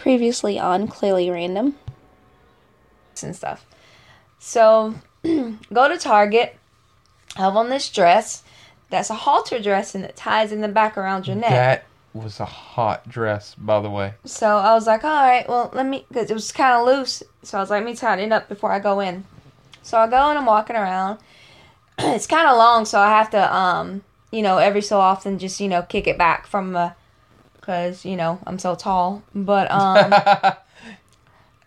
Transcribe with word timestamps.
Previously 0.00 0.58
on 0.58 0.88
Clearly 0.88 1.28
Random 1.28 1.76
and 3.22 3.36
stuff. 3.36 3.66
So, 4.38 4.94
go 5.22 5.88
to 5.88 5.98
Target, 5.98 6.56
have 7.36 7.54
on 7.54 7.68
this 7.68 7.90
dress. 7.90 8.42
That's 8.88 9.10
a 9.10 9.14
halter 9.14 9.60
dress 9.60 9.94
and 9.94 10.02
it 10.04 10.16
ties 10.16 10.52
in 10.52 10.62
the 10.62 10.68
back 10.68 10.96
around 10.96 11.26
your 11.26 11.36
neck. 11.36 11.50
That 11.50 11.84
was 12.14 12.40
a 12.40 12.46
hot 12.46 13.06
dress, 13.10 13.54
by 13.56 13.82
the 13.82 13.90
way. 13.90 14.14
So 14.24 14.56
I 14.56 14.72
was 14.72 14.86
like, 14.86 15.04
all 15.04 15.10
right, 15.10 15.46
well, 15.46 15.70
let 15.74 15.84
me, 15.84 16.06
because 16.08 16.30
it 16.30 16.34
was 16.34 16.50
kind 16.50 16.80
of 16.80 16.86
loose. 16.86 17.22
So 17.42 17.58
I 17.58 17.60
was 17.60 17.68
like, 17.68 17.84
let 17.84 17.90
me 17.90 17.94
tighten 17.94 18.24
it 18.24 18.32
up 18.32 18.48
before 18.48 18.72
I 18.72 18.78
go 18.78 19.00
in. 19.00 19.24
So 19.82 19.98
I 19.98 20.06
go 20.08 20.16
and 20.16 20.38
I'm 20.38 20.46
walking 20.46 20.76
around. 20.76 21.18
it's 21.98 22.26
kind 22.26 22.48
of 22.48 22.56
long, 22.56 22.86
so 22.86 22.98
I 22.98 23.10
have 23.10 23.28
to, 23.30 23.54
um, 23.54 24.00
you 24.32 24.40
know, 24.40 24.56
every 24.56 24.80
so 24.80 24.98
often 24.98 25.38
just, 25.38 25.60
you 25.60 25.68
know, 25.68 25.82
kick 25.82 26.06
it 26.06 26.16
back 26.16 26.46
from 26.46 26.72
the, 26.72 26.94
because, 27.60 28.04
you 28.04 28.16
know, 28.16 28.38
I'm 28.46 28.58
so 28.58 28.74
tall. 28.74 29.22
But, 29.34 29.70
um, 29.70 30.12
uh, 30.12 30.52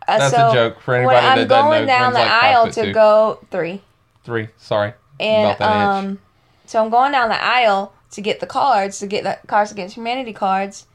That's 0.07 0.35
so 0.35 0.49
a 0.49 0.53
joke 0.53 0.79
for 0.81 0.93
when 0.93 1.15
anybody 1.15 1.27
I'm 1.27 1.37
that 1.39 1.47
doesn't 1.47 1.69
going 1.69 1.81
know. 1.81 1.87
down 1.87 2.13
the 2.13 2.19
like 2.19 2.29
aisle 2.29 2.71
to 2.71 2.83
two. 2.85 2.93
go, 2.93 3.39
three. 3.51 3.81
Three. 4.23 4.49
Sorry. 4.57 4.93
And 5.19 5.45
About 5.45 5.59
that 5.59 5.99
inch. 6.03 6.05
um, 6.11 6.19
so 6.65 6.83
I'm 6.83 6.89
going 6.89 7.11
down 7.11 7.29
the 7.29 7.41
aisle 7.43 7.93
to 8.11 8.21
get 8.21 8.39
the 8.39 8.47
cards, 8.47 8.99
to 8.99 9.07
get 9.07 9.23
the 9.23 9.37
Cards 9.47 9.71
Against 9.71 9.95
Humanity 9.95 10.33
cards, 10.33 10.87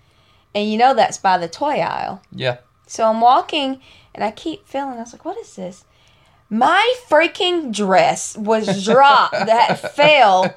and 0.55 0.71
you 0.71 0.79
know 0.79 0.95
that's 0.95 1.19
by 1.19 1.37
the 1.39 1.49
toy 1.49 1.79
aisle. 1.81 2.23
Yeah. 2.33 2.59
So 2.87 3.05
I'm 3.09 3.21
walking, 3.21 3.81
and 4.15 4.25
I 4.25 4.31
keep 4.31 4.67
feeling. 4.67 4.95
I 4.99 5.01
was 5.01 5.13
like, 5.13 5.25
"What 5.25 5.37
is 5.39 5.55
this?" 5.57 5.85
My 6.51 6.95
freaking 7.09 7.73
dress 7.75 8.37
was 8.37 8.85
dropped 8.85 9.33
that 9.47 9.95
fell 9.95 10.55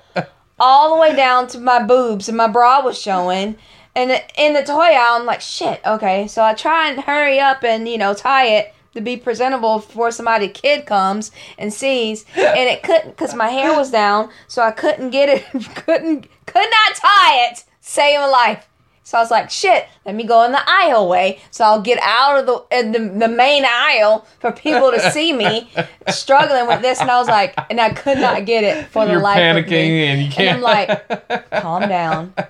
all 0.59 0.95
the 0.95 1.01
way 1.01 1.15
down 1.15 1.47
to 1.47 1.59
my 1.59 1.83
boobs, 1.83 2.27
and 2.29 2.37
my 2.37 2.47
bra 2.47 2.81
was 2.83 2.99
showing. 2.99 3.57
And 3.95 4.21
in 4.37 4.53
the 4.53 4.63
toy 4.63 4.93
aisle, 4.93 5.19
I'm 5.19 5.25
like, 5.25 5.41
"Shit, 5.41 5.81
okay." 5.85 6.27
So 6.27 6.43
I 6.43 6.53
try 6.53 6.89
and 6.89 7.01
hurry 7.01 7.39
up 7.39 7.63
and 7.63 7.87
you 7.87 7.97
know 7.97 8.13
tie 8.13 8.47
it 8.47 8.73
to 8.93 9.01
be 9.01 9.17
presentable 9.17 9.79
before 9.79 10.11
somebody 10.11 10.47
kid 10.47 10.85
comes 10.85 11.31
and 11.57 11.73
sees, 11.73 12.25
and 12.35 12.69
it 12.69 12.83
couldn't 12.83 13.11
because 13.11 13.33
my 13.33 13.49
hair 13.49 13.75
was 13.75 13.91
down, 13.91 14.29
so 14.47 14.61
I 14.61 14.71
couldn't 14.71 15.11
get 15.11 15.29
it, 15.29 15.45
couldn't 15.75 16.27
could 16.45 16.69
not 16.69 16.95
tie 16.95 17.49
it. 17.49 17.63
Save 17.81 18.21
a 18.21 18.27
life. 18.27 18.67
So 19.11 19.17
I 19.17 19.21
was 19.21 19.29
like, 19.29 19.49
shit, 19.51 19.89
let 20.05 20.15
me 20.15 20.23
go 20.23 20.45
in 20.45 20.53
the 20.53 20.61
aisle 20.65 21.09
way. 21.09 21.41
So 21.51 21.65
I'll 21.65 21.81
get 21.81 21.99
out 22.01 22.39
of 22.39 22.45
the 22.45 22.77
in 22.79 22.93
the, 22.93 22.99
the 23.19 23.27
main 23.27 23.65
aisle 23.65 24.25
for 24.39 24.53
people 24.53 24.89
to 24.89 25.11
see 25.11 25.33
me 25.33 25.69
struggling 26.07 26.65
with 26.65 26.81
this. 26.81 27.01
And 27.01 27.11
I 27.11 27.17
was 27.19 27.27
like, 27.27 27.53
and 27.69 27.77
I 27.81 27.89
could 27.89 28.19
not 28.19 28.45
get 28.45 28.63
it 28.63 28.85
for 28.87 29.03
the 29.05 29.11
You're 29.11 29.21
life 29.21 29.37
panicking 29.37 29.63
of 29.63 29.69
me. 29.69 30.05
and 30.05 30.21
you 30.21 30.31
can't. 30.31 30.55
I'm 30.55 30.61
like, 30.61 31.51
calm 31.61 31.89
down. 31.89 32.33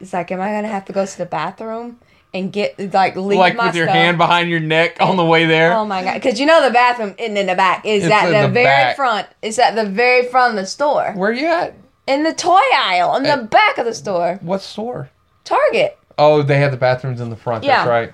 It's 0.00 0.12
like, 0.12 0.30
am 0.30 0.40
I 0.40 0.52
gonna 0.52 0.68
have 0.68 0.84
to 0.84 0.92
go 0.92 1.04
to 1.04 1.18
the 1.18 1.26
bathroom 1.26 1.98
and 2.32 2.52
get 2.52 2.78
like 2.94 3.16
leave 3.16 3.38
like 3.38 3.56
my 3.56 3.66
with 3.66 3.74
your 3.76 3.86
stuff? 3.86 3.96
hand 3.96 4.18
behind 4.18 4.48
your 4.48 4.60
neck 4.60 4.98
on 5.00 5.16
the 5.16 5.24
way 5.24 5.46
there. 5.46 5.72
Oh 5.72 5.84
my 5.84 6.04
god! 6.04 6.14
Because 6.14 6.38
you 6.38 6.46
know 6.46 6.62
the 6.64 6.72
bathroom 6.72 7.14
isn't 7.18 7.36
in 7.36 7.46
the 7.46 7.54
back. 7.56 7.84
Is 7.84 8.04
It's 8.04 8.12
at 8.12 8.26
the, 8.26 8.46
the 8.46 8.52
very 8.52 8.64
back. 8.66 8.94
front. 8.96 9.26
It's 9.42 9.58
at 9.58 9.74
the 9.74 9.86
very 9.86 10.26
front 10.28 10.50
of 10.50 10.56
the 10.56 10.66
store. 10.66 11.12
Where 11.16 11.32
you 11.32 11.46
at? 11.46 11.74
In 12.06 12.22
the 12.22 12.32
toy 12.32 12.60
aisle, 12.76 13.16
in 13.16 13.24
the 13.24 13.48
back 13.50 13.78
of 13.78 13.84
the 13.86 13.94
store. 13.94 14.38
What 14.42 14.62
store? 14.62 15.10
Target. 15.46 15.96
Oh, 16.18 16.42
they 16.42 16.58
have 16.58 16.70
the 16.72 16.76
bathrooms 16.76 17.20
in 17.22 17.30
the 17.30 17.36
front. 17.36 17.64
That's 17.64 17.86
Yeah. 17.86 17.88
right. 17.90 18.12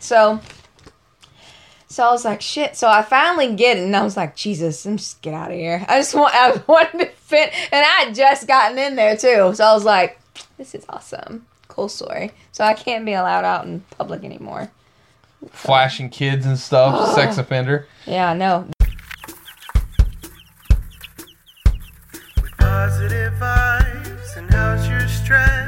So, 0.00 0.40
so 1.88 2.06
I 2.06 2.10
was 2.10 2.24
like, 2.24 2.40
shit. 2.42 2.76
So 2.76 2.88
I 2.88 3.02
finally 3.02 3.54
get 3.54 3.76
it, 3.78 3.84
and 3.84 3.94
I 3.96 4.02
was 4.02 4.16
like, 4.16 4.36
Jesus, 4.36 4.84
I'm 4.84 4.96
just 4.98 5.22
get 5.22 5.32
out 5.32 5.50
of 5.50 5.56
here. 5.56 5.84
I 5.88 5.98
just 5.98 6.14
want, 6.14 6.34
I 6.34 6.60
wanted 6.66 6.98
to 6.98 7.06
fit, 7.06 7.52
and 7.72 7.84
I 7.84 8.04
had 8.04 8.14
just 8.14 8.46
gotten 8.46 8.78
in 8.78 8.96
there 8.96 9.16
too. 9.16 9.52
So 9.54 9.64
I 9.64 9.72
was 9.72 9.84
like, 9.84 10.18
this 10.58 10.74
is 10.74 10.84
awesome, 10.88 11.46
cool 11.68 11.88
story. 11.88 12.32
So 12.52 12.64
I 12.64 12.74
can't 12.74 13.04
be 13.06 13.12
allowed 13.12 13.44
out 13.44 13.64
in 13.64 13.80
public 13.96 14.24
anymore. 14.24 14.70
Flashing 15.50 16.08
kids 16.10 16.46
and 16.46 16.58
stuff. 16.58 17.12
sex 17.14 17.38
offender. 17.38 17.86
Yeah, 18.06 18.30
I 18.30 18.34
know. 18.34 18.66
Positive 22.58 23.32
vibes 23.34 24.36
and 24.36 24.50
how's 24.52 24.88
your 24.88 25.06
stress? 25.08 25.61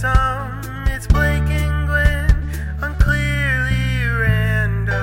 Some. 0.00 0.60
It's 0.86 1.08
Blake 1.08 1.42
and 1.50 1.90
on 2.80 2.94
Clearly 3.00 4.04
Random. 4.20 4.94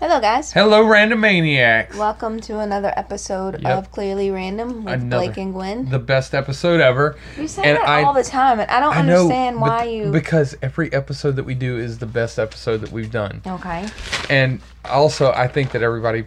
Hello, 0.00 0.20
guys. 0.20 0.52
Hello, 0.52 0.82
random 0.84 1.20
maniacs. 1.20 1.96
Welcome 1.96 2.40
to 2.40 2.58
another 2.58 2.92
episode 2.96 3.62
Yep. 3.62 3.78
of 3.78 3.90
Clearly 3.92 4.32
Random 4.32 4.84
with 4.84 4.94
Another. 4.94 5.26
Blake 5.26 5.36
and 5.36 5.52
Gwen. 5.54 5.88
The 5.90 6.00
best 6.00 6.34
episode 6.34 6.80
ever. 6.80 7.14
You 7.38 7.46
say 7.46 7.62
and 7.62 7.76
that 7.78 7.88
I- 7.88 8.02
all 8.02 8.12
the 8.14 8.24
time, 8.24 8.58
and 8.58 8.68
I 8.70 8.80
don't 8.80 8.96
I 8.96 9.02
know 9.02 9.22
understand 9.22 9.60
but- 9.60 9.68
why 9.68 9.84
you. 9.84 10.10
because 10.10 10.56
every 10.60 10.92
episode 10.92 11.36
that 11.36 11.44
we 11.44 11.54
do 11.54 11.78
is 11.78 11.98
the 11.98 12.06
best 12.06 12.40
episode 12.40 12.78
that 12.78 12.90
we've 12.90 13.12
done. 13.12 13.42
okay. 13.46 13.86
And 14.28 14.60
also, 14.84 15.30
I 15.32 15.46
think 15.46 15.70
that 15.70 15.82
everybody 15.82 16.24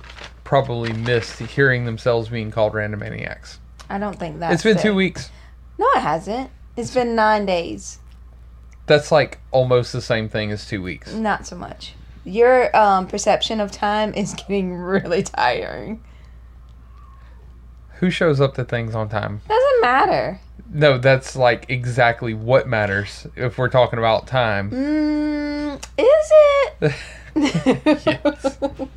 probably 0.48 0.94
missed 0.94 1.40
hearing 1.40 1.84
themselves 1.84 2.30
being 2.30 2.50
called 2.52 2.74
random 2.74 3.02
maniacs. 3.02 3.60
I 3.90 3.98
don't 3.98 4.18
think 4.18 4.40
that. 4.40 4.54
it's 4.54 4.64
been 4.64 4.78
it. 4.78 4.82
two 4.82 4.96
weeks. 4.96 5.30
No, 5.78 5.86
it 5.94 6.00
hasn't. 6.00 6.50
It's 6.78 6.94
been 6.94 7.16
nine 7.16 7.46
days. 7.46 8.00
That's 8.86 9.12
like 9.12 9.40
almost 9.52 9.92
the 9.92 10.02
same 10.02 10.30
thing 10.30 10.50
as 10.52 10.66
two 10.66 10.82
weeks. 10.82 11.14
Not 11.14 11.46
so 11.46 11.58
much. 11.58 11.96
Your 12.24 12.74
um, 12.74 13.08
perception 13.08 13.60
of 13.60 13.74
time 13.74 14.14
is 14.14 14.34
getting 14.48 14.74
really 14.74 15.22
tiring. 15.22 16.02
Who 17.96 18.10
shows 18.10 18.40
up 18.40 18.56
to 18.56 18.64
things 18.64 18.96
on 18.96 19.10
time? 19.10 19.42
Doesn't 19.50 19.82
matter. 19.82 20.40
No, 20.72 20.98
that's 20.98 21.36
like 21.36 21.66
exactly 21.68 22.34
what 22.34 22.70
matters 22.70 23.28
if 23.36 23.58
we're 23.58 23.68
talking 23.68 24.00
about 24.00 24.28
time. 24.28 24.72
Mm, 24.72 25.84
is 25.98 26.96
it? 27.36 28.88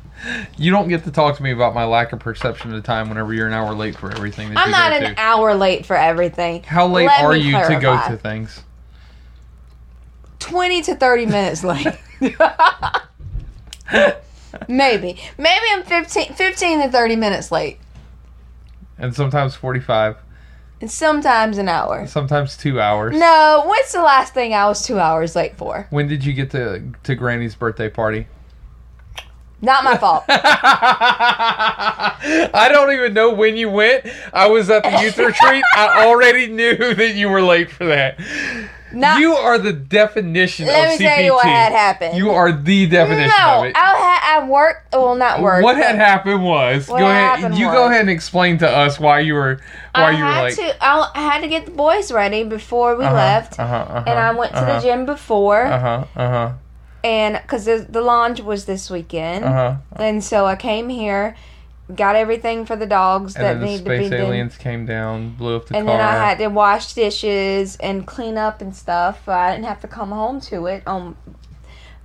You 0.57 0.71
don't 0.71 0.87
get 0.87 1.03
to 1.05 1.11
talk 1.11 1.37
to 1.37 1.43
me 1.43 1.51
about 1.51 1.73
my 1.73 1.83
lack 1.85 2.13
of 2.13 2.19
perception 2.19 2.73
of 2.73 2.83
time 2.83 3.09
whenever 3.09 3.33
you're 3.33 3.47
an 3.47 3.53
hour 3.53 3.73
late 3.73 3.95
for 3.95 4.11
everything 4.11 4.49
that 4.49 4.57
I'm 4.59 4.69
not 4.71 4.91
an 4.93 5.15
to. 5.15 5.19
hour 5.21 5.55
late 5.55 5.85
for 5.85 5.95
everything. 5.95 6.63
How 6.63 6.85
late 6.87 7.07
Let 7.07 7.23
are 7.23 7.35
you 7.35 7.53
to 7.53 7.79
go 7.81 7.99
to 8.07 8.17
things? 8.17 8.63
20 10.39 10.81
to 10.83 10.95
30 10.95 11.25
minutes 11.27 11.63
late. 11.63 11.87
Maybe. 14.67 15.17
Maybe 15.37 15.65
I'm 15.71 15.83
15, 15.83 16.33
15 16.33 16.81
to 16.81 16.89
30 16.89 17.15
minutes 17.15 17.51
late. 17.51 17.77
And 18.97 19.15
sometimes 19.15 19.55
45, 19.55 20.17
And 20.81 20.91
sometimes 20.91 21.57
an 21.57 21.67
hour. 21.69 22.05
sometimes 22.07 22.55
two 22.57 22.79
hours. 22.79 23.17
No, 23.17 23.63
what's 23.65 23.93
the 23.93 24.01
last 24.03 24.33
thing 24.33 24.53
I 24.53 24.67
was 24.67 24.85
two 24.85 24.99
hours 24.99 25.35
late 25.35 25.57
for? 25.57 25.87
When 25.89 26.07
did 26.07 26.23
you 26.25 26.33
get 26.33 26.51
to, 26.51 26.83
to 27.03 27.15
Granny's 27.15 27.55
birthday 27.55 27.89
party? 27.89 28.27
Not 29.61 29.83
my 29.83 29.95
fault. 29.97 30.25
I 32.53 32.69
don't 32.71 32.91
even 32.91 33.13
know 33.13 33.31
when 33.33 33.55
you 33.57 33.69
went. 33.69 34.05
I 34.33 34.47
was 34.47 34.69
at 34.69 34.83
the 34.83 35.01
youth 35.01 35.17
retreat. 35.17 35.63
I 35.75 36.05
already 36.07 36.47
knew 36.47 36.75
that 36.95 37.13
you 37.15 37.29
were 37.29 37.41
late 37.41 37.69
for 37.69 37.85
that. 37.85 38.19
Not, 38.93 39.19
you 39.21 39.33
are 39.33 39.57
the 39.57 39.71
definition 39.71 40.65
let 40.67 40.93
of 40.93 40.99
me 40.99 41.05
tell 41.05 41.21
you 41.21 41.33
what 41.33 41.45
had 41.45 41.71
happened. 41.71 42.17
You 42.17 42.31
are 42.31 42.51
the 42.51 42.87
definition 42.87 43.31
no, 43.39 43.59
of 43.59 43.65
it. 43.65 43.75
I 43.77 43.95
had 43.95 44.41
I 44.41 44.47
worked. 44.49 44.91
Well, 44.93 45.15
not 45.15 45.41
worked. 45.41 45.63
what 45.63 45.77
had 45.77 45.95
happened 45.95 46.43
was 46.43 46.87
go 46.87 46.95
ahead. 46.97 47.53
You 47.53 47.67
go 47.67 47.85
ahead 47.87 48.01
and 48.01 48.09
explain 48.09 48.57
to 48.57 48.69
us 48.69 48.99
why 48.99 49.19
you 49.21 49.35
were 49.35 49.61
why 49.95 50.09
I 50.09 50.11
you 50.11 50.23
were 50.25 50.31
had 50.31 50.43
late. 50.43 50.55
to. 50.57 50.83
I, 50.83 51.09
I 51.15 51.19
had 51.21 51.41
to 51.41 51.47
get 51.47 51.65
the 51.67 51.71
boys 51.71 52.11
ready 52.11 52.43
before 52.43 52.97
we 52.97 53.05
Uh-huh, 53.05 53.15
left, 53.15 53.59
uh-huh, 53.59 53.73
uh-huh, 53.75 54.03
and 54.07 54.19
I 54.19 54.31
went 54.33 54.51
to 54.51 54.57
uh-huh, 54.57 54.79
the 54.79 54.85
gym 54.85 55.05
before, 55.05 55.63
Uh 55.63 55.79
huh. 55.79 56.05
Uh 56.15 56.29
huh. 56.29 56.51
And 57.03 57.39
because 57.41 57.65
the, 57.65 57.85
the 57.89 58.01
launch 58.01 58.41
was 58.41 58.65
this 58.65 58.89
weekend, 58.89 59.45
Uh 59.45 59.51
huh. 59.53 59.75
and 59.95 60.23
so 60.23 60.45
I 60.45 60.55
came 60.55 60.89
here, 60.89 61.35
got 61.95 62.15
everything 62.15 62.65
for 62.65 62.75
the 62.75 62.85
dogs 62.85 63.35
And 63.35 63.43
that 63.43 63.53
then 63.53 63.59
the 63.61 63.65
need 63.65 63.77
to 63.79 63.83
be 63.83 63.89
space 63.89 64.09
done. 64.11 64.19
aliens 64.19 64.57
came 64.57 64.85
down, 64.85 65.31
blew 65.35 65.55
up 65.55 65.65
the 65.67 65.75
And 65.77 65.85
car. 65.87 65.97
then 65.97 66.01
I 66.07 66.13
had 66.13 66.37
to 66.39 66.47
wash 66.47 66.93
dishes 66.93 67.75
and 67.77 68.05
clean 68.07 68.37
up 68.37 68.61
and 68.61 68.75
stuff. 68.75 69.27
I 69.27 69.51
didn't 69.51 69.65
have 69.65 69.81
to 69.81 69.87
come 69.87 70.11
home 70.11 70.39
to 70.41 70.67
it 70.67 70.83
on 70.87 71.15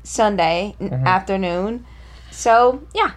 Sunday 0.03 0.75
Mhm. 0.81 1.05
afternoon. 1.05 1.85
So, 2.31 2.83
yeah, 2.95 3.13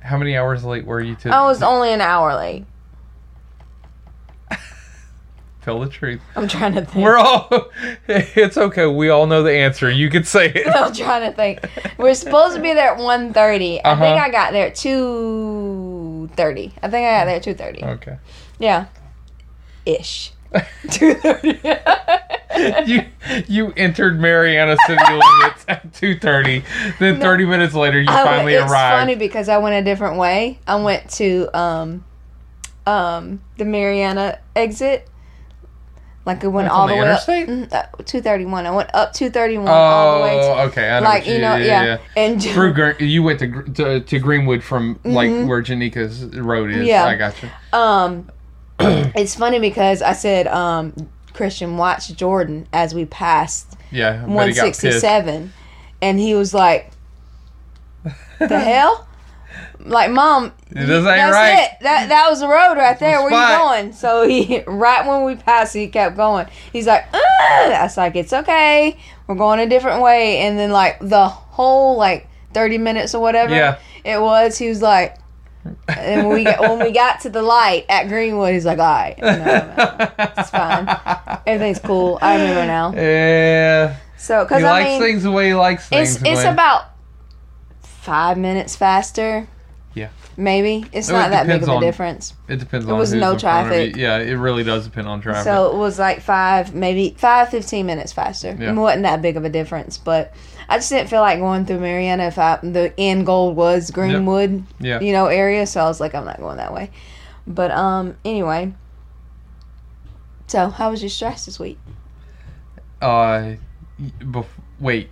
How 0.00 0.18
many 0.18 0.36
hours 0.36 0.64
late 0.64 0.84
were 0.84 1.00
you 1.00 1.14
to 1.16 1.30
I 1.30 1.44
was 1.46 1.62
only 1.62 1.90
an 1.90 2.02
hour 2.02 2.34
late. 2.36 2.66
Tell 5.64 5.80
the 5.80 5.88
truth? 5.88 6.20
I'm 6.36 6.46
trying 6.46 6.74
to 6.74 6.84
think. 6.84 7.02
We're 7.04 7.16
all. 7.16 7.48
It's 8.08 8.58
okay. 8.58 8.86
We 8.86 9.08
all 9.08 9.26
know 9.26 9.42
the 9.42 9.52
answer. 9.52 9.90
You 9.90 10.10
can 10.10 10.22
say 10.24 10.52
it. 10.54 10.66
I'm 10.66 10.92
trying 10.92 11.30
to 11.30 11.34
think. 11.34 11.60
We're 11.96 12.12
supposed 12.14 12.54
to 12.56 12.60
be 12.62 12.74
there 12.74 12.92
at 12.92 12.98
1.30. 12.98 13.04
I 13.04 13.30
think 13.30 13.84
Uh-huh. 13.86 14.04
I 14.04 14.30
got 14.30 14.52
there 14.52 14.66
at 14.66 14.74
2.30. 14.74 16.72
I 16.82 16.88
think 16.88 17.06
I 17.06 17.18
got 17.18 17.24
there 17.24 17.36
at 17.36 17.44
2.30. 17.44 17.82
Okay. 17.96 18.16
Yeah. 18.58 18.86
Ish. 19.86 20.32
Two 20.90 21.14
thirty. 21.14 21.60
you 22.86 23.04
you 23.48 23.72
entered 23.76 24.20
Marianna 24.20 24.76
city 24.86 25.02
limits 25.02 25.64
at 25.66 25.92
two 25.92 26.16
thirty. 26.16 26.62
Then 27.00 27.18
thirty 27.20 27.44
minutes 27.44 27.74
later, 27.74 28.00
you 28.00 28.06
finally 28.06 28.54
it's 28.54 28.70
arrived. 28.70 29.00
funny 29.00 29.14
because 29.16 29.48
I 29.48 29.58
went 29.58 29.74
a 29.74 29.82
different 29.82 30.16
way. 30.16 30.60
I 30.64 30.76
went 30.76 31.10
to 31.14 31.48
um, 31.58 32.04
um, 32.86 33.40
the 33.56 33.64
Marianna 33.64 34.38
exit. 34.54 35.08
Like 36.26 36.42
it 36.42 36.48
went 36.48 36.66
That's 36.66 36.74
all 36.74 36.88
the, 36.88 36.94
the 36.94 37.00
way 37.00 37.06
interstate? 37.06 37.72
up. 37.72 38.06
Two 38.06 38.22
thirty 38.22 38.46
one. 38.46 38.64
I 38.64 38.70
went 38.70 38.88
up 38.94 39.12
two 39.12 39.28
thirty 39.28 39.58
one 39.58 39.68
all 39.68 40.18
the 40.18 40.24
way. 40.24 40.36
To, 40.36 40.42
Oh, 40.42 40.66
okay. 40.68 40.90
I 40.90 41.00
know 41.00 41.04
like 41.04 41.24
what 41.24 41.32
you 41.34 41.38
know, 41.38 41.56
yeah, 41.56 41.98
and 42.16 42.42
Through 42.42 42.94
you 43.00 43.22
went 43.22 43.40
to, 43.40 43.62
to 43.62 44.00
to 44.00 44.18
Greenwood 44.18 44.62
from 44.62 44.98
like 45.04 45.30
where 45.30 45.62
Janika's 45.62 46.24
road 46.36 46.70
is. 46.70 46.76
Mm-hmm. 46.76 46.86
Yeah. 46.86 47.04
I 47.04 47.16
got 47.16 47.42
you. 47.42 47.50
Um, 47.72 48.30
it's 49.14 49.34
funny 49.34 49.58
because 49.58 50.00
I 50.00 50.14
said, 50.14 50.46
um, 50.46 50.94
Christian, 51.34 51.76
watch 51.76 52.14
Jordan 52.14 52.68
as 52.72 52.94
we 52.94 53.04
passed 53.04 53.76
Yeah, 53.90 54.24
one 54.24 54.54
sixty 54.54 54.92
seven, 54.92 55.52
and 56.00 56.18
he 56.18 56.34
was 56.34 56.54
like, 56.54 56.90
"The 58.38 58.58
hell." 58.58 59.06
Like 59.80 60.10
mom, 60.10 60.52
This 60.70 60.88
ain't 60.88 61.04
that's 61.04 61.32
right. 61.34 61.58
it. 61.64 61.70
That 61.82 62.08
that 62.08 62.30
was 62.30 62.40
the 62.40 62.48
road 62.48 62.74
right 62.76 62.98
there. 62.98 63.20
Where 63.20 63.30
spot. 63.30 63.50
you 63.52 63.58
going? 63.58 63.92
So 63.92 64.26
he 64.26 64.60
right 64.66 65.06
when 65.06 65.24
we 65.24 65.36
passed, 65.36 65.74
he 65.74 65.88
kept 65.88 66.16
going. 66.16 66.46
He's 66.72 66.86
like, 66.86 67.04
Ugh. 67.12 67.20
I 67.20 67.80
was 67.82 67.96
like, 67.96 68.16
it's 68.16 68.32
okay. 68.32 68.96
We're 69.26 69.34
going 69.34 69.60
a 69.60 69.66
different 69.68 70.00
way. 70.02 70.38
And 70.38 70.58
then 70.58 70.70
like 70.70 70.98
the 71.00 71.28
whole 71.28 71.96
like 71.98 72.28
thirty 72.54 72.78
minutes 72.78 73.14
or 73.14 73.20
whatever 73.20 73.54
Yeah. 73.54 73.78
it 74.04 74.20
was, 74.20 74.56
he 74.56 74.68
was 74.68 74.80
like, 74.80 75.18
and 75.88 76.26
when 76.26 76.34
we 76.34 76.44
got, 76.44 76.60
when 76.60 76.78
we 76.78 76.90
got 76.92 77.20
to 77.20 77.30
the 77.30 77.42
light 77.42 77.86
at 77.88 78.08
Greenwood, 78.08 78.52
he's 78.52 78.66
like, 78.66 78.78
all 78.78 78.84
right, 78.84 79.18
no, 79.18 79.36
no, 79.36 80.10
it's 80.38 80.50
fine. 80.50 81.40
Everything's 81.46 81.78
cool. 81.80 82.18
I 82.22 82.34
remember 82.36 82.66
now. 82.66 82.92
Yeah, 82.94 83.96
So 84.18 84.44
because 84.44 84.62
I 84.62 84.70
likes 84.70 84.88
mean, 84.90 85.00
things 85.02 85.22
the 85.22 85.30
way 85.30 85.48
he 85.48 85.54
likes 85.54 85.88
things. 85.88 86.16
it's 86.16 86.24
it's 86.24 86.44
about 86.44 86.84
five 88.04 88.36
minutes 88.38 88.76
faster. 88.76 89.48
Yeah. 89.94 90.08
Maybe 90.36 90.84
it's 90.92 91.08
It 91.08 91.12
not 91.12 91.30
that 91.30 91.46
big 91.46 91.62
of 91.62 91.68
a 91.68 91.72
on- 91.72 91.80
difference. 91.80 92.34
It 92.48 92.58
depends 92.58 92.84
It 92.86 92.90
on 92.90 92.98
was 92.98 93.12
no 93.14 93.32
in 93.32 93.38
front 93.38 93.68
of 93.68 93.72
you. 93.72 93.92
traffic. 93.92 93.96
Yeah, 93.96 94.18
it 94.18 94.34
really 94.34 94.64
does 94.64 94.84
depend 94.84 95.06
on 95.06 95.20
traffic. 95.20 95.44
So 95.44 95.70
it 95.70 95.76
was 95.76 95.98
like 95.98 96.20
five, 96.20 96.74
maybe 96.74 97.14
five, 97.16 97.48
15 97.48 97.86
minutes 97.86 98.12
faster. 98.12 98.56
Yeah. 98.58 98.72
It 98.72 98.74
wasn't 98.74 99.04
that 99.04 99.22
big 99.22 99.36
of 99.36 99.44
a 99.44 99.48
difference, 99.48 99.96
but 99.96 100.34
I 100.68 100.78
just 100.78 100.90
didn't 100.90 101.08
feel 101.10 101.20
like 101.20 101.38
going 101.38 101.64
through 101.64 101.78
Marianna 101.78 102.24
if 102.24 102.38
I, 102.38 102.56
the 102.62 102.92
end 102.98 103.24
goal 103.26 103.54
was 103.54 103.90
Greenwood, 103.92 104.64
yeah. 104.80 104.98
you 105.00 105.12
know, 105.12 105.26
area. 105.26 105.64
So 105.66 105.80
I 105.80 105.84
was 105.84 106.00
like, 106.00 106.14
I'm 106.14 106.24
not 106.24 106.38
going 106.38 106.56
that 106.56 106.72
way. 106.74 106.90
But 107.46 107.70
um, 107.70 108.16
anyway. 108.24 108.72
So 110.48 110.68
how 110.70 110.90
was 110.90 111.02
your 111.02 111.10
stress 111.10 111.46
this 111.46 111.58
week? 111.60 111.78
Uh, 113.00 113.52
bef- 114.20 114.46
wait. 114.80 115.10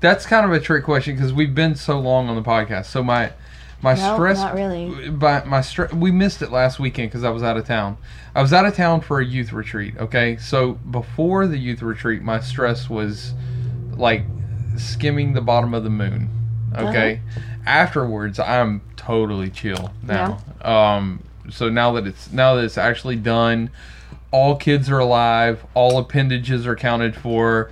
That's 0.00 0.26
kind 0.26 0.44
of 0.44 0.52
a 0.52 0.60
trick 0.60 0.84
question 0.84 1.14
because 1.14 1.32
we've 1.32 1.54
been 1.54 1.74
so 1.74 1.98
long 1.98 2.28
on 2.28 2.36
the 2.36 2.42
podcast. 2.42 2.86
So 2.86 3.02
my 3.02 3.32
my 3.82 3.94
No, 3.94 4.14
stress, 4.14 4.38
not 4.38 4.54
really. 4.54 5.10
But 5.10 5.46
my 5.46 5.60
stress, 5.60 5.92
we 5.92 6.10
missed 6.10 6.40
it 6.42 6.50
last 6.52 6.78
weekend 6.78 7.10
because 7.10 7.24
I 7.24 7.30
was 7.30 7.42
out 7.42 7.56
of 7.56 7.66
town. 7.66 7.96
I 8.34 8.40
was 8.42 8.52
out 8.52 8.64
of 8.64 8.74
town 8.76 9.00
for 9.00 9.20
a 9.20 9.24
youth 9.24 9.52
retreat. 9.52 9.94
Okay, 9.98 10.36
so 10.36 10.72
before 10.72 11.46
the 11.46 11.58
youth 11.58 11.82
retreat, 11.82 12.22
my 12.22 12.40
stress 12.40 12.88
was 12.88 13.34
like 13.96 14.24
skimming 14.76 15.32
the 15.34 15.40
bottom 15.40 15.74
of 15.74 15.84
the 15.84 15.90
moon. 15.90 16.30
Okay, 16.76 17.20
afterwards, 17.66 18.38
I'm 18.38 18.82
totally 18.96 19.50
chill 19.50 19.92
now. 20.02 20.38
Um, 20.62 21.22
so 21.50 21.68
now 21.68 21.92
that 21.92 22.06
it's 22.06 22.32
now 22.32 22.54
that 22.54 22.64
it's 22.64 22.78
actually 22.78 23.16
done, 23.16 23.70
all 24.30 24.56
kids 24.56 24.88
are 24.90 24.98
alive, 24.98 25.64
all 25.74 25.98
appendages 25.98 26.66
are 26.66 26.76
counted 26.76 27.14
for, 27.16 27.70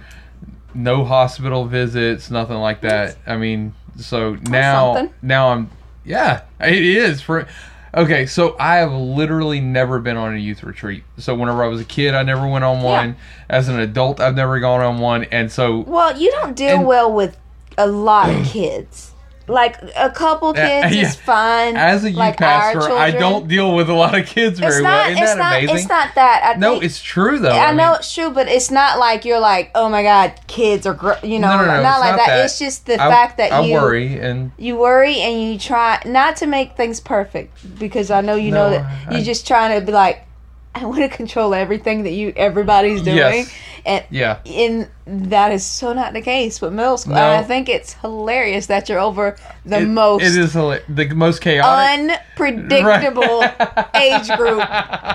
no 0.74 1.04
hospital 1.04 1.66
visits, 1.66 2.30
nothing 2.30 2.56
like 2.56 2.82
that. 2.82 3.16
I 3.26 3.36
mean, 3.36 3.74
so 3.96 4.34
now 4.48 5.10
now 5.22 5.50
I'm 5.50 5.70
yeah, 6.04 6.42
it 6.60 6.82
is 6.82 7.20
for 7.20 7.46
Okay, 7.92 8.26
so 8.26 8.54
I 8.58 8.76
have 8.76 8.92
literally 8.92 9.60
never 9.60 9.98
been 9.98 10.16
on 10.16 10.34
a 10.34 10.38
youth 10.38 10.62
retreat. 10.62 11.02
So 11.18 11.34
whenever 11.34 11.64
I 11.64 11.66
was 11.66 11.80
a 11.80 11.84
kid, 11.84 12.14
I 12.14 12.22
never 12.22 12.46
went 12.46 12.64
on 12.64 12.82
one. 12.82 13.16
As 13.48 13.68
an 13.68 13.80
adult, 13.80 14.20
I've 14.20 14.36
never 14.36 14.60
gone 14.60 14.80
on 14.80 14.98
one, 14.98 15.24
and 15.24 15.50
so 15.50 15.80
Well, 15.80 16.16
you 16.16 16.30
don't 16.30 16.56
deal 16.56 16.76
And- 16.76 16.86
well 16.86 17.12
with 17.12 17.36
a 17.76 17.86
lot 17.88 18.30
of 18.30 18.46
kids. 18.46 19.12
Like 19.50 19.76
a 19.96 20.10
couple 20.10 20.52
kids 20.54 20.94
yeah. 20.94 21.08
is 21.08 21.16
fine. 21.16 21.76
as 21.76 22.04
a 22.04 22.08
youth 22.10 22.18
like 22.18 22.40
our 22.40 22.72
pastor, 22.72 22.92
I 22.92 23.10
don't 23.10 23.48
deal 23.48 23.74
with 23.74 23.90
a 23.90 23.92
lot 23.94 24.16
of 24.18 24.26
kids 24.26 24.58
very 24.60 24.74
It's 24.76 24.82
well. 24.82 25.10
Isn't 25.10 25.22
It's 25.22 25.32
that 25.32 25.38
not. 25.38 25.52
amazing? 25.58 25.76
It's 25.76 25.88
not 25.88 26.14
that. 26.14 26.52
I 26.54 26.58
no, 26.58 26.72
think- 26.72 26.84
it's 26.84 27.02
true 27.02 27.38
though. 27.38 27.50
I, 27.50 27.72
know 27.72 27.88
mean, 27.88 27.96
it's 27.96 28.14
true, 28.14 28.30
but 28.30 28.48
it's 28.48 28.70
not 28.70 28.98
like 28.98 29.24
you're 29.24 29.40
like, 29.40 29.70
oh 29.74 29.88
my 29.88 30.02
god, 30.02 30.34
kids 30.46 30.86
are, 30.86 30.94
gr-, 30.94 31.12
you 31.24 31.38
know, 31.38 31.48
No, 31.56 31.64
no, 31.66 31.76
no, 31.76 31.82
not 31.82 32.00
like 32.00 32.10
not 32.12 32.16
that. 32.18 32.26
that. 32.28 32.44
It's 32.44 32.58
just 32.58 32.86
the 32.86 32.94
I, 32.94 33.08
fact 33.10 33.36
that 33.38 33.52
I 33.52 33.64
you 33.66 33.74
worry 33.74 34.18
and 34.20 34.52
you 34.56 34.76
worry 34.76 35.16
and 35.20 35.42
you 35.52 35.58
try 35.58 36.00
not 36.06 36.36
to 36.36 36.46
make 36.46 36.76
things 36.76 37.00
perfect 37.00 37.78
because 37.78 38.10
I 38.10 38.20
know 38.20 38.36
you 38.36 38.52
know 38.52 38.70
that 38.70 38.82
I- 39.08 39.14
you're 39.16 39.24
just 39.24 39.46
trying 39.46 39.78
to 39.78 39.84
be 39.84 39.92
like, 39.92 40.24
I 40.72 40.84
want 40.86 41.00
to 41.00 41.08
control 41.08 41.52
everything 41.52 42.04
that 42.04 42.12
you 42.12 42.32
everybody's 42.36 43.02
doing, 43.02 43.16
Yes. 43.16 43.52
and 43.84 44.04
yeah, 44.08 44.38
and 44.46 44.88
that 45.04 45.50
is 45.50 45.66
so 45.66 45.92
not 45.92 46.12
the 46.12 46.20
case 46.22 46.60
with 46.60 46.72
middle 46.72 46.96
school. 46.96 47.14
No. 47.16 47.20
And 47.20 47.44
I 47.44 47.46
think 47.46 47.68
it's 47.68 47.94
hilarious 47.94 48.66
that 48.66 48.88
you're 48.88 49.00
over 49.00 49.36
the 49.66 49.78
It- 49.80 49.88
most 49.88 50.22
It 50.22 50.36
is 50.36 50.52
the 50.52 51.08
most 51.16 51.40
chaotic. 51.40 52.16
unpredictable 52.36 53.40
Right. 53.40 53.86
age 53.96 54.28
group 54.36 54.62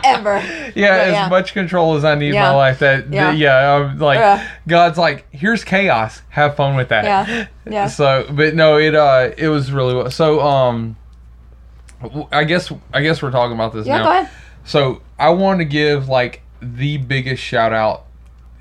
ever. 0.04 0.40
Yeah, 0.76 0.98
But 0.98 1.00
as 1.08 1.14
yeah. 1.14 1.28
much 1.30 1.54
control 1.54 1.96
as 1.96 2.04
I 2.04 2.16
need 2.16 2.34
in 2.34 2.42
my 2.42 2.52
life. 2.52 2.80
That 2.80 3.12
Yeah. 3.14 3.32
yeah, 3.32 3.62
yeah 3.62 3.76
I'm 3.92 3.98
like 3.98 4.20
Yeah. 4.20 4.46
God's 4.68 4.98
like, 4.98 5.26
here's 5.32 5.64
chaos. 5.64 6.22
Have 6.30 6.58
fun 6.58 6.76
with 6.76 6.90
that. 6.90 7.06
Yeah. 7.06 7.46
Yeah. 7.70 7.88
So, 7.96 8.26
but 8.30 8.56
no, 8.56 8.78
it 8.78 8.94
uh, 8.94 9.30
it 9.38 9.48
was 9.48 9.72
really 9.72 9.96
well. 9.96 10.12
So, 10.12 10.42
um, 10.42 10.98
I 12.32 12.44
guess 12.44 12.72
I 12.94 13.02
guess 13.02 13.22
we're 13.22 13.32
talking 13.32 13.56
about 13.56 13.72
this 13.74 13.88
Yeah, 13.88 13.98
now. 14.00 14.04
go 14.04 14.10
ahead. 14.12 14.30
So 14.66 15.02
I 15.18 15.30
want 15.30 15.60
to 15.60 15.66
give 15.66 16.08
like 16.10 16.42
the 16.62 16.98
biggest 16.98 17.42
shout 17.44 17.74
out 17.74 18.06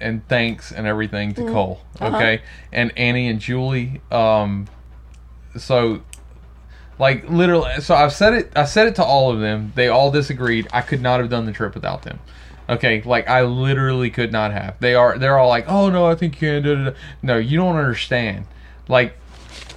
and 0.00 0.26
thanks 0.28 0.70
and 0.72 0.86
everything 0.86 1.32
to 1.34 1.42
Cole, 1.46 1.80
Uh-huh. 2.00 2.16
okay, 2.16 2.42
and 2.72 2.92
Annie 2.96 3.28
and 3.28 3.40
Julie. 3.40 4.00
Um, 4.10 4.66
so 5.56 6.02
like 6.98 7.28
literally, 7.28 7.80
so 7.80 7.94
I've 7.94 8.12
said 8.12 8.34
it. 8.34 8.52
I 8.56 8.64
said 8.64 8.86
it 8.86 8.94
to 8.96 9.04
all 9.04 9.30
of 9.32 9.40
them. 9.40 9.72
They 9.74 9.88
all 9.88 10.10
disagreed. 10.10 10.68
I 10.72 10.80
could 10.80 11.00
not 11.02 11.20
have 11.20 11.28
done 11.30 11.46
the 11.46 11.52
trip 11.52 11.74
without 11.74 12.02
them. 12.02 12.18
Okay, 12.68 13.02
like 13.02 13.28
I 13.28 13.42
literally 13.42 14.10
could 14.10 14.32
not 14.32 14.52
have. 14.52 14.76
They 14.80 14.94
are. 14.94 15.18
They're 15.18 15.38
all 15.38 15.48
like, 15.48 15.66
"Oh 15.68 15.90
no, 15.90 16.06
I 16.06 16.14
think 16.14 16.40
you 16.40 16.48
can." 16.48 16.62
Da, 16.62 16.74
da, 16.74 16.84
da. 16.90 16.96
No, 17.22 17.36
you 17.36 17.56
don't 17.58 17.76
understand. 17.76 18.46
Like 18.88 19.18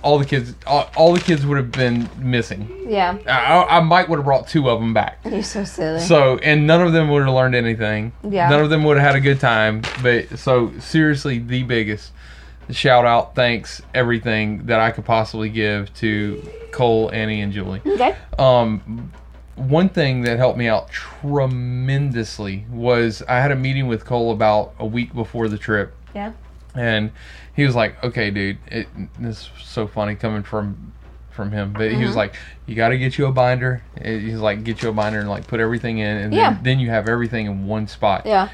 all 0.03 0.19
the 0.19 0.25
kids, 0.25 0.53
all, 0.65 0.89
all 0.95 1.13
the 1.13 1.19
kids 1.19 1.45
would 1.45 1.57
have 1.57 1.71
been 1.71 2.09
missing. 2.19 2.85
Yeah, 2.89 3.17
I, 3.27 3.77
I 3.77 3.79
might 3.81 4.07
would 4.09 4.17
have 4.17 4.25
brought 4.25 4.47
two 4.47 4.69
of 4.69 4.79
them 4.79 4.93
back. 4.93 5.19
you're 5.25 5.43
so 5.43 5.63
silly. 5.63 5.99
So, 5.99 6.37
and 6.37 6.65
none 6.67 6.81
of 6.81 6.93
them 6.93 7.09
would 7.09 7.23
have 7.25 7.33
learned 7.33 7.55
anything. 7.55 8.11
Yeah. 8.27 8.49
None 8.49 8.61
of 8.61 8.69
them 8.69 8.83
would 8.83 8.97
have 8.97 9.05
had 9.05 9.15
a 9.15 9.19
good 9.21 9.39
time. 9.39 9.81
But 10.01 10.37
so, 10.39 10.71
seriously, 10.79 11.39
the 11.39 11.63
biggest 11.63 12.11
shout 12.69 13.05
out, 13.05 13.33
thanks, 13.35 13.81
everything 13.93 14.65
that 14.67 14.79
I 14.79 14.91
could 14.91 15.05
possibly 15.05 15.49
give 15.49 15.93
to 15.95 16.41
Cole, 16.71 17.09
Annie, 17.11 17.41
and 17.41 17.51
Julie. 17.53 17.81
okay. 17.85 18.15
Um, 18.37 19.11
one 19.55 19.89
thing 19.89 20.21
that 20.21 20.37
helped 20.37 20.57
me 20.59 20.67
out 20.67 20.89
tremendously 20.91 22.65
was 22.71 23.23
I 23.27 23.39
had 23.39 23.51
a 23.51 23.55
meeting 23.55 23.87
with 23.87 24.05
Cole 24.05 24.31
about 24.31 24.73
a 24.79 24.85
week 24.85 25.13
before 25.15 25.47
the 25.47 25.57
trip 25.57 25.93
Yeah. 26.13 26.33
and 26.75 27.11
he 27.57 27.65
was 27.65 27.75
like, 27.75 28.01
"Okay, 28.03 28.31
dude, 28.31 28.57
it, 28.67 28.87
this 29.19 29.41
is 29.41 29.49
so 29.61 29.85
funny 29.87 30.15
coming 30.15 30.43
from 30.43 30.93
from 31.31 31.51
him." 31.51 31.73
But 31.73 31.91
he 31.91 31.97
was 31.97 32.09
Mm-hmm. 32.11 32.17
like, 32.17 32.35
"You 32.67 32.75
got 32.75 32.89
to 32.89 32.97
get 32.97 33.17
you 33.17 33.25
a 33.25 33.31
binder." 33.33 33.83
He's 34.01 34.35
like, 34.39 34.63
"Get 34.63 34.81
you 34.81 34.89
a 34.89 34.93
binder 34.93 35.19
and 35.19 35.29
like 35.29 35.45
put 35.47 35.59
everything 35.59 35.97
in, 35.97 36.15
and 36.17 36.33
Yeah. 36.33 36.51
then, 36.53 36.63
then 36.63 36.79
you 36.79 36.89
have 36.91 37.09
everything 37.09 37.47
in 37.47 37.67
one 37.67 37.87
spot." 37.87 38.25
Yeah. 38.25 38.47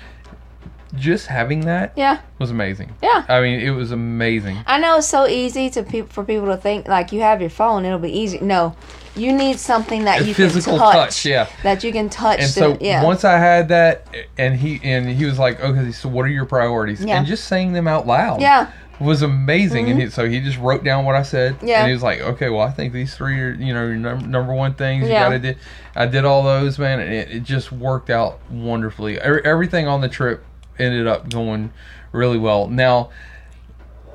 Just 0.95 1.25
having 1.25 1.62
that 1.62 1.93
Yeah. 1.95 2.19
was 2.38 2.51
amazing. 2.51 2.91
Yeah. 3.01 3.24
I 3.27 3.41
mean, 3.41 3.60
it 3.60 3.72
was 3.72 3.91
amazing. 3.91 4.60
I 4.67 4.77
know 4.77 4.98
it's 4.98 5.07
so 5.07 5.25
easy 5.27 5.72
to 5.72 5.81
peop 5.81 6.13
for 6.13 6.24
people 6.24 6.45
to 6.48 6.57
think 6.57 6.88
like 6.88 7.12
you 7.12 7.22
have 7.22 7.41
your 7.41 7.50
phone, 7.50 7.83
it'll 7.83 7.98
be 7.98 8.15
easy. 8.15 8.38
No, 8.41 8.75
you 9.15 9.33
need 9.33 9.57
something 9.60 10.03
that 10.03 10.24
you 10.24 10.36
physical 10.36 10.77
can 10.77 10.91
touch, 10.91 10.93
touch, 10.93 11.25
yeah. 11.25 11.48
that 11.63 11.83
you 11.83 11.91
can 11.91 12.10
touch. 12.10 12.38
And 12.41 12.48
to- 12.48 12.53
so 12.60 12.77
yeah, 12.79 13.03
once 13.03 13.24
I 13.25 13.39
had 13.39 13.69
that, 13.69 14.05
and 14.38 14.55
he 14.55 14.79
and 14.83 15.10
he 15.10 15.25
was 15.25 15.39
like, 15.39 15.63
"Okay, 15.63 15.91
so 15.91 16.10
what 16.10 16.25
are 16.27 16.29
your 16.29 16.45
priorities?" 16.45 17.03
Yeah. 17.03 17.17
And 17.17 17.25
just 17.25 17.45
saying 17.45 17.74
them 17.74 17.88
out 17.88 18.05
loud, 18.05 18.39
yeah, 18.39 18.67
was 19.00 19.21
amazing. 19.21 19.89
And 19.89 20.01
he, 20.01 20.09
so 20.09 20.29
he 20.29 20.39
just 20.39 20.57
wrote 20.59 20.83
down 20.83 21.05
what 21.05 21.15
I 21.15 21.23
said. 21.23 21.55
Mm-hmm. 21.55 21.67
Yeah. 21.67 21.79
And 21.79 21.88
he 21.88 21.93
was 21.93 22.03
like, 22.03 22.21
okay, 22.21 22.50
well, 22.50 22.62
I 22.62 22.71
think 22.71 22.93
these 22.93 23.15
three 23.15 23.39
are, 23.41 23.51
you 23.53 23.73
know, 23.73 23.85
your 23.85 23.95
num- 23.95 24.29
number 24.31 24.53
one 24.53 24.75
things 24.75 25.07
Yeah. 25.07 25.25
you 25.29 25.38
got 25.38 25.43
to 25.43 25.53
do. 25.53 25.59
I 25.95 26.05
did 26.05 26.25
all 26.25 26.43
those, 26.43 26.77
man, 26.79 27.00
and 27.00 27.13
it, 27.13 27.31
it 27.31 27.43
just 27.43 27.71
worked 27.71 28.09
out 28.09 28.39
wonderfully. 28.51 29.19
Every, 29.19 29.43
everything 29.45 29.88
on 29.88 30.01
the 30.01 30.09
trip 30.09 30.43
ended 30.79 31.07
up 31.07 31.29
going 31.29 31.71
really 32.12 32.38
well. 32.38 32.67
Now, 32.67 33.09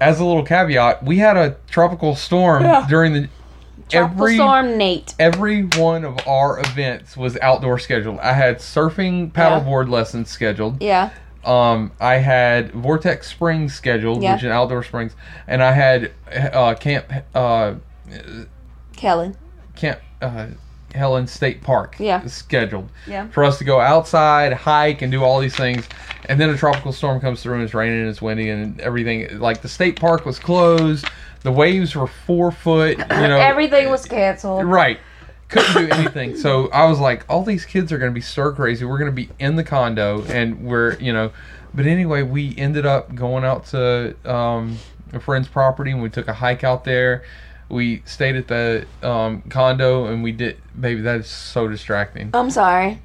as 0.00 0.20
a 0.20 0.24
little 0.24 0.44
caveat, 0.44 1.02
we 1.04 1.18
had 1.18 1.36
a 1.36 1.56
tropical 1.68 2.14
storm 2.14 2.62
Yeah. 2.62 2.86
during 2.88 3.12
the 3.14 3.28
Tropical 3.88 4.22
every 4.22 4.34
storm 4.34 4.76
Nate. 4.76 5.14
every 5.18 5.62
one 5.62 6.04
of 6.04 6.18
our 6.28 6.60
events 6.60 7.16
was 7.16 7.38
outdoor 7.38 7.78
scheduled. 7.78 8.18
I 8.20 8.34
had 8.34 8.58
surfing 8.58 9.32
paddleboard 9.32 9.88
lessons 9.88 10.28
scheduled. 10.30 10.82
Yeah. 10.82 11.10
Um, 11.48 11.92
I 11.98 12.16
had 12.16 12.72
Vortex 12.72 13.26
Springs 13.28 13.72
scheduled, 13.74 14.22
Yeah. 14.22 14.34
which 14.34 14.42
is 14.44 14.50
outdoor 14.50 14.82
springs, 14.84 15.14
and 15.46 15.62
I 15.62 15.72
had 15.72 16.12
uh, 16.52 16.74
Camp 16.74 17.06
uh, 17.34 17.74
Kellen. 18.96 19.36
Camp 19.74 20.00
uh, 20.20 20.46
Helen 20.94 21.26
State 21.26 21.62
Park 21.62 21.96
Yeah. 21.98 22.24
scheduled 22.26 22.90
Yeah. 23.06 23.28
for 23.28 23.44
us 23.44 23.58
to 23.58 23.64
go 23.64 23.80
outside, 23.80 24.52
hike, 24.52 25.02
and 25.02 25.10
do 25.12 25.22
all 25.24 25.38
these 25.40 25.56
things. 25.56 25.86
And 26.28 26.38
then 26.40 26.50
a 26.50 26.56
tropical 26.56 26.92
storm 26.92 27.20
comes 27.20 27.42
through 27.42 27.54
and 27.54 27.62
it's 27.62 27.74
raining 27.74 28.00
and 28.00 28.08
it's 28.08 28.20
windy 28.20 28.50
and 28.50 28.78
everything. 28.80 29.38
Like 29.38 29.62
the 29.62 29.68
state 29.68 29.98
park 29.98 30.26
was 30.26 30.38
closed, 30.38 31.06
the 31.42 31.52
waves 31.52 31.94
were 31.94 32.06
four 32.06 32.50
foot. 32.50 32.98
You 32.98 33.04
know, 33.28 33.38
Everything 33.38 33.88
was 33.90 34.04
canceled. 34.04 34.64
Right. 34.64 34.98
Couldn't 35.48 35.88
do 35.88 35.94
anything. 35.94 36.36
so 36.36 36.68
I 36.68 36.86
was 36.86 36.98
like, 36.98 37.24
all 37.28 37.42
these 37.42 37.64
kids 37.64 37.92
are 37.92 37.98
going 37.98 38.10
to 38.10 38.14
be 38.14 38.20
stir 38.20 38.52
crazy. 38.52 38.84
We're 38.84 38.98
going 38.98 39.10
to 39.10 39.14
be 39.14 39.30
in 39.38 39.56
the 39.56 39.64
condo 39.64 40.24
and 40.24 40.62
we're, 40.62 40.98
you 40.98 41.12
know. 41.12 41.32
But 41.74 41.86
anyway, 41.86 42.22
we 42.22 42.56
ended 42.56 42.86
up 42.86 43.14
going 43.14 43.44
out 43.44 43.66
to 43.66 44.14
um, 44.24 44.78
a 45.12 45.20
friend's 45.20 45.48
property 45.48 45.90
and 45.90 46.02
we 46.02 46.10
took 46.10 46.28
a 46.28 46.32
hike 46.32 46.64
out 46.64 46.84
there. 46.84 47.24
We 47.68 48.02
stayed 48.06 48.36
at 48.36 48.48
the 48.48 48.86
um, 49.02 49.42
condo 49.42 50.06
and 50.06 50.22
we 50.22 50.32
did. 50.32 50.58
Baby, 50.78 51.02
that 51.02 51.20
is 51.20 51.26
so 51.28 51.68
distracting. 51.68 52.30
I'm 52.32 52.50
sorry. 52.50 53.00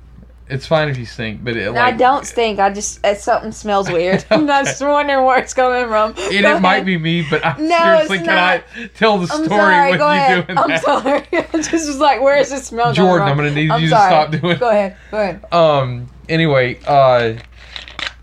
It's 0.49 0.67
fine 0.67 0.89
if 0.89 0.97
you 0.97 1.05
stink, 1.05 1.43
but 1.43 1.55
it, 1.55 1.71
like, 1.71 1.93
I 1.93 1.95
don't 1.95 2.25
stink. 2.25 2.59
I 2.59 2.69
just 2.71 2.99
something 3.17 3.51
smells 3.51 3.89
weird. 3.91 4.25
I'm 4.31 4.45
just 4.45 4.81
wondering 4.81 5.23
where 5.25 5.39
it's 5.39 5.53
coming 5.53 5.87
from. 5.87 6.11
And 6.17 6.45
it 6.45 6.61
might 6.61 6.83
be 6.85 6.97
me, 6.97 7.25
but 7.29 7.45
I, 7.45 7.57
No, 7.57 7.77
seriously, 8.05 8.17
can. 8.19 8.29
I 8.29 8.63
tell 8.95 9.17
the 9.17 9.33
I'm 9.33 9.45
story 9.45 9.49
sorry. 9.49 9.91
with 9.91 9.99
you 10.01 10.05
ahead. 10.05 10.47
doing 10.47 10.57
I'm 10.59 10.69
that? 10.69 10.83
sorry. 10.83 11.23
I 11.31 11.57
just 11.61 11.71
was 11.87 11.97
like, 11.99 12.21
where 12.21 12.37
is 12.37 12.49
this 12.49 12.67
smell 12.67 12.93
coming 12.93 12.95
Jordan. 12.95 13.27
I'm 13.29 13.37
gonna 13.37 13.51
need 13.51 13.71
I'm 13.71 13.81
you 13.81 13.89
to 13.89 13.95
stop 13.95 14.31
doing- 14.31 14.45
it. 14.55 14.59
Go 14.59 14.69
ahead. 14.69 14.97
Go 15.11 15.17
ahead. 15.17 15.53
Um. 15.53 16.07
Anyway, 16.29 16.79
uh, 16.87 17.33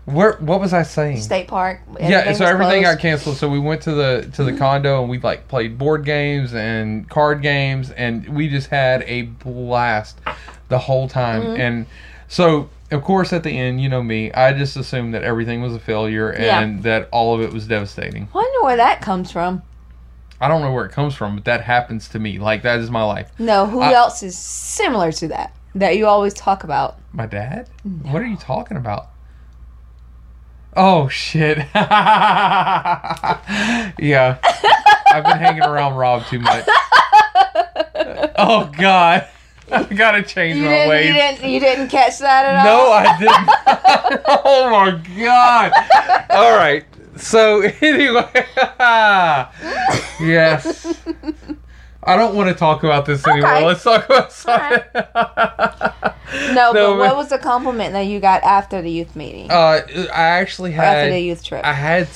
where? 0.05 0.33
What 0.37 0.59
was 0.59 0.73
I 0.73 0.83
saying? 0.83 1.21
State 1.21 1.47
park. 1.47 1.81
yeah. 1.99 2.33
So 2.33 2.45
everything 2.45 2.83
closed. 2.83 2.97
got 2.97 2.99
canceled. 3.01 3.37
So 3.37 3.49
we 3.49 3.59
went 3.59 3.81
to 3.83 3.93
the 3.93 4.29
to 4.33 4.43
the 4.43 4.53
condo 4.53 5.01
and 5.01 5.09
we 5.09 5.19
like 5.19 5.47
played 5.47 5.77
board 5.77 6.05
games 6.05 6.53
and 6.53 7.09
card 7.09 7.41
games 7.41 7.91
and 7.91 8.27
we 8.29 8.47
just 8.47 8.69
had 8.69 9.03
a 9.03 9.23
blast 9.23 10.19
the 10.69 10.79
whole 10.79 11.07
time. 11.07 11.41
Mm-hmm. 11.43 11.61
And 11.61 11.85
so 12.31 12.69
of 12.91 13.03
course 13.03 13.33
at 13.33 13.43
the 13.43 13.51
end, 13.57 13.81
you 13.81 13.89
know 13.89 14.01
me, 14.01 14.31
I 14.31 14.53
just 14.53 14.75
assumed 14.77 15.13
that 15.13 15.23
everything 15.23 15.61
was 15.61 15.75
a 15.75 15.79
failure 15.79 16.33
Yeah. 16.37 16.59
and 16.61 16.81
that 16.83 17.09
all 17.11 17.35
of 17.35 17.41
it 17.41 17.51
was 17.53 17.67
devastating. 17.67 18.27
I 18.33 18.37
wonder 18.37 18.63
where 18.63 18.77
that 18.77 19.01
comes 19.01 19.31
from. 19.31 19.61
I 20.39 20.47
don't 20.47 20.61
know 20.61 20.71
where 20.73 20.85
it 20.85 20.91
comes 20.91 21.13
from, 21.13 21.35
but 21.35 21.45
that 21.45 21.61
happens 21.61 22.07
to 22.09 22.19
me. 22.19 22.39
Like 22.39 22.63
that 22.63 22.79
is 22.79 22.89
my 22.89 23.03
life. 23.03 23.29
No, 23.37 23.67
who 23.67 23.81
I- 23.81 23.93
else 23.93 24.23
is 24.23 24.35
similar 24.37 25.11
to 25.11 25.27
that 25.27 25.55
that 25.75 25.97
you 25.97 26.07
always 26.07 26.33
talk 26.33 26.63
about? 26.63 26.97
My 27.13 27.25
dad? 27.27 27.69
What 27.83 28.21
are 28.21 28.25
you 28.25 28.37
talking 28.37 28.77
about? 28.77 29.09
Oh 30.75 31.07
shit. 31.09 31.57
yeah. 31.73 31.87
I've 35.07 35.25
been 35.25 35.37
hanging 35.37 35.63
around 35.63 35.95
Rob 35.95 36.25
too 36.27 36.39
much. 36.39 36.65
Oh 38.43 38.71
god. 38.77 39.27
I 39.89 39.93
gotta 39.95 40.21
change 40.23 40.57
You 40.57 40.65
my 40.65 40.87
ways. 40.87 41.07
you 41.07 41.13
didn't. 41.13 41.49
You 41.49 41.59
didn't 41.59 41.89
catch 41.89 42.19
that 42.19 42.45
at 42.45 42.63
No, 42.63 42.79
all. 42.79 42.87
No, 42.87 43.09
I 43.09 43.17
didn't. 43.19 44.21
oh 44.45 44.69
my 44.69 44.91
god. 45.23 45.71
All 46.29 46.57
right. 46.57 46.85
So 47.17 47.61
anyway, 47.81 48.45
yes. 50.19 50.97
I 52.03 52.15
don't 52.15 52.33
want 52.35 52.49
to 52.49 52.55
talk 52.55 52.83
about 52.83 53.05
this 53.05 53.25
anymore. 53.27 53.51
Okay. 53.55 53.65
Let's 53.65 53.83
talk 53.83 54.05
about 54.05 54.31
something. 54.31 54.81
No, 56.53 56.71
No, 56.71 56.93
but 56.93 56.97
what 56.97 57.15
was 57.15 57.29
the 57.29 57.37
compliment 57.37 57.93
that 57.93 58.01
you 58.07 58.19
got 58.19 58.41
after 58.43 58.81
the 58.81 58.89
youth 58.89 59.15
meeting? 59.15 59.51
Uh, 59.51 59.81
I 60.13 60.23
actually 60.39 60.71
or 60.73 60.81
after 60.81 61.01
had 61.01 61.11
the 61.11 61.19
youth 61.19 61.43
trip? 61.43 61.63
I 61.65 61.73
had 61.73 62.07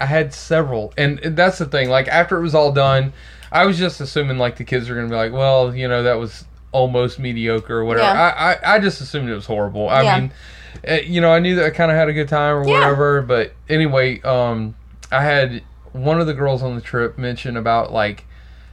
I 0.00 0.06
had 0.06 0.32
several, 0.32 0.94
and 0.96 1.18
that's 1.18 1.58
the 1.58 1.66
thing. 1.66 1.88
Like 1.90 2.08
after 2.08 2.38
it 2.38 2.42
was 2.42 2.54
all 2.54 2.72
done, 2.72 3.12
I 3.52 3.66
was 3.66 3.76
just 3.76 4.00
assuming 4.00 4.38
like 4.38 4.56
the 4.56 4.64
kids 4.64 4.88
were 4.88 4.94
gonna 4.94 5.08
be 5.08 5.14
like, 5.16 5.32
well, 5.32 5.74
you 5.74 5.88
know, 5.88 6.02
that 6.04 6.14
was 6.14 6.44
almost 6.74 7.18
mediocre 7.20 7.78
or 7.78 7.84
whatever. 7.84 8.06
Yeah. 8.12 8.34
I, 8.36 8.52
I 8.52 8.74
I 8.74 8.78
just 8.80 9.00
assumed 9.00 9.28
it 9.30 9.34
was 9.34 9.46
horrible. 9.46 9.88
I 9.88 10.02
Yeah. 10.02 10.18
mean, 10.18 10.32
uh, 10.88 10.94
you 10.94 11.20
know, 11.20 11.30
I 11.32 11.38
knew 11.38 11.54
that 11.54 11.64
I 11.66 11.70
kind 11.70 11.90
of 11.90 11.96
had 11.96 12.08
a 12.08 12.12
good 12.12 12.28
time 12.28 12.56
or 12.56 12.64
Yeah. 12.66 12.80
whatever. 12.80 13.22
But 13.22 13.52
anyway, 13.68 14.20
um, 14.22 14.74
I 15.12 15.22
had 15.22 15.62
one 15.92 16.20
of 16.20 16.26
the 16.26 16.34
girls 16.34 16.62
on 16.62 16.74
the 16.74 16.80
trip 16.80 17.16
mention 17.16 17.56
about 17.56 17.92
like 17.92 18.24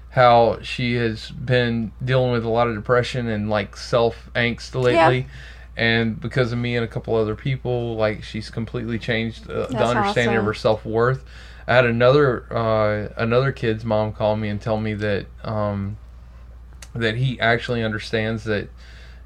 how 0.09 0.57
she 0.61 0.95
has 0.95 1.29
been 1.29 1.91
dealing 2.03 2.31
with 2.31 2.43
a 2.43 2.49
lot 2.49 2.67
of 2.67 2.75
depression 2.75 3.27
and 3.27 3.49
like 3.49 3.77
self 3.77 4.29
angst 4.35 4.73
lately. 4.75 5.27
And 5.77 6.19
because 6.19 6.51
of 6.51 6.57
me 6.59 6.75
and 6.75 6.83
a 6.83 6.87
couple 6.87 7.15
other 7.15 7.35
people, 7.35 7.95
like 7.95 8.23
she's 8.23 8.49
completely 8.49 8.99
changed 8.99 9.49
uh, 9.49 9.67
the 9.67 9.85
understanding 9.85 10.37
of 10.37 10.45
her 10.45 10.53
self 10.53 10.83
worth. 10.85 11.23
I 11.67 11.75
had 11.75 11.85
another 11.85 12.45
uh, 12.51 13.13
another 13.15 13.51
kid's 13.51 13.85
mom 13.85 14.11
call 14.13 14.35
me 14.35 14.49
and 14.49 14.59
tell 14.59 14.77
me 14.77 14.95
that 14.95 15.27
um, 15.43 15.97
that 16.95 17.15
he 17.15 17.39
actually 17.39 17.83
understands 17.83 18.43
that 18.45 18.69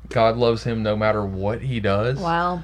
God 0.10 0.38
loves 0.38 0.64
him 0.64 0.84
no 0.84 0.96
matter 0.96 1.26
what 1.26 1.62
he 1.62 1.80
does 1.80 2.20
wow. 2.20 2.62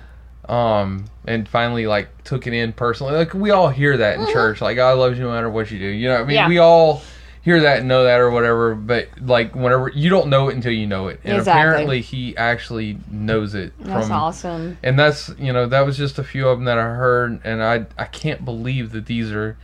um 0.47 1.05
and 1.25 1.47
finally 1.49 1.87
like 1.87 2.23
took 2.23 2.45
it 2.47 2.53
in 2.53 2.71
personally 2.73 3.13
like 3.13 3.33
we 3.33 3.49
all 3.51 3.69
hear 3.69 3.97
that 3.97 4.19
in 4.19 4.27
church 4.31 4.61
like 4.61 4.75
god 4.75 4.97
loves 4.97 5.17
you 5.17 5.23
no 5.25 5.31
matter 5.31 5.49
what 5.49 5.69
you 5.71 5.79
do 5.79 5.85
you 5.85 6.07
know 6.07 6.15
what 6.15 6.21
i 6.21 6.25
mean 6.25 6.37
Mm-hmm. 6.37 6.43
Yeah. 6.43 6.47
we 6.49 6.57
all 6.59 7.01
hear 7.43 7.61
that 7.61 7.79
and 7.79 7.87
know 7.87 8.03
that 8.03 8.19
or 8.19 8.29
whatever 8.29 8.75
but 8.75 9.07
like 9.21 9.55
whenever 9.55 9.89
you 9.89 10.09
don't 10.11 10.27
know 10.29 10.49
it 10.49 10.55
until 10.55 10.71
you 10.71 10.85
know 10.85 11.07
it 11.07 11.19
and 11.23 11.37
Exactly. 11.37 11.61
apparently 11.61 12.01
he 12.01 12.37
actually 12.37 12.99
knows 13.09 13.55
it 13.55 13.73
That's 13.79 14.05
from 14.07 14.15
awesome. 14.15 14.77
and 14.83 14.99
that's 14.99 15.29
you 15.39 15.51
know 15.51 15.65
that 15.67 15.81
was 15.83 15.97
just 15.97 16.19
a 16.19 16.23
few 16.23 16.47
of 16.47 16.59
them 16.59 16.65
that 16.65 16.77
i 16.77 16.83
heard 16.83 17.41
and 17.43 17.63
i 17.63 17.85
i 17.97 18.05
can't 18.05 18.45
believe 18.45 18.91
that 18.91 19.07
these 19.07 19.31
are 19.31 19.57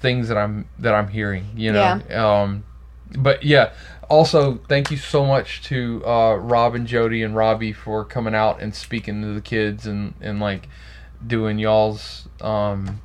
things 0.00 0.26
that 0.28 0.36
i'm 0.36 0.68
that 0.80 0.94
i'm 0.94 1.06
hearing 1.08 1.46
you 1.54 1.72
know 1.72 2.00
um 2.16 2.64
but 3.16 3.44
yeah 3.44 3.72
also 4.12 4.58
thank 4.68 4.90
you 4.90 4.96
so 4.98 5.24
much 5.24 5.62
to 5.62 6.02
uh 6.04 6.34
rob 6.36 6.74
and 6.74 6.86
jody 6.86 7.22
and 7.22 7.34
robbie 7.34 7.72
for 7.72 8.04
coming 8.04 8.34
out 8.34 8.60
and 8.60 8.74
speaking 8.74 9.22
to 9.22 9.32
the 9.32 9.40
kids 9.40 9.86
and 9.86 10.12
and 10.20 10.38
like 10.38 10.68
doing 11.26 11.58
y'all's 11.58 12.28
um 12.42 13.00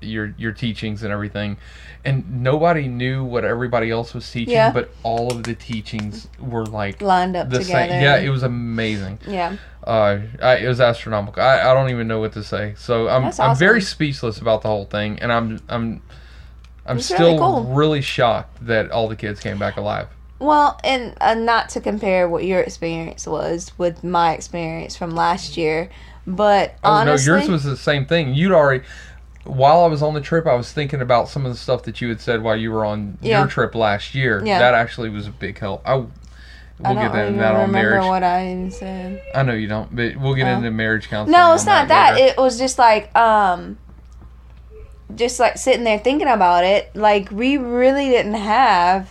your 0.00 0.34
your 0.36 0.50
teachings 0.52 1.02
and 1.04 1.12
everything 1.12 1.56
and 2.04 2.42
nobody 2.42 2.88
knew 2.88 3.22
what 3.22 3.44
everybody 3.44 3.90
else 3.90 4.14
was 4.14 4.28
teaching 4.30 4.54
Yeah. 4.54 4.72
but 4.72 4.90
all 5.02 5.30
of 5.30 5.44
the 5.44 5.54
teachings 5.54 6.26
were 6.40 6.66
like 6.66 7.00
Lined 7.00 7.36
up 7.36 7.48
the 7.50 7.58
together. 7.60 7.88
same 7.90 8.02
yeah 8.02 8.16
it 8.16 8.30
was 8.30 8.42
amazing 8.42 9.18
yeah. 9.28 9.56
uh, 9.84 10.18
I, 10.42 10.56
it 10.56 10.68
was 10.68 10.80
astronomical. 10.80 11.42
I, 11.42 11.60
I 11.70 11.74
don't 11.74 11.90
even 11.90 12.08
know 12.08 12.18
what 12.20 12.32
to 12.32 12.42
say. 12.42 12.74
So 12.76 13.08
I'm 13.08 13.22
That's 13.22 13.38
I'm 13.38 13.56
very 13.56 13.80
speechless 13.80 14.38
about 14.40 14.62
the 14.62 14.68
whole 14.68 14.84
thing, 14.86 15.18
and 15.20 15.32
I'm 15.32 15.60
I'm 15.68 16.02
I'm 16.88 16.96
It's 16.98 17.06
still 17.06 17.38
really 17.64 17.74
really, 17.76 18.00
shocked 18.00 18.66
that 18.66 18.90
all 18.90 19.08
the 19.08 19.16
kids 19.16 19.40
came 19.40 19.58
back 19.58 19.76
alive. 19.76 20.08
Well, 20.40 20.80
and 20.84 21.14
uh, 21.20 21.34
not 21.34 21.68
to 21.70 21.80
compare 21.80 22.28
what 22.28 22.44
your 22.44 22.60
experience 22.60 23.26
was 23.26 23.72
with 23.76 24.02
my 24.04 24.32
experience 24.34 24.96
from 24.96 25.10
last 25.10 25.56
year, 25.56 25.90
but 26.26 26.74
Oh 26.84 26.90
honestly, 26.92 27.30
no, 27.30 27.36
yours 27.38 27.48
was 27.48 27.64
the 27.64 27.76
same 27.76 28.06
thing. 28.06 28.34
You'd 28.34 28.52
already. 28.52 28.84
While 29.44 29.82
I 29.82 29.86
was 29.86 30.02
on 30.02 30.14
the 30.14 30.20
trip, 30.20 30.46
I 30.46 30.54
was 30.54 30.70
thinking 30.72 31.00
about 31.00 31.28
some 31.28 31.44
of 31.46 31.52
the 31.52 31.58
stuff 31.58 31.82
that 31.84 32.00
you 32.00 32.08
had 32.08 32.20
said 32.20 32.42
while 32.42 32.56
you 32.56 32.70
were 32.70 32.84
on 32.84 33.18
Yeah. 33.20 33.40
your 33.40 33.48
trip 33.48 33.74
last 33.74 34.14
year. 34.14 34.42
Yeah. 34.44 34.58
That 34.58 34.74
actually 34.74 35.08
was 35.10 35.26
a 35.26 35.30
big 35.30 35.58
help. 35.58 35.82
I 35.88 35.94
we'll 35.96 36.08
I 36.84 36.94
get 36.94 37.12
that, 37.12 37.26
even 37.28 37.38
that 37.38 37.54
on 37.54 37.60
remember 37.62 37.90
marriage. 37.94 38.04
what 38.06 38.22
I 38.22 38.46
even 38.52 38.70
said. 38.70 39.22
I 39.34 39.42
know 39.42 39.54
you 39.54 39.66
don't, 39.66 39.94
but 39.94 40.16
we'll 40.16 40.34
get 40.34 40.46
Oh. 40.46 40.56
into 40.58 40.70
marriage 40.70 41.08
counseling. 41.08 41.32
No, 41.32 41.54
it's 41.54 41.66
not 41.66 41.88
that. 41.88 42.14
later. 42.14 42.26
It 42.26 42.36
was 42.38 42.58
just 42.58 42.78
like 42.78 43.14
um 43.16 43.78
just 45.14 45.38
like 45.40 45.56
sitting 45.58 45.84
there 45.84 45.98
thinking 45.98 46.28
about 46.28 46.64
it, 46.64 46.94
like 46.94 47.30
we 47.30 47.56
really 47.56 48.08
didn't 48.08 48.34
have 48.34 49.10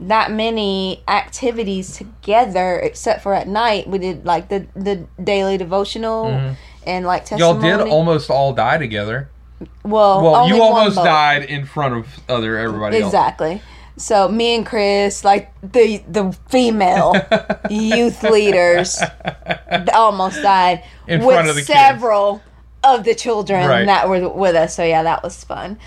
that 0.00 0.30
many 0.32 1.02
activities 1.06 1.96
together 1.96 2.78
except 2.80 3.22
for 3.22 3.32
at 3.32 3.46
night 3.46 3.86
we 3.88 3.96
did 3.98 4.24
like 4.26 4.48
the 4.48 4.66
the 4.74 5.06
daily 5.22 5.56
devotional 5.56 6.24
Mhm. 6.26 6.56
and 6.84 7.06
like 7.06 7.30
Y'all 7.30 7.54
did 7.60 7.80
almost 7.80 8.28
all 8.28 8.52
die 8.52 8.76
together. 8.78 9.28
well, 9.84 10.20
Well, 10.20 10.48
you 10.48 10.60
almost 10.60 10.96
boat. 10.96 11.04
died 11.04 11.44
in 11.44 11.64
front 11.64 11.94
of 11.94 12.06
other 12.28 12.58
everybody 12.58 12.96
else. 12.98 13.06
Exactly. 13.12 13.62
So 13.96 14.26
me 14.26 14.56
and 14.56 14.66
Chris, 14.66 15.22
like 15.24 15.52
the 15.62 16.02
the 16.08 16.36
female 16.48 17.14
youth 17.70 18.24
leaders, 18.24 19.00
almost 19.94 20.42
died 20.42 20.82
In 21.06 21.24
with 21.24 21.34
front 21.36 21.48
of 21.48 21.54
the 21.54 21.60
kids. 21.62 21.68
Of 22.84 23.04
the 23.04 23.14
children 23.14 23.66
Right. 23.68 23.86
that 23.86 24.08
were 24.08 24.28
with 24.28 24.54
us. 24.54 24.74
So 24.76 24.84
yeah, 24.84 25.02
that 25.02 25.22
was 25.22 25.42
fun. 25.44 25.78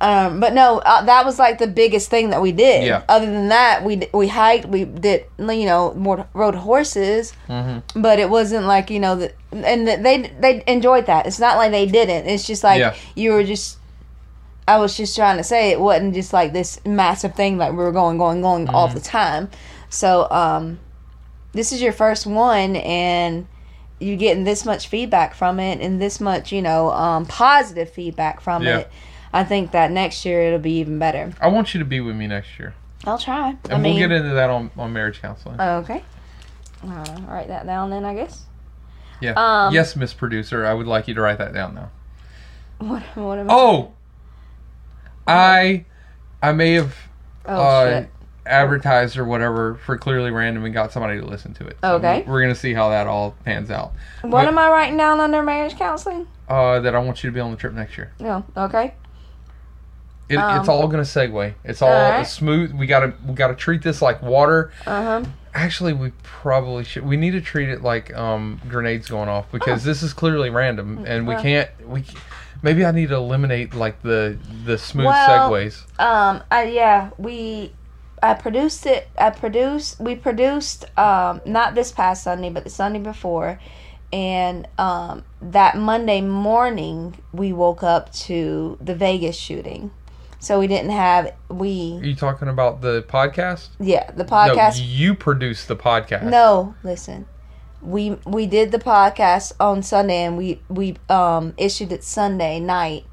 Um, 0.00 0.40
but 0.40 0.52
no, 0.52 0.78
uh, 0.78 1.02
that 1.04 1.24
was 1.24 1.38
like 1.38 1.58
the 1.58 1.68
biggest 1.68 2.10
thing 2.10 2.30
that 2.30 2.42
we 2.42 2.50
did. 2.50 2.84
Yeah. 2.84 3.02
Other 3.08 3.26
than 3.26 3.48
that, 3.50 3.84
we 3.84 4.08
we 4.12 4.26
hiked, 4.26 4.66
we 4.66 4.84
did 4.84 5.26
you 5.38 5.64
know 5.64 5.94
more 5.94 6.26
rode 6.34 6.56
horses, 6.56 7.32
Mhm. 7.48 7.82
but 7.94 8.18
it 8.18 8.28
wasn't 8.28 8.66
like 8.66 8.90
you 8.90 8.98
know 8.98 9.14
the, 9.14 9.32
and 9.52 9.86
th- 9.86 10.00
they 10.00 10.32
they 10.40 10.64
enjoyed 10.66 11.06
that. 11.06 11.26
It's 11.26 11.38
not 11.38 11.56
like 11.56 11.70
they 11.70 11.86
didn't. 11.86 12.26
It's 12.26 12.44
just 12.44 12.64
like 12.64 12.80
Yeah. 12.80 12.94
you 13.14 13.30
were 13.32 13.44
just 13.44 13.78
I 14.66 14.78
was 14.78 14.96
just 14.96 15.14
trying 15.16 15.36
to 15.38 15.44
say 15.44 15.70
it 15.70 15.80
wasn't 15.80 16.14
just 16.14 16.32
like 16.32 16.52
this 16.52 16.80
massive 16.84 17.34
thing 17.34 17.56
like 17.58 17.70
we 17.70 17.78
were 17.78 17.92
going, 17.92 18.18
going, 18.18 18.42
going 18.42 18.68
all 18.68 18.86
Mm-hmm. 18.88 18.94
the 18.98 19.04
time. 19.04 19.50
So, 19.88 20.28
um, 20.30 20.78
this 21.52 21.70
is 21.72 21.80
your 21.82 21.92
first 21.92 22.26
one, 22.26 22.76
and 22.76 23.46
you're 24.02 24.16
getting 24.16 24.44
this 24.44 24.64
much 24.64 24.88
feedback 24.88 25.34
from 25.34 25.58
it, 25.60 25.80
and 25.80 26.00
this 26.00 26.20
much, 26.20 26.52
you 26.52 26.60
know, 26.62 26.90
um, 26.92 27.24
positive 27.26 27.90
feedback 27.90 28.40
from 28.40 28.62
Yeah. 28.62 28.78
it. 28.78 28.90
I 29.32 29.44
think 29.44 29.70
that 29.70 29.90
next 29.90 30.24
year 30.26 30.42
it'll 30.42 30.58
be 30.58 30.78
even 30.80 30.98
better. 30.98 31.32
I 31.40 31.48
want 31.48 31.72
you 31.72 31.78
to 31.78 31.86
be 31.86 32.00
with 32.00 32.14
me 32.16 32.26
next 32.26 32.58
year, 32.58 32.74
I'll 33.06 33.18
try. 33.18 33.50
and 33.64 33.72
I 33.72 33.78
mean, 33.78 33.94
we'll 33.94 34.08
get 34.08 34.12
into 34.14 34.34
that 34.34 34.50
on, 34.50 34.70
on 34.76 34.92
marriage 34.92 35.22
counseling. 35.22 35.58
okay. 35.60 36.02
Uh, 36.86 37.04
write 37.28 37.48
that 37.48 37.64
down 37.64 37.90
then, 37.90 38.04
I 38.04 38.14
guess. 38.14 38.42
yeah. 39.20 39.32
um, 39.36 39.72
yes, 39.72 39.94
Miss 39.96 40.12
Producer, 40.12 40.66
I 40.66 40.74
would 40.74 40.86
like 40.86 41.08
you 41.08 41.14
to 41.14 41.20
write 41.20 41.38
that 41.38 41.54
down 41.54 41.74
now. 41.74 41.90
What? 42.78 43.02
What 43.14 43.38
am 43.38 43.48
I? 43.48 43.54
Oh, 43.54 43.92
I, 45.26 45.84
I 46.42 46.52
may 46.52 46.72
have 46.72 46.96
Oh 47.46 47.54
uh, 47.54 48.00
shit. 48.00 48.10
Advertised 48.44 49.16
or 49.16 49.24
whatever 49.24 49.76
for 49.76 49.96
clearly 49.96 50.30
random 50.30 50.64
and 50.64 50.74
got 50.74 50.92
somebody 50.92 51.20
to 51.20 51.24
listen 51.26 51.54
to 51.54 51.66
it. 51.66 51.76
So 51.82 51.94
Okay. 51.96 52.24
We're 52.26 52.40
gonna 52.42 52.54
see 52.54 52.74
how 52.74 52.88
that 52.90 53.06
all 53.06 53.34
pans 53.44 53.70
out. 53.70 53.92
What 54.22 54.30
but- 54.30 54.48
am 54.48 54.58
I 54.58 54.68
writing 54.68 54.96
down 54.96 55.20
under 55.20 55.42
marriage 55.42 55.76
counseling? 55.76 56.26
Uh, 56.48 56.80
that 56.80 56.94
I 56.94 56.98
want 56.98 57.22
you 57.22 57.30
to 57.30 57.34
be 57.34 57.40
on 57.40 57.50
the 57.50 57.56
trip 57.56 57.72
next 57.72 57.96
year. 57.96 58.12
No. 58.18 58.44
Okay. 58.56 58.94
It, 60.28 60.36
Um, 60.36 60.60
it's 60.60 60.68
all 60.68 60.86
gonna 60.88 61.02
segue. 61.02 61.54
It's 61.64 61.82
all 61.82 61.90
alright. 61.90 62.26
smooth. 62.26 62.72
We 62.72 62.86
gotta 62.86 63.12
we 63.26 63.34
gotta 63.34 63.54
treat 63.54 63.82
this 63.82 64.00
like 64.00 64.22
water. 64.22 64.70
Uh 64.86 65.02
huh. 65.02 65.24
Actually, 65.54 65.92
we 65.92 66.12
probably 66.22 66.82
should. 66.84 67.04
We 67.06 67.16
need 67.18 67.32
to 67.32 67.40
treat 67.42 67.68
it 67.68 67.82
like 67.82 68.14
um, 68.16 68.58
grenades 68.68 69.08
going 69.08 69.28
off 69.28 69.52
because 69.52 69.84
this 69.84 70.02
is 70.02 70.14
clearly 70.14 70.48
random, 70.48 71.04
and 71.06 71.26
we 71.26 71.34
Oh. 71.34 71.36
Well- 71.36 71.42
can't. 71.42 71.70
We 71.86 72.04
maybe 72.62 72.84
I 72.86 72.90
need 72.92 73.10
to 73.10 73.16
eliminate 73.16 73.74
like 73.74 74.00
the 74.02 74.38
the 74.64 74.78
smooth 74.78 75.06
Well- 75.06 75.50
segues. 75.50 75.82
Um. 76.00 76.42
I 76.50 76.64
yeah. 76.64 77.10
We. 77.18 77.72
I 78.22 78.34
produced 78.34 78.86
it. 78.86 79.08
I 79.18 79.30
produced. 79.30 80.00
We 80.00 80.14
produced. 80.14 80.84
Um. 80.98 81.40
Not 81.44 81.74
this 81.74 81.90
past 81.92 82.22
Sunday, 82.22 82.50
but 82.50 82.64
the 82.64 82.70
Sunday 82.70 83.00
before, 83.00 83.58
and 84.12 84.68
um. 84.78 85.24
That 85.40 85.76
Monday 85.76 86.20
morning, 86.20 87.18
we 87.32 87.52
woke 87.52 87.82
up 87.82 88.12
to 88.12 88.78
the 88.80 88.94
Vegas 88.94 89.36
shooting, 89.36 89.90
so 90.38 90.60
we 90.60 90.66
didn't 90.68 90.90
have 90.92 91.34
we. 91.48 91.98
Are 92.00 92.06
you 92.06 92.14
talking 92.14 92.48
about 92.48 92.80
the 92.80 93.02
podcast? 93.02 93.70
Yeah, 93.80 94.10
the 94.12 94.24
podcast. 94.24 94.78
No, 94.78 94.84
you 94.84 95.14
produced 95.14 95.68
the 95.68 95.76
podcast. 95.76 96.22
No, 96.22 96.74
listen. 96.84 97.26
We 97.80 98.10
we 98.24 98.46
did 98.46 98.70
the 98.70 98.78
podcast 98.78 99.52
on 99.58 99.82
Sunday 99.82 100.22
and 100.24 100.38
we 100.38 100.62
we 100.68 100.96
um 101.08 101.54
issued 101.56 101.90
it 101.90 102.04
Sunday 102.04 102.60
night. 102.60 103.04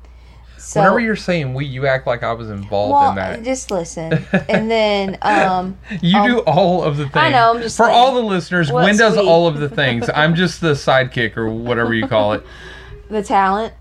So 0.59 0.81
Whenever 0.81 0.99
you're 0.99 1.15
saying 1.15 1.53
we, 1.53 1.65
you 1.65 1.87
act 1.87 2.05
like 2.05 2.21
I 2.21 2.33
was 2.33 2.49
involved 2.49 2.91
well, 2.91 3.09
in 3.11 3.15
that. 3.15 3.43
just 3.43 3.71
listen. 3.71 4.13
and 4.49 4.69
then 4.69 5.17
um 5.21 5.77
You 6.01 6.17
um, 6.17 6.27
do 6.27 6.39
all 6.39 6.83
of 6.83 6.97
the 6.97 7.03
things. 7.03 7.15
I 7.15 7.29
know, 7.29 7.53
I'm 7.53 7.61
just 7.61 7.77
For 7.77 7.85
saying. 7.85 7.97
all 7.97 8.13
the 8.13 8.23
listeners, 8.23 8.71
Win 8.71 8.97
does 8.97 9.15
we? 9.15 9.27
all 9.27 9.47
of 9.47 9.59
the 9.59 9.69
things. 9.69 10.09
I'm 10.15 10.35
just 10.35 10.61
the 10.61 10.73
sidekick 10.73 11.37
or 11.37 11.49
whatever 11.49 11.93
you 11.93 12.07
call 12.07 12.33
it. 12.33 12.45
the 13.09 13.23
talent. 13.23 13.73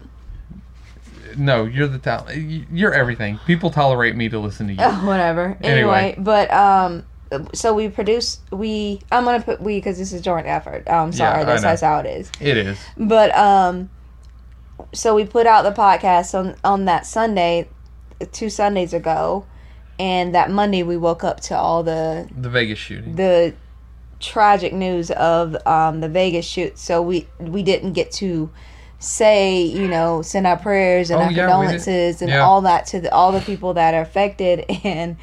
No, 1.37 1.65
you're 1.65 1.89
the 1.89 1.99
talent. 1.99 2.69
You're 2.73 2.95
everything. 2.95 3.39
People 3.47 3.71
tolerate 3.71 4.17
me 4.17 4.29
to 4.29 4.39
listen 4.39 4.69
to 4.69 4.73
you. 4.75 4.89
Whatever. 5.07 5.59
Anyway. 5.63 5.71
Anyway, 5.71 6.15
but 6.19 6.53
um 6.53 7.05
so 7.53 7.75
we 7.75 7.89
produce 7.89 8.41
we 8.53 9.01
I'm 9.13 9.25
gonna 9.25 9.43
put 9.43 9.61
we 9.61 9.77
because 9.79 9.99
this 9.99 10.13
is 10.13 10.23
joint 10.23 10.47
effort. 10.47 10.89
I'm 10.89 11.13
sorry, 11.13 11.41
I 11.41 11.45
that's 11.45 11.63
that's 11.63 11.83
how 11.83 11.99
it 11.99 12.07
is. 12.07 12.31
It 12.41 12.57
is. 12.57 12.79
But 12.97 13.37
um 13.37 13.91
so 14.93 15.15
we 15.15 15.25
put 15.25 15.47
out 15.47 15.63
the 15.63 15.73
podcast 15.73 16.39
on 16.39 16.57
on 16.65 16.85
that 16.87 17.07
Sunday 17.07 17.69
two 18.33 18.51
Sundays 18.51 18.93
ago 18.93 19.47
and 19.99 20.35
that 20.35 20.51
Monday 20.51 20.83
we 20.83 20.97
woke 20.97 21.25
up 21.25 21.41
to 21.41 21.57
all 21.57 21.83
the 21.83 22.29
The 22.37 22.49
Vegas 22.51 22.79
shooting. 22.79 23.15
the 23.17 23.55
tragic 24.21 24.73
news 24.73 25.11
of 25.13 25.57
um 25.67 26.01
the 26.01 26.09
Vegas 26.09 26.45
shoot 26.45 26.79
so 26.79 27.01
we 27.01 27.29
we 27.39 27.63
didn't 27.63 27.93
get 27.93 28.11
to 28.13 28.51
say 28.99 29.63
you 29.63 29.87
know 29.87 30.23
send 30.23 30.45
our 30.47 30.57
prayers 30.59 31.11
and 31.11 31.21
Oh, 31.21 31.25
our 31.27 31.31
yeah, 31.31 31.47
condolences 31.47 32.21
and 32.21 32.31
Yeah. 32.31 32.41
all 32.45 32.61
that 32.63 32.87
to 32.87 33.01
the, 33.01 33.13
all 33.15 33.31
the 33.31 33.41
people 33.41 33.75
that 33.75 33.95
are 33.95 34.01
affected 34.03 34.65
and 34.85 35.17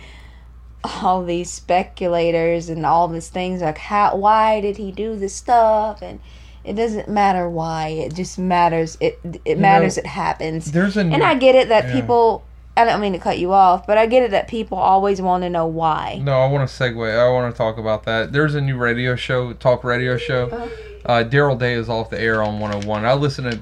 all 1.01 1.25
these 1.25 1.51
speculators 1.51 2.69
and 2.69 2.85
all 2.85 3.07
these 3.07 3.27
things 3.29 3.61
like 3.61 3.77
how 3.77 4.15
why 4.15 4.61
did 4.61 4.77
he 4.77 4.91
do 4.91 5.15
this 5.17 5.35
stuff 5.35 6.01
and 6.01 6.19
it 6.65 6.73
doesn't 6.73 7.07
matter 7.07 7.49
why 7.49 7.87
it 7.89 8.13
just 8.13 8.37
matters 8.39 8.97
it 8.99 9.19
it 9.45 9.57
matters 9.59 9.97
know, 9.97 10.01
it 10.01 10.05
happens 10.07 10.71
There's 10.71 10.97
a 10.97 11.03
new, 11.03 11.13
and 11.13 11.23
I 11.23 11.35
get 11.35 11.55
it 11.55 11.69
that 11.69 11.85
yeah. 11.87 11.93
people 12.01 12.43
I 12.77 12.83
don't 12.85 12.99
mean 12.99 13.13
to 13.13 13.19
cut 13.19 13.37
you 13.39 13.53
off 13.53 13.85
but 13.87 13.97
I 13.97 14.05
get 14.05 14.23
it 14.23 14.31
that 14.31 14.47
people 14.47 14.77
always 14.77 15.21
want 15.21 15.43
to 15.43 15.49
know 15.49 15.65
why 15.65 16.19
No, 16.21 16.39
I 16.41 16.47
want 16.47 16.67
to 16.69 16.73
segue. 16.75 17.17
I 17.19 17.29
want 17.31 17.53
to 17.53 17.57
talk 17.57 17.77
about 17.77 18.03
that. 18.05 18.31
There's 18.33 18.55
a 18.55 18.61
new 18.61 18.77
radio 18.77 19.15
show, 19.15 19.53
talk 19.53 19.83
radio 19.83 20.17
show. 20.17 20.49
Uh, 21.05 21.23
Daryl 21.23 21.57
Day 21.57 21.73
is 21.73 21.87
off 21.87 22.09
the 22.09 22.19
air 22.19 22.41
on 22.41 22.59
101. 22.59 23.05
I 23.05 23.13
listen 23.13 23.43
to, 23.45 23.59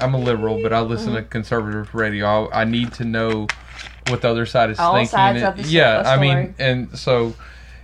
I'm 0.00 0.14
a 0.14 0.18
liberal, 0.18 0.62
but 0.62 0.72
I 0.72 0.80
listen 0.80 1.08
Mm-hmm. 1.08 1.16
to 1.16 1.22
conservative 1.24 1.94
radio. 1.94 2.46
I, 2.48 2.62
I 2.62 2.64
need 2.64 2.92
to 2.94 3.04
know 3.04 3.46
what 4.08 4.22
the 4.22 4.30
other 4.30 4.46
side 4.46 4.70
is 4.70 4.78
All 4.78 4.94
thinking. 4.94 5.10
sides 5.10 5.42
of 5.42 5.56
the 5.58 5.62
yeah, 5.70 6.02
the 6.02 6.08
I 6.08 6.18
mean, 6.18 6.54
and 6.58 6.98
so 6.98 7.34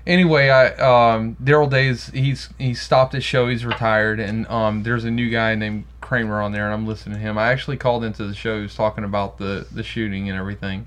anyway, 0.07 0.49
I 0.51 0.67
um, 1.15 1.37
Daryl 1.43 1.71
Day 1.71 1.89
is 1.89 2.07
he's 2.09 2.49
he 2.59 2.75
stopped 2.75 3.13
his 3.13 3.25
show. 3.25 3.49
He's 3.49 3.65
retired, 3.65 4.21
and 4.21 4.47
um, 4.49 4.83
there's 4.83 5.05
a 5.05 5.11
new 5.11 5.31
guy 5.31 5.55
named 5.55 5.85
Kramer 6.01 6.41
on 6.43 6.53
there, 6.53 6.65
and 6.65 6.75
I'm 6.75 6.87
listening 6.87 7.15
to 7.17 7.21
him. 7.21 7.39
I 7.39 7.53
actually 7.53 7.77
called 7.77 8.05
into 8.05 8.25
the 8.27 8.35
show. 8.35 8.57
He 8.57 8.63
was 8.63 8.75
talking 8.75 9.05
about 9.05 9.39
the 9.39 9.67
the 9.71 9.83
shooting 9.83 10.29
and 10.29 10.39
everything. 10.39 10.87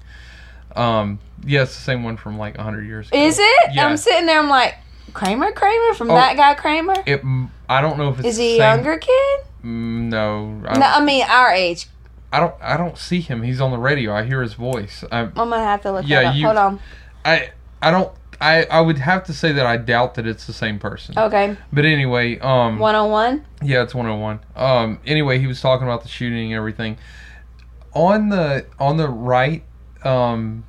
Um, 0.75 1.19
yeah, 1.45 1.63
it's 1.63 1.75
the 1.75 1.81
same 1.81 2.03
one 2.03 2.17
from 2.17 2.37
like 2.37 2.57
100 2.57 2.85
years 2.85 3.07
ago. 3.07 3.17
Is 3.17 3.39
it? 3.39 3.73
Yeah. 3.73 3.87
I'm 3.87 3.95
sitting 3.95 4.25
there. 4.25 4.39
I'm 4.39 4.49
like, 4.49 4.75
Kramer, 5.13 5.53
Kramer 5.53 5.93
from 5.93 6.11
Oh. 6.11 6.15
that 6.15 6.35
guy, 6.35 6.53
Kramer. 6.53 6.95
It, 7.05 7.21
I 7.69 7.79
don't 7.79 7.97
know 7.97 8.09
if 8.09 8.19
it's 8.19 8.27
Is 8.29 8.37
he 8.37 8.55
a 8.55 8.57
younger 8.57 8.97
kid? 8.97 9.39
Mm, 9.63 10.09
no, 10.09 10.61
I 10.67 10.77
No, 10.77 10.85
I 10.85 11.03
mean 11.05 11.23
our 11.29 11.49
age. 11.51 11.87
I 12.33 12.39
don't. 12.41 12.53
I 12.61 12.75
don't 12.75 12.97
see 12.97 13.21
him. 13.21 13.43
He's 13.43 13.61
on 13.61 13.71
the 13.71 13.77
radio. 13.77 14.13
I 14.13 14.23
hear 14.23 14.41
his 14.41 14.55
voice. 14.55 15.05
I, 15.09 15.19
I'm 15.21 15.31
gonna 15.33 15.59
have 15.59 15.81
to 15.83 15.93
look 15.93 16.05
Yeah, 16.05 16.23
that 16.23 16.27
up. 16.31 16.35
you- 16.35 16.45
Hold 16.45 16.57
on. 16.57 16.79
I, 17.23 17.51
I 17.81 17.91
don't. 17.91 18.11
I, 18.41 18.63
I 18.65 18.81
would 18.81 18.97
have 18.97 19.23
to 19.25 19.33
say 19.33 19.51
that 19.53 19.65
I 19.65 19.77
doubt 19.77 20.15
that 20.15 20.27
it's 20.27 20.45
the 20.45 20.53
same 20.53 20.77
person. 20.79 21.17
Okay, 21.17 21.55
But 21.71 21.85
anyway, 21.85 22.37
um, 22.39 22.79
one 22.79 22.95
on 22.95 23.09
one. 23.09 23.45
yeah, 23.63 23.81
it's 23.83 23.95
101. 23.95 24.39
Um, 24.55 24.99
anyway, 25.05 25.39
he 25.39 25.47
was 25.47 25.61
talking 25.61 25.87
about 25.87 26.03
the 26.03 26.09
shooting 26.09 26.51
and 26.51 26.57
everything. 26.57 26.97
On 27.93 28.29
the 28.29 28.65
on 28.79 28.97
the 28.97 29.07
right, 29.07 29.63
um, 30.03 30.65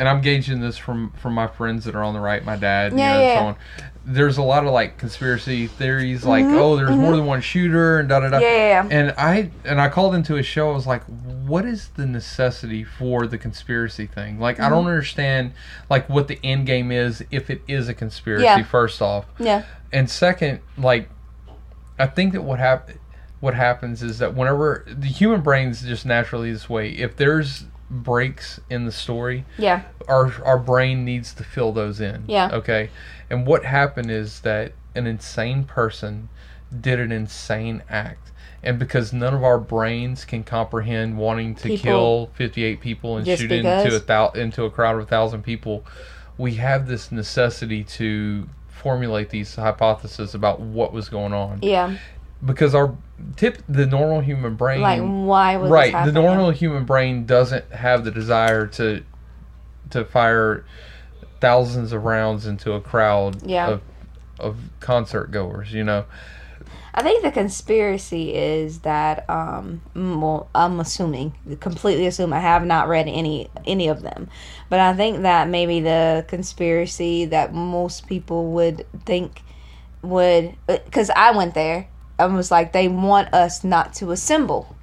and 0.00 0.08
I'm 0.08 0.20
gauging 0.20 0.60
this 0.60 0.76
from 0.76 1.12
from 1.22 1.34
my 1.34 1.46
friends 1.46 1.84
that 1.84 1.94
are 1.94 2.02
on 2.02 2.14
the 2.14 2.20
right, 2.20 2.44
my 2.44 2.56
dad, 2.56 2.92
Yeah, 2.92 3.12
you 3.12 3.14
know, 3.14 3.20
yeah, 3.20 3.30
and 3.30 3.38
so 3.38 3.84
on. 3.84 3.84
There's 4.06 4.38
a 4.38 4.42
lot 4.42 4.64
of 4.66 4.72
like 4.72 4.96
conspiracy 4.98 5.66
theories, 5.66 6.24
like 6.24 6.44
Mhm, 6.44 6.58
oh, 6.58 6.74
there's 6.76 6.90
more 6.90 7.12
mhm. 7.12 7.16
than 7.16 7.26
one 7.26 7.40
shooter, 7.42 8.00
and 8.00 8.08
da 8.08 8.20
da 8.20 8.30
da. 8.30 8.38
Yeah, 8.38 8.48
yeah. 8.48 8.88
And 8.90 9.14
I 9.18 9.50
and 9.64 9.80
I 9.80 9.88
called 9.90 10.14
into 10.14 10.36
a 10.36 10.42
show. 10.42 10.70
I 10.72 10.74
was 10.74 10.86
like, 10.86 11.04
"What 11.04 11.64
is 11.66 11.88
the 11.88 12.06
necessity 12.06 12.82
for 12.82 13.26
the 13.26 13.36
conspiracy 13.38 14.06
thing? 14.06 14.40
Like, 14.40 14.58
I 14.58 14.64
Mm-hmm. 14.64 14.72
don't 14.74 14.86
understand 14.86 15.52
like 15.90 16.08
what 16.08 16.28
the 16.28 16.40
end 16.42 16.66
game 16.66 16.90
is 16.90 17.22
if 17.30 17.50
it 17.50 17.60
is 17.68 17.88
a 17.88 17.94
conspiracy. 17.94 18.44
Yeah. 18.44 18.62
First 18.64 19.02
off, 19.02 19.26
Yeah. 19.38 19.62
and 19.92 20.08
second, 20.10 20.60
like, 20.78 21.08
I 21.98 22.06
think 22.06 22.32
that 22.32 22.42
what 22.42 22.58
hap- 22.58 22.90
what 23.40 23.54
happens 23.54 24.02
is 24.02 24.18
that 24.18 24.34
whenever 24.34 24.84
the 24.88 25.06
human 25.08 25.42
brain's 25.42 25.82
just 25.82 26.04
naturally 26.06 26.50
this 26.52 26.68
way, 26.70 26.88
if 26.90 27.16
there's 27.16 27.64
breaks 27.90 28.60
in 28.70 28.84
the 28.84 28.92
story, 28.92 29.44
Yeah. 29.58 29.82
our 30.08 30.32
our 30.44 30.58
brain 30.58 31.04
needs 31.04 31.34
to 31.34 31.44
fill 31.44 31.72
those 31.72 32.00
in. 32.00 32.24
Yeah. 32.28 32.50
Okay. 32.52 32.90
And 33.28 33.46
what 33.46 33.64
happened 33.64 34.10
is 34.10 34.40
that 34.40 34.72
an 34.94 35.06
insane 35.06 35.64
person 35.64 36.28
did 36.80 37.00
an 37.00 37.10
insane 37.12 37.82
act. 37.90 38.30
And 38.62 38.78
because 38.78 39.12
none 39.12 39.34
of 39.34 39.42
our 39.42 39.58
brains 39.58 40.24
can 40.24 40.44
comprehend 40.44 41.16
wanting 41.16 41.54
to 41.56 41.68
People- 41.68 41.82
kill 41.82 42.30
58 42.34 42.80
people 42.80 43.16
and 43.16 43.26
shoot 43.26 43.50
into 43.50 43.96
a 43.96 43.98
thou- 44.00 44.28
into 44.30 44.64
a 44.64 44.70
crowd 44.70 44.96
of 44.96 45.02
a 45.02 45.06
thousand 45.06 45.42
people, 45.42 45.84
we 46.36 46.54
have 46.56 46.86
this 46.86 47.10
necessity 47.10 47.82
to 47.84 48.48
formulate 48.68 49.30
these 49.30 49.56
hypotheses 49.56 50.34
about 50.34 50.60
what 50.60 50.92
was 50.92 51.08
going 51.08 51.32
on. 51.32 51.58
Yeah. 51.62 51.94
Because 52.44 52.74
our 52.74 52.96
tip, 53.36 53.62
the 53.68 53.86
normal 53.86 54.20
human 54.20 54.54
brain, 54.54 54.80
Like 54.80 55.00
why 55.02 55.56
was 55.58 55.70
right 55.70 56.04
the 56.06 56.12
normal 56.12 56.50
human 56.50 56.84
brain 56.84 57.26
doesn't 57.26 57.70
have 57.72 58.04
the 58.04 58.10
desire 58.10 58.66
to 58.66 59.02
to 59.90 60.04
fire 60.04 60.64
thousands 61.40 61.92
of 61.92 62.04
rounds 62.04 62.46
into 62.46 62.72
a 62.72 62.80
crowd 62.80 63.42
Yeah. 63.44 63.68
of 63.68 63.82
of 64.38 64.56
concert 64.80 65.30
goers 65.30 65.72
you 65.72 65.84
know? 65.84 66.04
I 66.94 67.02
think 67.02 67.22
the 67.22 67.30
conspiracy 67.30 68.34
is 68.34 68.80
that 68.80 69.28
um 69.28 69.82
well 69.94 70.48
I'm 70.54 70.80
assuming 70.80 71.34
completely 71.60 72.06
assume 72.06 72.32
I 72.32 72.40
have 72.40 72.64
not 72.64 72.88
read 72.88 73.06
any 73.06 73.48
any 73.66 73.88
of 73.88 74.02
them. 74.02 74.28
But 74.68 74.80
I 74.80 74.94
think 74.94 75.22
that 75.22 75.48
maybe 75.48 75.80
the 75.80 76.24
conspiracy 76.26 77.26
that 77.26 77.52
most 77.54 78.06
people 78.06 78.46
would 78.52 78.86
think 79.04 79.42
would 80.02 80.54
cuz 80.90 81.10
I 81.14 81.30
went 81.32 81.54
there 81.54 81.86
I 82.20 82.26
was 82.26 82.50
like 82.50 82.72
they 82.72 82.88
want 82.88 83.32
us 83.34 83.64
not 83.64 83.94
to 83.94 84.10
assemble 84.10 84.76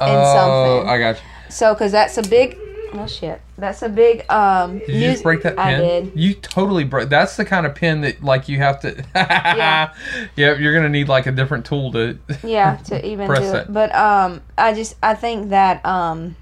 oh, 0.00 0.34
something. 0.34 0.88
I 0.88 0.98
got 0.98 1.16
you. 1.16 1.22
So, 1.50 1.74
because 1.74 1.92
that's 1.92 2.16
a 2.18 2.22
big. 2.22 2.58
Oh 2.92 3.06
shit, 3.06 3.40
that's 3.56 3.82
a 3.82 3.88
big. 3.88 4.28
Um, 4.30 4.78
Did 4.80 4.88
you 4.88 5.10
just 5.12 5.22
break 5.22 5.42
that 5.42 5.56
pin? 5.56 5.64
I 5.64 5.78
did. 5.78 6.12
You 6.14 6.34
totally 6.34 6.82
broke. 6.82 7.08
That's 7.08 7.36
the 7.36 7.44
kind 7.44 7.64
of 7.64 7.74
pin 7.76 8.00
that 8.00 8.22
like 8.22 8.48
you 8.48 8.58
have 8.58 8.80
to. 8.80 9.04
Yeah. 9.14 9.94
Yep, 10.36 10.58
you're 10.58 10.74
gonna 10.74 10.88
need 10.88 11.08
like 11.08 11.26
a 11.26 11.32
different 11.32 11.66
tool 11.66 11.92
to. 11.92 12.18
yeah 12.42 12.76
to 12.86 13.06
even 13.10 13.26
Press 13.26 13.40
do 13.40 13.52
that. 13.52 13.66
it 13.66 13.72
but 13.72 13.94
um 13.94 14.42
i 14.56 14.72
just 14.72 14.96
i 15.02 15.14
think 15.14 15.50
that 15.50 15.84
um 15.84 16.36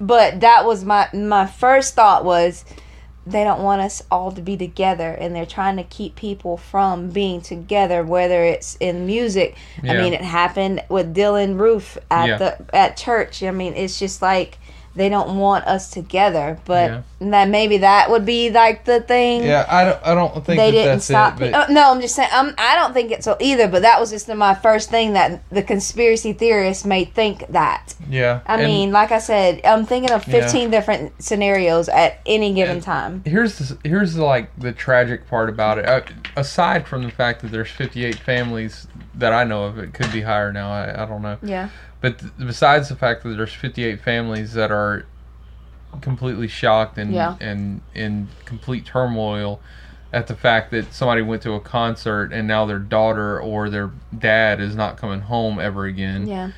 but 0.00 0.40
that 0.40 0.64
was 0.66 0.84
my 0.84 1.08
my 1.12 1.46
first 1.46 1.94
thought 1.94 2.24
was 2.24 2.64
they 3.24 3.44
don't 3.44 3.62
want 3.62 3.80
us 3.80 4.02
all 4.10 4.32
to 4.32 4.40
be 4.40 4.56
together 4.56 5.12
and 5.12 5.34
they're 5.34 5.46
trying 5.46 5.76
to 5.76 5.84
keep 5.84 6.16
people 6.16 6.56
from 6.56 7.08
being 7.10 7.40
together 7.40 8.02
whether 8.02 8.42
it's 8.44 8.76
in 8.80 9.06
music. 9.06 9.56
I 9.82 9.94
mean 9.94 10.12
it 10.12 10.22
happened 10.22 10.82
with 10.88 11.14
Dylann 11.14 11.58
Roof 11.58 11.98
at 12.10 12.28
Yeah. 12.28 12.36
the 12.38 12.74
at 12.74 12.96
church. 12.96 13.42
I 13.42 13.50
mean 13.52 13.74
it's 13.74 13.98
just 13.98 14.22
like 14.22 14.58
they 14.94 15.08
don't 15.08 15.38
want 15.38 15.64
us 15.66 15.90
together 15.90 16.58
but 16.66 16.90
Yeah. 16.90 17.02
that 17.30 17.48
maybe 17.48 17.78
that 17.78 18.10
would 18.10 18.26
be 18.26 18.50
like 18.50 18.84
the 18.84 19.00
thing 19.00 19.42
Yeah, 19.44 19.64
I 19.68 19.84
don't. 19.84 20.00
I 20.04 20.14
don't 20.14 20.34
think 20.34 20.46
they 20.46 20.56
that 20.56 20.70
didn't 20.70 20.86
that's 20.96 21.04
stop. 21.06 21.40
it. 21.40 21.52
But 21.52 21.70
oh, 21.70 21.72
no, 21.72 21.90
I'm 21.92 22.00
just 22.00 22.14
saying. 22.16 22.28
Um, 22.32 22.54
I 22.58 22.74
don't 22.74 22.92
think 22.92 23.10
it's 23.12 23.24
so 23.24 23.36
either. 23.40 23.68
But 23.68 23.82
that 23.82 23.98
was 24.00 24.10
just 24.10 24.28
my 24.28 24.54
first 24.54 24.90
thing 24.90 25.12
that 25.14 25.42
the 25.50 25.62
conspiracy 25.62 26.32
theorists 26.32 26.84
may 26.84 27.04
think 27.04 27.46
that. 27.50 27.94
yeah, 28.10 28.40
I 28.46 28.54
and 28.56 28.64
mean, 28.64 28.90
like 28.92 29.12
I 29.12 29.18
said, 29.18 29.60
I'm 29.64 29.86
thinking 29.86 30.10
of 30.10 30.26
Yeah. 30.26 30.40
15 30.42 30.70
different 30.70 31.22
scenarios 31.22 31.88
at 31.88 32.20
any 32.26 32.52
given 32.52 32.80
time. 32.80 33.22
here's 33.24 33.58
the, 33.58 33.78
here's 33.88 34.14
the, 34.14 34.24
like 34.24 34.50
the 34.58 34.72
tragic 34.72 35.28
part 35.28 35.48
about 35.48 35.78
it. 35.78 35.86
Uh, 35.86 36.00
aside 36.36 36.86
from 36.88 37.02
the 37.04 37.10
fact 37.10 37.40
that 37.42 37.50
there's 37.52 37.70
58 37.70 38.16
families 38.16 38.86
that 39.14 39.32
I 39.32 39.44
know 39.44 39.64
of, 39.64 39.78
it 39.78 39.94
could 39.94 40.10
be 40.12 40.22
higher 40.22 40.52
now. 40.52 40.70
I, 40.72 41.02
I 41.02 41.06
don't 41.06 41.22
know. 41.22 41.38
Yeah. 41.42 41.68
But 42.02 42.18
th- 42.18 42.32
besides 42.38 42.88
the 42.90 42.96
fact 42.96 43.22
that 43.22 43.30
there's 43.30 43.54
58 43.54 44.00
families 44.00 44.52
that 44.52 44.70
are 44.70 45.06
completely 46.02 46.48
shocked 46.48 46.98
and 46.98 47.12
Yeah. 47.12 47.36
and 47.40 47.80
in 47.94 48.28
complete 48.44 48.84
turmoil 48.84 49.60
at 50.12 50.26
the 50.26 50.34
fact 50.34 50.70
that 50.72 50.92
somebody 50.92 51.22
went 51.22 51.40
to 51.42 51.52
a 51.54 51.60
concert 51.60 52.32
and 52.32 52.46
now 52.46 52.66
their 52.66 52.78
daughter 52.78 53.40
or 53.40 53.70
their 53.70 53.90
dad 54.18 54.60
is 54.60 54.74
not 54.74 54.96
coming 54.98 55.20
home 55.22 55.58
ever 55.58 55.84
again. 55.86 56.26
Yeah. 56.26 56.50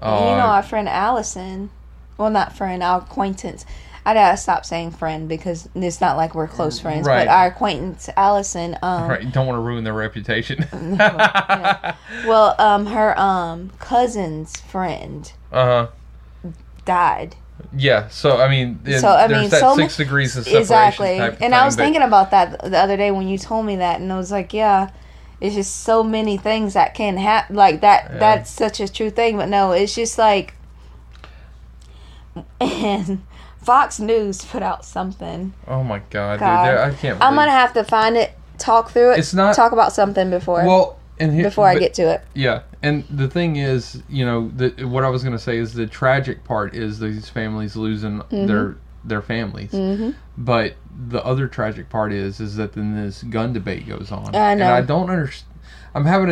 Uh, 0.00 0.18
you 0.20 0.36
know, 0.36 0.46
our 0.46 0.62
friend 0.62 0.88
Allison. 0.88 1.70
Well, 2.18 2.30
not 2.30 2.54
friend, 2.56 2.82
our 2.82 2.98
acquaintance. 3.00 3.64
I 4.04 4.14
gotta 4.14 4.36
stop 4.36 4.64
saying 4.64 4.92
friend 4.92 5.28
because 5.28 5.68
it's 5.74 6.00
not 6.00 6.16
like 6.16 6.34
we're 6.34 6.48
close 6.48 6.80
friends. 6.80 7.06
Right. 7.06 7.26
But 7.26 7.32
our 7.32 7.46
acquaintance 7.46 8.08
Allison. 8.16 8.76
Um, 8.82 9.08
right, 9.08 9.30
don't 9.32 9.46
want 9.46 9.56
to 9.56 9.60
ruin 9.62 9.84
their 9.84 9.94
reputation. 9.94 10.66
yeah. 10.72 11.94
Well, 12.26 12.54
um, 12.58 12.86
her 12.86 13.18
um 13.18 13.70
cousin's 13.78 14.60
friend 14.60 15.32
Uh 15.52 15.64
huh. 16.44 16.50
died. 16.84 17.36
Yeah. 17.76 18.08
So 18.08 18.38
I 18.38 18.48
mean, 18.48 18.80
and 18.84 19.00
So, 19.00 19.08
I 19.08 19.28
mean, 19.28 19.48
so 19.50 19.76
six 19.76 19.96
degrees 19.96 20.36
of 20.36 20.44
separation 20.44 20.60
exactly 20.62 21.18
and 21.46 21.54
i 21.54 21.64
was 21.64 21.76
thinking 21.76 22.02
about 22.02 22.32
that 22.32 22.60
the 22.62 22.78
other 22.78 22.96
day 22.96 23.10
when 23.12 23.28
you 23.28 23.38
told 23.38 23.64
me 23.66 23.76
that 23.76 24.00
and 24.00 24.12
i 24.12 24.16
was 24.16 24.32
like 24.32 24.52
yeah 24.52 24.90
it's 25.40 25.54
just 25.54 25.76
so 25.82 26.02
many 26.02 26.36
things 26.36 26.74
that 26.74 26.92
can 26.94 27.16
happen 27.16 27.54
like 27.54 27.80
that 27.82 28.10
Yeah. 28.10 28.18
that's 28.18 28.50
such 28.50 28.80
a 28.80 28.88
true 28.88 29.10
thing 29.10 29.36
but 29.36 29.48
no 29.48 29.70
it's 29.72 29.94
just 29.94 30.18
like 30.18 30.54
and 32.60 33.22
fox 33.62 34.00
news 34.00 34.44
put 34.44 34.62
out 34.62 34.84
something 34.84 35.52
Oh 35.68 35.82
my 35.82 36.00
god, 36.10 36.40
God. 36.40 36.66
dude! 36.70 36.78
I 36.78 36.94
can't. 36.98 37.22
i'm 37.22 37.34
gonna 37.34 37.50
have 37.50 37.72
to 37.74 37.84
find 37.84 38.16
it 38.16 38.32
talk 38.58 38.90
through 38.90 39.12
it 39.12 39.18
It's 39.18 39.34
not- 39.34 39.54
talk 39.54 39.72
about 39.72 39.92
something 39.92 40.30
before 40.30 40.64
Well, 40.66 40.98
and 41.18 41.32
here, 41.32 41.44
before 41.44 41.66
i 41.68 41.76
get 41.78 41.94
to 41.94 42.02
it 42.10 42.22
Yeah, 42.34 42.62
and 42.82 43.04
the 43.10 43.28
thing 43.28 43.56
is, 43.56 44.02
you 44.08 44.24
know, 44.24 44.50
the 44.56 44.70
what 44.86 45.04
I 45.04 45.08
was 45.08 45.22
gonna 45.22 45.38
say 45.38 45.56
is 45.58 45.72
the 45.74 45.86
tragic 45.86 46.42
part 46.44 46.74
is 46.74 46.98
these 46.98 47.28
families 47.28 47.76
losing 47.76 48.18
Mm-hmm. 48.20 48.46
their 48.46 48.76
their 49.04 49.22
families. 49.22 49.72
But 50.38 50.74
the 51.08 51.24
other 51.24 51.48
tragic 51.48 51.90
part 51.90 52.12
is 52.12 52.40
is 52.40 52.56
that 52.56 52.72
then 52.72 52.94
this 52.94 53.22
gun 53.24 53.52
debate 53.52 53.86
goes 53.88 54.10
on, 54.12 54.34
I 54.34 54.52
and. 54.52 54.62
I 54.62 54.80
don't 54.80 55.10
understand. 55.10 55.52
I'm 55.94 56.04
having 56.06 56.30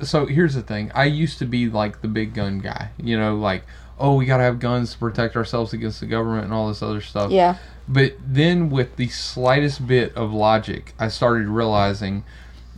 a. 0.00 0.04
So 0.04 0.26
here's 0.26 0.54
the 0.54 0.62
thing. 0.62 0.90
I 0.94 1.04
used 1.04 1.38
to 1.40 1.44
be 1.46 1.68
like 1.68 2.00
the 2.02 2.08
big 2.08 2.32
gun 2.34 2.60
guy, 2.60 2.90
you 2.98 3.18
know, 3.18 3.36
like 3.36 3.64
oh 4.00 4.14
we 4.14 4.26
gotta 4.26 4.42
have 4.42 4.58
guns 4.58 4.92
to 4.92 4.98
protect 4.98 5.36
ourselves 5.36 5.72
against 5.72 6.00
the 6.00 6.06
government 6.06 6.44
and 6.44 6.52
all 6.52 6.68
this 6.68 6.82
other 6.82 7.00
stuff. 7.00 7.30
yeah 7.30 7.56
But 7.86 8.14
then, 8.24 8.70
with 8.70 8.96
the 8.96 9.08
slightest 9.08 9.86
bit 9.86 10.14
of 10.16 10.32
logic, 10.32 10.94
I 10.98 11.08
started 11.08 11.48
realizing 11.48 12.24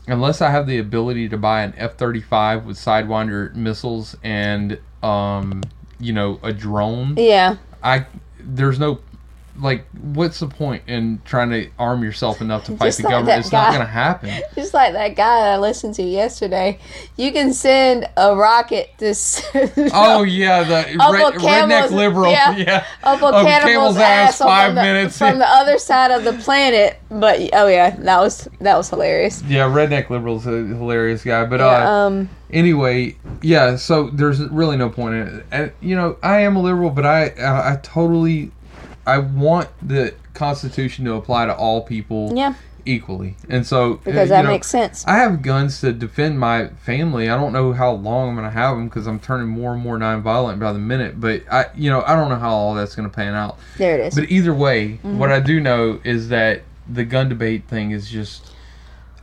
unless 0.07 0.41
I 0.41 0.51
have 0.51 0.67
the 0.67 0.79
ability 0.79 1.29
to 1.29 1.37
buy 1.37 1.63
an 1.63 1.75
F 1.77 1.97
35 1.97 2.67
with 2.67 2.77
Sidewinder 2.77 3.55
missiles 3.55 4.17
and, 4.25 4.79
um, 5.03 5.63
you 6.01 6.13
know, 6.13 6.41
a 6.43 6.53
drone, 6.53 7.15
yeah 7.17 7.57
I 7.83 8.07
there's 8.39 8.79
no. 8.79 9.01
Like, 9.59 9.85
what's 10.01 10.41
the 10.41 10.49
point 10.49 10.83
in 10.87 11.21
trying 11.25 11.51
to 11.51 11.69
arm 11.79 12.03
yourself 12.03 12.41
enough 12.41 12.65
to 12.65 12.73
fight 12.77 12.87
Just 12.87 12.99
the 12.99 13.05
like 13.05 13.13
government? 13.13 13.41
It's 13.41 13.53
not 13.53 13.69
going 13.69 13.81
to 13.81 13.87
happen. 13.87 14.31
just 14.55 14.73
like 14.75 14.93
that 14.95 15.15
guy 15.15 15.53
I 15.53 15.59
listened 15.59 15.95
to 15.97 16.03
yesterday, 16.03 16.79
you 17.17 17.33
can 17.33 17.53
send 17.53 18.09
a 18.17 18.35
rocket 18.35 18.91
to. 18.99 19.15
Oh 19.95 20.23
yeah, 20.23 20.63
the 20.65 20.97
red, 21.13 21.35
redneck 21.35 21.91
liberal. 21.91 22.31
yeah. 22.33 22.57
Yeah, 22.57 22.87
up 23.03 23.21
a 23.23 23.27
Of 23.27 23.47
cannibal's 23.47 23.97
ass, 23.97 24.39
five 24.39 24.75
the, 24.75 24.83
minutes. 24.83 25.19
from 25.19 25.39
the 25.39 25.49
other 25.49 25.79
side 25.79 26.11
of 26.11 26.25
the 26.25 26.33
planet. 26.35 26.99
But 27.11 27.41
oh 27.53 27.67
yeah, 27.67 27.91
that 27.91 28.21
was 28.21 28.49
that 28.61 28.77
was 28.77 28.89
hilarious. 28.89 29.43
yeah, 29.43 29.69
redneck 29.69 30.11
liberal's 30.11 30.47
a 30.47 30.51
hilarious 30.51 31.23
guy. 31.25 31.45
But 31.45 31.61
uh, 31.61 31.69
um, 31.69 32.29
anyway, 32.51 33.17
yeah. 33.43 33.77
So 33.77 34.09
there's 34.11 34.41
really 34.49 34.77
no 34.77 34.89
point 34.89 35.15
in 35.15 35.27
it. 35.41 35.47
And 35.51 35.73
you 35.81 35.95
know, 35.97 36.17
I 36.23 36.41
am 36.41 36.57
a 36.57 36.63
liberal, 36.63 36.91
but 36.91 37.05
I 37.05 37.29
I, 37.31 37.73
I 37.73 37.77
totally 37.83 38.51
I 39.07 39.19
want 39.19 39.69
the 39.83 40.15
Constitution 40.35 41.05
to 41.07 41.15
apply 41.15 41.47
to 41.47 41.55
all 41.55 41.83
people 41.83 42.33
yeah, 42.37 42.55
equally. 42.87 43.37
And 43.49 43.67
so 43.67 43.95
because 43.95 44.17
uh, 44.17 44.21
you 44.23 44.29
that 44.29 44.43
know, 44.43 44.51
makes 44.51 44.69
sense. 44.69 45.05
I 45.07 45.17
have 45.17 45.43
guns 45.43 45.81
to 45.81 45.93
defend 45.93 46.39
my 46.39 46.69
family. 46.85 47.29
I 47.29 47.37
don't 47.37 47.53
know 47.53 47.73
how 47.73 47.93
long 47.93 48.31
I'm 48.31 48.35
going 48.37 48.47
to 48.47 48.51
have 48.53 48.77
them 48.77 48.89
because 48.89 49.07
I'm 49.07 49.19
turning 49.19 49.49
more 49.49 49.73
and 49.75 49.83
more 49.83 49.99
nonviolent 49.99 50.59
by 50.61 50.73
the 50.73 50.79
minute. 50.79 51.21
But 51.21 51.43
I, 51.51 51.67
you 51.75 51.91
know, 51.91 52.03
I 52.07 52.15
don't 52.15 52.29
know 52.29 52.37
how 52.37 52.51
all 52.51 52.75
that's 52.75 52.95
going 52.95 53.09
to 53.09 53.15
pan 53.15 53.35
out. 53.35 53.59
There 53.77 53.99
it 53.99 54.07
is. 54.07 54.15
But 54.15 54.31
either 54.31 54.55
way, 54.55 54.89
Mm-hmm. 55.03 55.19
what 55.19 55.33
I 55.33 55.41
do 55.41 55.61
know 55.61 56.01
is 56.05 56.29
that 56.29 56.63
the 56.89 57.05
gun 57.05 57.29
debate 57.29 57.67
thing 57.69 57.91
is 57.91 58.09
just. 58.11 58.51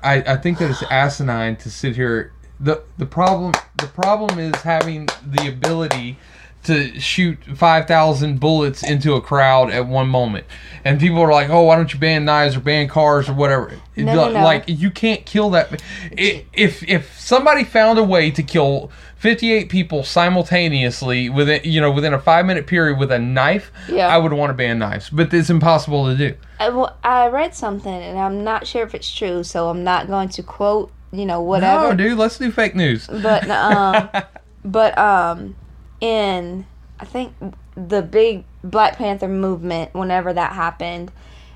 I, 0.02 0.16
I 0.22 0.38
think 0.38 0.60
that 0.60 0.70
it's 0.72 0.84
asinine 0.84 1.58
to 1.58 1.70
sit 1.70 1.96
here. 1.96 2.32
the 2.60 2.82
The 2.98 3.06
problem 3.06 3.54
the 3.78 3.88
problem 3.88 4.40
is 4.40 4.56
having 4.62 5.08
the 5.26 5.48
ability 5.50 6.18
to 6.64 7.00
shoot 7.00 7.38
five 7.56 7.88
thousand 7.88 8.40
bullets 8.40 8.84
into 8.84 9.14
a 9.14 9.22
crowd 9.22 9.72
at 9.72 9.88
one 9.88 10.08
moment, 10.10 10.46
and 10.84 11.00
people 11.00 11.20
are 11.22 11.32
like, 11.32 11.50
"Oh, 11.50 11.64
why 11.64 11.76
don't 11.78 11.94
you 11.94 12.00
ban 12.00 12.26
knives 12.26 12.56
or 12.56 12.60
ban 12.60 12.88
cars 12.88 13.30
or 13.30 13.34
whatever?" 13.34 13.72
No, 13.96 14.14
no, 14.14 14.32
no. 14.32 14.44
Like 14.44 14.66
you 14.68 14.92
can't 14.92 15.26
kill 15.26 15.50
that. 15.52 15.82
If 16.12 16.84
if 16.88 17.20
somebody 17.20 17.64
found 17.64 17.98
a 18.00 18.04
way 18.04 18.30
to 18.32 18.44
kill 18.44 18.92
fifty 19.16 19.52
eight 19.52 19.70
people 19.70 20.04
simultaneously 20.04 21.30
within 21.30 21.62
you 21.64 21.80
know 21.82 21.92
within 21.92 22.14
a 22.14 22.20
five 22.20 22.46
minute 22.46 22.68
period 22.68 23.00
with 23.00 23.12
a 23.12 23.20
knife, 23.20 23.72
Yeah. 23.88 24.08
I 24.08 24.18
would 24.18 24.34
want 24.34 24.50
to 24.50 24.54
ban 24.54 24.80
knives, 24.80 25.10
but 25.10 25.34
it's 25.34 25.50
impossible 25.50 26.06
to 26.08 26.16
do. 26.18 26.36
I, 26.60 26.70
well, 26.70 26.98
I 27.04 27.28
read 27.28 27.56
something, 27.56 27.92
and 27.94 28.20
I'm 28.20 28.44
not 28.44 28.68
sure 28.68 28.84
if 28.84 28.94
it's 28.94 29.10
true, 29.14 29.44
so 29.44 29.70
I'm 29.70 29.84
not 29.84 30.08
going 30.08 30.30
to 30.30 30.44
quote. 30.44 30.92
You 31.12 31.26
know, 31.26 31.42
whatever. 31.42 31.90
No, 31.90 31.96
dude, 31.96 32.18
let's 32.20 32.38
do 32.38 32.52
fake 32.52 32.76
news. 32.76 33.08
but 33.08 33.50
um 33.50 34.10
but 34.66 34.96
um 34.98 35.56
in 36.02 36.66
i 37.00 37.06
think 37.06 37.34
the 37.76 38.02
big 38.02 38.44
black 38.64 38.98
panther 38.98 39.28
movement 39.28 39.94
whenever 39.94 40.34
that 40.34 40.54
happened 40.54 41.12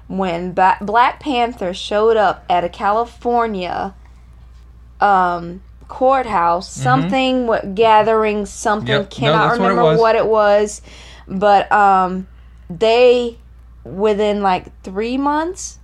when 0.07 0.53
ba- 0.53 0.77
black 0.81 1.19
panther 1.19 1.73
showed 1.73 2.17
up 2.17 2.43
at 2.49 2.63
a 2.63 2.69
california 2.69 3.93
um 4.99 5.61
courthouse 5.87 6.69
something 6.71 7.45
what 7.47 7.75
gathering 7.75 8.45
something 8.45 8.87
Mm-hmm. 8.87 9.01
Yep. 9.01 9.01
No, 9.03 9.07
cannot 9.15 9.45
what 9.49 9.53
it 9.53 9.59
remember 9.61 9.83
what 10.01 10.15
it 10.15 10.25
was 10.25 10.81
but 11.27 11.71
um 11.71 12.27
they 12.69 13.37
within 13.83 14.41
like 14.41 14.65
three 14.81 15.17
months 15.17 15.79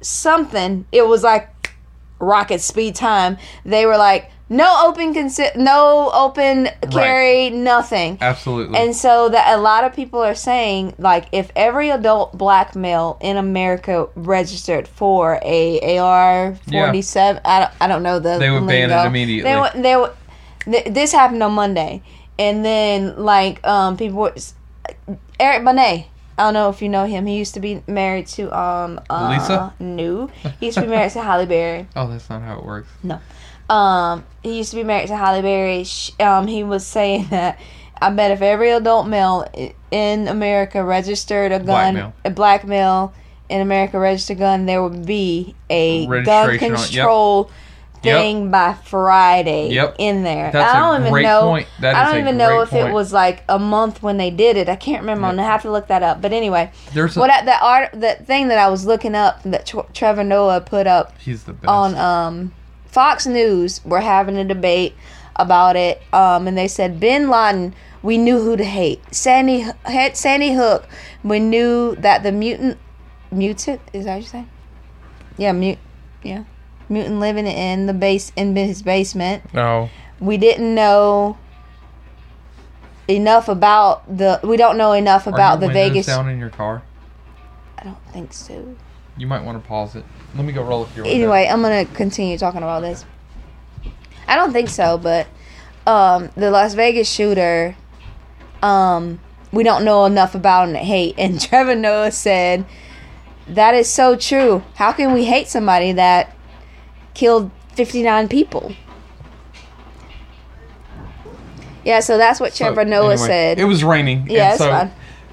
something 0.00 0.86
it 0.92 1.06
was 1.06 1.22
like 1.22 1.74
rocket 2.18 2.60
speed 2.60 2.94
time 2.94 3.36
they 3.64 3.84
were 3.84 3.96
like 3.96 4.30
no 4.52 4.86
open 4.86 5.14
consi- 5.14 5.56
no 5.56 6.10
open 6.12 6.68
carry 6.90 7.50
nothing 7.50 8.18
Absolutely. 8.20 8.78
and 8.78 8.94
so 8.94 9.28
that 9.28 9.56
a 9.56 9.60
lot 9.60 9.84
of 9.84 9.94
people 9.94 10.20
are 10.20 10.34
saying 10.34 10.94
like 10.98 11.26
if 11.32 11.50
every 11.56 11.90
adult 11.90 12.36
black 12.36 12.76
male 12.76 13.18
in 13.20 13.36
america 13.36 14.08
registered 14.14 14.86
for 14.86 15.40
a 15.42 15.98
ar 15.98 16.54
47 16.70 17.40
I, 17.44 17.60
don't, 17.60 17.72
I 17.80 17.86
don't 17.88 18.02
know 18.02 18.18
the 18.18 18.38
They 18.38 18.50
would 18.50 18.66
ban 18.66 18.90
it 18.90 19.06
immediately. 19.06 19.50
they 19.50 19.58
would, 19.58 19.72
they 19.74 19.96
would, 19.96 20.12
th- 20.64 20.94
this 20.94 21.12
happened 21.12 21.42
on 21.42 21.52
monday 21.52 22.02
and 22.38 22.64
then 22.64 23.16
like 23.16 23.64
um 23.66 23.96
people 23.96 24.18
were, 24.18 24.34
eric 25.40 25.64
Benet. 25.64 26.08
I 26.38 26.44
don't 26.44 26.54
know 26.54 26.70
if 26.70 26.80
you 26.80 26.88
know 26.88 27.04
him. 27.04 27.26
He 27.26 27.36
used 27.36 27.54
to 27.54 27.60
be 27.60 27.82
married 27.86 28.26
to 28.28 28.44
um 28.58 28.98
uh, 29.10 29.36
Lisa? 29.38 29.74
No, 29.78 30.28
he 30.58 30.66
used 30.66 30.78
to 30.78 30.82
be 30.84 30.88
married 30.88 31.12
to 31.12 31.22
Halle 31.22 31.44
Berry. 31.46 31.86
oh, 31.96 32.08
that's 32.08 32.30
not 32.30 32.40
how 32.42 32.58
it 32.58 32.64
works. 32.64 32.88
Um, 33.70 34.24
he 34.42 34.58
used 34.58 34.70
to 34.70 34.76
be 34.76 34.84
married 34.84 35.08
to 35.08 35.16
Halle 35.16 35.40
Berry. 35.42 35.84
Sh- 35.84 36.12
Um, 36.20 36.46
he 36.46 36.62
was 36.64 36.86
saying 36.86 37.26
that 37.30 37.58
I 38.00 38.10
bet 38.10 38.30
if 38.32 38.42
every 38.42 38.70
adult 38.70 39.06
male 39.06 39.46
in 39.90 40.28
America 40.28 40.84
registered 40.84 41.52
a 41.52 41.60
gun, 41.60 42.12
a 42.24 42.30
black 42.30 42.66
male 42.66 43.14
in 43.48 43.60
America 43.60 43.98
registered 43.98 44.36
a 44.38 44.40
gun, 44.40 44.66
there 44.66 44.82
would 44.82 45.06
be 45.06 45.54
a 45.70 46.06
gun 46.06 46.28
on- 46.28 46.50
yep. 46.50 46.58
control 46.58 47.50
Yep. 48.04 48.16
thing 48.20 48.50
by 48.50 48.74
Friday 48.84 49.68
Yep. 49.68 49.94
in 49.98 50.24
there. 50.24 50.50
That's 50.50 50.74
I 50.74 50.80
don't 50.80 51.04
a 51.04 51.08
even 51.08 51.22
know. 51.22 51.42
point. 51.42 51.68
That 51.80 51.94
I 51.94 52.02
don't 52.10 52.18
even 52.20 52.36
know 52.36 52.60
if 52.62 52.72
it 52.72 52.92
was 52.92 53.12
like 53.12 53.44
a 53.48 53.60
month 53.60 54.02
when 54.02 54.16
they 54.16 54.30
did 54.30 54.56
it. 54.56 54.68
I 54.68 54.74
can't 54.74 55.02
remember. 55.02 55.26
I'm 55.28 55.34
Yep. 55.34 55.36
gonna 55.44 55.48
have 55.48 55.62
to 55.62 55.70
look 55.70 55.86
that 55.86 56.02
up. 56.02 56.20
But 56.20 56.32
anyway, 56.32 56.72
There's 56.94 57.14
what 57.16 57.30
I, 57.30 57.44
the 57.44 57.56
art, 57.64 57.90
that 57.94 58.26
thing 58.26 58.48
that 58.48 58.58
I 58.58 58.68
was 58.68 58.84
looking 58.86 59.14
up 59.14 59.40
that 59.44 59.66
Tr- 59.66 59.86
Trevor 59.94 60.24
Noah 60.24 60.60
put 60.62 60.88
up 60.88 61.12
he's 61.20 61.44
the 61.44 61.52
best. 61.52 61.68
on 61.68 61.94
um, 61.94 62.52
Fox 62.92 63.26
News 63.26 63.82
were 63.84 64.00
having 64.00 64.36
a 64.36 64.44
debate 64.44 64.94
about 65.34 65.76
it, 65.76 66.02
um, 66.12 66.46
and 66.46 66.56
they 66.56 66.68
said 66.68 67.00
Bin 67.00 67.30
Laden, 67.30 67.74
we 68.02 68.18
knew 68.18 68.38
who 68.38 68.56
to 68.56 68.64
hate. 68.64 69.02
Sandy 69.14 69.64
Sandy 70.12 70.52
Hook, 70.52 70.86
we 71.24 71.40
knew 71.40 71.96
that 71.96 72.22
the 72.22 72.30
mutant, 72.30 72.78
mutant 73.30 73.80
is 73.94 74.04
that 74.04 74.14
what 74.14 74.22
you 74.22 74.28
say? 74.28 74.44
Yeah, 75.38 75.52
mute, 75.52 75.78
yeah, 76.22 76.44
mutant 76.90 77.18
living 77.18 77.46
in 77.46 77.86
the 77.86 77.94
base 77.94 78.30
in 78.36 78.54
his 78.54 78.82
basement. 78.82 79.42
no. 79.52 79.90
We 80.20 80.36
didn't 80.36 80.72
know 80.72 81.36
enough 83.08 83.48
about 83.48 84.06
the. 84.06 84.38
We 84.44 84.56
don't 84.56 84.76
know 84.76 84.92
enough 84.92 85.26
Are 85.26 85.30
about 85.30 85.58
your 85.58 85.68
the 85.68 85.74
Vegas. 85.74 86.06
down 86.06 86.28
in 86.28 86.38
your 86.38 86.50
car? 86.50 86.82
I 87.76 87.82
don't 87.82 88.04
think 88.12 88.32
so. 88.32 88.76
You 89.16 89.26
might 89.26 89.44
want 89.44 89.62
to 89.62 89.68
pause 89.68 89.94
it. 89.94 90.04
Let 90.34 90.44
me 90.44 90.52
go 90.52 90.62
roll 90.62 90.82
up 90.82 90.96
your 90.96 91.04
window. 91.04 91.16
anyway, 91.16 91.46
I'm 91.50 91.60
gonna 91.62 91.84
continue 91.84 92.38
talking 92.38 92.62
about 92.62 92.80
this. 92.80 93.04
I 94.26 94.36
don't 94.36 94.52
think 94.52 94.68
so, 94.70 94.96
but 94.96 95.26
um, 95.86 96.30
the 96.36 96.50
Las 96.50 96.74
Vegas 96.74 97.10
shooter, 97.10 97.76
um, 98.62 99.20
we 99.52 99.62
don't 99.62 99.84
know 99.84 100.06
enough 100.06 100.34
about 100.34 100.68
him 100.68 100.74
to 100.74 100.80
hate. 100.80 101.14
And 101.18 101.40
Trevor 101.40 101.74
Noah 101.74 102.10
said, 102.12 102.64
"That 103.46 103.74
is 103.74 103.88
so 103.88 104.16
true. 104.16 104.62
How 104.76 104.92
can 104.92 105.12
we 105.12 105.24
hate 105.26 105.48
somebody 105.48 105.92
that 105.92 106.34
killed 107.14 107.50
59 107.74 108.28
people?" 108.28 108.72
Yeah, 111.84 112.00
so 112.00 112.16
that's 112.16 112.40
what 112.40 112.52
So, 112.54 112.66
Trevor 112.66 112.84
Noah 112.84 113.12
anyway, 113.12 113.26
said. 113.26 113.58
It 113.58 113.64
was 113.64 113.82
raining. 113.84 114.26
Yeah, 114.30 114.56
so 114.56 114.70
fine. 114.70 114.92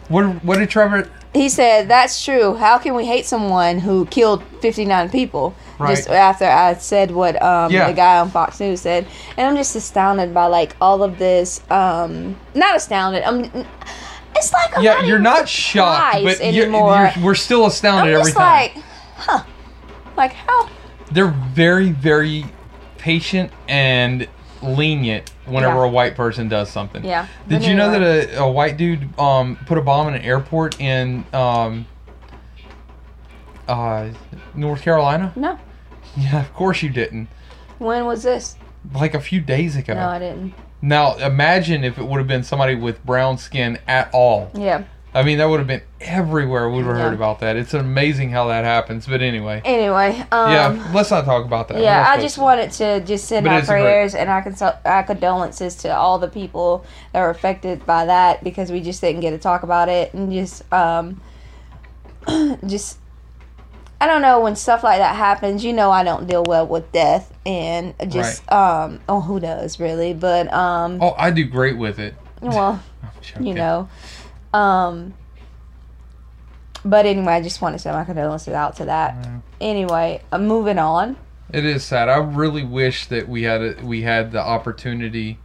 What, 0.09 0.43
what 0.43 0.57
did 0.57 0.69
Trevor? 0.69 1.09
He 1.33 1.47
said, 1.49 1.87
"That's 1.87 2.23
true. 2.23 2.55
How 2.55 2.77
can 2.79 2.95
we 2.95 3.05
hate 3.05 3.25
someone 3.25 3.79
who 3.79 4.05
killed 4.07 4.43
59 4.61 5.09
people?" 5.09 5.53
Right. 5.77 5.95
Just 5.95 6.09
after 6.09 6.45
I 6.45 6.73
said 6.73 7.11
what 7.11 7.41
um, 7.41 7.71
Yeah. 7.71 7.87
the 7.87 7.93
guy 7.93 8.17
on 8.19 8.29
Fox 8.31 8.59
News 8.59 8.81
said, 8.81 9.05
and 9.37 9.47
I'm 9.47 9.55
just 9.55 9.75
astounded 9.75 10.33
by 10.33 10.45
like 10.47 10.75
all 10.81 11.03
of 11.03 11.19
this. 11.19 11.61
Um, 11.69 12.35
not 12.55 12.75
astounded. 12.75 13.23
I'm. 13.23 13.45
It's 14.35 14.53
like 14.53 14.77
I'm 14.77 14.83
Yeah, 14.83 14.93
not 14.95 15.05
you're 15.07 15.19
not 15.19 15.49
shocked, 15.49 16.23
but 16.23 16.39
you're, 16.53 16.65
anymore. 16.65 17.11
you're, 17.15 17.25
we're 17.25 17.35
still 17.35 17.65
astounded 17.65 18.13
I'm 18.15 18.19
every 18.21 18.31
time. 18.31 18.41
like, 18.75 18.83
huh? 19.17 19.43
Like 20.17 20.33
how? 20.33 20.69
They're 21.11 21.33
very, 21.53 21.91
very 21.91 22.45
patient 22.97 23.51
and 23.67 24.27
lenient 24.61 25.31
whenever 25.49 25.77
Yeah. 25.79 25.85
a 25.85 25.89
white 25.89 26.15
person 26.15 26.47
does 26.47 26.69
something. 26.69 27.03
Yeah. 27.03 27.27
Did 27.47 27.63
you 27.65 27.75
know 27.75 27.91
that 27.91 28.01
a, 28.01 28.39
a 28.41 28.51
white 28.51 28.77
dude 28.77 29.17
um, 29.19 29.57
put 29.65 29.77
a 29.77 29.81
bomb 29.81 30.07
in 30.07 30.13
an 30.15 30.21
airport 30.21 30.79
in 30.79 31.25
um, 31.33 31.85
uh, 33.67 34.09
North 34.55 34.81
Carolina? 34.81 35.31
No. 35.35 35.59
Yeah, 36.17 36.39
of 36.41 36.53
course 36.53 36.81
you 36.81 36.89
didn't. 36.89 37.27
When 37.77 38.05
was 38.05 38.23
this? 38.23 38.55
Like 38.93 39.13
a 39.13 39.19
few 39.21 39.41
days 39.41 39.75
ago. 39.75 39.93
No, 39.93 40.07
I 40.09 40.19
didn't. 40.19 40.53
Now 40.81 41.15
imagine 41.17 41.83
if 41.83 41.97
it 41.97 42.05
would 42.05 42.17
have 42.17 42.27
been 42.27 42.43
somebody 42.43 42.75
with 42.75 43.05
brown 43.05 43.37
skin 43.37 43.77
at 43.87 44.09
all. 44.13 44.49
Yeah. 44.55 44.83
I 45.13 45.23
mean, 45.23 45.39
that 45.39 45.49
would 45.49 45.59
have 45.59 45.67
been 45.67 45.81
everywhere. 46.01 46.69
We 46.69 46.77
would 46.77 46.85
have 46.85 46.97
Yeah. 46.97 47.03
heard 47.05 47.13
about 47.15 47.39
that. 47.39 47.55
It's 47.55 47.73
amazing 47.73 48.29
how 48.29 48.47
that 48.49 48.63
happens. 48.63 49.07
But 49.07 49.21
anyway, 49.23 49.59
Anyway. 49.65 50.23
Um, 50.31 50.51
yeah, 50.51 50.91
let's 50.93 51.09
not 51.09 51.25
talk 51.25 51.45
about 51.45 51.67
that. 51.69 51.81
Yeah, 51.81 52.05
I 52.07 52.21
just 52.21 52.35
to. 52.35 52.41
wanted 52.41 52.71
to 52.73 52.99
just 53.01 53.25
send 53.27 53.43
But 53.45 53.49
my 53.51 53.61
great- 53.61 53.67
prayers 53.81 54.13
and 54.13 54.29
our, 54.29 54.43
consol- 54.43 54.77
our 54.85 55.01
condolences 55.03 55.73
to 55.77 55.89
all 55.95 56.19
the 56.19 56.27
people 56.27 56.85
that 57.13 57.21
were 57.21 57.31
affected 57.31 57.85
by 57.87 58.05
that 58.05 58.43
because 58.43 58.71
we 58.71 58.81
just 58.81 59.01
didn't 59.01 59.21
get 59.21 59.31
to 59.31 59.39
talk 59.39 59.63
about 59.63 59.89
it 59.89 60.13
and 60.13 60.31
just 60.31 60.71
um 60.71 61.19
just 62.67 62.97
I 64.01 64.07
don't 64.07 64.21
know 64.21 64.39
when 64.39 64.55
stuff 64.55 64.83
like 64.83 64.99
that 64.99 65.15
happens. 65.15 65.63
You 65.63 65.73
know, 65.73 65.91
I 65.91 66.03
don't 66.03 66.27
deal 66.27 66.43
well 66.47 66.65
with 66.67 66.91
death 66.91 67.33
and 67.45 67.93
just 68.09 68.49
um 68.51 68.99
oh 69.09 69.21
who 69.21 69.39
does 69.39 69.79
really, 69.79 70.13
but 70.13 70.51
um 70.53 70.99
Oh, 71.01 71.15
I 71.17 71.31
do 71.31 71.43
great 71.45 71.77
with 71.77 71.99
it. 71.99 72.13
well 72.41 72.81
you 73.39 73.53
know 73.53 73.89
um 74.53 75.13
but 76.85 77.05
anyway, 77.05 77.33
I 77.33 77.41
just 77.41 77.61
want 77.61 77.75
to 77.75 77.79
send 77.79 77.95
my 77.97 78.05
condolences 78.05 78.53
out 78.53 78.77
to 78.77 78.85
that. 78.85 79.15
Yeah. 79.21 79.39
Anyway, 79.59 80.21
uh, 80.31 80.37
moving 80.37 80.79
on. 80.79 81.17
It 81.51 81.65
is 81.65 81.83
sad. 81.83 82.07
I 82.07 82.17
really 82.19 82.63
wish 82.63 83.07
that 83.07 83.27
we 83.27 83.43
had 83.43 83.61
a, 83.61 83.75
we 83.83 84.03
had 84.03 84.31
the 84.31 84.39
opportunity, 84.39 85.39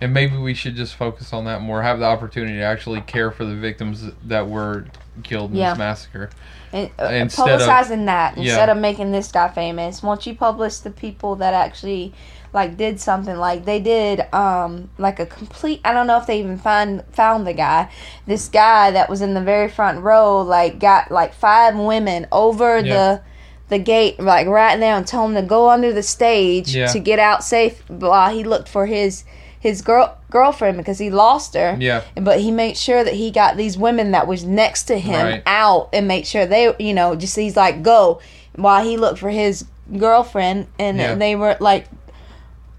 and 0.00 0.14
maybe 0.14 0.36
we 0.36 0.54
should 0.54 0.76
just 0.76 0.94
focus 0.94 1.32
on 1.32 1.46
that 1.46 1.60
more. 1.60 1.82
Have 1.82 1.98
the 1.98 2.04
opportunity 2.04 2.54
to 2.58 2.62
actually 2.62 3.00
care 3.00 3.32
for 3.32 3.44
the 3.44 3.56
victims 3.56 4.10
that 4.26 4.48
were 4.48 4.84
killed 5.24 5.50
in 5.50 5.56
Yeah. 5.56 5.70
this 5.70 5.78
massacre. 5.78 6.30
And, 6.72 6.88
uh, 7.00 7.06
Instead 7.06 7.60
of- 7.60 7.68
publicizing 7.68 8.06
that 8.06 8.36
Yeah. 8.36 8.44
instead 8.44 8.68
of 8.68 8.78
making 8.78 9.10
this 9.10 9.32
guy 9.32 9.48
famous. 9.48 10.04
Once 10.04 10.24
you 10.26 10.34
publish 10.36 10.76
the 10.78 10.90
people 10.90 11.34
that 11.36 11.52
actually 11.52 12.14
like 12.52 12.76
did 12.76 13.00
something 13.00 13.36
like 13.36 13.64
they 13.64 13.78
did 13.80 14.20
um 14.34 14.90
like 14.98 15.20
a 15.20 15.26
complete 15.26 15.80
I 15.84 15.92
don't 15.92 16.06
know 16.06 16.18
if 16.18 16.26
they 16.26 16.40
even 16.40 16.58
find 16.58 17.04
found 17.12 17.46
the 17.46 17.52
guy. 17.52 17.90
This 18.26 18.48
guy 18.48 18.90
that 18.90 19.08
was 19.08 19.20
in 19.20 19.34
the 19.34 19.40
very 19.40 19.68
front 19.68 20.02
row 20.02 20.40
like 20.42 20.78
got 20.78 21.10
like 21.10 21.32
five 21.34 21.76
women 21.76 22.26
over 22.32 22.78
Yeah. 22.78 22.94
the 22.94 23.22
the 23.68 23.78
gate 23.78 24.18
like 24.18 24.48
right 24.48 24.78
there 24.80 24.96
and 24.96 25.06
told 25.06 25.30
him 25.30 25.36
to 25.36 25.42
go 25.48 25.70
under 25.70 25.92
the 25.92 26.02
stage 26.02 26.74
Yeah. 26.74 26.86
to 26.88 26.98
get 26.98 27.18
out 27.20 27.44
safe 27.44 27.82
while 27.88 28.34
he 28.34 28.42
looked 28.42 28.68
for 28.68 28.86
his 28.86 29.22
his 29.60 29.80
girl 29.82 30.16
girlfriend 30.30 30.76
because 30.78 30.98
he 30.98 31.10
lost 31.10 31.54
her 31.54 31.76
Yeah, 31.78 32.02
but 32.16 32.40
he 32.40 32.50
made 32.50 32.76
sure 32.76 33.04
that 33.04 33.14
he 33.14 33.30
got 33.30 33.56
these 33.56 33.76
women 33.78 34.10
that 34.12 34.26
was 34.26 34.42
next 34.44 34.84
to 34.84 34.98
him 34.98 35.24
Right. 35.26 35.42
out 35.46 35.90
and 35.92 36.08
made 36.08 36.26
sure 36.26 36.46
they 36.46 36.74
you 36.80 36.94
know 36.94 37.14
just 37.14 37.36
he's 37.36 37.56
like 37.56 37.82
go 37.82 38.20
while 38.56 38.82
he 38.84 38.96
looked 38.96 39.18
for 39.20 39.30
his 39.30 39.66
girlfriend 39.98 40.66
and 40.78 40.98
Yeah. 40.98 41.14
they 41.14 41.36
were 41.36 41.56
like 41.60 41.86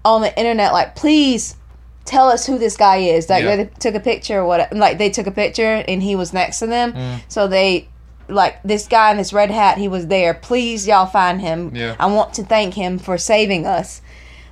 on 0.04 0.20
the 0.22 0.36
internet 0.38 0.72
like 0.72 0.94
please 0.96 1.56
tell 2.04 2.28
us 2.28 2.44
who 2.46 2.58
this 2.58 2.76
guy 2.76 2.96
is 2.96 3.28
like 3.30 3.44
Yeah. 3.44 3.56
they 3.56 3.64
took 3.78 3.94
a 3.94 4.00
picture 4.00 4.40
or 4.40 4.46
what 4.46 4.72
like 4.74 4.98
they 4.98 5.10
took 5.10 5.26
a 5.26 5.30
picture 5.30 5.84
and 5.86 6.02
he 6.02 6.16
was 6.16 6.32
next 6.32 6.58
to 6.58 6.66
them 6.66 6.92
Mm. 6.92 7.20
so 7.28 7.46
they 7.46 7.88
like 8.28 8.62
this 8.62 8.86
guy 8.88 9.10
in 9.10 9.16
this 9.18 9.32
red 9.32 9.50
hat 9.50 9.78
he 9.78 9.88
was 9.88 10.06
there 10.08 10.34
please 10.34 10.86
y'all 10.86 11.06
find 11.06 11.40
him 11.40 11.70
Yeah. 11.74 11.94
i 12.00 12.06
want 12.06 12.34
to 12.34 12.44
thank 12.44 12.74
him 12.74 12.98
for 12.98 13.18
saving 13.18 13.66
us 13.66 14.00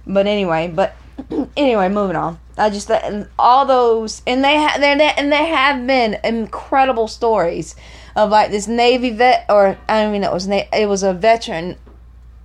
but 0.06 0.26
anyway 0.26 0.70
but 0.72 0.94
anyway 1.56 1.88
moving 1.88 2.16
on 2.16 2.38
i 2.58 2.68
just 2.70 2.90
all 3.38 3.66
those 3.66 4.22
and 4.26 4.44
they 4.44 4.54
have 4.54 4.80
there 4.80 5.12
and 5.16 5.32
there 5.32 5.46
have 5.46 5.86
been 5.86 6.18
incredible 6.24 7.08
stories 7.08 7.74
of 8.16 8.30
like 8.30 8.50
this 8.50 8.66
navy 8.68 9.10
vet 9.10 9.46
or 9.48 9.76
i 9.88 10.00
don't 10.02 10.10
even 10.10 10.20
know 10.22 10.30
it 10.30 10.34
was 10.34 10.48
na- 10.48 10.62
it 10.72 10.88
was 10.88 11.02
a 11.02 11.12
veteran 11.12 11.76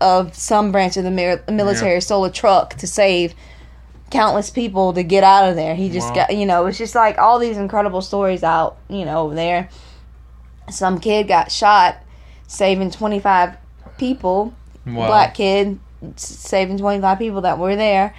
of 0.02 0.36
some 0.36 0.72
branch 0.72 0.98
of 0.98 1.04
the 1.04 1.12
military 1.52 2.02
stole 2.02 2.26
a 2.26 2.32
truck 2.32 2.76
to 2.76 2.88
save 2.88 3.34
countless 4.12 4.50
people 4.50 4.94
to 4.94 5.04
get 5.04 5.24
out 5.24 5.50
of 5.50 5.56
there. 5.56 5.74
He 5.76 5.90
just 5.90 6.10
Wow. 6.10 6.16
got 6.28 6.36
you 6.38 6.46
know 6.46 6.66
it's 6.66 6.78
just 6.78 6.96
like 6.96 7.18
all 7.18 7.40
these 7.40 7.58
incredible 7.58 8.02
stories 8.02 8.44
out 8.44 8.78
you 8.90 9.06
know 9.06 9.24
over 9.24 9.36
there. 9.36 9.70
Some 10.70 11.00
kid 11.00 11.28
got 11.28 11.52
shot 11.52 11.98
saving 12.48 12.92
25 12.92 13.56
people 13.98 14.54
wow. 14.86 15.08
black 15.08 15.34
kid 15.36 15.80
saving 16.18 16.78
25 16.78 17.18
people 17.18 17.42
that 17.42 17.58
were 17.58 17.76
there. 17.76 18.14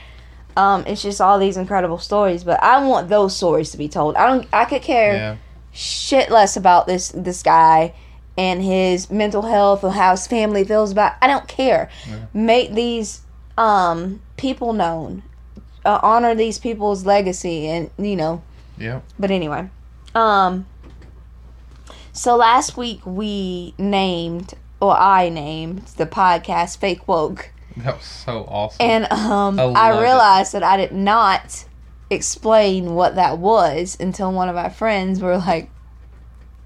Um, 0.56 0.84
it's 0.86 1.02
just 1.02 1.20
all 1.20 1.38
these 1.38 1.58
incredible 1.58 1.98
stories 1.98 2.42
but 2.42 2.60
i 2.62 2.82
want 2.84 3.10
those 3.10 3.36
stories 3.36 3.70
to 3.72 3.76
be 3.76 3.88
told. 3.88 4.16
I 4.16 4.26
don't 4.26 4.48
i 4.54 4.64
could 4.64 4.80
care 4.82 5.14
Yeah, 5.14 5.36
shit 5.72 6.30
less 6.30 6.56
about 6.56 6.86
this 6.86 7.10
this 7.10 7.42
guy 7.42 7.92
and 8.38 8.62
his 8.62 9.10
mental 9.10 9.42
health 9.42 9.82
or 9.84 9.92
how 9.92 10.10
his 10.12 10.26
family 10.26 10.62
feels 10.64 10.92
about 10.92 11.14
i 11.22 11.26
don't 11.26 11.48
care 11.48 11.88
Yeah. 12.08 12.26
make 12.34 12.74
these 12.74 13.22
um 13.58 14.20
people 14.36 14.72
known 14.72 15.22
uh, 15.84 16.00
honor 16.02 16.34
these 16.34 16.58
people's 16.58 17.06
legacy 17.06 17.66
and 17.68 17.90
you 17.98 18.16
know 18.16 18.42
yeah. 18.78 19.00
but 19.18 19.30
anyway, 19.30 19.70
um, 20.14 20.66
so 22.12 22.36
last 22.36 22.76
week 22.76 23.00
we 23.06 23.72
named, 23.78 24.54
or 24.80 24.96
I 24.96 25.28
named 25.28 25.82
the 25.96 26.04
podcast 26.06 26.78
"Fake 26.78 27.06
Woke," 27.08 27.52
That 27.76 27.96
was 27.96 28.04
so 28.04 28.44
awesome. 28.48 28.78
and 28.80 29.04
um, 29.12 29.58
I 29.60 29.62
I, 29.62 29.90
love 29.90 29.98
it. 30.00 30.02
realized 30.02 30.52
that 30.54 30.62
I 30.62 30.76
did 30.76 30.92
not 30.92 31.64
explain 32.10 32.94
what 32.94 33.14
that 33.14 33.38
was 33.38 33.96
until 34.00 34.32
one 34.32 34.48
of 34.48 34.54
my 34.54 34.68
friends 34.68 35.20
were 35.20 35.38
like, 35.38 35.70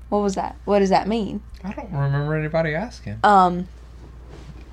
"What 0.09 0.21
was 0.23 0.35
that? 0.35 0.57
What 0.65 0.79
does 0.81 0.91
that 0.91 1.07
mean?" 1.07 1.43
I 1.65 1.73
don't 1.73 1.93
remember 1.93 2.35
anybody 2.37 2.75
asking. 2.75 3.21
Um, 3.23 3.69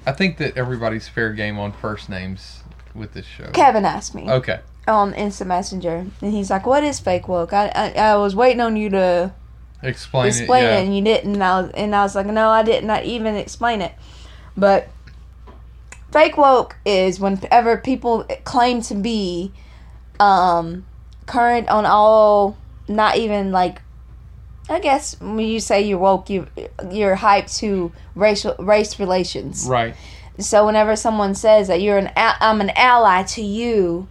I 0.06 0.12
think 0.14 0.38
that 0.38 0.56
everybody's 0.58 1.08
fair 1.08 1.34
game 1.34 1.60
on 1.60 1.72
first 1.74 2.10
names 2.10 2.62
with 2.96 3.14
this 3.14 3.26
show. 3.26 3.50
Kevin 3.52 3.86
asked 3.86 4.16
me. 4.16 4.30
Okay. 4.30 4.60
on 4.88 5.14
Instant 5.16 5.50
Messenger, 5.50 6.06
and 6.22 6.32
he's 6.34 6.50
like, 6.50 6.66
"What 6.66 6.84
is 6.84 7.00
fake 7.00 7.28
woke?" 7.28 7.52
I 7.54 7.68
I, 7.76 7.92
I 7.92 8.16
was 8.16 8.36
waiting 8.36 8.62
on 8.62 8.78
you 8.78 8.90
to 8.92 9.34
Explain, 9.84 10.28
explain 10.28 10.64
it. 10.64 10.68
it, 10.70 10.86
and 10.86 10.96
you 10.96 11.04
didn't. 11.04 11.34
And 11.36 11.44
I 11.44 11.62
was, 11.62 11.72
and 11.72 11.96
I 11.96 12.04
was 12.04 12.16
like, 12.16 12.26
"No, 12.28 12.50
I 12.50 12.64
did 12.64 12.84
not 12.86 13.04
even 13.04 13.36
explain 13.36 13.82
it." 13.82 13.94
But 14.56 14.88
fake 16.12 16.38
woke 16.38 16.78
is 16.86 17.20
whenever 17.20 17.78
people 17.78 18.24
claim 18.46 18.82
to 18.84 18.96
be 18.96 19.52
um, 20.22 20.86
current 21.26 21.68
on 21.70 21.86
all, 21.86 22.58
not 22.88 23.18
even 23.18 23.52
like. 23.52 23.82
I 24.70 24.80
guess 24.80 25.20
when 25.22 25.40
you 25.40 25.60
say 25.60 25.82
you're 25.82 25.98
woke, 25.98 26.30
you 26.30 26.48
you're 26.92 27.16
hyped 27.16 27.58
to 27.60 27.92
racial 28.16 28.56
race 28.60 29.00
relations. 29.00 29.66
Right. 29.68 29.96
So 30.40 30.66
whenever 30.66 30.96
someone 30.96 31.36
says 31.36 31.68
that 31.70 31.82
you're 31.82 31.98
an 31.98 32.12
I'm 32.16 32.62
an 32.62 32.72
ally 32.72 33.24
to 33.24 33.42
you, 33.42 34.08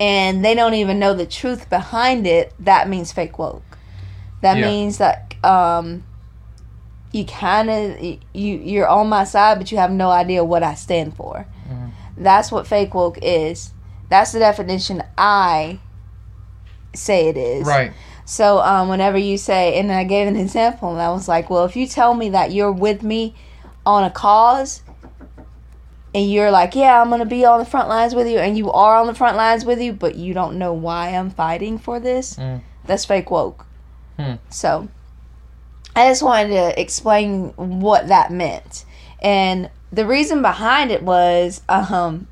and 0.00 0.44
they 0.44 0.54
don't 0.54 0.74
even 0.74 0.98
know 0.98 1.14
the 1.14 1.26
truth 1.26 1.70
behind 1.70 2.26
it, 2.26 2.52
that 2.58 2.88
means 2.88 3.12
fake 3.12 3.38
woke. 3.38 3.62
That 4.40 4.58
Yeah. 4.58 4.66
means 4.66 4.98
that 4.98 5.34
um, 5.44 6.02
you 7.12 7.24
kind 7.24 7.70
of 7.70 8.00
you 8.02 8.18
you're 8.34 8.88
on 8.88 9.08
my 9.08 9.24
side, 9.24 9.58
but 9.58 9.70
you 9.70 9.78
have 9.78 9.92
no 9.92 10.10
idea 10.10 10.44
what 10.44 10.62
I 10.62 10.74
stand 10.74 11.14
for. 11.16 11.46
Mhm. 11.70 11.90
That's 12.16 12.50
what 12.50 12.66
fake 12.66 12.94
woke 12.94 13.18
is. 13.22 13.72
That's 14.08 14.32
the 14.32 14.38
definition 14.40 15.02
I 15.16 15.78
say 16.94 17.28
it 17.28 17.36
is. 17.36 17.66
Right. 17.66 17.92
So 18.24 18.60
um, 18.60 18.88
whenever 18.88 19.18
you 19.18 19.36
say, 19.36 19.78
and 19.78 19.92
I 19.92 20.04
gave 20.04 20.26
an 20.26 20.36
example, 20.36 20.92
and 20.92 21.00
I 21.00 21.10
was 21.10 21.28
like, 21.28 21.50
well, 21.50 21.64
if 21.64 21.76
you 21.76 21.86
tell 21.86 22.14
me 22.14 22.30
that 22.30 22.52
you're 22.52 22.72
with 22.72 23.02
me 23.02 23.34
on 23.84 24.04
a 24.04 24.10
cause, 24.10 24.82
and 26.14 26.30
you're 26.30 26.50
like, 26.50 26.74
yeah, 26.74 27.00
I'm 27.02 27.10
gonna 27.10 27.26
be 27.26 27.44
on 27.44 27.58
the 27.58 27.64
front 27.66 27.88
lines 27.88 28.14
with 28.14 28.28
you, 28.28 28.38
and 28.38 28.56
you 28.56 28.70
are 28.72 28.96
on 28.96 29.06
the 29.06 29.14
front 29.14 29.36
lines 29.36 29.64
with 29.64 29.80
you, 29.80 29.92
but 29.92 30.14
you 30.14 30.32
don't 30.32 30.58
know 30.58 30.72
why 30.72 31.08
I'm 31.08 31.30
fighting 31.30 31.78
for 31.78 32.00
this, 32.00 32.36
Mm. 32.36 32.62
that's 32.86 33.04
fake 33.04 33.30
woke. 33.30 33.66
Hmm. 34.18 34.34
So 34.48 34.88
I 35.96 36.08
just 36.08 36.22
wanted 36.22 36.48
to 36.48 36.80
explain 36.80 37.48
what 37.56 38.08
that 38.08 38.30
meant, 38.30 38.84
and 39.20 39.70
the 39.92 40.06
reason 40.06 40.40
behind 40.40 40.90
it 40.90 41.02
was, 41.02 41.62
um, 41.68 42.26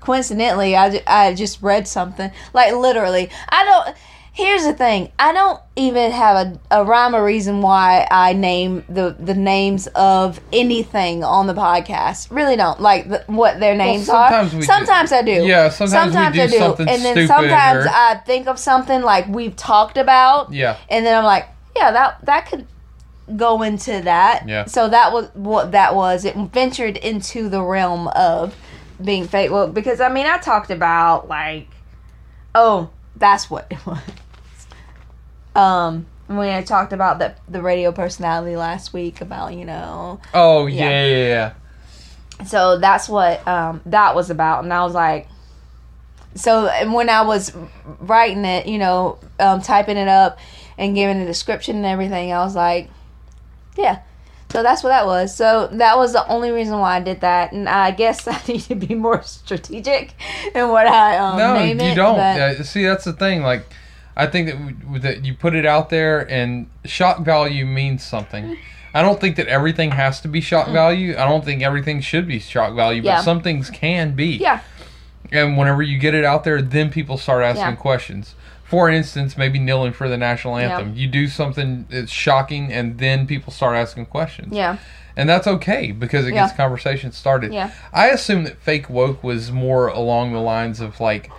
coincidentally, 0.00 0.74
I, 0.76 1.02
I 1.06 1.34
just 1.34 1.60
read 1.62 1.86
something 1.86 2.30
like 2.54 2.72
literally. 2.74 3.30
I 3.48 3.64
don't. 3.64 3.96
Here's 4.34 4.64
the 4.64 4.72
thing. 4.72 5.12
I 5.18 5.34
don't 5.34 5.60
even 5.76 6.10
have 6.10 6.46
a, 6.70 6.80
a 6.80 6.84
rhyme 6.86 7.14
or 7.14 7.22
reason 7.22 7.60
why 7.60 8.06
I 8.10 8.32
name 8.32 8.82
the 8.88 9.14
the 9.18 9.34
names 9.34 9.88
of 9.88 10.40
anything 10.50 11.22
on 11.22 11.46
the 11.46 11.52
podcast. 11.52 12.30
Really 12.30 12.56
don't 12.56 12.80
like 12.80 13.10
the, 13.10 13.24
what 13.26 13.60
their 13.60 13.76
names 13.76 14.06
sometimes 14.06 14.54
are. 14.54 14.56
we 14.56 14.62
do. 14.62 14.66
sometimes 14.66 15.12
I 15.12 15.20
do. 15.20 15.32
Yeah, 15.32 15.68
sometimes 15.68 16.16
we 16.16 16.46
do 16.46 16.48
something 16.56 16.88
and 16.88 17.02
then 17.02 17.26
sometimes 17.26 17.84
or- 17.84 17.90
I 17.90 18.22
think 18.24 18.46
of 18.48 18.58
something 18.58 19.02
like 19.02 19.28
we've 19.28 19.54
talked 19.54 19.98
about. 19.98 20.50
Yeah. 20.50 20.78
And 20.88 21.04
then 21.04 21.14
I'm 21.16 21.24
like, 21.24 21.48
yeah, 21.76 21.90
that 21.90 22.24
that 22.24 22.48
could 22.48 22.66
go 23.36 23.60
into 23.60 24.00
that. 24.00 24.48
Yeah. 24.48 24.64
So 24.64 24.88
that 24.88 25.12
was 25.12 25.28
what 25.34 25.72
that 25.72 25.94
was. 25.94 26.24
It 26.24 26.36
ventured 26.36 26.96
into 26.96 27.50
the 27.50 27.62
realm 27.62 28.08
of 28.08 28.56
being 29.04 29.26
fake 29.26 29.50
well 29.50 29.68
because 29.68 30.00
I 30.00 30.08
mean 30.08 30.24
I 30.24 30.38
talked 30.38 30.70
about 30.70 31.28
like, 31.28 31.68
oh, 32.54 32.88
that's 33.22 33.48
what 33.48 33.66
it 33.70 33.78
was. 33.86 34.00
Um, 35.54 36.06
when 36.26 36.48
I 36.48 36.62
talked 36.62 36.92
about 36.92 37.18
the 37.18 37.34
the 37.48 37.62
radio 37.62 37.92
personality 37.92 38.56
last 38.56 38.92
week 38.92 39.20
about 39.20 39.54
you 39.54 39.64
know 39.64 40.20
Oh 40.34 40.66
Yeah. 40.66 40.88
yeah, 40.88 41.06
yeah, 41.06 41.52
yeah. 42.38 42.44
so 42.46 42.78
that's 42.78 43.08
what 43.08 43.46
um, 43.46 43.80
that 43.86 44.14
was 44.14 44.30
about 44.30 44.64
and 44.64 44.72
i 44.72 44.82
was 44.82 44.94
like 44.94 45.28
so 46.34 46.66
and 46.68 46.94
when 46.94 47.10
i 47.10 47.20
was 47.22 47.52
writing 48.00 48.44
it 48.46 48.66
you 48.66 48.78
know 48.78 49.18
um, 49.38 49.60
typing 49.60 49.98
it 49.98 50.08
up 50.08 50.38
and 50.78 50.94
giving 50.94 51.20
a 51.20 51.26
description 51.26 51.76
and 51.76 51.84
everything 51.86 52.32
i 52.32 52.38
was 52.42 52.54
like 52.56 52.88
yeah 53.76 54.00
so 54.52 54.62
that's 54.62 54.82
what 54.82 54.90
that 54.90 55.06
was 55.06 55.34
so 55.34 55.66
that 55.72 55.96
was 55.96 56.12
the 56.12 56.26
only 56.28 56.50
reason 56.50 56.78
why 56.78 56.96
i 56.96 57.00
did 57.00 57.20
that 57.22 57.52
and 57.52 57.68
i 57.68 57.90
guess 57.90 58.28
i 58.28 58.38
need 58.46 58.60
to 58.60 58.74
be 58.74 58.94
more 58.94 59.22
strategic 59.22 60.12
in 60.54 60.68
what 60.68 60.86
i 60.86 61.16
um, 61.16 61.38
no, 61.38 61.54
name 61.54 61.80
you 61.80 61.94
don't. 61.94 62.18
Uh, 62.18 62.62
see, 62.62 62.84
that's 62.84 63.04
the 63.04 63.12
thing. 63.12 63.42
Like, 63.42 63.64
I 64.16 64.26
think 64.26 64.48
that 64.48 64.86
we, 64.90 64.98
that 65.00 65.24
you 65.24 65.34
put 65.34 65.54
it 65.54 65.64
out 65.64 65.88
there, 65.90 66.30
and 66.30 66.68
shock 66.84 67.24
value 67.24 67.64
means 67.64 68.04
something. 68.04 68.56
I 68.94 69.00
don't 69.00 69.18
think 69.18 69.36
that 69.36 69.46
everything 69.48 69.92
has 69.92 70.20
to 70.20 70.28
be 70.28 70.42
shock 70.42 70.68
value. 70.68 71.12
I 71.16 71.24
don't 71.24 71.42
think 71.44 71.62
everything 71.62 72.02
should 72.02 72.26
be 72.28 72.38
shock 72.38 72.74
value, 72.74 73.00
but 73.02 73.08
Mm. 73.08 73.12
Yeah. 73.16 73.20
some 73.22 73.40
things 73.40 73.70
can 73.70 74.14
be. 74.14 74.36
yeah 74.36 74.60
And 75.32 75.56
whenever 75.56 75.82
you 75.82 75.96
get 75.98 76.12
it 76.14 76.24
out 76.26 76.44
there, 76.44 76.60
then 76.60 76.90
people 76.90 77.16
start 77.16 77.42
asking 77.42 77.64
Yeah. 77.64 77.76
questions. 77.76 78.34
For 78.72 78.88
instance, 78.88 79.36
maybe 79.36 79.58
kneeling 79.58 79.92
for 79.92 80.08
the 80.08 80.16
national 80.16 80.58
Yeah. 80.58 80.78
anthem. 80.78 80.94
You 80.96 81.06
do 81.06 81.28
something 81.28 81.84
that's 81.90 82.10
shocking, 82.10 82.72
and 82.72 82.96
then 82.96 83.26
people 83.26 83.52
start 83.52 83.76
asking 83.76 84.06
questions. 84.06 84.54
yeah 84.56 84.78
And 85.14 85.28
that's 85.28 85.46
okay 85.46 85.92
because 85.92 86.26
it 86.26 86.32
Yeah. 86.32 86.46
gets 86.46 86.56
conversation 86.56 87.12
started. 87.12 87.52
Yeah. 87.52 87.68
I 87.92 88.06
assume 88.08 88.44
that 88.44 88.56
fake 88.62 88.88
woke 88.88 89.22
was 89.22 89.52
more 89.52 89.88
along 89.88 90.32
the 90.32 90.38
lines 90.40 90.80
of 90.80 91.00
like, 91.00 91.30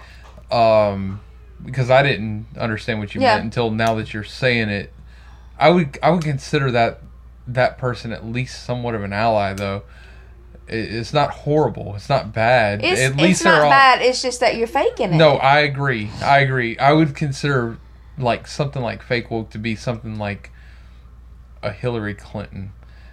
um, 0.51 1.21
because 1.65 1.89
I 1.89 2.03
didn't 2.03 2.45
understand 2.55 2.99
what 2.99 3.15
you 3.15 3.21
Yeah. 3.21 3.33
meant 3.33 3.45
until 3.45 3.71
now 3.71 3.95
that 3.95 4.13
you're 4.13 4.23
saying 4.23 4.69
it. 4.69 4.93
I 5.59 5.71
would 5.71 5.97
I 6.03 6.11
would 6.11 6.23
consider 6.23 6.69
that 6.69 6.99
that 7.47 7.79
person 7.79 8.13
at 8.13 8.23
least 8.23 8.63
somewhat 8.63 8.93
of 8.93 9.03
an 9.03 9.11
ally 9.11 9.53
though. 9.53 9.81
It, 10.67 10.93
it's 10.93 11.13
not 11.13 11.31
horrible. 11.31 11.95
It's 11.95 12.09
not 12.09 12.33
bad. 12.33 12.83
it's, 12.83 13.01
at 13.01 13.15
least 13.17 13.41
it's 13.41 13.45
not 13.45 13.61
all. 13.61 13.69
bad 13.69 14.01
it's 14.01 14.21
just 14.21 14.39
that 14.39 14.55
you're 14.55 14.67
faking 14.67 15.13
it 15.13 15.17
No, 15.17 15.35
I 15.35 15.59
agree. 15.59 16.09
I 16.21 16.39
agree. 16.39 16.77
I 16.77 16.93
would 16.93 17.15
consider 17.15 17.77
like 18.17 18.47
something 18.47 18.81
like 18.81 19.01
fake 19.01 19.31
woke 19.31 19.49
to 19.51 19.57
be 19.57 19.75
something 19.75 20.17
like 20.17 20.51
a 21.61 21.71
Hillary 21.71 22.13
Clinton. 22.13 22.71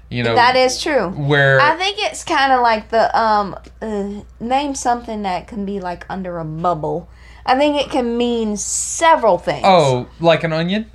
You 0.09 0.25
know, 0.25 0.35
that 0.35 0.57
is 0.57 0.83
true 0.83 1.09
where 1.11 1.61
I 1.61 1.77
think 1.77 1.99
it's 2.01 2.25
kind 2.25 2.53
of 2.53 2.63
like 2.63 2.91
the 2.91 3.17
um 3.17 3.57
uh, 3.81 4.23
name 4.41 4.75
something 4.75 5.23
that 5.23 5.47
can 5.47 5.65
be 5.65 5.79
like 5.79 6.05
under 6.11 6.41
a 6.41 6.45
bubble. 6.45 7.09
I 7.47 7.57
think 7.57 7.81
it 7.81 7.91
can 7.91 8.17
mean 8.17 8.57
several 8.57 9.39
things. 9.39 9.63
oh, 9.65 10.09
like 10.19 10.43
an 10.43 10.53
onion. 10.53 10.91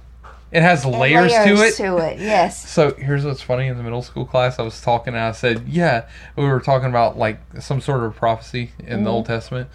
It 0.51 0.61
has 0.61 0.85
And 0.85 0.93
layers, 0.97 1.31
to 1.33 1.53
it. 1.55 1.75
To 1.75 1.97
it, 1.97 2.19
yes. 2.19 2.69
So 2.69 2.93
here's 2.93 3.25
what's 3.25 3.41
funny 3.41 3.67
in 3.67 3.77
the 3.77 3.83
middle 3.83 4.01
school 4.01 4.25
class. 4.25 4.57
I 4.59 4.61
was 4.61 4.79
talking 4.79 5.13
and 5.13 5.21
I 5.23 5.31
said, 5.31 5.67
"Yeah, 5.67 6.05
we 6.35 6.45
were 6.45 6.59
talking 6.61 6.89
about 6.89 7.17
like 7.17 7.39
some 7.59 7.81
sort 7.81 8.03
of 8.03 8.15
prophecy 8.15 8.71
in 8.79 8.85
the 8.85 8.95
Mm-hmm. 8.95 9.07
Old 9.07 9.25
Testament." 9.25 9.69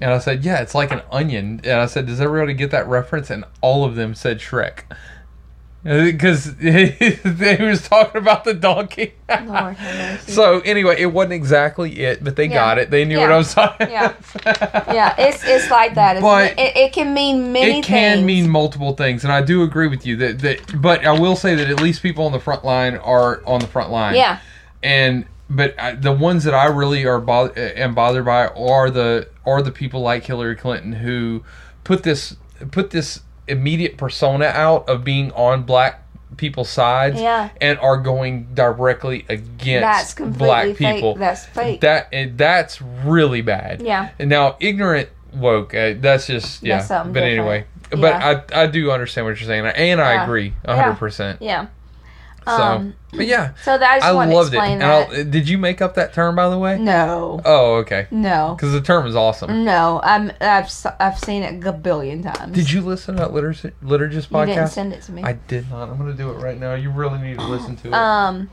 And 0.00 0.10
I 0.10 0.18
said, 0.18 0.44
"Yeah, 0.44 0.60
it's 0.60 0.74
like 0.74 0.90
an 0.90 1.02
onion." 1.12 1.60
And 1.62 1.80
I 1.80 1.86
said, 1.86 2.06
"Does 2.06 2.20
everybody 2.20 2.54
get 2.54 2.70
that 2.72 2.88
reference?" 2.88 3.30
And 3.30 3.44
all 3.60 3.84
of 3.84 3.94
them 3.94 4.14
said 4.14 4.38
Shrek. 4.40 4.80
Because 5.84 6.56
they 6.56 7.58
was 7.60 7.86
talking 7.86 8.18
about 8.20 8.44
the 8.44 8.54
donkey. 8.54 9.12
Oh, 9.28 9.42
Lord 9.46 9.76
so 10.20 10.60
anyway, 10.60 11.00
it 11.00 11.06
wasn't 11.06 11.32
exactly 11.34 12.00
it, 12.00 12.22
but 12.22 12.36
they 12.36 12.44
Yeah. 12.46 12.54
got 12.54 12.78
it. 12.78 12.90
They 12.90 13.04
knew 13.04 13.18
what 13.18 13.32
I 13.32 13.36
was 13.36 13.52
talking. 13.54 13.90
Yeah. 13.90 14.12
yeah, 14.44 15.14
it's 15.18 15.42
it's 15.44 15.70
like 15.70 15.94
that. 15.94 16.20
But 16.20 16.52
it? 16.52 16.58
It, 16.58 16.76
it 16.76 16.92
can 16.92 17.12
mean 17.14 17.52
many 17.52 17.72
things. 17.72 17.86
it 17.86 17.88
can 17.88 18.16
things. 18.18 18.26
mean 18.26 18.50
multiple 18.50 18.94
things, 18.94 19.24
and 19.24 19.32
I 19.32 19.42
do 19.42 19.62
agree 19.62 19.88
with 19.88 20.06
you 20.06 20.16
that, 20.16 20.38
that. 20.40 20.80
But 20.80 21.04
I 21.04 21.18
will 21.18 21.36
say 21.36 21.54
that 21.54 21.68
at 21.70 21.80
least 21.80 22.02
people 22.02 22.26
on 22.26 22.32
the 22.32 22.38
front 22.40 22.64
line 22.64 22.96
are 22.96 23.42
on 23.46 23.60
the 23.60 23.66
front 23.66 23.90
line. 23.90 24.14
Yeah. 24.14 24.40
And 24.82 25.26
but 25.50 25.78
I, 25.80 25.92
the 25.94 26.12
ones 26.12 26.44
that 26.44 26.54
I 26.54 26.66
really 26.66 27.04
are 27.06 27.20
bo- 27.20 27.52
am 27.56 27.94
bothered 27.94 28.24
by 28.24 28.48
are 28.48 28.90
the 28.90 29.28
are 29.46 29.62
the 29.62 29.72
people 29.72 30.00
like 30.02 30.24
Hillary 30.24 30.56
Clinton 30.56 30.92
who 30.92 31.42
put 31.82 32.02
this 32.02 32.36
put 32.70 32.90
this 32.90 33.20
immediate 33.48 33.96
persona 33.96 34.46
out 34.46 34.88
of 34.88 35.04
being 35.04 35.30
on 35.32 35.62
black 35.64 36.00
people's 36.36 36.68
sides 36.68 37.20
Yeah. 37.20 37.50
and 37.60 37.78
are 37.78 37.96
going 37.98 38.48
directly 38.54 39.24
against 39.28 39.82
That's 39.82 40.14
completely 40.14 40.46
black 40.46 40.66
fake. 40.76 40.94
people. 40.96 41.14
That's 41.14 41.46
fake. 41.46 41.80
That 41.82 42.08
that's 42.36 42.82
really 42.82 43.40
bad. 43.42 43.82
Yeah. 43.82 44.08
And 44.18 44.30
now 44.30 44.56
ignorant 44.60 45.10
woke. 45.32 45.74
Uh, 45.74 45.94
that's 45.98 46.26
just 46.26 46.62
yeah. 46.62 46.78
That's 46.82 47.08
but 47.12 47.22
anyway, 47.22 47.66
different. 47.90 48.02
but 48.02 48.52
I 48.56 48.62
I 48.64 48.66
do 48.66 48.90
understand 48.90 49.26
what 49.26 49.38
you're 49.40 49.46
saying, 49.46 49.64
and 49.66 50.00
I 50.00 50.14
Yeah. 50.14 50.24
agree 50.24 50.54
Yeah. 50.66 50.76
hundred 50.82 50.98
percent. 50.98 51.40
yeah. 51.40 51.66
So, 52.46 52.52
Um, 52.52 52.94
but 53.16 53.26
yeah, 53.26 53.54
So 53.62 53.76
that 53.78 53.90
I 53.90 53.96
just 53.96 54.06
I 54.06 54.12
want 54.12 54.30
to 54.30 54.36
loved 54.36 54.52
it. 54.52 54.56
explain 54.56 54.72
And 54.72 54.82
that. 54.82 55.08
I'll, 55.10 55.24
did 55.24 55.48
you 55.48 55.58
make 55.58 55.80
up 55.82 55.94
that 55.94 56.12
term 56.12 56.36
by 56.36 56.48
the 56.48 56.58
way? 56.58 56.78
no. 56.78 57.40
Oh, 57.44 57.74
okay. 57.76 58.06
No. 58.10 58.54
Because 58.56 58.72
the 58.72 58.80
term 58.80 59.06
is 59.06 59.16
awesome. 59.16 59.64
No. 59.64 60.00
I'm 60.02 60.32
I've 60.40 60.70
I've 61.00 61.18
seen 61.18 61.42
it 61.42 61.64
a 61.66 61.72
billion 61.72 62.22
times. 62.22 62.54
Did 62.54 62.70
you 62.70 62.80
listen 62.80 63.16
to 63.16 63.22
that 63.22 63.30
Liturg- 63.32 63.72
Liturgist 63.82 64.30
You 64.30 64.46
didn't 64.46 64.58
podcast? 64.64 64.68
send 64.70 64.92
it 64.92 65.02
to 65.02 65.12
me. 65.12 65.22
I 65.22 65.32
did 65.34 65.70
not. 65.70 65.88
I'm 65.88 65.98
going 65.98 66.10
to 66.10 66.16
do 66.16 66.30
it 66.30 66.34
right 66.34 66.58
now. 66.58 66.74
You 66.74 66.90
really 66.90 67.18
need 67.18 67.38
to 67.38 67.46
listen 67.46 67.76
to 67.76 67.88
it. 67.88 67.94
Um, 67.94 68.50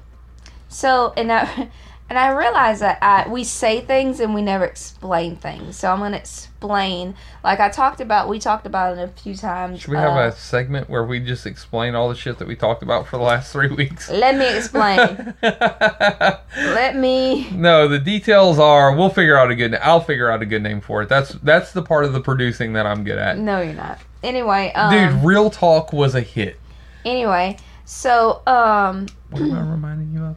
so 0.69 1.13
and 1.17 1.31
I 1.31 1.69
and 2.11 2.19
I 2.19 2.31
realize 2.31 2.81
that 2.81 2.97
I, 3.01 3.25
we 3.29 3.45
say 3.45 3.79
things 3.79 4.19
and 4.19 4.33
we 4.33 4.41
never 4.41 4.65
explain 4.65 5.37
things. 5.37 5.77
So 5.77 5.89
I'm 5.89 5.99
gonna 5.99 6.17
explain. 6.17 7.15
Like 7.41 7.61
I 7.61 7.69
talked 7.69 8.01
about, 8.01 8.27
we 8.27 8.37
talked 8.37 8.65
about 8.65 8.97
it 8.97 9.01
a 9.01 9.07
few 9.07 9.33
times. 9.33 9.79
Should 9.79 9.91
we 9.91 9.95
have 9.95 10.17
uh, 10.17 10.23
a 10.27 10.31
segment 10.33 10.89
where 10.89 11.05
we 11.05 11.21
just 11.21 11.47
explain 11.47 11.95
all 11.95 12.09
the 12.09 12.15
shit 12.15 12.37
that 12.39 12.49
we 12.49 12.57
talked 12.57 12.83
about 12.83 13.07
for 13.07 13.15
the 13.15 13.23
last 13.23 13.53
three 13.53 13.69
weeks? 13.69 14.11
Let 14.11 14.35
me 14.35 14.57
explain. 14.57 15.35
Let 15.41 16.43
Let 16.57 16.97
me. 16.97 17.49
No, 17.51 17.87
the 17.87 17.99
details 17.99 18.59
are. 18.59 18.93
We'll 18.93 19.07
figure 19.07 19.37
out 19.37 19.49
a 19.49 19.55
good. 19.55 19.75
I'll 19.75 20.01
figure 20.01 20.29
out 20.29 20.41
a 20.41 20.45
good 20.45 20.63
name 20.63 20.81
for 20.81 21.01
it. 21.01 21.07
That's 21.07 21.29
that's 21.35 21.71
the 21.71 21.81
part 21.81 22.03
of 22.03 22.11
the 22.11 22.19
producing 22.19 22.73
that 22.73 22.85
I'm 22.85 23.05
good 23.05 23.19
at. 23.19 23.37
No, 23.37 23.61
you're 23.61 23.73
not. 23.73 23.99
Anyway, 24.21 24.73
um, 24.73 24.91
Dude, 24.91 25.23
Real 25.23 25.49
Talk 25.49 25.93
was 25.93 26.13
a 26.13 26.21
hit. 26.21 26.59
Anyway, 27.05 27.55
so 27.85 28.41
um, 28.47 29.07
What 29.29 29.43
am 29.43 29.53
I 29.53 29.61
reminding 29.61 30.11
you 30.11 30.25
of? 30.25 30.35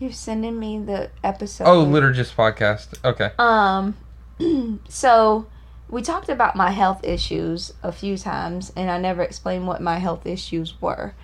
You're 0.00 0.10
sending 0.12 0.58
me 0.58 0.78
the 0.80 1.10
episode. 1.22 1.64
Oh, 1.64 1.84
Liturgist 1.84 2.34
podcast. 2.34 2.98
Okay. 3.04 3.30
Um, 3.38 3.94
so 4.88 5.46
we 5.88 6.02
talked 6.02 6.28
about 6.30 6.56
my 6.56 6.70
health 6.70 7.04
issues 7.04 7.72
a 7.82 7.92
few 7.92 8.16
times, 8.16 8.72
and 8.74 8.90
I 8.90 8.98
never 8.98 9.22
explained 9.22 9.66
what 9.68 9.80
my 9.82 9.98
health 9.98 10.26
issues 10.26 10.80
were. 10.80 11.14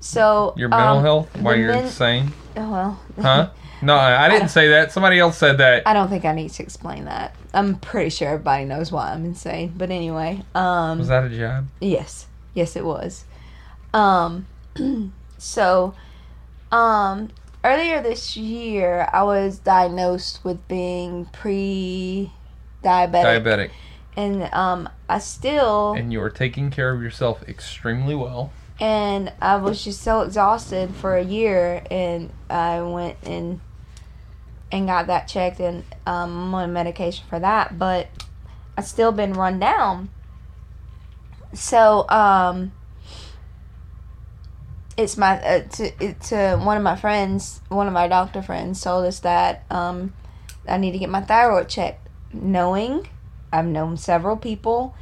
So 0.00 0.54
Your 0.56 0.68
mental 0.68 0.98
um, 0.98 1.02
health 1.02 1.36
why 1.40 1.54
you're 1.54 1.72
men- 1.72 1.84
insane? 1.86 2.32
Oh, 2.56 2.70
well, 2.70 3.00
Huh? 3.20 3.50
No, 3.80 3.94
I 3.94 4.26
I 4.26 4.28
didn't 4.32 4.50
say 4.50 4.68
that. 4.68 4.92
Somebody 4.92 5.18
else 5.18 5.38
said 5.38 5.58
that. 5.58 5.84
I 5.86 5.92
don't 5.94 6.08
think 6.08 6.24
I 6.24 6.32
need 6.32 6.50
to 6.50 6.62
explain 6.62 7.06
that. 7.06 7.34
I'm 7.54 7.76
pretty 7.76 8.10
sure 8.10 8.28
everybody 8.28 8.64
knows 8.66 8.92
why 8.92 9.12
I'm 9.12 9.24
insane. 9.24 9.72
But 9.76 9.90
anyway, 9.90 10.42
um, 10.54 10.98
Was 10.98 11.08
that 11.08 11.24
a 11.24 11.30
jab? 11.30 11.66
Yes. 11.80 12.26
Yes, 12.54 12.76
it 12.76 12.84
was. 12.84 13.24
Um, 13.94 14.46
so, 15.38 15.94
um, 16.70 17.30
earlier 17.68 18.00
this 18.02 18.36
year, 18.36 19.08
I 19.12 19.22
was 19.22 19.58
diagnosed 19.58 20.44
with 20.44 20.66
being 20.68 21.26
pre-diabetic, 21.26 22.32
Diabetic. 22.82 23.70
and 24.16 24.52
um, 24.54 24.88
I 25.08 25.18
still 25.18 25.92
And 25.92 26.12
you 26.12 26.20
are 26.22 26.30
taking 26.30 26.70
care 26.70 26.90
of 26.92 27.02
yourself 27.02 27.46
extremely 27.48 28.14
well. 28.14 28.50
and 28.80 29.32
I 29.40 29.56
was 29.56 29.84
just 29.84 30.02
so 30.02 30.22
exhausted 30.22 30.94
for 30.94 31.16
a 31.16 31.22
year, 31.24 31.82
and 31.90 32.30
I 32.48 32.80
went 32.80 33.16
and 33.24 33.60
and 34.70 34.86
got 34.86 35.06
that 35.06 35.26
checked, 35.28 35.60
and 35.60 35.82
um, 36.06 36.30
I'm 36.48 36.54
on 36.54 36.72
medication 36.74 37.24
for 37.28 37.38
that, 37.40 37.78
but 37.78 38.08
I 38.76 38.82
still 38.82 39.12
been 39.12 39.32
run 39.32 39.58
down. 39.58 40.10
So 41.54 42.06
um, 42.10 42.72
it's 44.98 45.16
my 45.16 45.40
uh, 45.40 45.60
to 45.62 46.04
it, 46.04 46.20
to 46.22 46.56
one 46.62 46.76
of 46.76 46.82
my 46.82 46.96
friends, 46.96 47.60
one 47.68 47.86
of 47.86 47.92
my 47.94 48.08
doctor 48.08 48.42
friends, 48.42 48.82
told 48.82 49.06
us 49.06 49.20
that 49.20 49.64
um, 49.70 50.12
I 50.68 50.76
need 50.76 50.90
to 50.92 50.98
get 50.98 51.08
my 51.08 51.22
thyroid 51.22 51.68
checked, 51.68 52.08
knowing 52.32 53.08
I've 53.52 53.64
known 53.66 53.96
several 53.96 54.36
people 54.36 54.94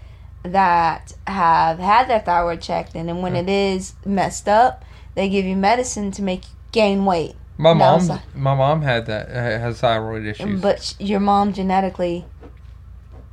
that 0.42 1.14
have 1.26 1.78
had 1.78 2.08
their 2.08 2.20
thyroid 2.20 2.60
checked, 2.60 2.94
and 2.94 3.08
then 3.08 3.22
when 3.22 3.34
it 3.34 3.48
is 3.48 3.94
messed 4.04 4.48
up, 4.48 4.84
they 5.14 5.28
give 5.28 5.46
you 5.46 5.56
medicine 5.56 6.10
to 6.12 6.22
make 6.22 6.44
you 6.44 6.50
gain 6.72 7.04
weight. 7.06 7.34
My 7.58 7.72
mom, 7.72 8.00
so- 8.02 8.18
my 8.34 8.54
mom 8.54 8.82
had 8.82 9.06
that 9.06 9.30
has 9.30 9.80
thyroid 9.80 10.26
issues. 10.26 10.60
But 10.60 10.94
your 10.98 11.20
mom 11.20 11.54
genetically 11.54 12.26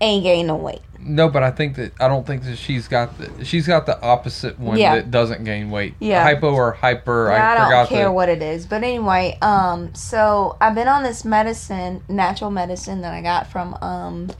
ain't 0.02 0.24
gaining 0.24 0.48
no 0.48 0.56
weight. 0.56 0.82
no, 1.00 1.28
but 1.30 1.44
I 1.44 1.52
think 1.52 1.76
that 1.76 1.92
I 2.00 2.08
don't 2.08 2.26
think 2.26 2.44
that 2.44 2.58
she's 2.58 2.88
got 2.88 3.18
the 3.18 3.46
she's 3.46 3.68
got 3.68 3.86
the 3.86 4.02
opposite 4.02 4.60
one 4.60 4.78
Yeah. 4.78 4.96
that 4.96 5.12
doesn't 5.12 5.44
gain 5.44 5.70
weight. 5.70 5.96
Yeah. 6.00 6.24
hypo 6.24 6.54
or 6.54 6.72
hyper. 6.74 7.30
Yeah, 7.30 7.54
I, 7.54 7.66
I, 7.66 7.70
don't 7.70 7.90
care 7.90 8.06
the, 8.06 8.12
what 8.12 8.30
it 8.30 8.42
is. 8.42 8.66
But 8.66 8.84
anyway, 8.84 9.38
um, 9.42 9.94
so 9.96 10.58
I've 10.62 10.76
been 10.76 10.88
on 10.88 11.04
this 11.04 11.24
medicine, 11.26 12.04
natural 12.10 12.52
medicine 12.52 13.02
that 13.02 13.14
I 13.14 13.22
got 13.22 13.48
from 13.48 13.78
um, 13.82 14.32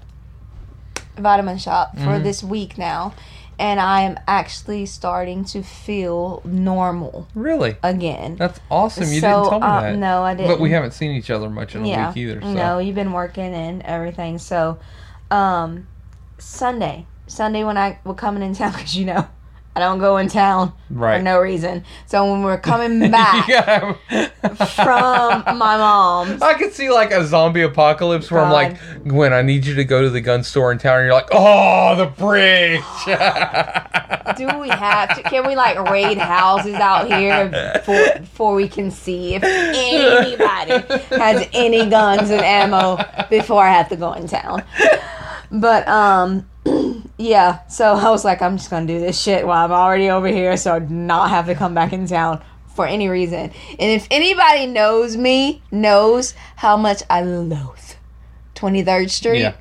Vitamin 1.18 1.58
Shoppe 1.58 1.94
for 2.00 2.20
Mhm. 2.20 2.24
this 2.24 2.44
week 2.44 2.78
now, 2.78 3.14
and 3.60 3.80
I 3.80 4.02
am 4.02 4.18
actually 4.28 4.86
starting 4.88 5.46
to 5.46 5.62
feel 5.62 6.42
normal 6.44 7.28
Really, 7.36 7.76
again. 7.84 8.36
that's 8.38 8.60
awesome. 8.72 9.12
You 9.12 9.20
so, 9.20 9.28
didn't 9.44 9.50
tell 9.50 9.60
me 9.60 9.66
uh, 9.68 9.82
that. 9.82 9.96
No, 9.98 10.24
I 10.24 10.34
didn't. 10.34 10.50
But 10.50 10.60
we 10.60 10.72
haven't 10.72 10.92
seen 10.92 11.12
each 11.12 11.30
other 11.30 11.50
much 11.50 11.76
in 11.76 11.84
a 11.84 11.88
yeah. 11.88 12.08
week 12.08 12.18
either. 12.18 12.42
So. 12.42 12.54
No, 12.54 12.80
you've 12.80 12.96
been 12.96 13.12
working 13.12 13.54
and 13.54 13.82
everything. 13.84 14.40
So, 14.40 14.80
um, 15.34 15.88
Sunday, 16.38 17.08
Sunday 17.26 17.64
when 17.64 17.78
I 17.78 18.00
were 18.04 18.14
coming 18.14 18.44
in 18.44 18.54
town, 18.54 18.72
because 18.74 18.96
you 18.96 19.06
know 19.06 19.28
I 19.76 19.80
don't 19.80 19.98
go 19.98 20.18
in 20.18 20.28
town 20.28 20.74
right. 20.92 21.18
for 21.18 21.24
no 21.24 21.40
reason. 21.40 21.84
So 22.06 22.32
when 22.32 22.44
we're 22.44 22.58
coming 22.60 23.10
back 23.10 23.48
from 24.76 25.58
my 25.58 25.78
mom's, 25.78 26.42
I 26.42 26.54
could 26.54 26.74
see 26.74 26.92
like 26.92 27.12
a 27.12 27.26
zombie 27.26 27.64
apocalypse 27.64 28.30
where 28.30 28.42
I'm 28.42 28.52
like, 28.52 28.78
Gwen, 29.08 29.34
I 29.34 29.42
need 29.42 29.66
you 29.66 29.74
to 29.76 29.84
go 29.84 30.04
to 30.04 30.10
the 30.12 30.22
gun 30.22 30.44
store 30.44 30.72
in 30.72 30.78
town, 30.78 31.00
and 31.00 31.06
you're 31.06 31.16
like, 31.16 31.30
oh, 31.32 31.96
the 31.96 32.06
bridge. 32.06 32.82
do 34.38 34.60
we 34.60 34.70
have 34.70 35.16
to? 35.16 35.24
Can 35.24 35.48
we 35.48 35.56
like 35.56 35.90
raid 35.90 36.20
houses 36.20 36.76
out 36.76 37.08
here 37.08 37.50
before, 37.74 38.20
before 38.20 38.56
we 38.56 38.68
can 38.68 38.92
see 38.92 39.36
if 39.36 39.44
anybody 39.44 40.86
has 41.16 41.48
any 41.54 41.90
guns 41.90 42.30
and 42.30 42.42
ammo 42.42 42.98
before 43.30 43.64
I 43.64 43.72
have 43.72 43.90
to 43.90 43.96
go 43.96 44.14
in 44.14 44.28
town? 44.28 44.64
But 45.54 45.88
um, 45.88 46.50
yeah. 47.18 47.66
So 47.68 47.94
I 47.94 48.10
was 48.10 48.26
like, 48.26 48.42
I'm 48.42 48.58
just 48.58 48.70
gonna 48.70 48.88
do 48.88 49.00
this 49.00 49.22
shit 49.22 49.46
while 49.46 49.64
I'm 49.64 49.72
already 49.72 50.10
over 50.10 50.28
here, 50.28 50.58
so 50.58 50.76
I 50.76 50.80
do 50.80 50.94
not 50.94 51.30
have 51.30 51.46
to 51.46 51.56
come 51.56 51.74
back 51.74 51.94
in 51.94 52.08
town 52.08 52.44
for 52.76 52.88
any 52.88 53.08
reason. 53.08 53.52
And 53.80 53.92
if 53.92 54.08
anybody 54.10 54.66
knows 54.66 55.16
me, 55.16 55.62
knows 55.72 56.34
how 56.56 56.76
much 56.76 57.04
I 57.10 57.22
loathe 57.22 57.94
23rd 58.56 59.10
Street. 59.10 59.40
Yeah. 59.42 59.54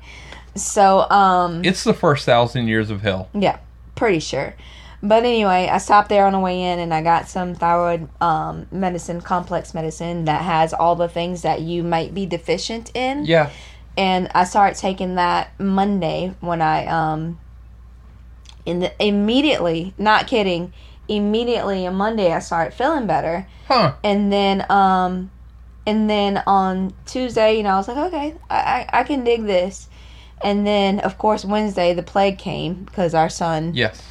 So 0.55 1.09
um, 1.09 1.63
it's 1.63 1.83
the 1.83 1.93
first 1.93 2.25
thousand 2.25 2.67
years 2.67 2.89
of 2.89 3.01
hell. 3.01 3.29
yeah, 3.33 3.59
pretty 3.95 4.19
sure. 4.19 4.55
But 5.01 5.25
anyway, 5.25 5.67
I 5.69 5.79
stopped 5.79 6.07
there 6.07 6.25
on 6.25 6.31
the 6.31 6.39
way 6.39 6.61
in 6.61 6.79
and 6.79 6.93
I 6.93 7.01
got 7.01 7.27
some 7.27 7.55
thyroid 7.55 8.07
um, 8.21 8.67
medicine, 8.71 9.19
complex 9.19 9.73
medicine 9.73 10.25
that 10.25 10.43
has 10.43 10.73
all 10.73 10.95
the 10.95 11.09
things 11.09 11.41
that 11.41 11.59
you 11.59 11.83
might 11.83 12.13
be 12.13 12.25
deficient 12.25 12.89
in. 12.95 13.25
Yeah. 13.25 13.49
And 13.97 14.29
I 14.33 14.43
started 14.45 14.77
taking 14.79 15.15
that 15.15 15.57
Monday 15.59 16.33
when 16.39 16.61
I 16.61 16.85
um 16.87 17.39
in 18.65 18.79
the 18.79 19.05
immediately, 19.05 19.93
not 19.97 20.27
kidding, 20.27 20.73
immediately 21.07 21.85
on 21.85 21.95
Monday 21.95 22.31
I 22.31 22.39
started 22.39 22.73
feeling 22.73 23.07
better. 23.07 23.47
Huh. 23.67 23.93
And 24.03 24.31
then 24.31 24.65
um 24.71 25.29
and 25.85 26.09
then 26.09 26.41
on 26.47 26.93
Tuesday, 27.05 27.57
you 27.57 27.63
know, 27.63 27.71
I 27.71 27.77
was 27.77 27.87
like, 27.89 27.97
okay, 27.97 28.35
I, 28.49 28.55
I, 28.55 28.99
I 29.01 29.03
can 29.03 29.23
dig 29.23 29.43
this. 29.43 29.89
And 30.43 30.65
then 30.65 30.99
of 31.01 31.17
course 31.17 31.45
Wednesday 31.45 31.93
the 31.93 32.03
plague 32.03 32.37
came 32.37 32.83
because 32.85 33.13
our 33.13 33.29
son 33.29 33.73
Yes. 33.73 34.01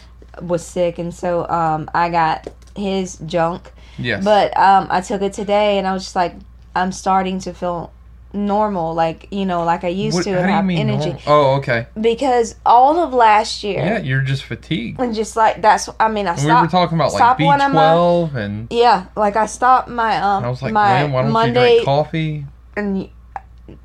was 0.40 0.64
sick 0.64 0.98
and 0.98 1.12
so 1.14 1.48
um 1.48 1.90
I 1.94 2.08
got 2.08 2.48
his 2.76 3.16
junk. 3.26 3.72
Yes. 3.98 4.22
But 4.24 4.56
um 4.56 4.86
I 4.90 5.00
took 5.00 5.22
it 5.22 5.32
today 5.32 5.78
and 5.78 5.86
I 5.86 5.92
was 5.92 6.04
just 6.04 6.16
like 6.16 6.34
I'm 6.76 6.92
starting 6.92 7.38
to 7.40 7.52
feel 7.52 7.92
normal, 8.34 8.94
like 8.94 9.28
you 9.30 9.44
know, 9.46 9.64
like 9.64 9.84
I 9.84 9.88
used 9.88 10.16
What- 10.16 10.24
to 10.24 10.30
and 10.38 10.50
have 10.50 10.68
energy. 10.68 11.10
normal? 11.10 11.20
Oh, 11.26 11.54
okay. 11.58 11.86
Because 12.00 12.54
all 12.64 12.98
of 13.00 13.12
last 13.12 13.62
year 13.62 13.78
Yeah, 13.80 13.98
you're 13.98 14.20
just 14.22 14.44
fatigued. 14.44 15.00
and 15.00 15.14
just 15.14 15.36
like 15.36 15.60
that's 15.62 15.88
I 16.00 16.08
mean 16.08 16.26
I 16.26 16.30
And 16.32 16.38
we 16.40 16.44
stopped 16.44 16.62
were 16.62 16.70
talking 16.70 16.98
about 16.98 17.12
like 17.12 17.18
stop 17.18 17.40
one 17.40 17.60
of 17.60 17.72
my- 17.72 17.80
B12 17.94 18.34
and 18.36 18.66
yeah, 18.70 19.06
like 19.16 19.36
I 19.36 19.46
stopped 19.46 19.88
my 19.88 20.16
um 20.16 20.38
and 20.38 20.46
I 20.46 20.50
was 20.50 20.62
like, 20.62 20.72
my 20.72 20.88
man, 21.02 21.12
why 21.12 21.22
don't 21.22 21.32
Monday 21.32 21.68
you 21.70 21.74
drink 21.76 21.84
coffee? 21.84 22.46
and 22.76 23.08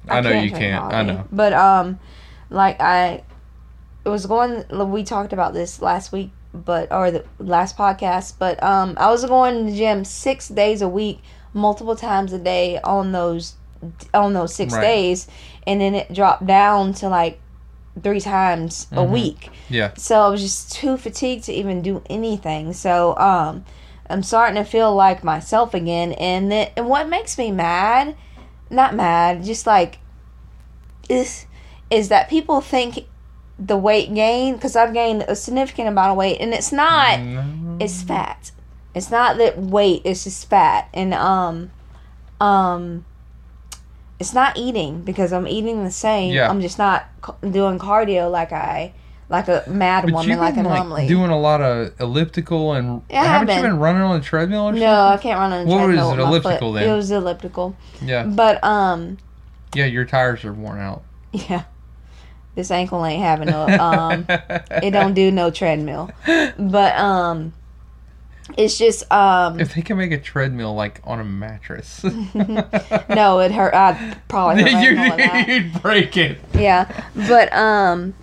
I 0.10 0.22
know 0.22 0.32
you 0.32 0.52
can't. 0.52 0.94
I 0.94 1.04
know. 1.04 1.26
But 1.32 1.54
um, 1.54 2.00
like 2.50 2.80
I, 2.82 3.24
it 4.06 4.10
was 4.10 4.26
going. 4.26 4.64
We 4.92 5.04
talked 5.04 5.34
about 5.34 5.54
this 5.54 5.82
last 5.82 6.12
week, 6.12 6.32
but 6.54 6.92
or 6.92 7.12
the 7.12 7.26
last 7.40 7.78
podcast. 7.78 8.34
But 8.40 8.62
um, 8.64 8.96
I 8.98 9.10
was 9.12 9.24
going 9.26 9.66
to 9.66 9.72
the 9.72 9.78
gym 9.78 10.04
six 10.04 10.48
days 10.50 10.82
a 10.82 10.88
week, 10.90 11.20
multiple 11.54 11.96
times 11.96 12.34
a 12.34 12.40
day 12.40 12.80
on 12.84 13.12
those 13.12 13.54
on 14.14 14.34
those 14.34 14.54
six 14.56 14.74
Right. 14.74 14.82
days, 14.82 15.28
and 15.66 15.80
then 15.82 15.96
it 15.96 16.14
dropped 16.14 16.46
down 16.46 16.94
to 16.96 17.10
like 17.10 17.40
three 18.04 18.20
times 18.22 18.88
a 18.92 18.98
Mhm. 18.98 19.10
week. 19.10 19.50
Yeah. 19.70 19.92
So 19.98 20.22
I 20.22 20.28
was 20.30 20.42
just 20.42 20.72
too 20.72 20.98
fatigued 20.98 21.46
to 21.46 21.54
even 21.54 21.82
do 21.82 22.02
anything. 22.10 22.74
So 22.74 23.18
um, 23.18 23.66
I'm 24.10 24.24
starting 24.24 24.56
to 24.56 24.64
feel 24.64 24.94
like 24.96 25.24
myself 25.24 25.74
again, 25.74 26.14
and 26.14 26.52
and 26.54 26.88
what 26.88 27.10
makes 27.10 27.38
me 27.38 27.52
mad, 27.52 28.16
not 28.70 28.94
mad, 28.96 29.44
just 29.44 29.66
like 29.68 30.00
is 31.10 31.46
is 31.90 32.10
that 32.10 32.30
people 32.30 32.62
think 32.62 33.06
the 33.60 33.78
weight 33.78 34.14
gain 34.14 34.54
because 34.56 34.76
I've 34.76 34.94
gained 34.94 35.24
a 35.28 35.36
significant 35.36 35.88
amount 35.88 36.12
of 36.12 36.18
weight, 36.18 36.38
and 36.40 36.54
it's 36.54 36.72
not. 36.72 37.20
No. 37.20 37.44
It's 37.80 38.02
fat. 38.04 38.52
It's 38.94 39.10
not 39.12 39.38
that 39.38 39.58
weight. 39.60 40.02
It's 40.06 40.24
just 40.26 40.50
fat, 40.50 40.88
and 40.94 41.14
um, 41.14 41.72
um. 42.40 43.06
It's 44.20 44.34
not 44.34 44.58
eating 44.58 45.02
because 45.04 45.32
I'm 45.32 45.48
eating 45.48 45.84
the 45.84 45.92
same. 45.92 46.34
Yeah. 46.34 46.50
I'm 46.50 46.62
just 46.62 46.80
not 46.80 47.08
doing 47.42 47.78
cardio 47.78 48.32
like 48.32 48.52
I, 48.52 48.94
like 49.30 49.48
a 49.48 49.64
mad 49.68 50.06
But 50.06 50.14
woman, 50.14 50.40
like 50.40 50.56
been 50.56 50.64
like 50.66 50.78
normally. 50.80 51.08
doing 51.08 51.30
a 51.30 51.40
lot 51.40 51.62
of 51.62 51.94
elliptical 52.00 52.74
and 52.74 53.02
I 53.12 53.16
haven't 53.26 53.50
have 53.50 53.64
you 53.64 53.70
been. 53.70 53.80
running 53.80 54.02
on 54.02 54.20
a 54.20 54.24
treadmill 54.24 54.70
or 54.70 54.72
No, 54.72 55.08
I 55.08 55.18
can't 55.18 55.38
run 55.38 55.52
on 55.54 55.68
a 55.68 55.70
What 55.70 55.88
was 55.88 55.96
treadmill 55.96 56.08
it, 56.12 56.18
with 56.18 56.20
my 56.20 56.30
elliptical 56.30 56.74
then? 56.74 56.90
It 56.90 56.96
was 56.96 57.12
elliptical. 57.12 57.76
Yeah. 58.02 58.24
But 58.24 58.64
um, 58.64 59.18
Yeah, 59.76 59.86
your 59.86 60.06
tires 60.06 60.44
are 60.46 60.54
worn 60.54 60.80
out. 60.80 61.04
yeah, 61.34 61.64
this 62.56 62.72
ankle 62.72 63.06
ain't 63.06 63.22
having 63.22 63.50
no 63.50 63.68
um, 63.68 64.26
it 64.30 64.92
don't 64.92 65.14
do 65.14 65.30
no 65.30 65.52
treadmill. 65.52 66.10
But 66.26 66.96
um, 66.98 67.54
It's 68.56 68.78
just 68.78 69.12
um 69.12 69.60
If 69.60 69.74
they 69.76 69.82
can 69.82 69.98
make 69.98 70.12
a 70.12 70.18
treadmill 70.20 70.74
like 70.76 71.02
on 71.04 71.20
a 71.20 71.24
mattress, 71.26 72.04
no, 72.34 73.40
it 73.40 73.52
hurt. 73.52 73.74
I'd 73.74 74.18
probably 74.28 74.64
hurt 74.64 74.82
you, 74.84 74.98
ankle 74.98 75.18
with 75.18 75.26
that. 75.32 75.48
you'd 75.48 75.82
break 75.82 76.16
it. 76.18 76.38
yeah 76.54 76.90
but 77.16 77.52
um 77.54 78.14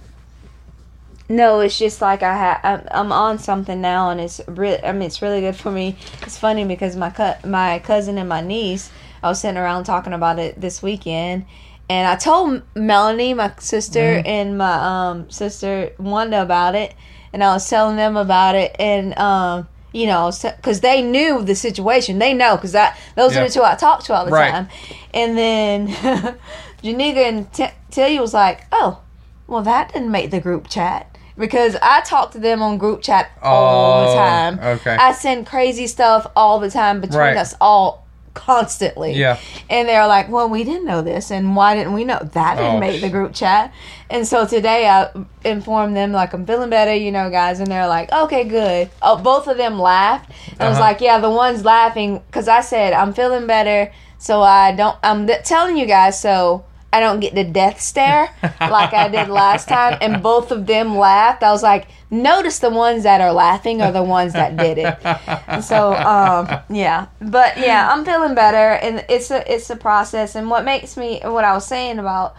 no 1.29 1.61
it's 1.61 1.79
just 1.79 2.03
like 2.03 2.23
i 2.23 2.37
ha- 2.37 2.61
I'm, 2.63 2.87
I'm 2.91 3.13
on 3.13 3.39
something 3.39 3.81
now 3.81 4.11
and 4.11 4.21
it's 4.21 4.41
really 4.47 4.83
i 4.85 4.93
mean 4.93 5.03
it's 5.03 5.23
really 5.23 5.41
good 5.41 5.57
for 5.57 5.71
me 5.71 5.97
it's 6.23 6.37
funny 6.39 6.65
because 6.67 6.97
my 6.97 7.11
cu- 7.11 7.49
my 7.49 7.79
cousin 7.79 8.19
and 8.19 8.29
my 8.29 8.41
niece 8.43 8.91
i 9.23 9.29
was 9.29 9.41
sitting 9.41 9.57
around 9.57 9.85
talking 9.85 10.13
about 10.13 10.39
it 10.39 10.61
this 10.61 10.83
weekend 10.83 11.47
and 11.89 12.07
i 12.07 12.17
told 12.17 12.61
melanie 12.75 13.33
my 13.33 13.51
sister 13.59 14.23
and 14.27 14.59
my 14.59 14.75
um 15.11 15.31
sister 15.31 15.93
wanda 15.99 16.43
about 16.43 16.75
it 16.75 16.95
and 17.33 17.43
i 17.43 17.55
was 17.55 17.69
telling 17.71 17.97
them 17.97 18.19
about 18.19 18.55
it 18.55 18.77
and 18.79 19.17
um 19.19 19.67
you 19.95 20.07
know, 20.07 20.31
because 20.57 20.81
they 20.81 21.01
knew 21.01 21.41
the 21.43 21.55
situation. 21.55 22.19
They 22.19 22.35
know 22.35 22.57
because 22.57 22.73
that 22.73 22.99
those 23.15 23.37
are 23.37 23.45
the 23.45 23.49
two 23.51 23.63
I 23.63 23.77
talk 23.77 24.03
to 24.05 24.13
all 24.15 24.25
the 24.25 24.33
Right. 24.33 24.51
time. 24.51 24.69
And 25.15 25.39
then 25.39 25.89
Janika 26.83 27.29
and 27.29 27.53
T- 27.53 27.69
Tilly 27.93 28.19
was 28.19 28.35
like, 28.35 28.67
"Oh, 28.73 28.99
well, 29.47 29.63
that 29.63 29.93
didn't 29.93 30.11
make 30.11 30.33
the 30.33 30.41
group 30.41 30.69
chat 30.69 31.17
because 31.39 31.77
I 31.81 32.01
talk 32.01 32.33
to 32.33 32.39
them 32.41 32.61
on 32.61 32.77
group 32.77 33.03
chat 33.03 33.31
all 33.41 34.01
the 34.01 34.09
Oh, 34.11 34.15
time. 34.15 34.59
okay. 34.61 34.97
I 34.97 35.13
send 35.13 35.47
crazy 35.47 35.87
stuff 35.87 36.27
all 36.35 36.59
the 36.59 36.71
time 36.71 37.01
between 37.01 37.19
Right. 37.21 37.37
us 37.37 37.55
all 37.61 38.04
constantly. 38.35 39.13
Yeah. 39.15 39.39
And 39.71 39.89
they're 39.89 40.07
like, 40.07 40.29
"Well, 40.29 40.49
we 40.49 40.65
didn't 40.65 40.85
know 40.85 41.03
this, 41.03 41.31
and 41.31 41.57
why 41.57 41.75
didn't 41.75 41.93
we 41.95 42.05
know 42.05 42.19
that 42.19 42.57
didn't 42.57 42.77
Oh, 42.77 42.81
make 42.81 43.01
the 43.01 43.09
group 43.09 43.33
chat?" 43.33 43.73
And 44.11 44.27
so 44.27 44.47
today 44.47 44.87
I 44.89 45.09
informed 45.45 45.97
them 45.97 46.13
like 46.13 46.33
I'm 46.35 46.45
feeling 46.47 46.71
better, 46.71 46.95
you 46.95 47.11
know, 47.13 47.31
guys, 47.31 47.61
and 47.61 47.69
they're 47.69 47.87
like, 47.89 48.13
"Okay, 48.13 48.45
good." 48.45 48.91
Oh, 49.01 49.17
both 49.17 49.47
of 49.49 49.57
them 49.57 49.79
laughed. 49.79 50.31
I 50.61 50.69
was 50.69 50.75
Uh-huh. 50.79 50.89
like, 50.89 51.01
"Yeah, 51.01 51.19
the 51.19 51.31
ones 51.31 51.65
laughing 51.65 52.21
because 52.27 52.49
I 52.49 52.61
said 52.61 52.93
I'm 52.93 53.13
feeling 53.15 53.47
better, 53.47 53.91
so 54.19 54.43
I 54.43 54.73
don't. 54.73 54.97
I'm 55.03 55.27
th- 55.27 55.45
telling 55.45 55.77
you 55.77 55.87
guys 55.87 56.21
so." 56.21 56.65
I 56.93 57.01
don't 57.01 57.19
get 57.19 57.35
the 57.35 57.43
death 57.43 57.81
stare 57.81 58.29
like 58.61 58.95
I 58.95 59.09
did 59.09 59.29
last 59.29 59.67
time, 59.69 59.99
and 60.01 60.23
both 60.23 60.53
of 60.53 60.67
them 60.67 60.97
laughed. 60.97 61.43
I 61.43 61.51
was 61.51 61.61
like, 61.61 61.89
notice 62.23 62.59
the 62.61 62.71
ones 62.71 63.03
that 63.03 63.21
are 63.21 63.33
laughing 63.33 63.83
are 63.83 63.93
the 63.93 64.03
ones 64.03 64.33
that 64.35 64.57
did 64.57 64.79
it. 64.79 64.99
So 65.65 65.93
um 65.95 66.49
yeah 66.71 67.07
but 67.21 67.57
yeah 67.59 67.91
i'm 67.93 68.05
feeling 68.05 68.35
better 68.35 68.73
and 68.85 69.05
it's 69.09 69.31
a 69.31 69.53
it's 69.53 69.69
a 69.71 69.77
process 69.77 70.35
and 70.35 70.51
what 70.51 70.65
makes 70.65 70.97
me 70.97 71.21
what 71.25 71.45
i 71.45 71.53
was 71.53 71.67
saying 71.67 71.99
about 71.99 72.35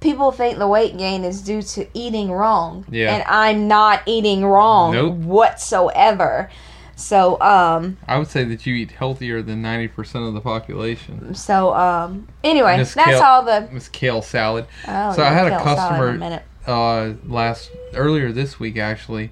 people 0.00 0.30
think 0.32 0.58
the 0.58 0.68
weight 0.68 0.96
gain 0.98 1.24
is 1.24 1.40
due 1.42 1.62
to 1.62 1.86
eating 1.94 2.30
wrong 2.30 2.84
Yeah. 2.90 3.14
and 3.14 3.22
i'm 3.26 3.66
not 3.68 4.02
eating 4.06 4.44
wrong 4.44 4.92
Nope. 4.92 5.14
whatsoever 5.16 6.50
so 6.96 7.40
um 7.40 7.96
I 8.06 8.18
would 8.18 8.28
say 8.28 8.44
that 8.44 8.66
you 8.66 8.74
eat 8.74 8.92
healthier 8.92 9.42
than 9.42 9.62
ninety 9.62 9.88
percent 9.88 10.24
of 10.26 10.34
the 10.34 10.40
population. 10.40 11.34
so 11.34 11.74
um 11.74 12.28
anyway 12.44 12.76
Miss 12.76 12.94
that's 12.94 13.08
Kale- 13.18 13.22
all 13.22 13.42
the 13.42 13.68
It's 13.72 13.88
kale 13.88 14.22
salad. 14.22 14.66
oh, 14.86 15.12
So 15.14 15.22
I 15.24 15.30
had 15.30 15.46
a 15.48 15.50
kale 15.50 15.58
salad 15.64 15.70
in 15.70 15.76
customer- 15.76 16.12
minute. 16.18 16.42
Uh 16.66 17.12
last 17.26 17.70
earlier 17.94 18.32
this 18.32 18.58
week 18.58 18.76
actually 18.78 19.30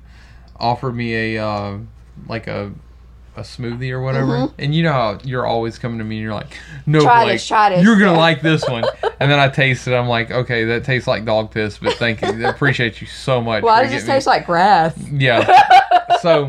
offered 0.59 0.93
me 0.93 1.37
a 1.37 1.45
uh, 1.45 1.79
like 2.29 2.47
a 2.47 2.73
a 3.35 3.41
smoothie 3.41 3.91
or 3.91 4.01
whatever. 4.03 4.53
And 4.59 4.75
you 4.75 4.83
know 4.83 4.93
how 4.93 5.19
you're 5.25 5.47
always 5.47 5.79
coming 5.79 5.97
to 5.99 6.05
me 6.05 6.17
and 6.17 6.23
you're 6.25 6.35
like 6.35 6.59
no 6.85 6.99
Mm-hmm. 6.99 7.07
Try 7.07 7.25
Blake, 7.25 7.35
this, 7.37 7.49
try 7.49 7.71
this." 7.71 7.83
you're 7.83 7.99
gonna 7.99 8.13
Yeah. 8.13 8.19
like 8.19 8.43
this 8.43 8.63
one. 8.69 8.85
And 9.21 9.31
then 9.31 9.39
i 9.39 9.49
taste 9.49 9.87
it. 9.87 9.95
I'm 9.95 10.09
like 10.09 10.31
okay 10.31 10.65
that 10.65 10.85
tastes 10.85 11.07
like 11.09 11.25
dog 11.25 11.51
piss 11.53 11.79
but 11.79 11.95
thank 11.95 12.21
you. 12.23 12.45
I 12.45 12.51
appreciate 12.51 13.01
you 13.01 13.07
so 13.07 13.41
much 13.41 13.63
why 13.63 13.83
does 13.83 13.93
this 13.93 14.05
taste 14.05 14.27
like 14.27 14.47
grass. 14.47 14.97
Yeah. 15.11 15.71
So 16.21 16.47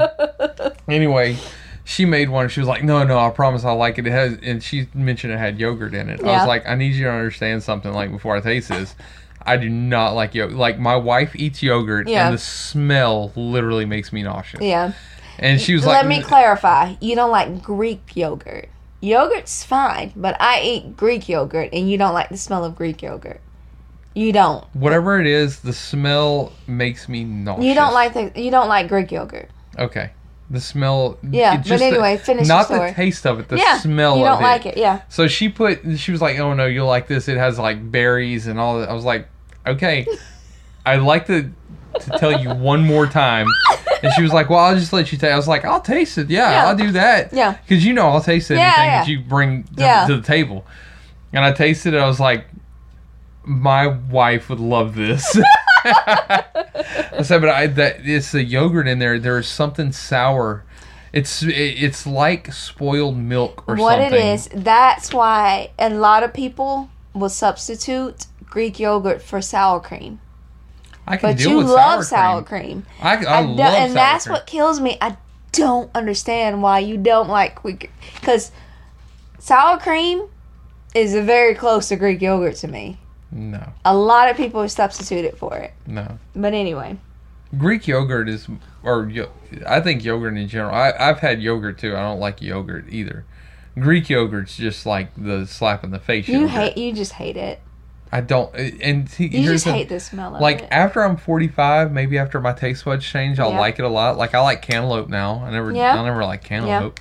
anyway 0.87 1.37
she 1.85 2.05
made 2.05 2.29
one. 2.29 2.47
She 2.49 2.59
was 2.59 2.67
like 2.69 2.83
no 2.83 3.03
no 3.03 3.17
i 3.17 3.29
promise 3.29 3.63
i 3.63 3.71
like 3.71 3.97
it. 3.97 4.05
It 4.07 4.11
has 4.11 4.37
and 4.43 4.61
she 4.61 4.87
mentioned 4.93 5.33
it 5.33 5.37
had 5.39 5.59
yogurt 5.59 5.93
in 5.93 6.09
it. 6.09 6.21
I 6.21 6.37
was 6.39 6.47
like 6.47 6.67
i 6.67 6.75
need 6.75 6.93
you 6.93 7.05
to 7.05 7.11
understand 7.11 7.63
something 7.63 7.93
like 7.93 8.11
before 8.11 8.35
i 8.35 8.41
taste 8.41 8.69
this 8.69 8.93
i 9.45 9.57
do 9.57 9.69
not 9.69 10.13
like 10.13 10.33
yogurt 10.35 10.55
like 10.57 10.79
my 10.79 10.95
wife 10.95 11.35
eats 11.35 11.61
yogurt 11.63 12.07
Yeah. 12.07 12.27
and 12.27 12.33
the 12.33 12.39
smell 12.39 13.31
literally 13.35 13.85
makes 13.85 14.11
me 14.13 14.23
nauseous 14.23 14.61
yeah 14.61 14.93
and 15.39 15.59
she 15.59 15.73
was 15.73 15.83
Let 15.85 15.93
like 15.93 16.03
"Let 16.03 16.09
me 16.09 16.21
clarify. 16.21 16.93
You 17.01 17.15
don't 17.15 17.31
like 17.31 17.63
Greek 17.63 18.15
yogurt. 18.15 18.69
Yogurt's 19.01 19.63
fine, 19.63 20.13
but 20.15 20.37
I 20.39 20.61
eat 20.61 20.95
Greek 20.95 21.27
yogurt 21.27 21.69
and 21.73 21.89
you 21.89 21.97
don't 21.97 22.13
like 22.13 22.29
the 22.29 22.37
smell 22.37 22.63
of 22.63 22.75
Greek 22.75 23.01
yogurt. 23.01 23.41
You 24.13 24.31
don't. 24.31 24.63
whatever 24.75 25.19
it 25.19 25.25
is 25.25 25.59
the 25.61 25.73
smell 25.73 26.53
makes 26.67 27.09
me 27.09 27.23
nauseous 27.23 27.65
You 27.65 27.73
don't 27.73 27.93
like 27.93 28.13
the 28.13 28.31
you 28.39 28.51
don't 28.51 28.67
like 28.69 28.87
Greek 28.87 29.11
yogurt. 29.11 29.49
okay 29.79 30.11
the 30.51 30.61
smell 30.61 31.17
Yeah, 31.27 31.55
it 31.55 31.57
but 31.57 31.65
just 31.65 31.79
the- 31.79 31.85
anyway, 31.87 32.17
finish 32.17 32.47
not 32.47 32.67
the 32.67 32.75
story. 32.75 32.91
taste 32.93 33.25
of 33.25 33.39
it 33.39 33.47
the 33.49 33.57
yeah. 33.57 33.79
smell 33.79 34.17
You 34.19 34.25
of 34.25 34.33
don't 34.35 34.43
like 34.43 34.67
it, 34.67 34.77
yeah. 34.77 35.01
So 35.09 35.27
she 35.27 35.49
put, 35.49 35.97
she 35.97 36.11
was 36.11 36.21
like, 36.21 36.37
"Oh 36.37 36.53
no, 36.53 36.67
you'll 36.67 36.85
like 36.87 37.07
this. 37.07 37.27
It 37.27 37.37
has 37.37 37.57
like 37.57 37.89
berries 37.91 38.45
and 38.45 38.59
all 38.59 38.79
that." 38.79 38.89
I 38.89 38.93
was 38.93 39.03
like, 39.03 39.27
"Okay." 39.65 40.05
I'd 40.85 41.01
like 41.01 41.27
to 41.27 41.49
to 42.01 42.09
tell 42.17 42.37
you 42.41 42.49
one 42.53 42.83
more 42.85 43.05
time, 43.07 43.47
and 44.01 44.11
she 44.13 44.21
was 44.23 44.33
like, 44.33 44.49
"Well, 44.49 44.59
I'll 44.59 44.75
just 44.75 44.91
let 44.93 45.11
you 45.11 45.17
taste." 45.17 45.31
I 45.31 45.37
was 45.37 45.47
like, 45.47 45.63
"I'll 45.63 45.79
taste 45.81 46.17
it. 46.17 46.29
Yeah, 46.29 46.49
Yeah. 46.51 46.67
I'll 46.67 46.75
do 46.75 46.91
that. 46.93 47.31
Yeah. 47.33 47.51
because 47.67 47.85
you 47.85 47.93
know 47.93 48.09
I'll 48.09 48.21
taste 48.21 48.49
anything 48.51 48.65
Yeah, 48.67 48.99
that 49.01 49.07
you 49.07 49.19
bring 49.21 49.63
to, 49.63 49.69
Yeah. 49.81 50.07
to 50.07 50.15
the 50.17 50.21
table." 50.23 50.65
And 51.31 51.43
I 51.45 51.51
tasted 51.51 51.93
it. 51.93 51.97
I 51.99 52.07
was 52.07 52.19
like, 52.19 52.45
"My 53.45 53.87
wife 53.87 54.49
would 54.49 54.59
love 54.59 54.95
this." 54.95 55.37
I 55.85 57.21
said, 57.23 57.41
"But 57.41 57.49
I 57.49 57.67
that 57.67 57.97
it's 58.03 58.31
the 58.31 58.43
yogurt 58.43 58.87
in 58.87 58.99
there. 58.99 59.19
There's 59.19 59.47
something 59.47 59.91
sour." 59.91 60.63
It's 61.11 61.43
it, 61.43 61.49
it's 61.51 62.07
like 62.07 62.51
spoiled 62.51 63.17
milk 63.17 63.63
or 63.67 63.75
What 63.75 63.99
something. 63.99 64.19
it 64.19 64.33
is, 64.33 64.49
that's 64.51 65.13
why 65.13 65.69
a 65.77 65.89
lot 65.91 66.23
of 66.23 66.33
people 66.33 66.89
will 67.13 67.29
substitute 67.29 68.25
Greek 68.53 68.79
yogurt 68.79 69.19
for 69.23 69.41
sour 69.41 69.79
cream. 69.79 70.19
I 71.07 71.17
can 71.17 71.31
But 71.31 71.37
deal 71.39 71.49
you 71.49 71.57
with 71.57 71.65
love 71.69 72.03
sour 72.05 72.33
sour 72.35 72.43
cream. 72.43 72.83
cream. 72.83 72.85
I, 73.01 73.17
I, 73.25 73.37
I 73.37 73.41
love 73.41 73.59
and 73.73 73.95
that's 73.95 74.25
cream. 74.25 74.33
what 74.33 74.45
kills 74.45 74.79
me. 74.79 74.95
I 75.01 75.17
don't 75.51 75.89
understand 75.95 76.61
why 76.61 76.77
you 76.77 76.97
don't 76.97 77.27
like 77.29 77.63
Greek 77.63 77.89
because 78.13 78.51
sour 79.39 79.79
cream 79.79 80.27
is 80.93 81.15
very 81.15 81.55
close 81.55 81.89
to 81.89 81.95
Greek 81.95 82.21
yogurt 82.21 82.55
to 82.57 82.67
me. 82.67 82.99
No, 83.31 83.73
A 83.83 83.95
lot 83.97 84.29
of 84.29 84.37
people 84.37 84.69
substitute 84.69 85.25
it 85.25 85.35
for 85.39 85.57
it, 85.57 85.73
no. 85.87 86.19
but 86.35 86.53
anyway, 86.53 86.97
Greek 87.57 87.87
yogurt 87.87 88.29
is, 88.29 88.47
or 88.83 89.11
I 89.65 89.81
think 89.81 90.03
yogurt 90.05 90.37
in 90.37 90.47
general. 90.47 90.75
I, 90.75 90.93
I've 90.99 91.17
had 91.17 91.41
yogurt 91.41 91.79
too. 91.79 91.95
I 91.95 92.01
don't 92.01 92.19
like 92.19 92.43
yogurt 92.43 92.85
either. 92.89 93.25
Greek 93.79 94.07
yogurt's 94.07 94.55
just 94.55 94.85
like 94.85 95.09
the 95.17 95.47
slap 95.47 95.83
in 95.83 95.89
the 95.89 95.97
face. 95.97 96.27
you 96.27 96.41
yogurt. 96.41 96.51
hate 96.51 96.77
you 96.77 96.93
just 96.93 97.13
hate 97.13 97.35
it. 97.35 97.59
I 98.13 98.21
don't. 98.21 98.53
And 98.55 99.09
see, 99.09 99.25
You 99.25 99.49
just 99.51 99.65
hate 99.65 99.89
the 99.89 99.99
smell 99.99 100.35
of 100.35 100.41
Like 100.41 100.61
it. 100.61 100.67
after 100.69 101.01
I'm 101.03 101.17
45, 101.17 101.91
maybe 101.91 102.19
after 102.19 102.39
my 102.39 102.53
taste 102.53 102.85
buds 102.85 103.03
change, 103.03 103.39
I'll 103.39 103.49
Yeah. 103.51 103.59
like 103.59 103.79
it 103.79 103.85
a 103.85 103.89
lot. 103.89 104.17
Like 104.17 104.35
I 104.35 104.39
like 104.41 104.61
cantaloupe 104.61 105.09
now. 105.09 105.43
I 105.43 105.49
never, 105.49 105.71
Yeah. 105.71 105.99
I 105.99 106.03
never 106.05 106.23
like 106.23 106.43
cantaloupe. 106.43 106.99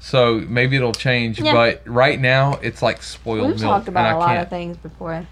So 0.00 0.34
maybe 0.48 0.76
it'll 0.76 0.92
change. 0.92 1.40
Yeah. 1.40 1.54
But 1.54 1.80
right 1.86 2.20
now, 2.20 2.58
it's 2.62 2.82
like 2.82 3.02
spoiled 3.02 3.46
We've 3.52 3.60
milk, 3.60 3.70
talked 3.78 3.88
about 3.88 4.16
a 4.16 4.18
lot 4.18 4.36
of 4.36 4.50
things 4.50 4.76
before. 4.76 5.26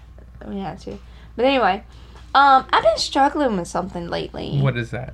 We 0.47 0.59
had 0.61 0.79
to, 0.81 0.97
but 1.35 1.45
anyway, 1.45 1.83
um, 2.33 2.65
I've 2.73 2.83
been 2.83 2.97
struggling 2.97 3.55
with 3.57 3.67
something 3.67 4.07
lately. 4.07 4.59
What 4.59 4.77
is 4.77 4.89
that? 4.91 5.13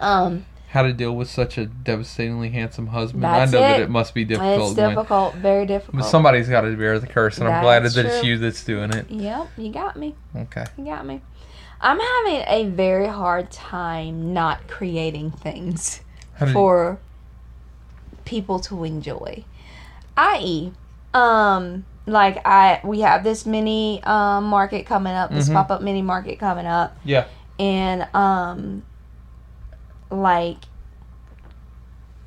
Um, 0.00 0.46
How 0.76 0.82
to 0.82 0.92
deal 0.92 1.16
with 1.16 1.30
such 1.30 1.56
a 1.56 1.64
devastatingly 1.64 2.50
handsome 2.50 2.88
husband? 2.88 3.22
That's 3.24 3.50
I 3.50 3.56
know 3.56 3.62
that 3.62 3.80
it. 3.80 3.84
it 3.84 3.88
must 3.88 4.12
be 4.12 4.26
difficult. 4.26 4.72
it's 4.72 4.78
when- 4.78 4.90
difficult, 4.90 5.34
very 5.36 5.64
difficult. 5.64 6.02
But 6.02 6.06
somebody's 6.06 6.50
got 6.50 6.60
to 6.60 6.76
bear 6.76 6.98
the 6.98 7.06
curse, 7.06 7.38
and 7.38 7.48
I'm 7.48 7.62
glad 7.62 7.84
that 7.84 7.96
it's 7.96 8.22
you 8.22 8.36
that's 8.36 8.62
doing 8.62 8.92
it. 8.92 9.10
Yep, 9.10 9.48
you 9.56 9.72
got 9.72 9.96
me. 9.96 10.14
Okay. 10.36 10.66
You 10.76 10.84
got 10.84 11.06
me. 11.06 11.22
I'm 11.80 11.98
having 11.98 12.44
a 12.46 12.68
very 12.68 13.06
hard 13.06 13.50
time 13.50 14.34
not 14.34 14.68
creating 14.68 15.30
things 15.30 16.02
for 16.52 16.98
people 18.26 18.60
to 18.60 18.84
enjoy. 18.84 19.44
I.e., 20.14 20.72
um, 21.14 21.86
like 22.04 22.46
I 22.46 22.82
we 22.84 23.00
have 23.00 23.24
this 23.24 23.46
mini 23.46 24.02
um 24.04 24.44
market 24.44 24.84
coming 24.84 25.14
up, 25.14 25.30
this 25.30 25.48
Mhm. 25.48 25.54
pop 25.54 25.70
up 25.70 25.80
mini 25.80 26.02
market 26.02 26.38
coming 26.38 26.66
up, 26.66 26.94
yeah. 27.02 27.24
and 27.58 28.06
um, 28.14 28.82
like 30.10 30.58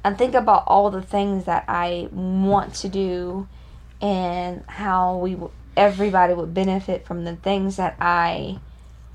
I 0.03 0.13
think 0.13 0.33
about 0.33 0.63
all 0.67 0.89
the 0.89 1.01
things 1.01 1.45
that 1.45 1.65
I 1.67 2.07
want 2.11 2.73
to 2.75 2.89
do, 2.89 3.47
and 4.01 4.63
how 4.67 5.17
we 5.17 5.31
w- 5.31 5.51
everybody 5.75 6.33
would 6.33 6.53
benefit 6.53 7.05
from 7.05 7.25
the 7.25 7.35
things 7.35 7.75
that 7.75 7.95
I 7.99 8.59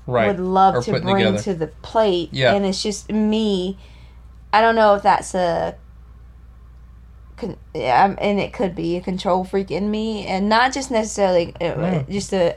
Right. 0.07 0.27
would 0.27 0.39
love 0.39 0.75
Or 0.75 0.81
to 0.83 0.91
bring 0.99 1.17
together. 1.17 1.39
to 1.39 1.53
the 1.55 1.67
plate. 1.67 2.29
Yeah. 2.31 2.53
And 2.53 2.65
it's 2.65 2.83
just 2.83 3.11
me. 3.11 3.77
I 4.53 4.61
don't 4.61 4.75
know 4.75 4.93
if 4.95 5.01
that's 5.03 5.33
a. 5.33 5.75
Con- 7.37 7.57
yeah, 7.73 8.01
I'm- 8.01 8.17
and 8.21 8.39
it 8.39 8.53
could 8.53 8.75
be 8.75 8.95
a 8.95 9.01
control 9.01 9.43
freak 9.43 9.71
in 9.71 9.89
me, 9.91 10.25
and 10.27 10.47
not 10.47 10.71
just 10.71 10.89
necessarily 10.91 11.53
uh, 11.59 11.65
Yeah. 11.65 12.03
just 12.09 12.31
a 12.33 12.53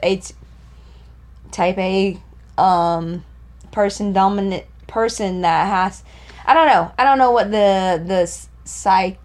type 1.51 1.77
A 1.79 2.19
um 2.57 3.25
person 3.71 4.13
dominant 4.13 4.63
person 4.89 5.41
that 5.41 5.67
has. 5.67 6.03
I 6.45 6.53
don't 6.53 6.67
know. 6.67 6.91
I 6.97 7.03
don't 7.03 7.17
know 7.17 7.31
what 7.31 7.51
the 7.51 8.03
the 8.05 8.25
psych 8.65 9.17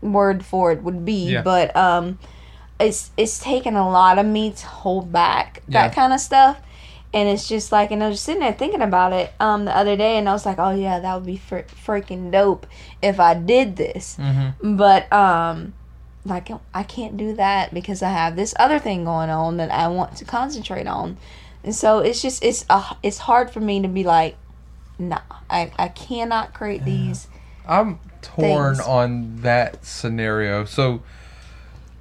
word 0.00 0.44
for 0.44 0.72
it 0.72 0.82
would 0.82 1.04
be, 1.04 1.30
Yeah. 1.32 1.42
but 1.42 1.76
um, 1.76 2.18
it's 2.80 3.10
it's 3.16 3.38
taken 3.38 3.76
a 3.76 3.88
lot 3.88 4.18
of 4.18 4.26
me 4.26 4.50
to 4.52 4.66
hold 4.66 5.12
back 5.12 5.62
that 5.68 5.88
Yeah. 5.88 5.94
kind 5.94 6.12
of 6.12 6.20
stuff. 6.20 6.58
And 7.14 7.28
it's 7.28 7.46
just 7.46 7.72
like, 7.72 7.90
and 7.90 8.02
I 8.02 8.08
was 8.08 8.16
just 8.16 8.24
sitting 8.24 8.40
there 8.40 8.54
thinking 8.54 8.80
about 8.80 9.12
it 9.12 9.32
um 9.38 9.66
the 9.66 9.76
other 9.76 9.96
day, 9.96 10.16
and 10.16 10.28
I 10.28 10.32
was 10.32 10.46
like, 10.46 10.58
oh 10.58 10.70
yeah, 10.70 10.98
that 10.98 11.14
would 11.14 11.26
be 11.26 11.36
fr- 11.36 11.68
freaking 11.86 12.32
dope 12.32 12.66
if 13.02 13.20
I 13.20 13.34
did 13.34 13.76
this. 13.76 14.16
Mm-hmm. 14.18 14.76
But 14.76 15.12
um, 15.12 15.74
like 16.24 16.48
I 16.72 16.82
can't 16.84 17.16
do 17.18 17.34
that 17.34 17.74
because 17.74 18.02
I 18.02 18.08
have 18.10 18.34
this 18.34 18.54
other 18.58 18.78
thing 18.78 19.04
going 19.04 19.28
on 19.28 19.58
that 19.58 19.70
I 19.70 19.88
want 19.88 20.16
to 20.16 20.24
concentrate 20.24 20.86
on, 20.86 21.18
and 21.62 21.74
so 21.74 21.98
it's 21.98 22.22
just 22.22 22.42
it's 22.42 22.64
uh, 22.70 22.94
it's 23.02 23.18
hard 23.18 23.50
for 23.50 23.60
me 23.60 23.82
to 23.82 23.88
be 23.88 24.04
like, 24.04 24.36
nah, 25.08 25.20
I 25.50 25.70
I 25.78 25.88
cannot 25.88 26.54
create 26.54 26.84
these. 26.84 27.28
I'm 27.66 27.98
torn 28.22 28.76
things. 28.76 28.86
on 28.86 29.40
that 29.42 29.84
scenario. 29.84 30.64
So, 30.64 31.02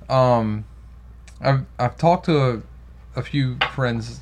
um, 0.09 0.65
I've 1.39 1.65
I've 1.79 1.97
talked 1.97 2.25
to 2.25 2.37
a, 3.15 3.19
a 3.19 3.23
few 3.23 3.57
friends 3.73 4.21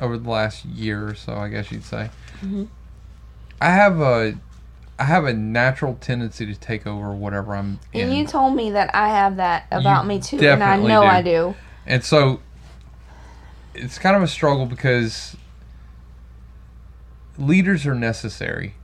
over 0.00 0.18
the 0.18 0.28
last 0.28 0.64
year 0.64 1.08
or 1.08 1.14
so, 1.14 1.34
I 1.34 1.48
guess 1.48 1.70
you'd 1.70 1.84
say. 1.84 2.10
Mhm. 2.42 2.68
I 3.60 3.70
have 3.70 4.00
a 4.00 4.34
I 4.98 5.04
have 5.04 5.24
a 5.24 5.32
natural 5.32 5.96
tendency 6.00 6.46
to 6.46 6.54
take 6.54 6.86
over 6.86 7.12
whatever 7.12 7.56
I'm 7.56 7.80
in, 7.92 8.08
And 8.08 8.16
you 8.16 8.26
told 8.26 8.54
me 8.54 8.70
that 8.72 8.94
I 8.94 9.08
have 9.08 9.36
that 9.36 9.66
about 9.70 10.02
You 10.04 10.08
me 10.08 10.20
too, 10.20 10.38
and 10.38 10.62
I 10.62 10.76
know 10.76 11.00
do. 11.02 11.06
I 11.06 11.22
do. 11.22 11.54
and 11.86 12.04
so 12.04 12.40
it's 13.74 13.98
kind 13.98 14.16
of 14.16 14.22
a 14.22 14.28
struggle 14.28 14.66
because 14.66 15.36
leaders 17.38 17.86
are 17.86 17.94
necessary. 17.94 18.74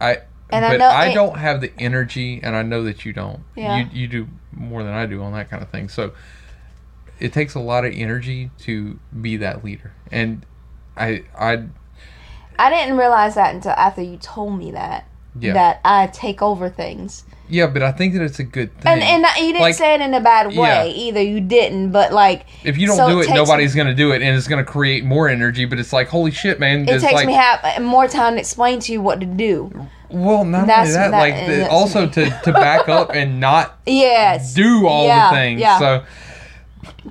I 0.00 0.18
And 0.50 0.64
I 0.64 0.70
but 0.72 0.78
know 0.78 0.88
I 0.88 1.06
it- 1.06 1.14
don't 1.14 1.38
have 1.38 1.60
the 1.60 1.72
energy, 1.78 2.40
and 2.42 2.54
I 2.56 2.62
know 2.62 2.82
that 2.84 3.04
you 3.04 3.12
don't. 3.12 3.40
Yeah. 3.56 3.78
You 3.78 3.86
you 3.92 4.08
do 4.08 4.28
more 4.52 4.82
than 4.82 4.92
I 4.94 5.06
do 5.06 5.22
on 5.22 5.32
that 5.32 5.50
kind 5.50 5.62
of 5.62 5.68
thing. 5.70 5.88
So 5.88 6.12
it 7.20 7.32
takes 7.32 7.54
a 7.54 7.60
lot 7.60 7.84
of 7.84 7.92
energy 7.94 8.50
to 8.58 8.98
be 9.20 9.36
that 9.38 9.64
leader, 9.64 9.92
and 10.10 10.44
I 10.96 11.24
I 11.38 11.64
I 12.58 12.70
didn't 12.70 12.96
realize 12.98 13.34
that 13.36 13.54
until 13.54 13.72
after 13.72 14.02
you 14.02 14.16
told 14.16 14.58
me 14.58 14.70
that 14.72 15.06
yeah 15.38 15.52
that 15.54 15.80
I 15.84 16.06
take 16.08 16.42
over 16.42 16.68
things. 16.68 17.24
Yeah. 17.48 17.66
But 17.66 17.82
I 17.82 17.92
think 17.92 18.14
that 18.14 18.22
it's 18.22 18.38
a 18.38 18.44
good 18.44 18.76
thing. 18.80 18.92
And 18.92 19.02
and 19.02 19.24
you 19.38 19.48
didn't 19.52 19.60
Like- 19.62 19.74
say 19.74 19.94
it 19.94 20.00
in 20.00 20.14
a 20.14 20.20
bad 20.20 20.48
way 20.48 20.54
Yeah. 20.54 20.84
either. 20.84 21.22
You 21.22 21.40
didn't, 21.40 21.90
but 21.90 22.12
like 22.12 22.46
if 22.64 22.76
you 22.78 22.86
don't 22.86 22.96
so 22.96 23.08
do 23.08 23.20
it 23.20 23.28
it, 23.30 23.34
nobody's 23.34 23.74
gonna 23.74 23.94
do 23.94 24.12
it, 24.12 24.22
and 24.22 24.36
it's 24.36 24.48
gonna 24.48 24.64
create 24.64 25.04
more 25.04 25.28
energy. 25.28 25.64
But 25.64 25.78
it's 25.78 25.92
like 25.92 26.08
holy 26.08 26.30
shit, 26.30 26.58
man! 26.60 26.88
it 26.88 27.00
takes 27.00 27.12
like, 27.12 27.26
me 27.26 27.34
have 27.34 27.80
more 27.82 28.06
time 28.08 28.34
to 28.34 28.40
explain 28.40 28.80
to 28.80 28.92
you 28.92 29.00
what 29.00 29.20
to 29.20 29.26
do. 29.26 29.70
Well, 30.10 30.44
not 30.44 30.66
That's- 30.68 30.88
only 30.94 30.98
that, 30.98 31.10
that- 31.10 31.18
like 31.20 31.46
the, 31.46 31.68
also 31.70 32.06
me. 32.06 32.12
to 32.12 32.40
to 32.44 32.52
back 32.52 32.88
up 32.88 33.10
and 33.14 33.40
not 33.40 33.78
Yes. 33.86 34.54
do 34.54 34.86
all 34.86 35.06
Yeah, 35.06 35.30
the 35.30 35.36
things. 35.36 35.60
yeah. 35.60 35.78
So 35.78 36.02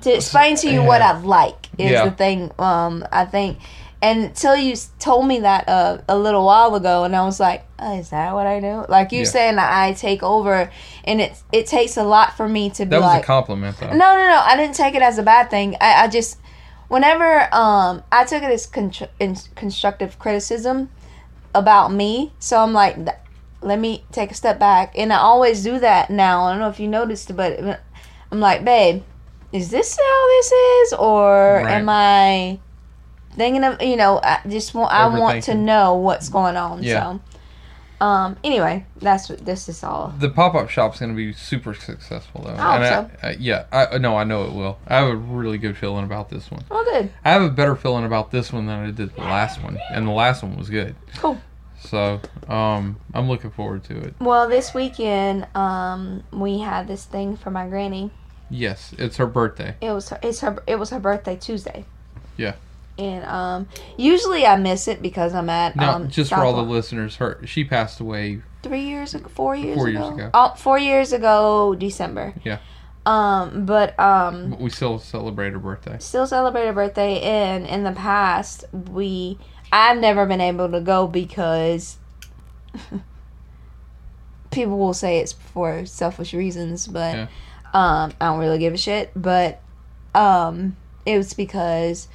to 0.02 0.14
explain 0.14 0.56
to 0.56 0.70
you 0.70 0.82
what 0.82 1.00
Yeah. 1.00 1.12
I 1.12 1.18
like 1.18 1.68
is 1.78 2.00
the 2.02 2.10
thing. 2.10 2.50
Um, 2.58 3.04
I 3.12 3.24
think, 3.24 3.58
and 4.04 4.24
until 4.24 4.54
you 4.54 4.76
told 4.98 5.26
me 5.26 5.40
that 5.40 5.66
uh, 5.66 5.98
a 6.10 6.18
little 6.18 6.44
while 6.44 6.74
ago, 6.74 7.04
and 7.04 7.16
I 7.16 7.24
was 7.24 7.40
like, 7.40 7.64
oh, 7.78 7.98
"Is 7.98 8.10
that 8.10 8.34
what 8.34 8.46
I 8.46 8.60
do?" 8.60 8.84
Like 8.86 9.12
you 9.12 9.20
Yeah. 9.20 9.24
saying 9.24 9.56
that 9.56 9.72
I 9.72 9.94
take 9.94 10.22
over, 10.22 10.70
and 11.04 11.22
it 11.22 11.32
it 11.52 11.66
takes 11.66 11.96
a 11.96 12.04
lot 12.04 12.36
for 12.36 12.46
me 12.46 12.68
to 12.70 12.84
be 12.84 12.90
that 12.90 13.00
was 13.00 13.06
like, 13.14 13.22
a 13.22 13.26
compliment, 13.26 13.78
though. 13.78 13.88
no, 13.88 13.96
no, 13.96 14.28
no. 14.28 14.42
I 14.44 14.56
didn't 14.58 14.74
take 14.76 14.94
it 14.94 15.00
as 15.00 15.16
a 15.16 15.22
bad 15.22 15.48
thing. 15.48 15.76
I, 15.80 16.04
I 16.04 16.08
just, 16.08 16.38
whenever 16.88 17.48
um, 17.54 18.02
I 18.12 18.24
took 18.26 18.42
it 18.42 18.50
as 18.50 18.66
contr- 18.66 19.08
in- 19.18 19.38
constructive 19.54 20.18
criticism 20.18 20.90
about 21.54 21.90
me. 21.90 22.34
So 22.38 22.60
I'm 22.60 22.74
like, 22.74 22.98
let 23.62 23.78
me 23.78 24.04
take 24.12 24.30
a 24.30 24.34
step 24.34 24.58
back, 24.58 24.92
and 24.98 25.14
I 25.14 25.16
always 25.16 25.62
do 25.64 25.78
that 25.78 26.10
now. 26.10 26.44
I 26.44 26.50
don't 26.50 26.60
know 26.60 26.68
if 26.68 26.78
you 26.78 26.88
noticed, 26.88 27.34
but 27.34 27.80
I'm 28.30 28.40
like, 28.40 28.66
babe, 28.66 29.02
is 29.50 29.70
this 29.70 29.96
how 29.96 30.26
this 30.28 30.52
is, 30.52 30.92
or 30.92 31.62
Right. 31.64 31.70
am 31.70 31.88
I 31.88 32.58
thinking 33.34 33.64
of 33.64 33.82
you 33.82 33.96
know? 33.96 34.20
I 34.22 34.40
just 34.48 34.74
want 34.74 34.92
I 34.92 35.18
want 35.18 35.44
to 35.44 35.54
know 35.54 35.94
what's 35.94 36.28
going 36.28 36.56
on. 36.56 36.82
Yeah. 36.82 37.18
So, 38.00 38.04
um, 38.04 38.36
anyway, 38.44 38.86
that's 38.96 39.28
what 39.28 39.44
this 39.44 39.68
is 39.68 39.82
all. 39.82 40.12
The 40.18 40.28
pop 40.28 40.54
up 40.54 40.68
shop's 40.68 40.98
going 41.00 41.12
to 41.12 41.16
be 41.16 41.32
super 41.32 41.74
successful, 41.74 42.42
though. 42.42 42.54
I 42.54 42.86
hope 42.86 43.10
and 43.10 43.18
I, 43.22 43.28
I, 43.28 43.36
yeah, 43.38 43.64
I 43.72 43.98
no, 43.98 44.16
I 44.16 44.24
know 44.24 44.44
it 44.44 44.52
will. 44.52 44.78
I 44.86 44.96
have 44.96 45.08
a 45.08 45.16
really 45.16 45.58
good 45.58 45.76
feeling 45.76 46.04
about 46.04 46.28
this 46.28 46.50
one. 46.50 46.64
Oh, 46.70 46.84
good, 46.84 47.10
I 47.24 47.30
have 47.30 47.42
a 47.42 47.50
better 47.50 47.76
feeling 47.76 48.04
about 48.04 48.30
this 48.30 48.52
one 48.52 48.66
than 48.66 48.84
I 48.84 48.90
did 48.90 49.14
the 49.14 49.20
last 49.20 49.62
one, 49.62 49.78
and 49.90 50.06
the 50.06 50.12
last 50.12 50.42
one 50.42 50.56
was 50.56 50.70
good. 50.70 50.96
cool. 51.16 51.40
So, 51.80 52.20
um, 52.48 52.98
I'm 53.12 53.28
looking 53.28 53.50
forward 53.50 53.84
to 53.84 53.98
it. 53.98 54.14
Well, 54.18 54.48
this 54.48 54.72
weekend, 54.72 55.46
um, 55.54 56.24
we 56.32 56.60
had 56.60 56.88
this 56.88 57.04
thing 57.04 57.36
for 57.36 57.50
my 57.50 57.68
granny. 57.68 58.10
Yes, 58.48 58.94
it's 58.98 59.18
her 59.18 59.26
birthday. 59.26 59.76
It 59.80 59.92
was 59.92 60.08
her, 60.08 60.18
it's 60.22 60.40
her 60.40 60.62
it 60.66 60.76
was 60.76 60.90
her 60.90 61.00
birthday 61.00 61.36
Tuesday. 61.36 61.84
Yeah. 62.36 62.54
And 62.96 63.24
um, 63.24 63.68
usually 63.96 64.46
I 64.46 64.56
miss 64.56 64.86
it 64.86 65.02
because 65.02 65.34
I'm 65.34 65.50
at 65.50 65.74
No, 65.74 65.90
um, 65.90 66.08
just 66.10 66.30
for 66.30 66.36
all 66.36 66.54
the 66.54 66.62
listeners, 66.62 67.16
her 67.16 67.40
she 67.44 67.64
passed 67.64 67.98
away. 68.00 68.42
three 68.62 68.82
years 68.84 69.14
ago, 69.14 69.28
four 69.28 69.56
years 69.56 69.76
Four 69.76 69.88
ago, 69.88 69.98
years 70.00 70.14
ago. 70.14 70.30
Oh, 70.32 70.54
four 70.56 70.78
years 70.78 71.12
ago, 71.12 71.74
December. 71.74 72.34
Yeah. 72.44 72.58
Um, 73.06 73.66
but 73.66 73.98
um, 74.00 74.50
but 74.50 74.60
We 74.60 74.70
still 74.70 74.98
celebrate 74.98 75.52
her 75.54 75.58
birthday. 75.58 75.96
still 75.98 76.26
celebrate 76.26 76.66
her 76.66 76.72
birthday. 76.72 77.20
And 77.20 77.66
in 77.66 77.82
the 77.82 77.92
past, 77.92 78.64
we 78.72 79.38
I've 79.72 79.98
never 79.98 80.24
been 80.24 80.40
able 80.40 80.70
to 80.70 80.80
go 80.80 81.06
because 81.08 81.98
people 84.50 84.78
will 84.78 84.94
say 84.94 85.18
it's 85.18 85.32
for 85.32 85.84
selfish 85.86 86.32
reasons, 86.32 86.86
but 86.86 87.14
Yeah. 87.14 87.26
um, 87.72 88.12
I 88.20 88.26
don't 88.26 88.38
really 88.38 88.58
give 88.58 88.74
a 88.74 88.78
shit. 88.78 89.10
But 89.16 89.60
um, 90.14 90.76
it 91.04 91.16
was 91.18 91.34
because 91.34 92.08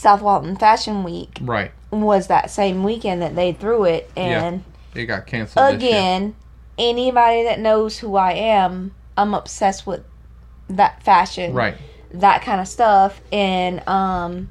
South 0.00 0.22
Walton 0.22 0.56
Fashion 0.56 1.04
Week 1.04 1.38
Right. 1.42 1.70
was 1.90 2.26
that 2.28 2.50
same 2.50 2.82
weekend 2.82 3.20
that 3.22 3.36
they 3.36 3.52
threw 3.52 3.84
it, 3.84 4.10
Yeah. 4.16 4.22
and 4.44 4.64
It 4.94 5.04
got 5.04 5.26
canceled. 5.26 5.74
again, 5.74 6.34
anybody 6.78 7.44
that 7.44 7.60
knows 7.60 7.98
who 7.98 8.16
I 8.16 8.32
am, 8.32 8.94
I'm 9.16 9.34
obsessed 9.34 9.86
with 9.86 10.02
that 10.70 11.02
fashion, 11.02 11.52
Right. 11.52 11.74
that 12.12 12.42
kind 12.42 12.60
of 12.60 12.66
stuff, 12.68 13.20
and 13.30 13.86
um, 13.86 14.48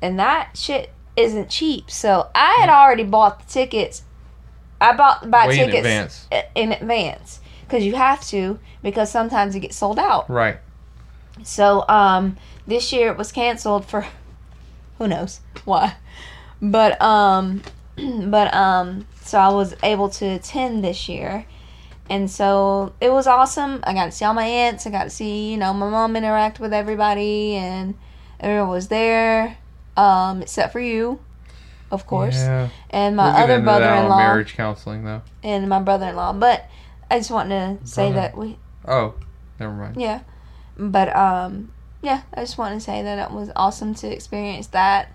and 0.00 0.18
that 0.18 0.50
shit 0.54 0.90
isn't 1.16 1.50
cheap. 1.50 1.90
So 1.90 2.28
I 2.34 2.56
had 2.60 2.68
already 2.70 3.04
bought 3.04 3.40
the 3.46 3.52
tickets. 3.52 4.02
I 4.80 4.94
bought 4.96 5.30
buy 5.30 5.46
Way 5.48 5.58
in 5.60 5.66
tickets 5.66 5.78
advance. 5.78 6.26
in 6.54 6.72
advance 6.72 7.40
because 7.66 7.84
you 7.84 7.94
have 7.96 8.24
to 8.28 8.58
because 8.82 9.10
sometimes 9.10 9.54
it 9.54 9.60
gets 9.60 9.76
sold 9.76 9.98
out. 9.98 10.28
Right. 10.30 10.56
So 11.42 11.84
um 11.88 12.36
this 12.66 12.92
year 12.92 13.10
it 13.10 13.18
was 13.18 13.30
canceled 13.32 13.84
for 13.86 14.06
who 14.98 15.08
knows 15.08 15.40
why. 15.64 15.96
But 16.62 17.00
um 17.02 17.62
but 17.96 18.52
um 18.54 19.06
so 19.22 19.38
I 19.38 19.48
was 19.48 19.74
able 19.82 20.08
to 20.10 20.26
attend 20.26 20.84
this 20.84 21.08
year. 21.08 21.46
And 22.10 22.30
so 22.30 22.92
it 23.00 23.10
was 23.10 23.26
awesome. 23.26 23.80
I 23.84 23.94
got 23.94 24.04
to 24.06 24.12
see 24.12 24.26
all 24.26 24.34
my 24.34 24.44
aunts. 24.44 24.86
I 24.86 24.90
got 24.90 25.04
to 25.04 25.10
see, 25.10 25.50
you 25.52 25.56
know, 25.56 25.72
my 25.72 25.88
mom 25.88 26.16
interact 26.16 26.60
with 26.60 26.74
everybody 26.74 27.54
and 27.54 27.94
everyone 28.40 28.68
was 28.68 28.88
there. 28.88 29.56
Um 29.96 30.42
except 30.42 30.72
for 30.72 30.80
you, 30.80 31.20
of 31.90 32.06
course. 32.06 32.36
Yeah. 32.36 32.68
And 32.90 33.16
my 33.16 33.26
We'll 33.32 33.42
other 33.44 33.60
brother-in-law 33.62 34.16
marriage 34.18 34.54
counseling, 34.54 35.04
though. 35.04 35.22
and 35.42 35.68
my 35.68 35.80
brother-in-law. 35.80 36.34
But 36.34 36.68
I 37.10 37.18
just 37.18 37.30
wanted 37.30 37.80
to 37.80 37.86
say 37.86 38.10
Brother. 38.10 38.14
that 38.28 38.36
we 38.36 38.58
Oh, 38.86 39.14
never 39.58 39.72
mind. 39.72 39.96
yeah. 39.96 40.20
But 40.76 41.14
um 41.16 41.70
yeah, 42.04 42.22
I 42.34 42.40
just 42.40 42.58
want 42.58 42.74
to 42.74 42.80
say 42.80 43.02
that 43.02 43.30
it 43.30 43.34
was 43.34 43.50
awesome 43.56 43.94
to 43.96 44.06
experience 44.12 44.66
that. 44.68 45.08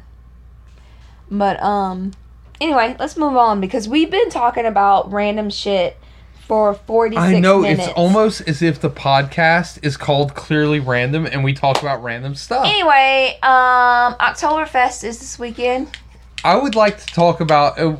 But 1.29 1.61
um 1.61 2.13
anyway, 2.59 2.95
let's 2.99 3.15
move 3.15 3.37
on 3.37 3.61
because 3.61 3.87
we've 3.87 4.09
been 4.09 4.29
talking 4.29 4.65
about 4.65 5.11
random 5.11 5.49
shit 5.49 5.97
for 6.47 6.73
46 6.73 7.21
I 7.21 7.39
know 7.39 7.61
minutes. 7.61 7.89
it's 7.89 7.93
almost 7.95 8.41
as 8.47 8.63
if 8.63 8.81
the 8.81 8.89
podcast 8.89 9.77
is 9.83 9.97
called 9.97 10.33
Clearly 10.33 10.79
Random, 10.79 11.27
and 11.27 11.43
we 11.43 11.53
talk 11.53 11.79
about 11.79 12.01
random 12.01 12.33
stuff. 12.33 12.65
Anyway, 12.65 13.37
um 13.43 14.15
Oktoberfest 14.15 15.03
is 15.03 15.19
this 15.19 15.37
weekend. 15.37 15.95
I 16.43 16.55
would 16.55 16.73
like 16.73 16.97
to 16.97 17.05
talk 17.05 17.41
about. 17.41 17.77
Uh, 17.77 17.97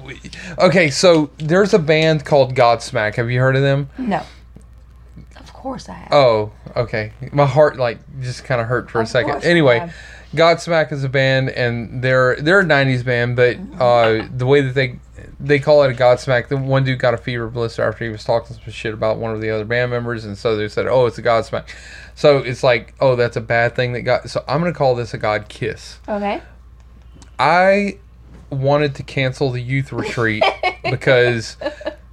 okay, 0.57 0.89
so 0.89 1.29
there's 1.37 1.73
a 1.73 1.79
band 1.79 2.25
called 2.25 2.55
Godsmack. 2.55 3.15
Have 3.15 3.29
you 3.29 3.39
heard 3.39 3.55
of 3.57 3.61
them? 3.61 3.89
No. 3.97 4.23
Of 5.59 5.63
course 5.63 5.89
I 5.89 5.93
have. 5.95 6.13
Oh, 6.13 6.53
okay. 6.73 7.11
My 7.33 7.45
heart 7.45 7.77
like 7.77 7.99
just 8.21 8.45
kind 8.45 8.61
of 8.61 8.67
hurt 8.67 8.89
for 8.89 9.01
a 9.01 9.05
second. 9.05 9.43
Anyway. 9.43 9.91
Godsmack 10.33 10.91
is 10.91 11.03
a 11.03 11.09
band, 11.09 11.49
and 11.49 12.03
they're 12.03 12.35
they're 12.35 12.59
a 12.59 12.63
'90s 12.63 13.03
band, 13.03 13.35
but 13.35 13.57
uh, 13.81 14.27
the 14.31 14.45
way 14.45 14.61
that 14.61 14.75
they 14.75 14.99
they 15.39 15.57
call 15.57 15.81
it 15.81 15.91
a 15.91 15.95
Godsmack, 15.95 16.49
the 16.49 16.55
one 16.55 16.83
dude 16.83 16.99
got 16.99 17.15
a 17.15 17.17
fever 17.17 17.47
blister 17.47 17.81
after 17.81 18.05
he 18.05 18.11
was 18.11 18.23
talking 18.23 18.55
some 18.55 18.71
shit 18.71 18.93
about 18.93 19.17
one 19.17 19.33
of 19.33 19.41
the 19.41 19.49
other 19.49 19.65
band 19.65 19.89
members, 19.89 20.25
and 20.25 20.37
so 20.37 20.55
they 20.55 20.69
said, 20.69 20.85
"Oh, 20.85 21.07
it's 21.07 21.17
a 21.17 21.23
Godsmack." 21.23 21.67
So 22.13 22.37
it's 22.37 22.61
like, 22.61 22.93
oh, 22.99 23.15
that's 23.15 23.37
a 23.37 23.41
bad 23.41 23.75
thing 23.75 23.93
that 23.93 24.01
got. 24.01 24.29
So 24.29 24.43
I'm 24.47 24.59
gonna 24.59 24.71
call 24.71 24.93
this 24.93 25.15
a 25.15 25.17
God 25.17 25.49
kiss. 25.49 25.99
Okay. 26.07 26.43
I 27.39 27.97
wanted 28.51 28.93
to 28.95 29.03
cancel 29.03 29.49
the 29.49 29.61
youth 29.61 29.91
retreat 29.91 30.43
because, 30.83 31.57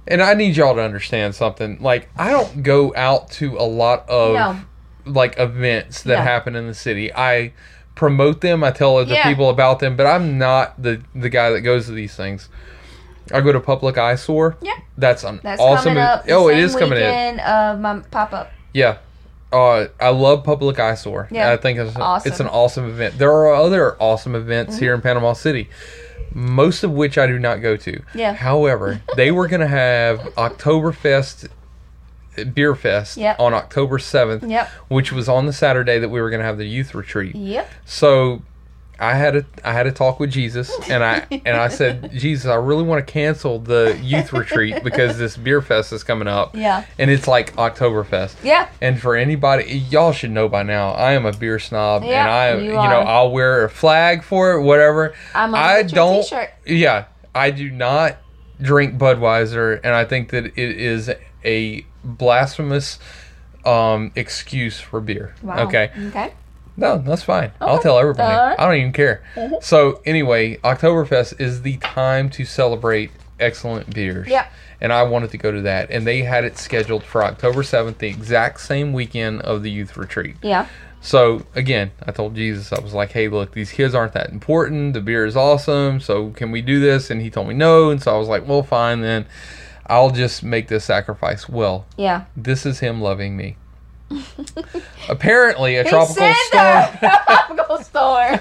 and 0.07 0.21
I 0.21 0.33
need 0.33 0.55
y'all 0.57 0.75
to 0.75 0.81
understand 0.81 1.35
something. 1.35 1.77
Like, 1.81 2.09
I 2.17 2.31
don't 2.31 2.63
go 2.63 2.93
out 2.95 3.29
to 3.31 3.57
a 3.57 3.63
lot 3.67 4.07
of 4.09 4.33
No. 4.35 4.59
like 5.05 5.37
events 5.39 6.03
that 6.03 6.17
No. 6.19 6.23
happen 6.23 6.55
in 6.55 6.67
the 6.67 6.73
city. 6.73 7.13
I 7.13 7.53
promote 7.95 8.41
them. 8.41 8.63
I 8.63 8.71
tell 8.71 8.97
other 8.97 9.13
Yeah. 9.13 9.23
people 9.23 9.49
about 9.49 9.79
them, 9.79 9.95
but 9.95 10.05
I'm 10.05 10.37
not 10.37 10.81
the 10.81 11.01
the 11.15 11.29
guy 11.29 11.49
that 11.51 11.61
goes 11.61 11.85
to 11.87 11.91
these 11.91 12.15
things. 12.15 12.49
I 13.33 13.41
go 13.41 13.51
to 13.51 13.59
Public 13.59 13.97
Eyesore. 13.97 14.55
Yeah. 14.61 14.73
That's 14.97 15.23
an 15.23 15.39
That's 15.43 15.61
awesome. 15.61 15.95
coming 15.95 16.03
up. 16.03 16.25
oh, 16.29 16.47
it 16.49 16.57
is 16.59 16.75
coming 16.75 16.97
in. 16.99 17.39
Of 17.39 17.79
my 17.79 17.99
pop 18.11 18.33
up. 18.33 18.51
Yeah. 18.73 18.97
Uh, 19.51 19.85
I 19.99 20.09
love 20.09 20.43
Public 20.43 20.77
Eyesore. 20.79 21.27
Yeah. 21.31 21.51
I 21.51 21.57
think 21.57 21.79
it's, 21.79 21.95
Awesome. 21.95 22.01
Mm-hmm. 22.01 22.27
it's 22.29 22.39
an 22.39 22.47
awesome 22.47 22.89
event. 22.89 23.17
There 23.17 23.31
are 23.31 23.53
other 23.53 23.95
awesome 23.99 24.35
events 24.35 24.77
here 24.77 24.93
in 24.93 25.01
Panama 25.01 25.33
City, 25.33 25.69
most 26.33 26.83
of 26.83 26.91
which 26.91 27.17
I 27.17 27.27
do 27.27 27.37
not 27.39 27.57
go 27.61 27.75
to. 27.77 28.01
Yeah. 28.13 28.33
However, 28.33 29.01
they 29.15 29.31
were 29.31 29.47
going 29.47 29.61
to 29.61 29.67
have 29.67 30.19
Oktoberfest 30.37 31.49
Beer 32.53 32.75
Fest 32.75 33.17
Yep. 33.17 33.39
on 33.39 33.53
October 33.53 33.97
7th, 33.97 34.47
Yep. 34.49 34.69
which 34.89 35.11
was 35.11 35.27
on 35.27 35.45
the 35.47 35.53
Saturday 35.53 35.97
that 35.99 36.09
we 36.09 36.21
were 36.21 36.29
going 36.29 36.39
to 36.41 36.45
have 36.45 36.57
the 36.57 36.67
youth 36.67 36.93
retreat. 36.93 37.35
Yep. 37.35 37.69
So 37.85 38.41
I 38.99 39.13
had 39.15 39.35
a 39.35 39.45
I 39.63 39.73
had 39.73 39.85
a 39.87 39.91
talk 39.91 40.19
with 40.19 40.31
Jesus 40.31 40.71
and 40.89 41.03
I 41.03 41.25
and 41.29 41.55
I 41.55 41.67
said, 41.67 42.11
Jesus, 42.15 42.47
I 42.47 42.55
really 42.55 42.83
want 42.83 43.05
to 43.05 43.11
cancel 43.11 43.59
the 43.59 43.99
youth 44.01 44.33
retreat 44.33 44.83
because 44.83 45.17
this 45.17 45.37
beer 45.37 45.61
fest 45.61 45.93
is 45.93 46.03
coming 46.03 46.27
up. 46.27 46.55
Yeah. 46.55 46.83
And 46.97 47.11
it's 47.11 47.27
like 47.27 47.55
Oktoberfest. 47.55 48.35
Yeah. 48.43 48.69
And 48.81 48.99
for 48.99 49.15
anybody, 49.15 49.65
y'all 49.89 50.11
should 50.13 50.31
know 50.31 50.49
by 50.49 50.63
now, 50.63 50.91
I 50.91 51.13
am 51.13 51.25
a 51.25 51.31
beer 51.33 51.59
snob, 51.59 52.03
Yeah, 52.03 52.21
and 52.21 52.29
I, 52.31 52.63
you 52.63 52.71
you, 52.71 52.77
are. 52.77 52.89
know, 52.89 52.99
I'll 53.01 53.31
wear 53.31 53.63
a 53.65 53.69
flag 53.69 54.23
for 54.23 54.53
it, 54.53 54.61
whatever. 54.63 55.13
I'm 55.35 55.53
a 55.53 55.57
I 55.57 55.83
don't. 55.83 56.23
t-shirt. 56.23 56.49
Yeah, 56.65 57.05
I 57.35 57.51
do 57.51 57.69
not 57.69 58.17
drink 58.59 58.97
Budweiser, 58.97 59.79
and 59.83 59.93
I 59.93 60.05
think 60.05 60.29
that 60.31 60.45
it 60.45 60.57
is 60.57 61.11
a 61.45 61.85
blasphemous 62.03 62.99
um, 63.65 64.11
excuse 64.15 64.79
for 64.79 64.99
beer. 65.01 65.35
Wow. 65.43 65.65
Okay, 65.67 65.91
Okay. 66.07 66.33
No, 66.77 66.99
that's 66.99 67.23
fine. 67.23 67.51
I'll 67.59 67.79
tell 67.79 67.97
everybody. 67.99 68.33
Right. 68.35 68.55
I 68.57 68.65
don't 68.65 68.75
even 68.79 68.93
care. 68.93 69.23
Mm-hmm. 69.35 69.55
So 69.61 70.01
anyway, 70.05 70.57
Oktoberfest 70.57 71.41
is 71.41 71.63
the 71.63 71.77
time 71.77 72.29
to 72.31 72.45
celebrate 72.45 73.11
excellent 73.39 73.93
beers. 73.93 74.27
Yeah. 74.27 74.47
And 74.79 74.93
I 74.93 75.03
wanted 75.03 75.31
to 75.31 75.37
go 75.39 75.51
to 75.51 75.61
that, 75.63 75.89
and 75.89 76.05
they 76.05 76.21
had 76.21 76.43
it 76.45 76.57
scheduled 76.57 77.03
for 77.03 77.23
October 77.23 77.63
seventh, 77.63 77.97
the 77.97 78.07
exact 78.07 78.61
same 78.61 78.93
weekend 78.93 79.41
of 79.41 79.63
the 79.63 79.71
youth 79.71 79.97
retreat. 79.97 80.35
Yeah. 80.43 80.67
So 81.01 81.45
again, 81.55 81.91
I 82.05 82.11
told 82.11 82.35
Jesus, 82.35 82.71
I 82.71 82.79
was 82.79 82.93
like, 82.93 83.11
"Hey, 83.11 83.27
look, 83.27 83.53
these 83.53 83.71
kids 83.71 83.95
aren't 83.95 84.13
that 84.13 84.29
important. 84.29 84.93
The 84.93 85.01
beer 85.01 85.25
is 85.25 85.35
awesome. 85.35 85.99
So 85.99 86.29
can 86.31 86.51
we 86.51 86.61
do 86.61 86.79
this?" 86.79 87.09
And 87.09 87.21
he 87.21 87.29
told 87.31 87.47
me 87.47 87.53
no, 87.55 87.89
and 87.89 88.01
so 88.01 88.13
I 88.13 88.19
was 88.19 88.27
like, 88.27 88.47
"Well, 88.47 88.61
fine 88.61 89.01
then. 89.01 89.25
I'll 89.87 90.11
just 90.11 90.43
make 90.43 90.67
this 90.67 90.83
sacrifice." 90.83 91.47
Well, 91.49 91.85
Yeah. 91.97 92.25
this 92.35 92.65
is 92.65 92.79
him 92.79 93.01
loving 93.01 93.35
me. 93.37 93.57
Apparently, 95.09 95.75
a 95.77 95.83
tropical 95.89 96.33
storm. 96.33 96.97
tropical 96.99 97.77
storm. 97.83 98.39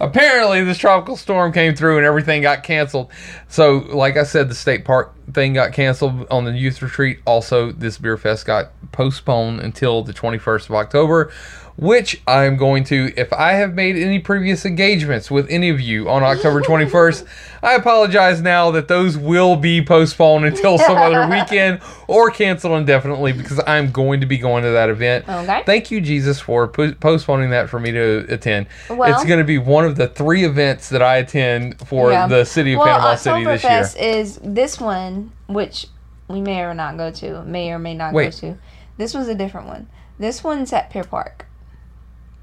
apparently 0.00 0.64
this 0.64 0.78
tropical 0.78 1.16
storm 1.16 1.52
came 1.52 1.74
through 1.74 1.98
and 1.98 2.06
everything 2.06 2.42
got 2.42 2.62
canceled. 2.62 3.10
So, 3.48 3.78
like 3.78 4.16
I 4.16 4.24
said, 4.24 4.48
the 4.48 4.54
state 4.54 4.84
park 4.84 5.12
thing 5.32 5.54
got 5.54 5.72
canceled 5.72 6.26
on 6.30 6.44
the 6.44 6.52
youth 6.52 6.82
retreat. 6.82 7.18
Also, 7.26 7.72
this 7.72 7.98
beer 7.98 8.16
fest 8.16 8.46
got 8.46 8.70
postponed 8.92 9.60
until 9.60 10.02
the 10.02 10.12
21st 10.12 10.68
of 10.68 10.74
October, 10.74 11.32
which 11.76 12.22
I'm 12.28 12.56
going 12.56 12.84
to, 12.84 13.12
if 13.16 13.32
I 13.32 13.54
have 13.54 13.74
made 13.74 13.96
any 13.96 14.20
previous 14.20 14.64
engagements 14.64 15.28
with 15.30 15.48
any 15.50 15.70
of 15.70 15.80
you 15.80 16.08
on 16.08 16.22
October 16.22 16.60
21st, 16.62 17.26
I 17.64 17.74
apologize 17.74 18.40
now 18.42 18.70
that 18.72 18.86
those 18.86 19.16
will 19.16 19.56
be 19.56 19.82
postponed 19.84 20.44
until 20.44 20.78
some 20.78 20.96
other 20.96 21.26
weekend 21.30 21.80
or 22.06 22.30
canceled 22.30 22.78
indefinitely 22.78 23.32
because 23.32 23.60
I'm 23.66 23.90
going 23.90 24.20
to 24.20 24.26
be 24.26 24.38
going 24.38 24.62
to 24.62 24.70
that 24.70 24.88
event. 24.90 25.28
Okay. 25.28 25.62
Thank 25.66 25.90
you, 25.90 26.00
Jesus, 26.00 26.38
for 26.40 26.68
po- 26.68 26.92
postponing 26.94 27.50
that 27.50 27.68
for 27.70 27.80
me 27.80 27.90
to 27.90 28.26
attend. 28.28 28.66
Well- 28.90 29.12
it's 29.12 29.24
going 29.24 29.38
to 29.40 29.44
be 29.44 29.58
one 29.58 29.84
of 29.84 29.96
the 29.96 30.06
three 30.06 30.44
events 30.44 30.90
that 30.90 31.02
I 31.02 31.16
attend 31.16 31.80
for 31.88 32.12
Yeah. 32.12 32.26
the 32.28 32.44
city 32.44 32.74
of 32.74 32.80
well, 32.80 32.86
Panama 32.88 33.14
City 33.16 33.44
this 33.44 33.64
year. 33.64 33.88
Is 33.98 34.38
this 34.44 34.78
one, 34.80 35.13
which 35.48 35.86
we 36.28 36.40
may 36.40 36.62
or 36.62 36.74
not 36.74 36.96
go 36.96 37.10
to, 37.10 37.42
may 37.44 37.70
or 37.70 37.78
may 37.78 37.94
not 37.94 38.12
Wait. 38.14 38.32
go 38.32 38.52
to. 38.52 38.58
This 38.96 39.14
was 39.14 39.28
a 39.28 39.34
different 39.34 39.66
one. 39.66 39.88
This 40.18 40.44
one's 40.44 40.72
at 40.72 40.90
Pier 40.90 41.04
Park. 41.04 41.46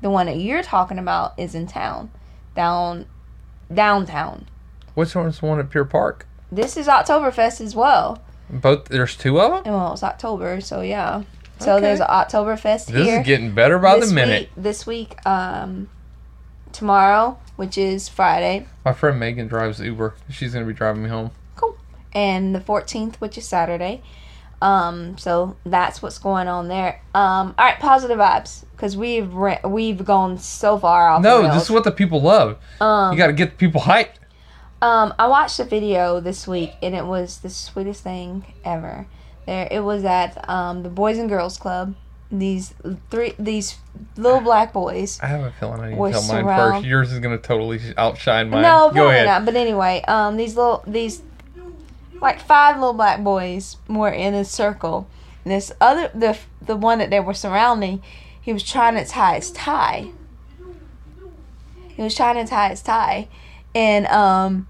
The 0.02 0.10
one 0.10 0.26
that 0.26 0.38
you're 0.38 0.64
talking 0.64 0.98
about 1.00 1.34
is 1.38 1.56
in 1.56 1.68
town, 1.68 2.12
down, 2.56 3.06
downtown. 3.74 4.48
Which 4.94 5.16
one's 5.16 5.40
the 5.40 5.46
one 5.46 5.60
at 5.60 5.70
Pier 5.70 5.86
Park? 5.86 6.28
This 6.52 6.76
is 6.76 6.88
Oktoberfest 6.88 7.62
as 7.62 7.76
well. 7.76 8.22
Both. 8.50 8.86
There's 8.90 9.16
two 9.16 9.40
of 9.40 9.64
them. 9.64 9.74
Well, 9.74 9.94
it's 9.94 10.04
October, 10.04 10.60
so 10.60 10.82
yeah. 10.82 11.24
So 11.60 11.74
Okay. 11.76 11.82
there's 11.82 12.00
Oktoberfest 12.00 12.88
This 12.88 13.08
is 13.08 13.26
getting 13.26 13.54
better 13.54 13.78
by 13.80 14.00
this 14.00 14.10
the 14.10 14.16
minute. 14.16 14.50
Week, 14.50 14.64
this 14.64 14.86
week, 14.88 15.26
um, 15.26 15.90
tomorrow, 16.74 17.38
which 17.56 17.78
is 17.78 18.10
Friday, 18.10 18.66
My 18.84 18.94
friend 18.94 19.20
Megan 19.20 19.48
drives 19.48 19.80
Uber. 19.80 20.16
She's 20.30 20.54
going 20.54 20.66
to 20.66 20.68
be 20.68 20.76
driving 20.76 21.04
me 21.04 21.10
home. 21.10 21.32
And 22.14 22.54
the 22.56 22.60
14th, 22.60 23.16
which 23.16 23.38
is 23.38 23.48
Saturday. 23.48 24.02
Um, 24.62 25.18
so 25.18 25.56
that's 25.66 26.02
what's 26.04 26.20
going 26.20 26.48
on 26.48 26.68
there. 26.68 27.02
Um, 27.16 27.56
all 27.58 27.66
right, 27.66 27.80
positive 27.80 28.20
vibes 28.20 28.64
because 28.76 28.96
we've 28.96 29.34
re- 29.34 29.60
we've 29.66 30.06
gone 30.06 30.38
so 30.38 30.78
far 30.78 31.10
off. 31.10 31.24
No, 31.24 31.42
this 31.52 31.64
is 31.64 31.72
what 31.72 31.84
the 31.84 31.92
people 31.92 32.22
love. 32.22 32.58
um, 32.80 33.12
You 33.12 33.18
got 33.18 33.28
to 33.28 33.34
get 33.34 33.52
the 33.52 33.56
people 33.58 33.82
hyped. 33.82 34.16
um, 34.84 35.14
I 35.18 35.28
watched 35.28 35.60
a 35.60 35.64
video 35.64 36.20
this 36.20 36.48
week 36.48 36.74
and 36.84 36.94
it 36.96 37.06
was 37.06 37.40
the 37.40 37.50
sweetest 37.50 38.04
thing 38.04 38.54
ever. 38.64 39.08
There, 39.48 39.68
it 39.72 39.80
was 39.80 40.04
at 40.06 40.48
um, 40.48 40.84
the 40.84 40.90
Boys 40.90 41.18
and 41.18 41.28
Girls 41.28 41.58
Club. 41.58 41.96
These 42.34 42.74
three, 43.10 43.34
these 43.38 43.78
little 44.16 44.40
black 44.40 44.72
boys. 44.72 45.20
I 45.22 45.26
have 45.26 45.42
a 45.42 45.52
feeling 45.60 45.82
I 45.82 45.90
need 45.90 45.96
to 45.98 46.12
tell 46.12 46.22
mine 46.22 46.44
surround- 46.44 46.74
first. 46.76 46.86
Yours 46.86 47.12
is 47.12 47.20
going 47.20 47.36
to 47.38 47.42
totally 47.46 47.82
outshine 47.98 48.50
mine. 48.50 48.62
No, 48.62 48.88
Go 48.88 48.94
probably 48.94 49.16
ahead. 49.16 49.26
not. 49.26 49.44
But 49.46 49.56
anyway, 49.58 50.02
um, 50.08 50.38
these 50.38 50.56
little 50.56 50.82
these 50.88 51.22
like 52.22 52.40
five 52.40 52.78
little 52.78 52.94
black 52.94 53.24
boys 53.24 53.78
were 53.88 54.12
in 54.12 54.34
a 54.34 54.46
circle. 54.46 55.08
And 55.44 55.52
this 55.52 55.72
other 55.82 56.12
the 56.14 56.38
the 56.62 56.76
one 56.76 57.00
that 57.00 57.10
they 57.10 57.20
were 57.20 57.34
surrounding, 57.34 58.02
he 58.40 58.54
was 58.54 58.64
trying 58.64 58.96
to 58.96 59.06
tie 59.06 59.36
his 59.36 59.52
tie. 59.52 60.12
He 61.90 62.02
was 62.02 62.16
trying 62.16 62.44
to 62.44 62.50
tie 62.50 62.70
his 62.70 62.82
tie, 62.82 63.28
and 63.76 64.08
um, 64.08 64.68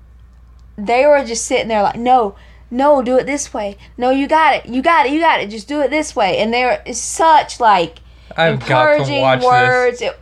they 0.78 1.06
were 1.06 1.24
just 1.24 1.46
sitting 1.46 1.68
there 1.68 1.84
like, 1.84 1.98
no. 1.98 2.36
No, 2.74 3.02
do 3.02 3.18
it 3.18 3.26
this 3.26 3.54
way. 3.54 3.76
No, 3.98 4.12
you 4.12 4.30
got 4.30 4.56
it. 4.56 4.66
You 4.66 4.82
got 4.82 5.06
it. 5.06 5.12
You 5.12 5.20
got 5.20 5.42
it. 5.42 5.50
Just 5.50 5.68
do 5.68 5.82
it 5.82 5.90
this 5.90 6.16
way. 6.16 6.38
And 6.38 6.54
they're 6.54 6.82
such 6.94 7.60
like 7.60 8.00
I've 8.38 8.66
got 8.66 8.86
to 8.86 9.14
encouraging 9.14 9.46
words. 9.46 10.02
It, 10.02 10.18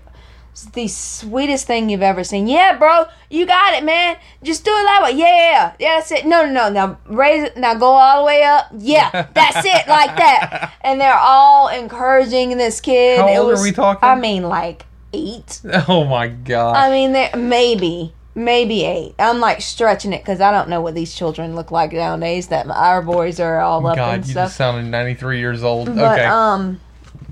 the 0.66 0.88
sweetest 0.88 1.68
thing 1.68 1.90
you've 1.90 2.02
ever 2.02 2.24
seen. 2.24 2.48
Yeah, 2.48 2.78
bro, 2.78 3.06
you 3.30 3.46
got 3.46 3.74
it, 3.74 3.84
man. 3.84 4.18
Just 4.44 4.66
do 4.66 4.72
it 4.72 4.84
that 4.84 5.02
way. 5.04 5.12
Yeah, 5.12 5.74
yeah, 5.80 5.98
that's 5.98 6.12
it. 6.12 6.26
No, 6.26 6.46
no, 6.46 6.52
no. 6.52 6.70
Now 6.70 6.98
raise 7.06 7.44
it. 7.44 7.58
Now 7.58 7.74
go 7.76 7.88
all 7.88 8.22
the 8.22 8.26
way 8.26 8.44
up. 8.44 8.68
Yeah, 8.78 9.28
that's 9.34 9.66
it, 9.66 9.88
like 9.88 10.16
that. 10.18 10.74
And 10.82 11.00
they're 11.00 11.14
all 11.14 11.68
encouraging 11.68 12.58
this 12.58 12.82
kid. 12.82 13.20
How 13.20 13.28
it 13.28 13.38
old 13.38 13.58
are 13.58 13.62
we 13.62 13.72
talking? 13.72 14.08
I 14.08 14.16
mean, 14.16 14.44
like 14.44 14.86
eight. 15.14 15.62
Oh 15.88 16.06
my 16.06 16.28
god. 16.28 16.76
I 16.76 16.90
mean, 16.92 17.50
maybe. 17.50 18.14
Maybe 18.36 18.86
eight. 18.86 19.16
I'm 19.20 19.40
like 19.40 19.60
stretching 19.62 20.14
it 20.14 20.22
because 20.22 20.40
I 20.40 20.52
don't 20.52 20.70
know 20.70 20.82
what 20.82 20.94
these 20.94 21.14
children 21.14 21.56
look 21.56 21.72
like 21.72 21.92
nowadays. 21.92 22.48
That 22.48 22.68
our 22.70 23.02
boys 23.02 23.40
are 23.40 23.60
all 23.60 23.86
up 23.86 23.98
God, 23.98 24.14
and 24.16 24.26
you 24.26 24.32
stuff. 24.32 24.46
just 24.50 24.58
sounded 24.58 24.90
93 24.90 25.40
years 25.40 25.64
old. 25.64 25.88
But 25.88 26.20
okay. 26.20 26.26
um, 26.26 26.80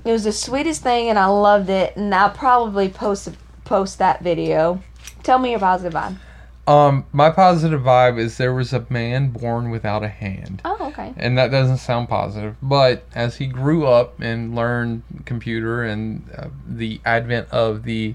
it 0.08 0.12
was 0.12 0.24
the 0.24 0.32
sweetest 0.32 0.82
thing, 0.82 1.10
and 1.10 1.18
I 1.18 1.26
loved 1.26 1.68
it. 1.68 1.94
And 1.94 2.14
I'll 2.14 2.30
probably 2.30 2.88
post 2.88 3.28
post 3.64 3.98
that 3.98 4.22
video. 4.22 4.82
Tell 5.22 5.38
me 5.38 5.50
your 5.50 5.60
positive 5.60 5.92
vibe. 5.92 6.16
Um, 6.66 7.04
my 7.12 7.28
positive 7.28 7.82
vibe 7.82 8.18
is 8.18 8.38
there 8.38 8.54
was 8.54 8.72
a 8.72 8.86
man 8.88 9.28
born 9.30 9.68
without 9.68 10.02
a 10.02 10.08
hand. 10.08 10.62
Oh, 10.64 10.78
okay. 10.88 11.12
And 11.18 11.36
that 11.36 11.50
doesn't 11.50 11.78
sound 11.78 12.08
positive, 12.08 12.56
but 12.62 13.04
as 13.14 13.36
he 13.36 13.46
grew 13.46 13.86
up 13.86 14.18
and 14.20 14.54
learned 14.54 15.02
computer 15.26 15.84
and 15.84 16.26
uh, 16.36 16.48
the 16.66 17.02
advent 17.04 17.50
of 17.50 17.82
the 17.82 18.14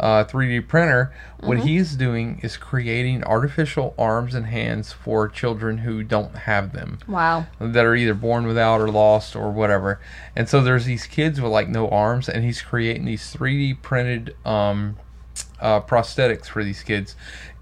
uh, 0.00 0.24
3D 0.24 0.66
printer, 0.66 1.12
what 1.40 1.58
Mm-hmm. 1.58 1.66
he's 1.66 1.94
doing 1.96 2.40
is 2.42 2.56
creating 2.56 3.22
artificial 3.24 3.94
arms 3.98 4.34
and 4.34 4.46
hands 4.46 4.92
for 4.92 5.28
children 5.28 5.78
who 5.78 6.02
don't 6.02 6.34
have 6.36 6.72
them 6.72 6.98
Wow. 7.06 7.46
that 7.60 7.84
are 7.84 7.94
either 7.94 8.14
born 8.14 8.46
without 8.46 8.80
or 8.80 8.88
lost 8.88 9.36
or 9.36 9.50
whatever. 9.52 10.00
And 10.34 10.48
so 10.48 10.60
there's 10.60 10.84
these 10.86 11.06
kids 11.06 11.40
with 11.40 11.52
like 11.52 11.68
no 11.68 11.88
arms, 11.88 12.28
and 12.28 12.44
he's 12.44 12.60
creating 12.62 13.04
these 13.04 13.22
3D 13.34 13.82
printed 13.82 14.34
um, 14.44 14.96
uh, 15.60 15.80
prosthetics 15.82 16.46
for 16.46 16.64
these 16.64 16.82
kids. 16.82 17.14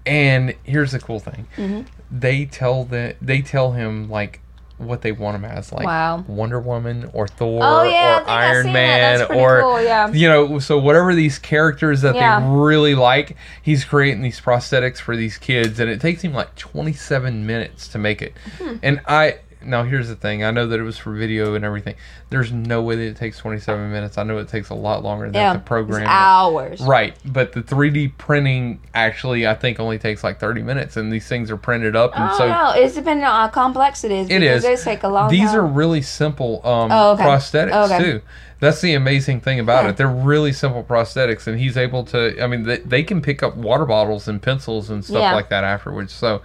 And 0.05 0.55
here's 0.63 0.91
the 0.91 0.99
cool 0.99 1.19
thing: 1.19 1.47
Mm-hmm. 1.55 1.81
they 2.11 2.45
tell 2.45 2.83
the 2.83 3.15
they 3.21 3.41
tell 3.41 3.71
him 3.71 4.09
like 4.09 4.41
what 4.77 5.01
they 5.01 5.11
want 5.11 5.35
him 5.35 5.45
as, 5.45 5.71
like 5.71 5.85
Wow. 5.85 6.23
Wonder 6.27 6.59
Woman 6.59 7.09
or 7.13 7.27
Thor 7.27 7.59
Oh, 7.63 7.83
yeah, 7.83 8.21
or 8.23 8.29
Iron. 8.29 8.73
Man 8.73 9.21
or 9.31 9.61
cool, 9.61 9.81
yeah. 9.81 10.11
you 10.11 10.27
know, 10.27 10.59
so 10.59 10.77
whatever 10.77 11.13
these 11.15 11.39
characters 11.39 12.01
that 12.01 12.15
Yeah. 12.15 12.39
they 12.39 12.45
really 12.47 12.95
like, 12.95 13.37
he's 13.61 13.85
creating 13.85 14.21
these 14.21 14.41
prosthetics 14.41 14.97
for 14.97 15.15
these 15.15 15.37
kids, 15.37 15.79
and 15.79 15.89
it 15.89 16.01
takes 16.01 16.21
him 16.23 16.33
like 16.33 16.55
27 16.55 17.45
minutes 17.45 17.87
to 17.89 17.97
make 17.97 18.21
it. 18.21 18.33
Hmm. 18.57 18.75
And 18.83 19.01
I 19.07 19.37
now 19.65 19.83
here's 19.83 20.07
the 20.09 20.15
thing: 20.15 20.43
I 20.43 20.51
know 20.51 20.67
that 20.67 20.79
it 20.79 20.83
was 20.83 20.97
for 20.97 21.11
video 21.13 21.55
and 21.55 21.63
everything. 21.65 21.95
There's 22.29 22.51
no 22.51 22.81
way 22.81 22.95
that 22.95 23.03
it 23.03 23.15
takes 23.17 23.37
27 23.37 23.91
minutes. 23.91 24.17
I 24.17 24.23
know 24.23 24.37
it 24.37 24.47
takes 24.47 24.69
a 24.69 24.73
lot 24.75 25.03
longer 25.03 25.25
than 25.25 25.33
Yeah. 25.35 25.53
that 25.53 25.59
to 25.59 25.65
program. 25.65 26.03
It. 26.03 26.07
hours. 26.07 26.81
Right, 26.81 27.15
but 27.25 27.51
the 27.53 27.61
3D 27.61 28.17
printing 28.17 28.79
actually, 28.93 29.45
I 29.47 29.53
think, 29.55 29.79
only 29.79 29.97
takes 29.99 30.23
like 30.23 30.39
30 30.39 30.61
minutes, 30.63 30.97
and 30.97 31.11
these 31.11 31.27
things 31.27 31.49
are 31.51 31.57
printed 31.57 31.95
up, 31.95 32.11
and 32.15 32.29
Oh 32.31 32.37
so 32.37 32.47
no, 32.47 32.71
it's 32.75 32.95
depending 32.95 33.25
on 33.25 33.31
how 33.31 33.47
complex 33.49 34.03
it 34.03 34.11
is. 34.11 34.29
It 34.29 34.39
because. 34.39 34.63
Those 34.63 34.83
take 34.83 35.03
a 35.03 35.07
long 35.09 35.29
these 35.29 35.49
time. 35.51 35.59
are 35.59 35.65
really 35.65 36.01
simple 36.01 36.61
um, 36.65 36.91
Oh, 36.91 37.11
okay. 37.13 37.23
prosthetics 37.23 37.91
Okay. 37.91 38.03
too. 38.03 38.21
That's 38.59 38.79
the 38.79 38.93
amazing 38.93 39.41
thing 39.41 39.59
about 39.59 39.83
Yeah. 39.83 39.89
it. 39.89 39.97
They're 39.97 40.07
really 40.07 40.53
simple 40.53 40.83
prosthetics, 40.85 41.47
and 41.47 41.59
he's 41.59 41.75
able 41.75 42.03
to. 42.05 42.41
I 42.41 42.47
mean, 42.47 42.63
they, 42.63 42.77
they 42.77 43.03
can 43.03 43.21
pick 43.21 43.43
up 43.43 43.57
water 43.57 43.85
bottles 43.85 44.27
and 44.29 44.41
pencils 44.41 44.89
and 44.89 45.03
stuff 45.03 45.17
Yeah. 45.21 45.33
like 45.35 45.49
that 45.49 45.65
afterwards. 45.65 46.13
So, 46.13 46.41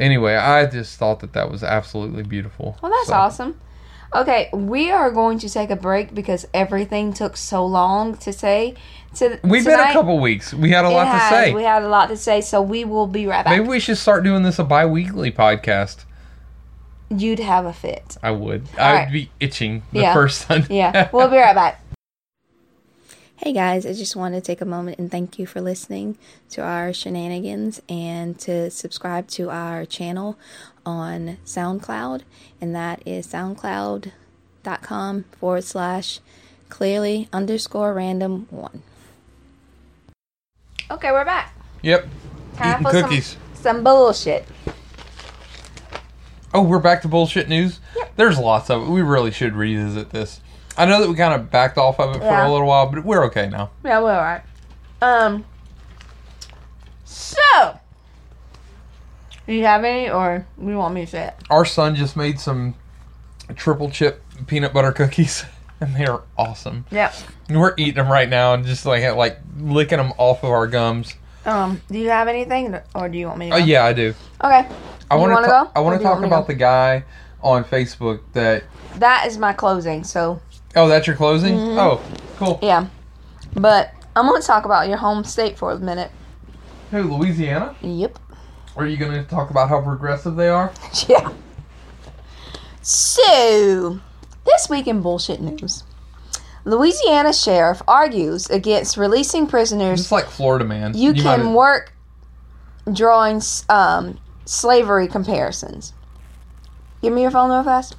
anyway, 0.00 0.34
I 0.34 0.66
just 0.66 0.98
thought 0.98 1.20
that 1.20 1.32
that 1.34 1.50
was 1.50 1.62
absolutely 1.62 2.22
beautiful. 2.24 2.76
Well, 2.82 2.90
that's 2.90 3.08
So, 3.08 3.14
awesome. 3.14 3.60
Okay, 4.12 4.50
we 4.52 4.90
are 4.90 5.12
going 5.12 5.38
to 5.38 5.48
take 5.48 5.70
a 5.70 5.76
break 5.76 6.12
because 6.14 6.44
everything 6.52 7.12
took 7.12 7.36
so 7.36 7.64
long 7.64 8.16
to 8.16 8.32
say. 8.32 8.74
To 9.16 9.38
We've 9.44 9.64
been 9.64 9.78
a 9.78 9.92
couple 9.92 10.18
weeks. 10.18 10.52
We 10.52 10.70
had 10.70 10.84
a 10.84 10.88
It 10.88 10.92
lot 10.94 11.06
has. 11.06 11.22
to 11.30 11.34
say. 11.36 11.54
We 11.54 11.62
had 11.62 11.82
a 11.84 11.88
lot 11.88 12.08
to 12.08 12.16
say, 12.16 12.40
so 12.40 12.60
we 12.60 12.84
will 12.84 13.06
be 13.06 13.26
right 13.26 13.44
back. 13.44 13.56
Maybe 13.56 13.68
we 13.68 13.78
should 13.78 13.98
start 13.98 14.24
doing 14.24 14.42
this 14.42 14.58
a 14.58 14.64
bi-weekly 14.64 15.30
podcast. 15.30 16.04
You'd 17.08 17.38
have 17.40 17.66
a 17.66 17.72
fit. 17.72 18.16
I 18.22 18.30
would. 18.32 18.62
All 18.78 18.84
I'd 18.84 18.94
right. 18.94 19.12
be 19.12 19.30
itching 19.40 19.82
the 19.92 20.00
Yeah. 20.00 20.12
first 20.14 20.42
time. 20.42 20.66
Yeah, 20.70 21.08
we'll 21.12 21.28
be 21.28 21.36
right 21.38 21.54
back. 21.54 21.80
Hey 23.42 23.54
guys, 23.54 23.86
I 23.86 23.94
just 23.94 24.16
want 24.16 24.34
to 24.34 24.42
take 24.42 24.60
a 24.60 24.66
moment 24.66 24.98
and 24.98 25.10
thank 25.10 25.38
you 25.38 25.46
for 25.46 25.62
listening 25.62 26.18
to 26.50 26.60
our 26.60 26.92
shenanigans 26.92 27.80
and 27.88 28.38
to 28.40 28.70
subscribe 28.70 29.28
to 29.28 29.48
our 29.48 29.86
channel 29.86 30.38
on 30.84 31.38
SoundCloud, 31.46 32.20
and 32.60 32.74
that 32.74 33.02
is 33.06 33.26
soundcloud.com 33.28 35.24
forward 35.38 35.64
slash 35.64 36.20
clearly 36.68 37.30
underscore 37.32 37.94
random 37.94 38.46
one. 38.50 38.82
Okay, 40.90 41.10
we're 41.10 41.24
back. 41.24 41.54
Yep. 41.80 42.08
Time 42.56 42.72
Eating 42.72 42.84
for 42.84 42.92
some- 42.92 43.02
cookies. 43.04 43.36
Some, 43.54 43.82
bullshit. 43.82 44.46
Oh, 46.52 46.62
we're 46.62 46.78
back 46.78 47.00
to 47.02 47.08
bullshit 47.08 47.48
news. 47.48 47.80
There's 48.16 48.38
lots 48.38 48.68
of 48.68 48.82
it. 48.82 48.90
We 48.90 49.00
really 49.00 49.30
should 49.30 49.54
revisit 49.54 50.10
this. 50.10 50.42
I 50.80 50.86
know 50.86 50.98
that 51.02 51.10
we 51.10 51.14
kind 51.14 51.34
of 51.34 51.50
backed 51.50 51.76
off 51.76 52.00
of 52.00 52.16
it 52.16 52.20
for 52.20 52.24
a 52.24 52.50
little 52.50 52.66
while, 52.66 52.86
but 52.86 53.04
we're 53.04 53.26
okay 53.26 53.50
now. 53.50 53.70
Yeah, 53.84 54.00
we're 54.00 54.14
alright. 54.14 54.40
Um, 55.02 55.44
so, 57.04 57.78
do 59.46 59.52
you 59.52 59.64
have 59.64 59.84
any, 59.84 60.08
or 60.08 60.46
do 60.58 60.66
you 60.66 60.78
want 60.78 60.94
me 60.94 61.02
to 61.02 61.06
say 61.06 61.26
it? 61.26 61.34
Our 61.50 61.66
son 61.66 61.96
just 61.96 62.16
made 62.16 62.40
some 62.40 62.74
triple 63.56 63.90
chip 63.90 64.22
peanut 64.46 64.72
butter 64.72 64.90
cookies, 64.90 65.44
and 65.82 65.94
they're 65.94 66.20
awesome. 66.38 66.86
Yeah. 66.90 67.12
We're 67.50 67.74
eating 67.76 67.96
them 67.96 68.08
right 68.10 68.28
now 68.28 68.54
and 68.54 68.64
just 68.64 68.86
like 68.86 69.04
like 69.14 69.38
licking 69.58 69.98
them 69.98 70.14
off 70.16 70.42
of 70.44 70.50
our 70.50 70.66
gums. 70.66 71.12
Um, 71.44 71.82
do 71.90 71.98
you 71.98 72.08
have 72.08 72.26
anything, 72.26 72.74
or 72.94 73.10
do 73.10 73.18
you 73.18 73.26
want 73.26 73.38
me 73.38 73.50
to? 73.50 73.56
Oh 73.56 73.58
go? 73.58 73.64
yeah, 73.66 73.84
I 73.84 73.92
do. 73.92 74.14
Okay. 74.42 74.66
I 75.10 75.16
want 75.16 75.44
to. 75.44 75.70
I 75.76 75.80
want 75.80 75.98
to 75.98 76.02
talk 76.02 76.12
want 76.12 76.22
me 76.22 76.28
to 76.28 76.34
about 76.34 76.46
the 76.46 76.54
guy 76.54 77.04
on 77.42 77.64
Facebook 77.64 78.20
that. 78.32 78.64
That 78.96 79.26
is 79.26 79.36
my 79.36 79.52
closing. 79.52 80.04
So 80.04 80.40
Oh, 80.76 80.88
that's 80.88 81.06
your 81.06 81.16
closing. 81.16 81.54
Mm-hmm. 81.54 81.78
Oh, 81.78 82.00
cool. 82.36 82.58
yeah, 82.62 82.86
but 83.54 83.92
I'm 84.14 84.26
gonna 84.26 84.42
talk 84.42 84.64
about 84.64 84.88
your 84.88 84.98
home 84.98 85.24
state 85.24 85.58
for 85.58 85.72
a 85.72 85.78
minute. 85.78 86.10
Who, 86.90 87.02
Louisiana? 87.02 87.74
Yep. 87.82 88.18
Are 88.76 88.86
you 88.86 88.96
going 88.96 89.12
to 89.12 89.22
talk 89.28 89.50
about 89.50 89.68
how 89.68 89.80
progressive 89.80 90.36
they 90.36 90.48
are? 90.48 90.72
Yeah. 91.08 91.32
So, 92.82 94.00
this 94.46 94.68
week 94.70 94.86
in 94.86 95.02
bullshit 95.02 95.40
news, 95.40 95.84
Louisiana 96.64 97.32
sheriff 97.32 97.82
argues 97.86 98.48
against 98.48 98.96
releasing 98.96 99.46
prisoners 99.46 100.00
Just 100.00 100.12
like 100.12 100.24
Florida 100.24 100.64
man. 100.64 100.96
you, 100.96 101.12
might 101.12 101.22
can 101.22 101.52
work 101.52 101.92
drawing 102.90 103.42
um, 103.68 104.18
slavery 104.46 105.08
comparisons. 105.08 105.92
Give 107.02 107.12
me 107.12 107.22
your 107.22 107.30
phone 107.30 107.50
real 107.50 107.64
fast. 107.64 107.96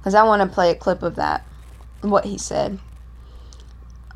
Because 0.00 0.14
I 0.14 0.22
want 0.22 0.42
to 0.42 0.52
play 0.52 0.70
a 0.70 0.74
clip 0.74 1.02
of 1.02 1.16
that. 1.16 1.44
What 2.00 2.24
he 2.24 2.38
said. 2.38 2.78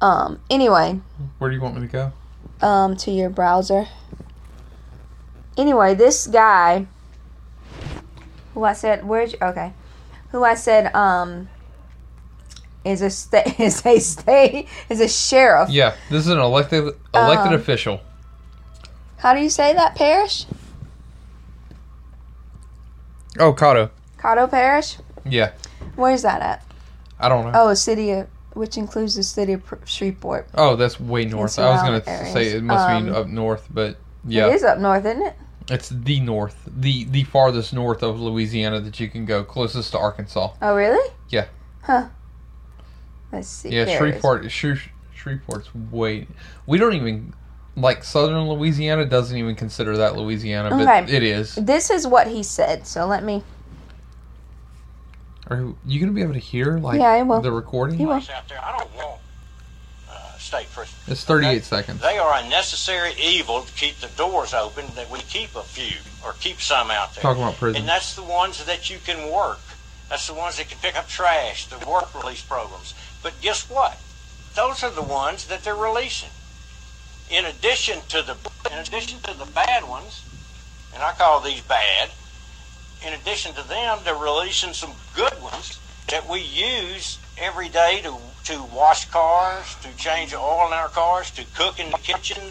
Um, 0.00 0.40
anyway, 0.50 1.00
Where 1.38 1.50
do 1.50 1.56
you 1.56 1.62
want 1.62 1.74
me 1.76 1.82
to 1.82 1.86
go? 1.86 2.12
um, 2.66 2.96
to 2.96 3.10
your 3.10 3.28
browser. 3.30 3.86
Anyway, 5.56 5.94
this 5.94 6.26
guy 6.26 6.86
who 8.54 8.64
I 8.64 8.72
said, 8.72 9.04
where'd 9.06 9.32
you, 9.32 9.38
okay, 9.42 9.72
who 10.30 10.44
I 10.44 10.54
said, 10.54 10.94
um, 10.94 11.48
is 12.84 13.02
a 13.02 13.10
state, 13.10 13.58
is 13.60 13.84
a 13.84 13.98
state, 13.98 14.68
is 14.88 15.00
a 15.00 15.08
sheriff. 15.08 15.68
Yeah, 15.70 15.94
this 16.10 16.20
is 16.26 16.28
an 16.28 16.38
elected 16.38 16.94
elected 17.14 17.52
Um, 17.52 17.54
official. 17.54 18.00
How 19.18 19.32
do 19.34 19.40
you 19.40 19.48
say 19.50 19.72
that, 19.74 19.94
Parish? 19.94 20.46
Oh, 23.38 23.52
Caddo. 23.52 23.90
Caddo 24.18 24.50
Parish? 24.50 24.98
Yeah, 25.24 25.52
Where's 25.96 26.22
that 26.22 26.42
at? 26.42 26.64
I 27.18 27.28
don't 27.28 27.44
know. 27.44 27.52
Oh, 27.54 27.68
a 27.68 27.76
city 27.76 28.10
of, 28.12 28.26
which 28.54 28.76
includes 28.76 29.14
the 29.14 29.22
city 29.22 29.52
of 29.54 29.62
Shreveport. 29.84 30.48
Oh, 30.54 30.76
that's 30.76 30.98
way 31.00 31.24
north. 31.24 31.58
I 31.58 31.70
was 31.70 31.82
gonna 31.82 32.04
say 32.04 32.48
it 32.52 32.62
must 32.62 32.88
be 32.88 32.94
Um, 33.10 33.14
up 33.14 33.26
north, 33.28 33.66
but 33.70 33.96
yeah, 34.26 34.48
It 34.48 34.54
is 34.54 34.64
up 34.64 34.78
north, 34.78 35.04
isn't 35.06 35.22
it? 35.22 35.36
it's 35.70 35.88
the 35.88 36.20
north, 36.20 36.56
the 36.66 37.04
the 37.04 37.24
farthest 37.24 37.72
north 37.72 38.02
of 38.02 38.20
Louisiana 38.20 38.80
that 38.80 39.00
you 39.00 39.08
can 39.08 39.24
go, 39.24 39.42
closest 39.44 39.92
to 39.92 39.98
Arkansas. 39.98 40.50
Oh, 40.60 40.74
really? 40.74 41.10
Yeah. 41.30 41.46
Huh. 41.82 42.06
Let's 43.32 43.48
see. 43.48 43.70
Yeah, 43.70 43.84
There. 43.84 43.98
Shreveport. 43.98 44.44
Shreveport's 44.50 45.74
way. 45.74 46.26
We 46.66 46.78
don't 46.78 46.94
even 46.94 47.32
like 47.76 48.04
Southern 48.04 48.48
Louisiana 48.48 49.04
doesn't 49.04 49.36
even 49.36 49.54
consider 49.56 49.96
that 49.96 50.16
Louisiana, 50.16 50.70
but 50.70 50.82
Okay. 50.82 51.16
it 51.16 51.22
is. 51.22 51.54
This 51.56 51.90
is 51.90 52.06
what 52.06 52.28
he 52.28 52.42
said. 52.42 52.86
So 52.86 53.06
let 53.06 53.24
me. 53.24 53.42
Are 55.50 55.74
you 55.84 56.00
gonna 56.00 56.12
be 56.12 56.22
able 56.22 56.32
to 56.32 56.38
hear 56.38 56.78
like 56.78 56.98
Yeah, 57.00 57.08
I 57.08 57.22
will. 57.22 57.40
the 57.40 57.52
recording? 57.52 57.98
He 57.98 58.06
will. 58.06 58.14
out 58.14 58.48
there. 58.48 58.62
I 58.64 58.78
don't 58.78 58.94
want 58.96 59.20
uh, 60.10 60.38
state 60.38 60.70
prison. 60.72 60.94
It's 61.06 61.24
38 61.24 61.48
Okay? 61.48 61.60
seconds. 61.60 62.00
They 62.00 62.16
are 62.18 62.34
a 62.38 62.48
necessary 62.48 63.12
evil 63.20 63.62
to 63.62 63.72
keep 63.74 63.96
the 64.00 64.08
doors 64.16 64.54
open. 64.54 64.86
That 64.94 65.10
we 65.10 65.18
keep 65.20 65.54
a 65.54 65.62
few 65.62 65.96
or 66.24 66.32
keep 66.40 66.60
some 66.60 66.90
out 66.90 67.14
there. 67.14 67.22
Talking 67.22 67.42
about 67.42 67.56
prison. 67.56 67.80
And 67.80 67.88
that's 67.88 68.14
the 68.16 68.22
ones 68.22 68.64
that 68.64 68.88
you 68.88 68.98
can 69.04 69.30
work. 69.30 69.58
That's 70.08 70.26
the 70.26 70.34
ones 70.34 70.56
that 70.56 70.68
can 70.68 70.78
pick 70.78 70.96
up 70.96 71.08
trash, 71.08 71.66
the 71.66 71.78
work 71.88 72.14
release 72.14 72.42
programs. 72.42 72.94
But 73.22 73.34
guess 73.40 73.68
what? 73.68 73.98
Those 74.54 74.82
are 74.82 74.90
the 74.90 75.02
ones 75.02 75.46
that 75.48 75.62
they're 75.64 75.74
releasing. 75.74 76.28
In 77.30 77.44
addition 77.46 78.00
to 78.10 78.22
the 78.22 78.36
in 78.72 78.78
addition 78.78 79.18
to 79.22 79.34
the 79.36 79.46
bad 79.46 79.88
ones, 79.88 80.22
and 80.94 81.02
I 81.02 81.12
call 81.12 81.40
these 81.40 81.60
bad. 81.62 82.10
In 83.06 83.12
addition 83.12 83.54
to 83.54 83.68
them, 83.68 83.98
they're 84.04 84.14
releasing 84.14 84.72
some 84.72 84.92
good 85.14 85.34
ones 85.42 85.78
that 86.08 86.28
we 86.28 86.40
use 86.40 87.18
every 87.38 87.68
day 87.68 88.00
to 88.02 88.16
to 88.44 88.62
wash 88.74 89.06
cars, 89.06 89.76
to 89.82 89.96
change 89.96 90.34
oil 90.34 90.66
in 90.66 90.72
our 90.72 90.88
cars, 90.88 91.30
to 91.32 91.44
cook 91.54 91.80
in 91.80 91.90
the 91.90 91.98
kitchen, 91.98 92.42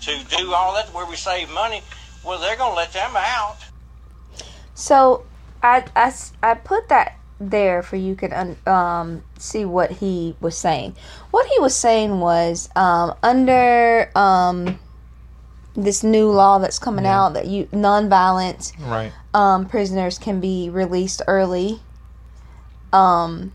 to 0.00 0.18
do 0.36 0.52
all 0.52 0.74
that 0.74 0.92
where 0.92 1.06
we 1.06 1.16
save 1.16 1.48
money. 1.50 1.82
Well, 2.24 2.40
they're 2.40 2.56
going 2.56 2.72
to 2.72 2.76
let 2.76 2.92
them 2.92 3.12
out. 3.14 3.58
So 4.74 5.24
I, 5.62 5.84
I, 5.94 6.12
I 6.42 6.54
put 6.54 6.88
that 6.88 7.18
there 7.38 7.82
for 7.82 7.96
you 7.96 8.16
could 8.16 8.32
un, 8.32 8.56
um, 8.66 9.22
see 9.38 9.64
what 9.64 9.92
he 9.92 10.34
was 10.40 10.56
saying. 10.56 10.96
What 11.30 11.46
he 11.46 11.58
was 11.60 11.76
saying 11.76 12.18
was 12.18 12.68
um, 12.74 13.14
under 13.22 14.10
um, 14.16 14.80
this 15.74 16.02
new 16.02 16.30
law 16.30 16.58
that's 16.58 16.78
coming 16.78 17.06
out 17.06 17.34
that 17.34 17.46
you 17.46 17.66
nonviolent 17.66 18.72
Right. 18.80 19.12
Um, 19.36 19.66
prisoners 19.66 20.18
can 20.18 20.40
be 20.40 20.70
released 20.70 21.20
early. 21.28 21.82
Um, 22.92 23.52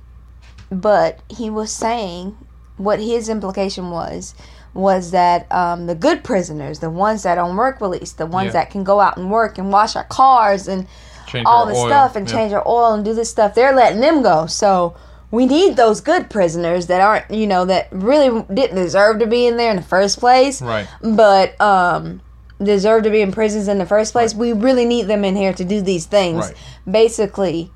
but 0.69 1.21
he 1.27 1.49
was 1.49 1.71
saying 1.71 2.37
what 2.77 2.99
his 2.99 3.29
implication 3.29 3.89
was 3.89 4.35
was 4.73 5.11
that 5.11 5.51
um, 5.51 5.87
the 5.87 5.95
good 5.95 6.23
prisoners, 6.23 6.79
the 6.79 6.89
ones 6.89 7.23
that 7.23 7.37
on 7.37 7.57
work 7.57 7.81
release, 7.81 8.11
the 8.13 8.25
ones 8.25 8.47
Yeah. 8.53 8.61
that 8.61 8.69
can 8.69 8.83
go 8.83 8.99
out 8.99 9.17
and 9.17 9.29
work 9.31 9.57
and 9.57 9.71
wash 9.71 9.95
our 9.95 10.03
cars 10.05 10.67
and 10.67 10.87
Change 11.27 11.45
all 11.47 11.65
the 11.65 11.73
stuff 11.75 12.15
and 12.15 12.27
Yeah. 12.27 12.35
change 12.35 12.53
our 12.53 12.63
oil 12.67 12.93
and 12.93 13.03
do 13.03 13.13
this 13.13 13.29
stuff, 13.31 13.53
they're 13.55 13.75
letting 13.75 14.01
them 14.01 14.21
go. 14.21 14.45
So 14.45 14.93
we 15.31 15.45
need 15.45 15.77
those 15.77 15.99
good 16.01 16.29
prisoners 16.29 16.87
that 16.87 17.01
aren't, 17.01 17.31
you 17.31 17.47
know, 17.47 17.65
that 17.65 17.87
really 17.91 18.45
didn't 18.53 18.75
deserve 18.75 19.19
to 19.19 19.27
be 19.27 19.47
in 19.47 19.57
there 19.57 19.71
in 19.71 19.77
the 19.77 19.81
first 19.81 20.19
place 20.19 20.61
Right. 20.61 20.87
but 21.01 21.59
um 21.59 22.21
deserve 22.63 23.03
to 23.03 23.09
be 23.09 23.21
in 23.21 23.31
prisons 23.31 23.67
in 23.67 23.77
the 23.77 23.85
first 23.85 24.11
place. 24.11 24.33
We 24.35 24.53
really 24.53 24.85
need 24.85 25.03
them 25.07 25.23
in 25.25 25.35
here 25.35 25.53
to 25.53 25.63
do 25.65 25.81
these 25.81 26.05
things. 26.05 26.45
Right. 26.45 26.55
Basically, 26.89 27.71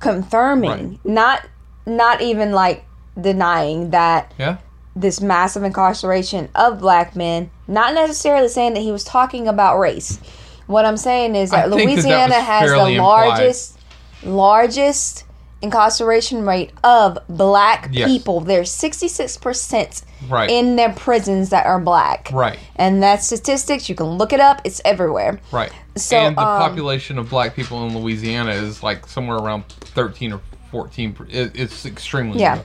confirming, 0.00 0.70
Right. 0.70 0.98
not 1.04 1.42
not 1.86 2.20
even 2.20 2.52
like 2.52 2.84
denying 3.18 3.90
that 3.90 4.32
Yeah. 4.38 4.56
this 4.94 5.20
massive 5.22 5.62
incarceration 5.62 6.48
of 6.54 6.78
black 6.80 7.16
men. 7.16 7.50
Not 7.66 7.94
necessarily 7.94 8.48
saying 8.48 8.74
that 8.74 8.80
he 8.80 8.92
was 8.92 9.04
talking 9.04 9.48
about 9.48 9.78
race. 9.78 10.18
What 10.66 10.84
I'm 10.84 10.98
saying 10.98 11.34
is 11.34 11.50
I 11.52 11.62
that 11.62 11.70
that 11.70 11.76
that 11.78 11.84
Louisiana 11.84 12.34
has 12.34 12.68
the 12.70 12.76
fairly 12.76 12.96
implied. 12.96 13.28
largest 13.28 13.78
largest 14.22 15.24
incarceration 15.60 16.46
rate 16.46 16.70
of 16.84 17.18
black 17.28 17.88
Yes. 17.90 18.08
people. 18.08 18.40
There's 18.40 18.70
66% 18.70 20.02
Right. 20.28 20.48
in 20.50 20.76
their 20.76 20.92
prisons 20.92 21.50
that 21.50 21.66
are 21.66 21.80
black. 21.80 22.30
Right. 22.32 22.58
And 22.76 23.02
that 23.02 23.22
statistics, 23.22 23.88
you 23.88 23.94
can 23.94 24.06
look 24.18 24.32
it 24.32 24.40
up, 24.40 24.60
it's 24.64 24.80
everywhere. 24.84 25.40
Right. 25.50 25.72
So, 25.96 26.16
and 26.16 26.36
the 26.36 26.42
um, 26.46 26.58
population 26.60 27.18
of 27.18 27.28
black 27.28 27.56
people 27.56 27.84
in 27.86 27.98
Louisiana 27.98 28.52
is 28.52 28.82
like 28.84 29.06
somewhere 29.08 29.38
around 29.38 29.64
13 29.68 30.32
or 30.32 30.40
14. 30.70 31.16
It, 31.28 31.52
it's 31.54 31.84
extremely 31.86 32.40
Yeah. 32.40 32.56
low. 32.56 32.64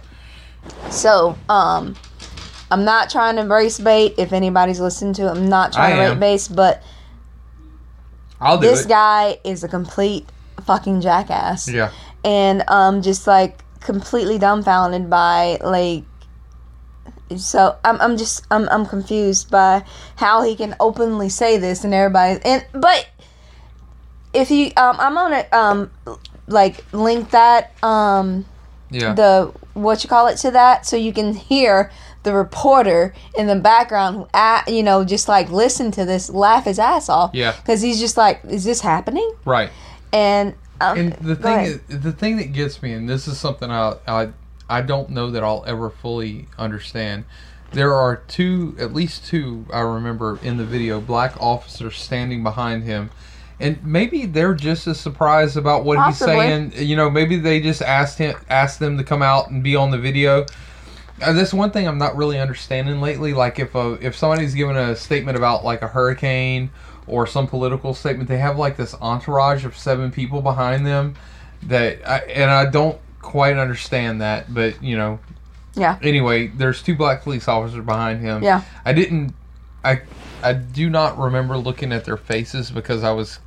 So, 0.91 1.35
um, 1.49 1.95
I'm 2.69 2.85
not 2.85 3.09
trying 3.09 3.35
to 3.37 3.41
race 3.43 3.79
bait. 3.79 4.15
If 4.17 4.33
anybody's 4.33 4.79
listening 4.79 5.13
to 5.15 5.27
it, 5.27 5.31
I'm 5.31 5.49
not 5.49 5.73
trying 5.73 5.99
I 5.99 6.05
to 6.05 6.09
race 6.11 6.19
base, 6.19 6.47
but 6.47 6.83
I'll 8.39 8.57
do 8.57 8.67
this 8.67 8.85
it. 8.85 8.89
guy 8.89 9.37
is 9.43 9.63
a 9.63 9.67
complete 9.67 10.27
fucking 10.65 11.01
jackass. 11.01 11.67
Yeah. 11.69 11.91
And 12.23 12.63
um 12.67 13.01
just 13.01 13.27
like 13.27 13.63
completely 13.79 14.37
dumbfounded 14.37 15.09
by 15.09 15.57
like 15.61 16.03
so 17.37 17.75
I'm 17.83 17.99
I'm 18.01 18.17
just 18.17 18.45
I'm 18.51 18.67
I'm 18.69 18.85
confused 18.85 19.49
by 19.49 19.83
how 20.15 20.43
he 20.43 20.55
can 20.55 20.75
openly 20.79 21.29
say 21.29 21.57
this 21.57 21.83
and 21.83 21.93
everybody 21.93 22.39
and 22.45 22.65
but 22.73 23.07
if 24.33 24.51
you 24.51 24.67
um 24.77 24.95
I'm 24.99 25.13
gonna 25.15 25.45
um 25.51 25.91
like 26.47 26.83
link 26.93 27.31
that 27.31 27.71
um 27.83 28.45
Yeah. 28.89 29.13
the 29.13 29.51
what 29.73 30.03
you 30.03 30.09
call 30.09 30.27
it 30.27 30.37
to 30.37 30.51
that 30.51 30.85
so 30.85 30.95
you 30.95 31.11
can 31.13 31.33
hear 31.33 31.91
the 32.23 32.33
reporter 32.33 33.13
in 33.37 33.47
the 33.47 33.55
background 33.55 34.15
who 34.15 34.27
a 34.33 34.61
you 34.67 34.83
know 34.83 35.03
just 35.03 35.27
like 35.27 35.49
listen 35.49 35.91
to 35.91 36.05
this 36.05 36.29
laugh 36.29 36.65
his 36.65 36.79
ass 36.79 37.09
off 37.09 37.31
Yeah. 37.33 37.51
because 37.53 37.81
he's 37.81 37.99
just 37.99 38.15
like 38.17 38.41
is 38.45 38.63
this 38.63 38.81
happening 38.81 39.33
right. 39.45 39.69
and 40.11 40.53
um, 40.91 40.97
And 40.97 41.13
the 41.13 41.35
thing, 41.35 41.65
is, 41.65 41.79
the 41.87 42.11
thing 42.11 42.37
that 42.37 42.53
gets 42.53 42.81
me, 42.81 42.93
and 42.93 43.09
this 43.09 43.27
is 43.27 43.37
something 43.37 43.69
I, 43.69 43.95
I, 44.07 44.29
I 44.69 44.81
don't 44.81 45.09
know 45.09 45.31
that 45.31 45.43
I'll 45.43 45.63
ever 45.67 45.89
fully 45.89 46.47
understand. 46.57 47.25
There 47.71 47.93
are 47.93 48.17
two, 48.17 48.75
at 48.79 48.93
least 48.93 49.25
two, 49.25 49.65
I 49.73 49.79
remember 49.79 50.39
in 50.43 50.57
the 50.57 50.65
video, 50.65 51.01
black 51.01 51.35
officers 51.41 51.97
standing 51.97 52.43
behind 52.43 52.83
him, 52.83 53.09
and 53.59 53.83
maybe 53.83 54.25
they're 54.25 54.53
just 54.53 54.87
as 54.87 54.99
surprised 54.99 55.57
about 55.57 55.83
what 55.85 55.97
Possibly. 55.97 56.33
he's 56.35 56.43
saying. 56.43 56.87
You 56.87 56.95
know, 56.95 57.09
maybe 57.09 57.37
they 57.37 57.61
just 57.61 57.81
asked 57.81 58.17
him, 58.17 58.35
asked 58.49 58.79
them 58.79 58.97
to 58.97 59.03
come 59.03 59.21
out 59.21 59.49
and 59.49 59.63
be 59.63 59.75
on 59.75 59.91
the 59.91 59.97
video. 59.97 60.45
Uh, 61.21 61.33
that's 61.33 61.53
one 61.53 61.71
thing 61.71 61.87
I'm 61.87 61.97
not 61.97 62.15
really 62.15 62.39
understanding 62.39 62.99
lately. 62.99 63.33
Like 63.33 63.59
if 63.59 63.75
a 63.75 63.93
if 64.01 64.15
somebody's 64.15 64.53
giving 64.53 64.75
a 64.75 64.95
statement 64.95 65.37
about 65.37 65.63
like 65.63 65.81
a 65.81 65.87
hurricane 65.87 66.71
or 67.07 67.27
some 67.27 67.47
political 67.47 67.93
statement, 67.93 68.29
they 68.29 68.37
have 68.37 68.57
like 68.57 68.77
this 68.77 68.95
entourage 69.01 69.65
of 69.65 69.77
seven 69.77 70.11
people 70.11 70.41
behind 70.41 70.85
them. 70.85 71.15
That 71.63 72.07
I, 72.07 72.17
and 72.19 72.51
I 72.51 72.65
don't 72.65 72.99
quite 73.21 73.57
understand 73.57 74.21
that, 74.21 74.53
but 74.53 74.81
you 74.83 74.97
know. 74.97 75.19
Yeah. 75.75 75.97
Anyway, 76.03 76.47
there's 76.47 76.83
two 76.83 76.95
black 76.95 77.23
police 77.23 77.47
officers 77.47 77.83
behind 77.83 78.21
him. 78.21 78.43
Yeah. 78.43 78.61
I 78.85 78.93
didn't. 78.93 79.33
I 79.83 80.01
I 80.43 80.53
do 80.53 80.89
not 80.89 81.17
remember 81.17 81.57
looking 81.57 81.91
at 81.91 82.05
their 82.05 82.17
faces 82.17 82.69
because 82.69 83.03
I 83.03 83.11
was 83.11 83.39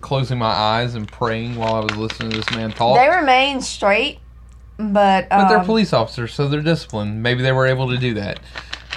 closing 0.00 0.38
my 0.38 0.46
eyes 0.46 0.94
and 0.94 1.10
praying 1.10 1.56
while 1.56 1.74
I 1.74 1.80
was 1.80 1.96
listening 1.96 2.30
to 2.30 2.36
this 2.36 2.50
man 2.50 2.70
talk. 2.70 2.98
they 2.98 3.08
remain 3.08 3.60
straight 3.60 4.20
but 4.78 5.24
um, 5.30 5.42
But 5.42 5.48
they're 5.48 5.64
police 5.64 5.92
officers, 5.92 6.34
so 6.34 6.48
they're 6.48 6.60
disciplined. 6.60 7.22
Maybe 7.22 7.42
they 7.42 7.52
were 7.52 7.66
able 7.66 7.88
to 7.90 7.96
do 7.96 8.14
that. 8.14 8.40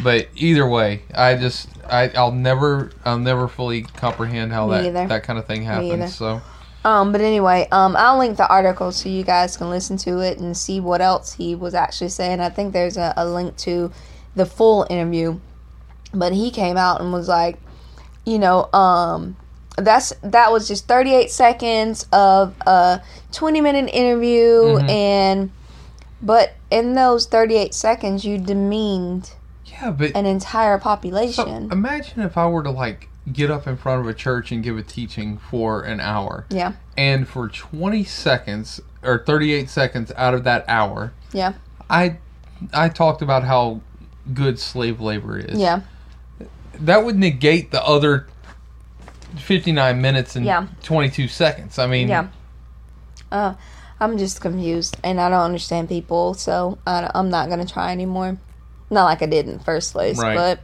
But 0.04 0.28
either 0.36 0.68
way, 0.68 1.04
I 1.14 1.36
just 1.36 1.70
I, 1.92 2.10
I'll 2.16 2.32
never 2.32 2.92
I'll 3.06 3.20
never 3.20 3.48
fully 3.48 3.82
comprehend 3.84 4.52
how 4.54 4.68
Me 4.68 4.74
that 4.74 4.86
either. 4.86 5.08
that 5.08 5.24
kind 5.24 5.40
of 5.40 5.46
thing 5.46 5.68
either. 5.68 5.98
happens. 5.98 6.16
So 6.16 6.42
um 6.86 7.12
but 7.12 7.20
anyway 7.20 7.68
um 7.74 7.94
i'll 7.98 8.18
link 8.18 8.38
the 8.38 8.48
article 8.48 8.90
so 8.94 9.10
you 9.10 9.22
guys 9.22 9.58
can 9.58 9.70
listen 9.70 9.98
to 9.98 10.20
it 10.22 10.38
and 10.40 10.56
see 10.56 10.80
what 10.80 11.02
else 11.02 11.34
he 11.34 11.54
was 11.54 11.74
actually 11.76 12.08
saying 12.08 12.40
i 12.40 12.48
think 12.48 12.72
there's 12.72 12.96
a, 12.96 13.14
a 13.18 13.28
link 13.28 13.54
to 13.58 13.92
the 14.34 14.46
full 14.46 14.88
interview 14.90 15.38
but 16.14 16.32
he 16.32 16.50
came 16.52 16.78
out 16.78 17.02
and 17.02 17.12
was 17.12 17.28
like 17.28 17.58
you 18.26 18.40
know 18.40 18.72
um 18.72 19.36
that's 19.78 20.14
that 20.24 20.54
was 20.54 20.70
just 20.70 20.88
38 20.88 21.30
seconds 21.30 22.06
of 22.14 22.56
a 22.66 23.02
20 23.34 23.60
minute 23.60 23.90
interview 23.94 24.80
Mhm. 24.80 24.90
and 24.90 25.52
but 26.22 26.54
in 26.72 26.96
those 26.96 27.28
38 27.28 27.74
seconds 27.74 28.24
you 28.24 28.38
demeaned 28.38 29.32
yeah, 29.82 29.92
but 29.92 30.16
an 30.16 30.26
entire 30.26 30.78
so 30.78 30.84
population 30.84 31.72
imagine 31.72 32.22
if 32.22 32.38
I 32.38 32.48
were 32.48 32.64
to 32.64 32.72
like 32.72 33.08
get 33.32 33.52
up 33.52 33.68
in 33.68 33.78
front 33.78 34.02
of 34.02 34.08
a 34.08 34.14
church 34.14 34.52
and 34.52 34.64
give 34.64 34.78
a 34.78 34.84
teaching 34.84 35.38
for 35.38 35.84
an 35.84 36.00
hour, 36.00 36.46
yeah 36.50 36.74
and 36.98 37.28
for 37.28 37.48
20 37.48 38.04
seconds 38.04 38.82
or 39.04 39.24
38 39.26 39.70
seconds 39.70 40.12
out 40.16 40.34
of 40.34 40.44
that 40.44 40.66
hour, 40.68 41.14
yeah 41.32 41.54
I 41.90 42.18
I 42.74 42.90
talked 42.90 43.22
about 43.22 43.44
how 43.44 43.82
good 44.34 44.60
slave 44.60 45.00
labor 45.00 45.38
is. 45.38 45.60
yeah 45.60 45.82
that 46.80 47.04
would 47.04 47.18
negate 47.18 47.72
the 47.72 47.84
other 47.84 48.28
59 49.38 50.02
minutes 50.02 50.36
and 50.36 50.46
Yeah. 50.46 50.68
22 50.84 51.28
seconds. 51.28 51.78
I 51.78 51.88
mean, 51.88 52.08
Yeah. 52.08 52.28
Uh, 53.32 53.54
I'm 54.00 54.18
just 54.18 54.42
confused, 54.42 54.98
and 55.04 55.20
I 55.20 55.30
don't 55.30 55.42
understand 55.42 55.90
people, 55.90 56.34
so 56.34 56.78
I, 56.88 57.12
I, 57.14 57.20
am 57.20 57.30
not 57.30 57.50
gonna 57.50 57.66
try 57.66 57.92
anymore. 57.92 58.38
Not 58.90 59.06
like 59.06 59.22
I 59.22 59.26
did 59.28 59.48
in 59.48 59.58
the 59.58 59.64
first 59.64 59.92
place, 59.94 60.18
Right. 60.18 60.36
but 60.36 60.60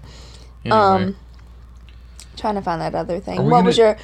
anyway. 0.64 0.78
um, 0.80 1.16
trying 2.38 2.56
to 2.56 2.62
find 2.62 2.82
that 2.82 2.96
other 2.96 3.20
thing. 3.20 3.50
What 3.50 3.64
was 3.64 3.78
gonna- 3.78 3.90
your? 3.90 3.98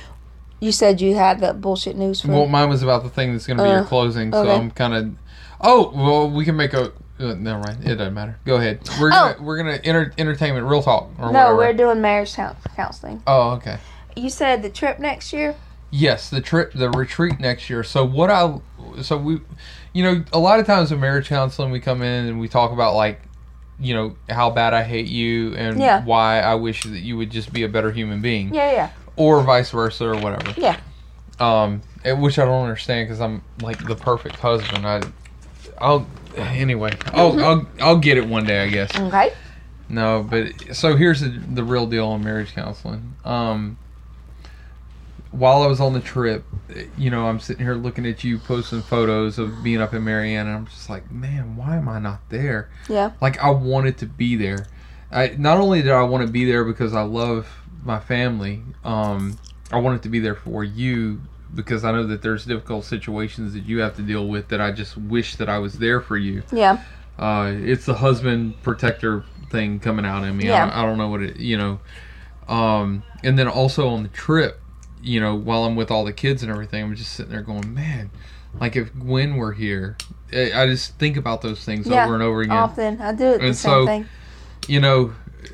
You 0.59 0.71
said 0.71 1.01
you 1.01 1.15
had 1.15 1.39
the 1.39 1.53
bullshit 1.53 1.97
news 1.97 2.21
for. 2.21 2.27
well, 2.27 2.45
mine 2.45 2.69
was 2.69 2.83
about 2.83 3.01
the 3.03 3.09
thing 3.09 3.31
that's 3.33 3.47
going 3.47 3.57
to 3.57 3.63
be 3.63 3.69
your 3.69 3.79
Uh, 3.79 3.83
closing, 3.85 4.31
so. 4.31 4.47
I'm 4.49 4.69
kind 4.69 4.93
of. 4.93 5.09
Oh, 5.59 5.91
well, 5.95 6.29
we 6.29 6.45
can 6.45 6.55
make 6.55 6.73
a. 6.73 6.91
Uh, 7.19 7.33
never 7.35 7.59
mind. 7.59 7.79
It 7.83 7.95
doesn't 7.95 8.13
matter. 8.13 8.37
Go 8.45 8.55
ahead. 8.57 8.79
We're 8.99 9.09
gonna 9.09 9.35
Oh. 9.39 9.43
we're 9.43 9.57
gonna 9.57 9.79
enter, 9.83 10.13
entertainment, 10.19 10.65
real 10.67 10.81
talk, 10.83 11.09
or 11.19 11.31
no, 11.31 11.39
whatever. 11.39 11.55
we're 11.57 11.73
doing 11.73 12.01
marriage 12.01 12.35
counseling. 12.75 13.21
Oh, 13.27 13.51
okay. 13.51 13.77
You 14.15 14.29
said 14.29 14.61
the 14.63 14.69
trip 14.69 14.99
next 14.99 15.31
year. 15.33 15.55
Yes, 15.91 16.29
the 16.29 16.41
trip, 16.41 16.73
the 16.73 16.89
retreat 16.91 17.39
next 17.39 17.69
year. 17.69 17.83
So 17.83 18.05
what 18.05 18.29
I, 18.31 18.55
so 19.01 19.17
we, 19.17 19.41
you 19.93 20.03
know, 20.03 20.23
a 20.33 20.39
lot 20.39 20.59
of 20.59 20.65
times 20.65 20.91
in 20.91 20.99
marriage 20.99 21.27
counseling, 21.29 21.69
we 21.71 21.79
come 21.79 22.01
in 22.01 22.27
and 22.27 22.39
we 22.39 22.47
talk 22.47 22.71
about 22.71 22.95
like, 22.95 23.21
you 23.81 23.93
know, 23.95 24.15
how 24.29 24.49
bad 24.51 24.73
I 24.73 24.83
hate 24.83 25.07
you 25.07 25.55
and 25.55 25.79
Yeah. 25.79 26.03
why 26.05 26.39
I 26.39 26.55
wish 26.55 26.83
that 26.83 26.99
you 26.99 27.17
would 27.17 27.31
just 27.31 27.51
be 27.51 27.63
a 27.63 27.67
better 27.67 27.91
human 27.91 28.21
being, 28.21 28.53
Yeah, 28.53 28.71
yeah, 28.71 28.89
or 29.15 29.41
vice 29.41 29.71
versa, 29.71 30.05
or 30.07 30.15
whatever. 30.15 30.53
yeah. 30.55 30.77
Um, 31.39 31.81
which 32.05 32.37
I 32.37 32.45
don't 32.45 32.63
understand 32.63 33.07
because 33.07 33.19
I'm 33.19 33.41
like 33.61 33.85
the 33.87 33.95
perfect 33.95 34.35
husband. 34.35 34.85
I, 34.87 35.01
I'll 35.79 36.05
anyway. 36.37 36.91
I'll 37.13 37.31
Mm-hmm. 37.31 37.43
I'll 37.43 37.67
I'll 37.89 37.97
get 37.97 38.17
it 38.17 38.27
one 38.27 38.45
day, 38.45 38.63
I 38.63 38.67
guess. 38.69 38.95
Okay. 38.95 39.33
No, 39.89 40.23
but 40.29 40.53
so 40.75 40.95
here's 40.95 41.19
the, 41.21 41.29
the 41.29 41.63
real 41.63 41.85
deal 41.87 42.07
on 42.07 42.23
marriage 42.23 42.53
counseling. 42.53 43.15
Um, 43.25 43.77
while 45.31 45.63
I 45.63 45.67
was 45.67 45.79
on 45.79 45.93
the 45.93 45.99
trip, 46.01 46.43
you 46.97 47.09
know, 47.09 47.25
I'm 47.27 47.39
sitting 47.39 47.63
here 47.65 47.75
looking 47.75 48.05
at 48.05 48.23
you 48.23 48.37
posting 48.37 48.81
photos 48.81 49.39
of 49.39 49.63
being 49.63 49.81
up 49.81 49.93
in 49.93 50.03
Marianna, 50.03 50.49
and 50.49 50.57
I'm 50.59 50.65
just 50.67 50.89
like, 50.89 51.09
man, 51.11 51.55
why 51.55 51.77
am 51.77 51.87
I 51.87 51.99
not 51.99 52.19
there? 52.29 52.69
Yeah. 52.89 53.11
Like 53.21 53.39
I 53.39 53.49
wanted 53.49 53.97
to 53.99 54.05
be 54.05 54.35
there. 54.35 54.67
I 55.11 55.35
not 55.37 55.57
only 55.57 55.81
did 55.81 55.91
I 55.91 56.03
want 56.03 56.25
to 56.25 56.31
be 56.31 56.45
there 56.45 56.63
because 56.63 56.93
I 56.93 57.01
love 57.01 57.47
my 57.83 57.99
family. 57.99 58.61
Um, 58.83 59.37
I 59.71 59.77
wanted 59.79 60.03
to 60.03 60.09
be 60.09 60.19
there 60.19 60.35
for 60.35 60.63
you 60.63 61.21
because 61.53 61.83
I 61.83 61.91
know 61.91 62.05
that 62.07 62.21
there's 62.21 62.45
difficult 62.45 62.85
situations 62.85 63.53
that 63.53 63.65
you 63.65 63.79
have 63.79 63.95
to 63.97 64.01
deal 64.01 64.27
with 64.27 64.49
that 64.49 64.61
I 64.61 64.71
just 64.71 64.95
wish 64.97 65.35
that 65.35 65.49
I 65.49 65.57
was 65.59 65.79
there 65.79 65.99
for 65.99 66.15
you 66.15 66.43
Yeah. 66.53 66.81
uh, 67.19 67.51
it's 67.53 67.85
the 67.85 67.95
husband 67.95 68.61
protector 68.63 69.25
thing 69.49 69.81
coming 69.81 70.05
out 70.05 70.23
in 70.23 70.37
me. 70.37 70.45
I, 70.45 70.47
Yeah. 70.53 70.65
don't, 70.67 70.75
I 70.77 70.81
don't 70.83 70.97
know 70.97 71.09
what 71.09 71.21
it, 71.21 71.37
you 71.37 71.57
know. 71.57 71.79
Um, 72.47 73.03
and 73.21 73.37
then 73.37 73.49
also 73.49 73.89
on 73.89 74.03
the 74.03 74.09
trip, 74.09 74.60
you 75.03 75.19
know, 75.19 75.35
while 75.35 75.63
I'm 75.65 75.75
with 75.75 75.91
all 75.91 76.03
the 76.05 76.13
kids 76.13 76.43
and 76.43 76.51
everything, 76.51 76.83
I'm 76.83 76.95
just 76.95 77.13
sitting 77.13 77.31
there 77.31 77.41
going, 77.41 77.73
man, 77.73 78.11
like 78.59 78.75
if 78.75 78.93
Gwen 78.93 79.35
were 79.35 79.53
here, 79.53 79.97
I, 80.33 80.51
I 80.63 80.67
just 80.67 80.97
think 80.97 81.17
about 81.17 81.41
those 81.41 81.63
things 81.63 81.87
Yeah. 81.87 82.05
over 82.05 82.13
and 82.13 82.23
over 82.23 82.41
again. 82.41 82.57
Often 82.57 83.01
I 83.01 83.13
do 83.13 83.25
it 83.33 83.39
the 83.39 83.47
And 83.47 83.55
same 83.55 83.71
so- 83.71 83.85
thing. 83.85 84.05
You 84.67 84.79
know, 84.79 85.13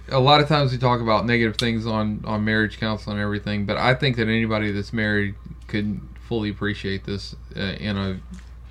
a 0.10 0.20
lot 0.20 0.42
of 0.42 0.48
times 0.50 0.72
we 0.74 0.78
talk 0.78 1.00
about 1.00 1.26
negative 1.26 1.56
things 1.56 1.88
on 1.88 2.22
on 2.26 2.44
marriage 2.44 2.78
counseling 2.78 3.18
and 3.18 3.24
everything, 3.24 3.66
but 3.66 3.78
I 3.78 3.94
think 3.94 4.18
that 4.18 4.28
anybody 4.28 4.72
that's 4.72 4.92
married 4.92 5.36
could 5.68 6.02
fully 6.28 6.50
appreciate 6.50 7.06
this 7.06 7.34
uh, 7.56 7.60
in 7.62 7.96
a 7.96 8.20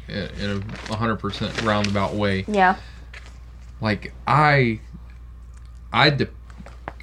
in 0.08 0.50
a 0.50 0.60
100% 0.92 1.64
roundabout 1.66 2.14
way 2.14 2.44
Yeah. 2.46 2.76
like 3.80 4.12
I 4.26 4.80
I 5.92 6.10
de- 6.10 6.28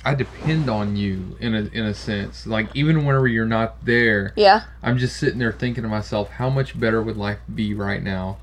I 0.06 0.16
depend 0.16 0.70
on 0.70 0.96
you 0.96 1.38
in 1.40 1.56
a 1.56 1.62
in 1.74 1.86
a 1.86 1.94
sense. 1.94 2.46
Like 2.46 2.68
even 2.76 3.06
whenever 3.06 3.28
you're 3.28 3.46
not 3.46 3.84
there, 3.86 4.34
Yeah. 4.36 4.64
I'm 4.82 4.98
just 4.98 5.18
sitting 5.18 5.40
there 5.40 5.52
thinking 5.54 5.84
to 5.84 5.90
myself, 5.90 6.30
how 6.30 6.50
much 6.50 6.78
better 6.80 7.02
would 7.02 7.18
life 7.18 7.40
be 7.54 7.74
right 7.74 8.04
now 8.04 8.38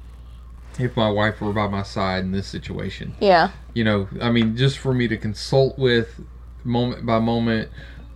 if 0.79 0.97
my 0.97 1.11
wife 1.11 1.41
were 1.41 1.53
by 1.53 1.67
my 1.69 1.83
side 1.83 2.25
in 2.25 2.33
this 2.33 2.47
situation? 2.47 3.15
Yeah. 3.21 3.51
You 3.75 3.85
know, 3.85 4.09
I 4.21 4.31
mean, 4.31 4.57
just 4.57 4.79
for 4.79 4.95
me 4.95 5.07
to 5.09 5.17
consult 5.17 5.79
with 5.79 6.21
moment 6.65 7.05
by 7.05 7.19
moment 7.19 7.69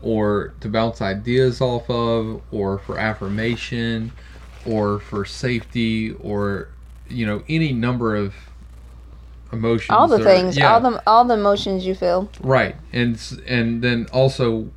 or 0.03 0.55
to 0.61 0.69
bounce 0.69 1.01
ideas 1.03 1.61
off 1.61 1.89
of 1.91 2.43
or 2.51 2.79
for 2.79 2.99
affirmation 2.99 4.13
or 4.67 4.99
for 5.01 5.25
safety 5.25 6.13
or 6.21 6.69
you 7.09 7.27
know 7.27 7.43
any 7.49 7.73
number 7.73 8.17
of 8.17 8.35
emotions 9.57 9.91
All 9.91 10.07
the 10.09 10.17
or- 10.21 10.25
things, 10.25 10.57
yeah. 10.57 10.73
all 10.73 10.81
the 10.81 11.03
all 11.07 11.25
the 11.25 11.35
emotions 11.35 11.87
you 11.87 11.95
feel. 11.95 12.29
Right, 12.41 12.77
and 12.93 13.19
and 13.47 13.83
then 13.83 14.07
also, 14.13 14.71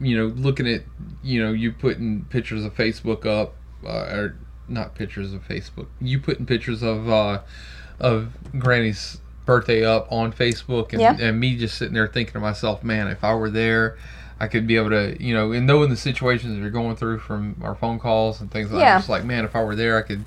you 0.00 0.16
know, 0.16 0.26
looking 0.36 0.66
at 0.68 0.82
you 1.22 1.42
know 1.44 1.52
you 1.52 1.72
putting 1.72 2.24
pictures 2.26 2.64
of 2.64 2.74
Facebook 2.76 3.26
up, 3.26 3.54
uh, 3.84 4.14
or 4.16 4.36
not 4.68 4.94
pictures 4.94 5.32
of 5.32 5.46
Facebook. 5.46 5.86
You 6.00 6.20
putting 6.20 6.46
pictures 6.46 6.82
of 6.82 7.08
uh, 7.08 7.40
of 8.00 8.32
Granny's 8.58 9.20
birthday 9.46 9.84
up 9.84 10.06
on 10.12 10.32
Facebook, 10.32 10.92
and, 10.92 11.00
Yeah. 11.00 11.16
and 11.18 11.40
me 11.40 11.56
just 11.56 11.78
sitting 11.78 11.94
there 11.94 12.06
thinking 12.06 12.34
to 12.34 12.40
myself, 12.40 12.84
man, 12.84 13.08
if 13.08 13.24
I 13.24 13.34
were 13.34 13.50
there. 13.50 13.96
I 14.40 14.46
could 14.46 14.68
be 14.68 14.76
able 14.76 14.90
to, 14.90 15.16
you 15.20 15.34
know, 15.34 15.50
and 15.50 15.66
knowing 15.66 15.90
the 15.90 15.96
situations 15.96 16.54
that 16.54 16.60
you're 16.60 16.70
going 16.70 16.94
through 16.94 17.18
from 17.18 17.56
our 17.60 17.74
phone 17.74 17.98
calls 17.98 18.40
and 18.40 18.48
things 18.48 18.70
like 18.70 18.78
that, 18.78 18.84
Yeah. 18.86 18.94
I'm 18.94 18.98
just 19.00 19.08
like, 19.08 19.24
man, 19.24 19.44
if 19.44 19.56
I 19.56 19.64
were 19.64 19.74
there, 19.74 19.98
I 19.98 20.02
could 20.02 20.24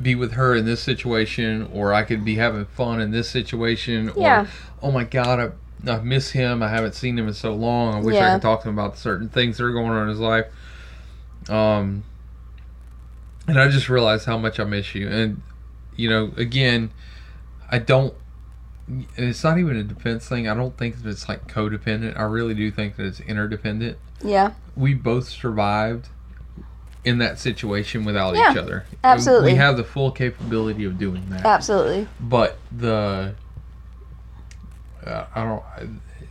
be 0.00 0.14
with 0.14 0.32
her 0.32 0.54
in 0.54 0.64
this 0.64 0.82
situation, 0.82 1.68
or 1.72 1.92
I 1.94 2.02
could 2.04 2.24
be 2.24 2.36
having 2.36 2.64
fun 2.66 3.00
in 3.00 3.10
this 3.10 3.28
situation, 3.28 4.10
or 4.10 4.22
Yeah. 4.22 4.46
oh 4.82 4.90
my 4.90 5.04
god, 5.04 5.54
I, 5.86 5.90
I 5.90 6.00
miss 6.00 6.30
him. 6.30 6.62
I 6.62 6.68
haven't 6.68 6.94
seen 6.94 7.18
him 7.18 7.28
in 7.28 7.34
so 7.34 7.54
long. 7.54 7.94
I 7.94 8.00
wish 8.00 8.16
I 8.16 8.34
could 8.34 8.42
talk 8.42 8.62
to 8.62 8.68
him 8.68 8.78
about 8.78 8.98
certain 8.98 9.28
things 9.28 9.56
that 9.58 9.64
are 9.64 9.72
going 9.72 9.90
on 9.90 10.02
in 10.04 10.08
his 10.08 10.18
life. 10.20 10.46
Um, 11.48 12.04
and 13.46 13.58
I 13.58 13.68
just 13.68 13.88
realized 13.88 14.26
how 14.26 14.36
much 14.38 14.60
I 14.60 14.64
miss 14.64 14.94
you. 14.94 15.08
And 15.08 15.42
you 15.96 16.08
know, 16.08 16.32
again, 16.36 16.90
I 17.70 17.78
don't. 17.78 18.14
And 18.86 19.06
it's 19.16 19.44
not 19.44 19.58
even 19.58 19.76
a 19.76 19.82
defense 19.82 20.26
thing. 20.28 20.48
I 20.48 20.54
don't 20.54 20.76
think 20.76 21.02
that 21.02 21.08
it's 21.10 21.28
like 21.28 21.46
codependent. 21.46 22.18
I 22.18 22.22
really 22.22 22.54
do 22.54 22.70
think 22.70 22.96
that 22.96 23.04
it's 23.04 23.20
interdependent. 23.20 23.98
Yeah. 24.22 24.52
We 24.76 24.94
both 24.94 25.28
survived 25.28 26.08
in 27.04 27.18
that 27.18 27.38
situation 27.38 28.04
without 28.04 28.34
Yeah, 28.34 28.50
each 28.52 28.56
other. 28.58 28.84
absolutely. 29.04 29.52
We 29.52 29.58
have 29.58 29.76
the 29.76 29.84
full 29.84 30.10
capability 30.10 30.84
of 30.84 30.98
doing 30.98 31.28
that 31.30 31.44
Absolutely. 31.44 32.08
but 32.20 32.58
the 32.76 33.34
uh, 35.06 35.24
I 35.34 35.44
don't 35.44 35.62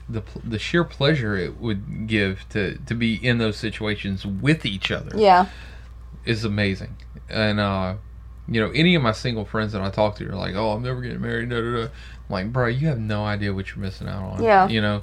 the 0.10 0.24
the 0.44 0.60
sheer 0.60 0.84
pleasure 0.84 1.36
it 1.36 1.58
would 1.60 2.08
give 2.08 2.46
to 2.50 2.78
to 2.86 2.94
be 2.94 3.16
in 3.16 3.38
those 3.40 3.58
situations 3.58 4.26
with 4.26 4.66
each 4.66 4.92
other 4.92 5.12
Yeah. 5.18 5.48
is 6.26 6.44
amazing. 6.44 6.96
And 7.30 7.60
uh, 7.60 7.96
you 8.48 8.62
know, 8.62 8.72
any 8.72 8.96
of 8.96 9.02
my 9.02 9.12
single 9.12 9.44
friends 9.46 9.74
that 9.74 9.82
I 9.82 9.90
talk 9.90 10.16
to 10.18 10.30
are 10.30 10.36
like, 10.36 10.56
"Oh, 10.56 10.72
I'm 10.72 10.82
never 10.84 11.02
getting 11.02 11.20
married." 11.22 11.50
Da, 11.50 11.60
da, 11.60 11.72
da. 11.72 11.82
I'm 11.84 11.90
like, 12.30 12.54
bro, 12.54 12.68
you 12.68 12.88
have 12.88 13.00
no 13.00 13.26
idea 13.26 13.54
what 13.54 13.68
you're 13.70 13.84
missing 13.84 14.08
out 14.08 14.24
on. 14.24 14.44
Yeah. 14.44 14.68
You 14.70 14.80
know, 14.82 15.02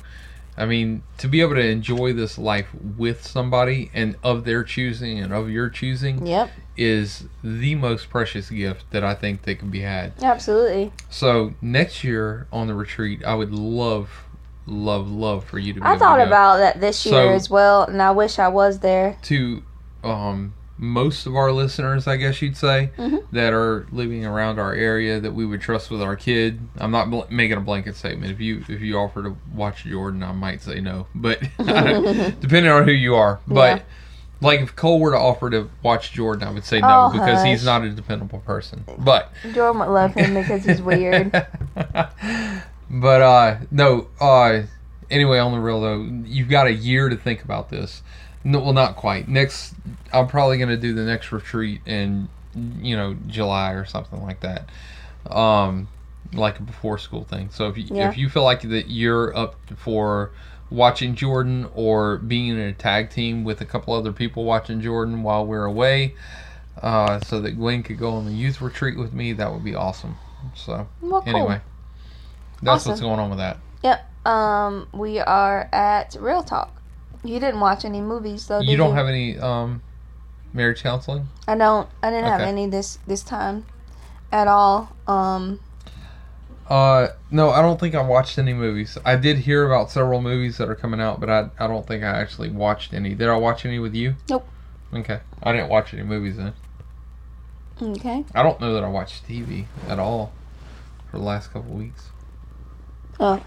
I 0.56 0.66
mean, 0.66 1.02
to 1.18 1.26
be 1.28 1.40
able 1.40 1.54
to 1.54 1.66
enjoy 1.66 2.12
this 2.12 2.38
life 2.38 2.68
with 2.96 3.26
somebody 3.26 3.90
and 3.92 4.16
of 4.22 4.44
their 4.44 4.62
choosing 4.62 5.18
and 5.18 5.32
of 5.32 5.50
your 5.50 5.68
choosing 5.68 6.26
Yep. 6.26 6.50
is 6.76 7.24
the 7.42 7.74
most 7.74 8.08
precious 8.08 8.50
gift 8.50 8.84
that 8.92 9.02
I 9.02 9.14
think 9.14 9.42
that 9.42 9.58
can 9.58 9.70
be 9.70 9.80
had. 9.80 10.12
Absolutely. 10.22 10.92
So 11.10 11.54
next 11.60 12.04
year 12.04 12.46
on 12.52 12.68
the 12.68 12.74
retreat, 12.74 13.24
I 13.24 13.34
would 13.34 13.52
love, 13.52 14.24
love, 14.66 15.10
love 15.10 15.44
for 15.44 15.58
you 15.58 15.72
to 15.72 15.80
be 15.80 15.86
I 15.86 15.98
thought 15.98 16.18
to 16.18 16.26
about 16.26 16.58
that 16.58 16.80
this 16.80 17.04
year 17.04 17.14
So- 17.14 17.28
as 17.30 17.50
well, 17.50 17.82
and 17.84 18.00
I 18.00 18.12
wish 18.12 18.38
I 18.38 18.48
was 18.48 18.78
there. 18.78 19.16
to 19.22 19.62
um, 20.04 20.54
most 20.76 21.26
of 21.26 21.36
our 21.36 21.52
listeners, 21.52 22.06
I 22.08 22.16
guess 22.16 22.42
you'd 22.42 22.56
say, 22.56 22.90
Mhm. 22.98 23.24
that 23.32 23.52
are 23.52 23.86
living 23.92 24.26
around 24.26 24.58
our 24.58 24.72
area 24.74 25.20
that 25.20 25.32
we 25.32 25.46
would 25.46 25.60
trust 25.60 25.90
with 25.90 26.02
our 26.02 26.16
kid. 26.16 26.60
I'm 26.78 26.90
not 26.90 27.10
bl- 27.10 27.22
making 27.30 27.56
a 27.56 27.60
blanket 27.60 27.94
statement. 27.96 28.32
If 28.32 28.40
you 28.40 28.64
if 28.68 28.80
you 28.80 28.98
offer 28.98 29.22
to 29.22 29.36
watch 29.54 29.84
Jordan, 29.84 30.22
I 30.24 30.32
might 30.32 30.62
say 30.62 30.80
no, 30.80 31.06
but 31.14 31.38
depending 31.58 32.68
on 32.72 32.84
who 32.84 32.92
you 32.92 33.14
are. 33.14 33.38
But 33.46 33.76
Yeah. 33.78 33.82
like 34.40 34.60
if 34.60 34.74
Cole 34.74 34.98
were 34.98 35.12
to 35.12 35.18
offer 35.18 35.48
to 35.50 35.70
watch 35.82 36.12
Jordan, 36.12 36.48
I 36.48 36.50
would 36.50 36.64
say 36.64 36.80
no 36.80 37.08
Oh, 37.08 37.12
because 37.12 37.44
he's 37.44 37.64
not 37.64 37.84
a 37.84 37.90
dependable 37.90 38.40
person. 38.40 38.84
But 38.98 39.32
Jordan 39.54 39.78
would 39.80 39.88
love 39.90 40.12
him 40.14 40.34
because 40.34 40.64
he's 40.64 40.82
weird. 40.82 41.30
but 42.90 43.22
uh 43.22 43.56
no 43.70 44.08
uh 44.20 44.62
anyway 45.10 45.38
on 45.38 45.52
the 45.52 45.58
real 45.58 45.80
though 45.80 46.02
you've 46.26 46.48
got 46.48 46.66
a 46.66 46.72
year 46.72 47.08
to 47.08 47.16
think 47.16 47.42
about 47.44 47.70
this 47.70 48.02
no, 48.44 48.60
well 48.60 48.72
not 48.72 48.96
quite 48.96 49.26
next 49.28 49.74
i'm 50.12 50.26
probably 50.28 50.58
going 50.58 50.68
to 50.68 50.76
do 50.76 50.92
the 50.94 51.02
next 51.04 51.32
retreat 51.32 51.80
in 51.86 52.28
you 52.80 52.96
know 52.96 53.16
july 53.26 53.72
or 53.72 53.84
something 53.84 54.22
like 54.22 54.40
that 54.40 54.68
um 55.34 55.88
like 56.32 56.58
a 56.58 56.62
before 56.62 56.98
school 56.98 57.24
thing 57.24 57.48
so 57.50 57.68
if 57.68 57.76
you 57.78 57.84
Yeah. 57.90 58.08
if 58.08 58.18
you 58.18 58.28
feel 58.28 58.44
like 58.44 58.62
that 58.62 58.90
you're 58.90 59.36
up 59.36 59.56
for 59.76 60.30
watching 60.70 61.14
jordan 61.14 61.68
or 61.74 62.18
being 62.18 62.48
in 62.48 62.58
a 62.58 62.72
tag 62.72 63.10
team 63.10 63.44
with 63.44 63.60
a 63.60 63.64
couple 63.64 63.94
other 63.94 64.12
people 64.12 64.44
watching 64.44 64.80
jordan 64.80 65.22
while 65.22 65.46
we're 65.46 65.64
away 65.64 66.14
uh, 66.82 67.20
so 67.20 67.40
that 67.40 67.52
Gwen 67.52 67.82
could 67.84 67.98
go 67.98 68.10
on 68.10 68.26
the 68.26 68.32
youth 68.32 68.60
retreat 68.60 68.98
with 68.98 69.12
me, 69.14 69.32
that 69.34 69.52
would 69.52 69.62
be 69.62 69.76
awesome. 69.76 70.16
So, 70.56 70.88
Well, 71.00 71.22
cool. 71.22 71.28
anyway, 71.36 71.60
that's 72.62 72.84
what's 72.84 73.00
going 73.00 73.20
on 73.20 73.30
with 73.30 73.38
that. 73.38 73.58
Yep. 73.84 74.26
Um, 74.26 74.88
we 74.92 75.20
are 75.20 75.68
at 75.72 76.16
Real 76.18 76.42
Talk. 76.42 76.82
You 77.24 77.40
didn't 77.40 77.60
watch 77.60 77.84
any 77.84 78.00
movies 78.00 78.46
though. 78.46 78.60
you 78.60 78.76
don't 78.76 78.90
you? 78.90 78.96
have 78.96 79.08
any 79.08 79.38
um, 79.38 79.82
marriage 80.52 80.82
counseling? 80.82 81.28
I 81.48 81.56
don't. 81.56 81.88
I 82.02 82.10
didn't 82.10 82.26
have 82.26 82.40
any 82.40 82.66
this 82.66 82.98
this 83.06 83.22
time, 83.22 83.64
at 84.30 84.46
all. 84.46 84.94
Um. 85.06 85.60
Uh, 86.68 87.08
no, 87.30 87.50
I 87.50 87.60
don't 87.60 87.78
think 87.78 87.94
I 87.94 88.02
watched 88.02 88.38
any 88.38 88.54
movies. 88.54 88.96
I 89.04 89.16
did 89.16 89.38
hear 89.38 89.66
about 89.66 89.90
several 89.90 90.22
movies 90.22 90.56
that 90.58 90.68
are 90.68 90.74
coming 90.74 90.98
out, 90.98 91.20
but 91.20 91.28
I, 91.28 91.50
I 91.58 91.66
don't 91.66 91.86
think 91.86 92.02
I 92.02 92.20
actually 92.20 92.48
watched 92.50 92.94
any. 92.94 93.14
Did 93.14 93.28
I 93.28 93.36
watch 93.36 93.66
any 93.66 93.78
with 93.78 93.94
you? 93.94 94.14
Nope. 94.30 94.46
Okay, 94.92 95.20
I 95.42 95.52
didn't 95.52 95.68
watch 95.68 95.92
any 95.92 96.04
movies 96.04 96.36
then. 96.36 96.52
Okay. 97.82 98.24
I 98.34 98.42
don't 98.42 98.60
know 98.60 98.72
that 98.74 98.84
I 98.84 98.88
watched 98.88 99.26
TV 99.28 99.66
at 99.88 99.98
all 99.98 100.32
for 101.10 101.18
the 101.18 101.24
last 101.24 101.52
couple 101.52 101.74
weeks. 101.74 102.10
Oh, 103.18 103.42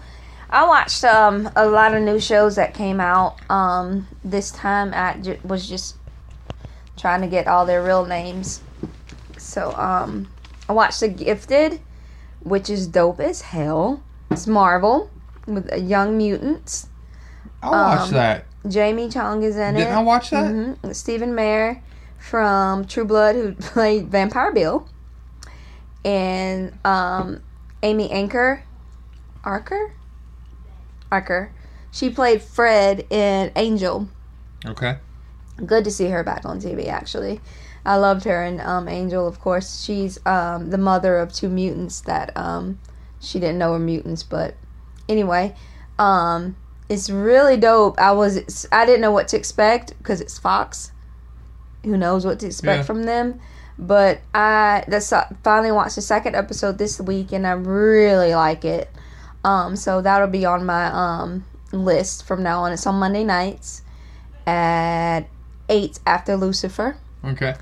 I 0.50 0.66
watched 0.66 1.04
um 1.04 1.50
a 1.56 1.66
lot 1.66 1.94
of 1.94 2.02
new 2.02 2.18
shows 2.18 2.56
that 2.56 2.72
came 2.74 3.00
out 3.00 3.36
um 3.50 4.08
this 4.24 4.50
time. 4.50 4.92
I 4.94 5.14
ju- 5.20 5.38
was 5.44 5.68
just 5.68 5.96
trying 6.96 7.20
to 7.20 7.26
get 7.28 7.46
all 7.46 7.66
their 7.66 7.82
real 7.82 8.04
names. 8.06 8.60
So 9.36 9.72
um, 9.74 10.28
I 10.68 10.72
watched 10.72 11.00
The 11.00 11.08
Gifted, 11.08 11.80
which 12.40 12.68
is 12.68 12.86
dope 12.88 13.20
as 13.20 13.42
hell. 13.42 14.02
It's 14.30 14.46
Marvel 14.48 15.10
with 15.46 15.72
uh, 15.72 15.76
Young 15.76 16.16
Mutants. 16.18 16.88
I 17.62 17.70
watched 17.70 18.08
Um, 18.08 18.14
that. 18.14 18.44
Jamie 18.68 19.08
Chung 19.08 19.42
is 19.44 19.56
in 19.56 19.76
Didn't 19.76 19.92
it. 19.92 19.96
I 19.96 20.02
watch 20.02 20.30
that? 20.30 20.50
hmm 20.50 20.92
Stephen 20.92 21.34
Moyer 21.36 21.80
from 22.18 22.84
True 22.86 23.04
Blood, 23.04 23.36
who 23.36 23.52
played 23.60 24.08
Vampire 24.08 24.52
Bill, 24.52 24.88
and 26.04 26.76
um, 26.84 27.40
Amy 27.82 28.10
Anchor, 28.10 28.64
Archer, 29.44 29.92
Archer. 31.10 31.52
She 31.90 32.10
played 32.10 32.42
Fred 32.42 33.06
in 33.10 33.50
Angel. 33.56 34.08
Okay. 34.66 34.98
Good 35.64 35.84
to 35.84 35.90
see 35.90 36.08
her 36.08 36.22
back 36.22 36.44
on 36.44 36.60
TV. 36.60 36.88
Actually, 36.88 37.40
I 37.84 37.96
loved 37.96 38.24
her 38.24 38.44
in 38.44 38.60
um, 38.60 38.88
Angel. 38.88 39.26
Of 39.26 39.40
course, 39.40 39.82
she's 39.82 40.18
um, 40.26 40.70
the 40.70 40.78
mother 40.78 41.18
of 41.18 41.32
two 41.32 41.48
mutants 41.48 42.00
that 42.02 42.36
um, 42.36 42.78
she 43.20 43.40
didn't 43.40 43.58
know 43.58 43.70
were 43.72 43.78
mutants. 43.78 44.22
But 44.22 44.54
anyway, 45.08 45.54
um, 45.98 46.56
it's 46.88 47.10
really 47.10 47.56
dope. 47.56 47.98
I 47.98 48.12
was 48.12 48.66
I 48.70 48.84
didn't 48.86 49.00
know 49.00 49.12
what 49.12 49.28
to 49.28 49.36
expect 49.36 49.96
because 49.98 50.20
it's 50.20 50.38
Fox. 50.38 50.92
Who 51.84 51.96
knows 51.96 52.26
what 52.26 52.38
to 52.40 52.46
expect 52.46 52.78
Yeah. 52.78 52.82
from 52.84 53.04
them? 53.04 53.40
But 53.78 54.20
I 54.34 54.84
that's 54.88 55.12
finally 55.42 55.70
watched 55.72 55.94
the 55.96 56.02
second 56.02 56.34
episode 56.34 56.78
this 56.78 57.00
week 57.00 57.32
and 57.32 57.46
I 57.46 57.52
really 57.52 58.34
like 58.34 58.64
it. 58.64 58.90
Um, 59.44 59.76
so 59.76 60.00
that'll 60.00 60.28
be 60.28 60.44
on 60.44 60.66
my 60.66 60.86
um 60.86 61.44
list 61.72 62.26
from 62.26 62.42
now 62.42 62.60
on. 62.62 62.72
It's 62.72 62.86
on 62.86 62.96
Monday 62.96 63.24
nights 63.24 63.82
at 64.46 65.22
eight 65.68 65.98
after 66.06 66.36
Lucifer. 66.36 66.96
Okay. 67.24 67.54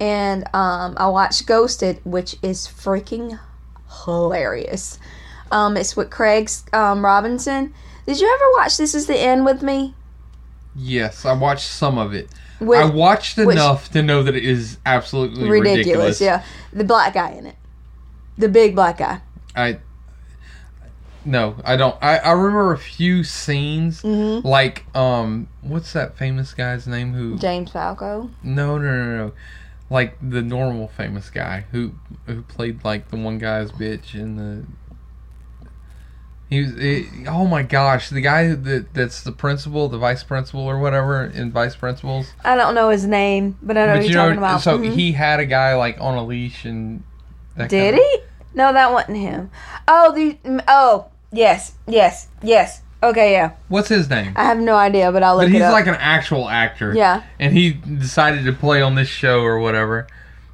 And 0.00 0.44
um, 0.54 0.94
I 0.96 1.08
watched 1.08 1.46
Ghosted, 1.46 2.00
which 2.04 2.36
is 2.42 2.66
freaking 2.66 3.38
hilarious. 4.04 4.98
Um, 5.52 5.76
it's 5.76 5.94
with 5.96 6.10
Craig 6.10 6.50
um, 6.72 7.04
Robinson. 7.04 7.74
Did 8.06 8.18
you 8.20 8.32
ever 8.34 8.50
watch 8.56 8.76
This 8.78 8.94
Is 8.94 9.06
the 9.06 9.18
End 9.18 9.44
with 9.44 9.62
me? 9.62 9.94
Yes, 10.74 11.24
I 11.26 11.32
watched 11.34 11.66
some 11.68 11.98
of 11.98 12.14
it. 12.14 12.28
With 12.60 12.78
I 12.78 12.84
watched 12.86 13.36
which- 13.36 13.56
enough 13.56 13.90
to 13.92 14.02
know 14.02 14.22
that 14.22 14.34
it 14.34 14.44
is 14.44 14.78
absolutely 14.86 15.48
ridiculous, 15.48 15.76
ridiculous. 15.76 16.20
yeah. 16.20 16.44
The 16.72 16.84
black 16.84 17.14
guy 17.14 17.30
in 17.32 17.46
it, 17.46 17.56
the 18.38 18.48
big 18.48 18.74
black 18.74 18.98
guy. 18.98 19.20
I 19.56 19.78
No, 21.24 21.56
I 21.64 21.76
don't. 21.76 21.96
I, 22.02 22.18
I 22.18 22.32
remember 22.32 22.72
a 22.72 22.78
few 22.78 23.24
scenes, 23.24 24.02
Mhm. 24.02 24.42
like 24.44 24.84
um, 24.96 25.48
what's 25.60 25.92
that 25.92 26.16
famous 26.16 26.54
guy's 26.54 26.86
name? 26.86 27.12
Who? 27.12 27.36
James 27.38 27.70
Franco. 27.72 28.30
No, 28.42 28.78
no, 28.78 29.04
no, 29.04 29.16
no. 29.26 29.32
Like 29.90 30.16
the 30.22 30.40
normal 30.40 30.88
famous 30.88 31.28
guy 31.30 31.66
who 31.72 31.92
who 32.26 32.42
played 32.42 32.84
like 32.84 33.10
the 33.10 33.16
one 33.16 33.38
guy's 33.38 33.70
bitch 33.72 34.14
in 34.14 34.36
the. 34.36 34.64
He 36.48 36.62
was. 36.62 36.72
It, 36.76 37.06
oh 37.28 37.46
my 37.46 37.62
gosh, 37.62 38.08
the 38.08 38.20
guy 38.20 38.54
that 38.54 38.94
that's 38.94 39.22
the 39.22 39.32
principal, 39.32 39.88
the 39.88 39.98
vice 39.98 40.24
principal 40.24 40.62
or 40.62 40.78
whatever 40.78 41.24
in 41.26 41.52
vice 41.52 41.76
principals. 41.76 42.32
I 42.44 42.56
don't 42.56 42.74
know 42.74 42.88
his 42.88 43.06
name, 43.06 43.58
but 43.62 43.76
I 43.76 43.86
know 43.86 43.94
what 43.96 44.04
you're 44.08 44.14
know, 44.14 44.24
talking 44.26 44.38
about. 44.38 44.60
so 44.62 44.78
Mhm. 44.78 44.94
he 44.94 45.12
had 45.12 45.38
a 45.38 45.46
guy 45.46 45.74
like 45.74 46.00
on 46.00 46.16
a 46.16 46.24
leash 46.24 46.64
and. 46.64 47.02
That 47.56 47.68
Did 47.68 47.94
kinda- 47.94 48.00
he? 48.02 48.18
No, 48.54 48.72
that 48.72 48.92
wasn't 48.92 49.18
him. 49.18 49.50
Oh, 49.88 50.12
the 50.14 50.38
oh 50.68 51.06
yes, 51.32 51.72
yes, 51.86 52.28
yes. 52.42 52.82
Okay, 53.02 53.32
yeah. 53.32 53.52
What's 53.68 53.88
his 53.88 54.10
name? 54.10 54.32
I 54.36 54.44
have 54.44 54.58
no 54.58 54.74
idea, 54.76 55.10
but 55.10 55.22
I'll 55.22 55.36
look 55.36 55.44
But 55.46 55.52
he's 55.52 55.60
it 55.62 55.64
up. 55.64 55.72
like 55.72 55.86
an 55.86 55.94
actual 55.98 56.48
actor. 56.48 56.92
yeah, 56.94 57.22
and 57.38 57.56
he 57.56 57.70
decided 57.72 58.44
to 58.44 58.52
play 58.52 58.82
on 58.82 58.94
this 58.94 59.08
show 59.08 59.40
or 59.40 59.58
whatever. 59.58 60.06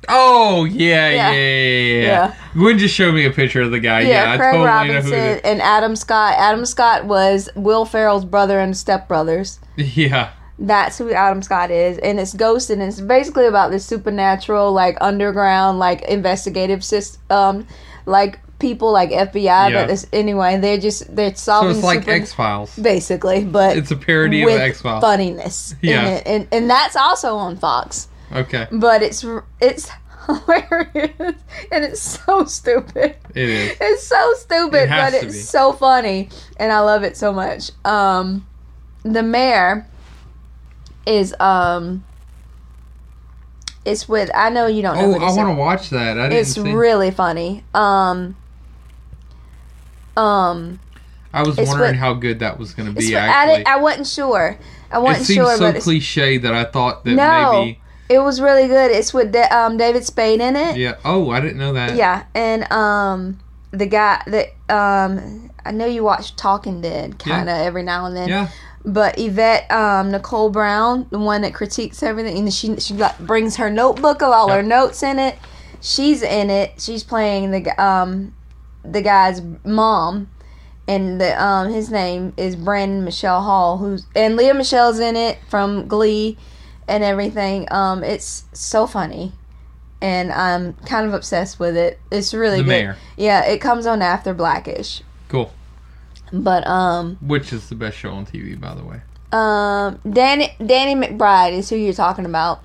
Oh 0.09 0.65
yeah, 0.65 1.09
yeah, 1.11 1.15
Yeah. 1.15 1.33
yeah, 1.33 2.01
yeah. 2.01 2.03
yeah. 2.07 2.35
Gwen 2.53 2.79
just 2.79 2.95
showed 2.95 3.13
me 3.15 3.25
a 3.27 3.31
picture 3.33 3.63
of 3.63 3.73
the 3.73 3.81
guy. 3.81 4.01
yeah. 4.03 4.25
Yeah, 4.27 4.33
I 4.33 4.37
Craig 4.37 4.53
totally 4.53 4.65
know 4.67 4.95
Robinson 4.95 5.41
and 5.45 5.61
Adam 5.61 5.97
Scott. 5.97 6.35
Adam 6.39 6.65
Scott 6.65 7.07
was 7.07 7.49
Will 7.57 7.85
Ferrell's 7.85 8.25
brother 8.25 8.61
and 8.61 8.75
stepbrothers. 8.75 9.59
Yeah, 9.77 10.31
That's 10.59 10.97
who 10.99 11.11
Adam 11.13 11.43
Scott 11.43 11.71
is, 11.73 11.99
and 11.99 12.21
it's 12.21 12.33
Ghost, 12.35 12.71
and 12.71 12.81
it's 12.81 13.01
basically 13.01 13.47
about 13.47 13.73
this 13.73 13.85
supernatural, 13.85 14.73
like 14.73 14.97
underground, 15.01 15.79
like 15.81 16.03
investigative 16.03 16.85
system, 16.85 17.21
um, 17.31 17.67
like 18.07 18.41
people 18.59 18.91
like 18.93 19.11
FBI. 19.11 19.35
Yeah. 19.45 19.87
But 19.87 20.05
anyway, 20.13 20.59
they're 20.59 20.79
just 20.79 21.15
they're 21.15 21.35
so 21.35 21.53
solving 21.53 21.77
it's 21.77 21.85
like 21.85 22.09
X 22.09 22.33
Files. 22.33 22.75
basically, 22.79 23.45
but 23.45 23.77
It's 23.77 23.91
a 23.91 23.97
parody 23.97 24.43
of 24.43 24.49
X 24.49 24.81
Files. 24.81 25.03
funniness 25.03 25.75
Yeah. 25.83 26.23
and 26.25 26.49
and 26.51 26.71
that's 26.71 26.97
also 26.97 27.37
on 27.37 27.57
Fox. 27.59 28.09
Okay, 28.33 28.67
But 28.73 29.03
it's 29.03 29.25
it's 29.61 29.91
hilarious 30.27 31.37
and 31.71 31.85
it's 31.85 32.01
so 32.01 32.45
stupid. 32.45 33.17
it 33.35 33.49
is. 33.49 33.77
It's 33.81 34.03
so 34.05 34.35
stupid, 34.35 34.85
It 34.85 34.89
but 34.91 35.15
it's 35.15 35.25
be. 35.27 35.31
so 35.33 35.73
funny, 35.73 36.29
and 36.57 36.73
I 36.73 36.81
love 36.81 37.03
it 37.05 37.17
so 37.17 37.33
much. 37.33 37.71
Um, 37.85 38.47
the 39.05 39.23
mayor 39.23 39.87
is 41.07 41.35
um, 41.39 42.05
it's 43.87 44.09
with 44.09 44.31
I 44.35 44.51
know 44.51 44.67
you 44.67 44.83
don't 44.83 44.97
know. 44.97 45.15
Oh, 45.19 45.25
I 45.25 45.33
want 45.33 45.49
to 45.49 45.55
watch 45.55 45.91
that. 45.91 46.19
I 46.19 46.29
didn't 46.29 46.41
It's 46.41 46.55
see. 46.55 46.73
really 46.73 47.11
funny. 47.11 47.65
Um, 47.73 48.37
um, 50.17 50.81
I 51.33 51.43
was 51.43 51.57
wondering 51.57 51.91
with- 51.93 51.97
how 51.97 52.15
good 52.15 52.41
that 52.41 52.59
was 52.59 52.73
going 52.75 52.89
to 52.89 52.95
be. 52.99 53.07
with- 53.07 53.15
I, 53.15 53.27
Actually, 53.27 53.57
didn't- 53.59 53.69
I 53.69 53.77
wasn't 53.77 54.07
sure. 54.07 54.59
I 54.91 54.99
it 54.99 55.03
wasn't 55.03 55.27
seems 55.27 55.37
sure, 55.37 55.57
so 55.57 55.73
cliche 55.81 56.39
that 56.39 56.55
I 56.55 56.65
thought 56.65 57.05
that 57.05 57.11
No. 57.13 57.53
maybe. 57.65 57.81
it 58.09 58.21
was 58.21 58.41
really 58.41 58.69
good. 58.69 58.91
It's 58.91 59.13
with 59.13 59.33
Da- 59.33 59.49
um, 59.51 59.77
David 59.77 60.05
Spade 60.05 60.41
in 60.41 60.57
it. 60.57 60.77
Yeah. 60.77 60.95
Oh, 61.05 61.31
I 61.31 61.41
didn't 61.41 61.59
know 61.59 61.73
that. 61.75 61.97
Yeah, 61.97 62.23
and 62.35 62.71
um, 62.73 63.39
the 63.73 63.87
guy 63.87 64.23
that 64.27 64.49
um, 64.75 65.51
I 65.65 65.73
know 65.73 65.87
you 65.87 66.05
watch 66.05 66.37
Talking 66.37 66.81
Dead 66.81 67.19
kind 67.19 67.49
of 67.49 67.57
every 67.57 67.83
now 67.83 68.07
and 68.07 68.17
then. 68.17 68.29
Yeah. 68.29 68.49
But 68.89 69.19
Yvette, 69.19 69.69
um, 69.73 70.13
Nicole 70.13 70.49
Brown, 70.49 71.09
the 71.11 71.19
one 71.19 71.43
that 71.43 71.53
critiques 71.53 72.03
everything, 72.05 72.39
and 72.39 72.55
she 72.55 72.77
she 72.79 72.95
like 72.95 73.19
brings 73.19 73.57
her 73.57 73.69
notebook 73.69 74.23
of 74.23 74.31
all 74.31 74.49
her 74.49 74.63
notes 74.63 75.03
in 75.03 75.19
it. 75.19 75.37
She's 75.81 76.23
in 76.23 76.51
it. 76.51 76.81
She's 76.81 77.03
playing 77.03 77.51
the 77.51 77.83
um, 77.85 78.33
the 78.85 79.03
guy's 79.03 79.43
mom, 79.65 80.31
and 80.87 81.21
the 81.21 81.43
um 81.43 81.73
his 81.73 81.91
name 81.91 82.33
is 82.37 82.55
Brandon 82.55 83.03
Michelle 83.05 83.43
Hall, 83.43 83.79
who's 83.79 84.07
and 84.15 84.37
Lea 84.37 84.53
Michele's 84.53 85.01
in 85.01 85.17
it 85.17 85.39
from 85.51 85.89
Glee, 85.89 86.39
and 86.87 87.03
everything. 87.03 87.67
Um, 87.73 88.05
it's 88.05 88.45
so 88.53 88.87
funny, 88.87 89.33
and 90.01 90.31
I'm 90.33 90.75
kind 90.87 91.09
of 91.09 91.13
obsessed 91.13 91.59
with 91.59 91.77
it. 91.77 91.99
It's 92.13 92.33
really 92.33 92.59
The 92.59 92.63
good. 92.63 92.69
mayor. 92.69 92.97
Yeah, 93.17 93.45
it 93.47 93.61
comes 93.61 93.85
on 93.87 94.01
after 94.01 94.33
Blackish, 94.33 95.03
Cool. 95.29 95.53
But 96.33 96.67
um. 96.67 97.17
Which 97.21 97.53
is 97.53 97.69
the 97.69 97.75
best 97.75 97.97
show 97.97 98.11
on 98.11 98.27
TV, 98.27 98.59
by 98.61 98.75
the 98.75 98.85
way. 98.85 99.01
Um, 99.33 99.99
Danny 100.11 100.53
Danny 100.65 100.95
McBride 100.95 101.53
is 101.53 101.69
who 101.69 101.77
you're 101.77 101.93
talking 101.93 102.25
about 102.25 102.63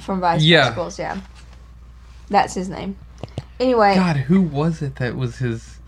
from 0.00 0.20
Vice 0.20 0.42
Yeah. 0.42 0.62
Principals. 0.62 0.98
Yeah, 0.98 1.20
that's 2.28 2.54
his 2.54 2.68
name. 2.68 2.96
Anyway, 3.60 3.94
God, 3.94 4.16
who 4.16 4.40
was 4.42 4.82
it 4.82 4.96
that 4.96 5.16
was 5.16 5.38
his? 5.38 5.78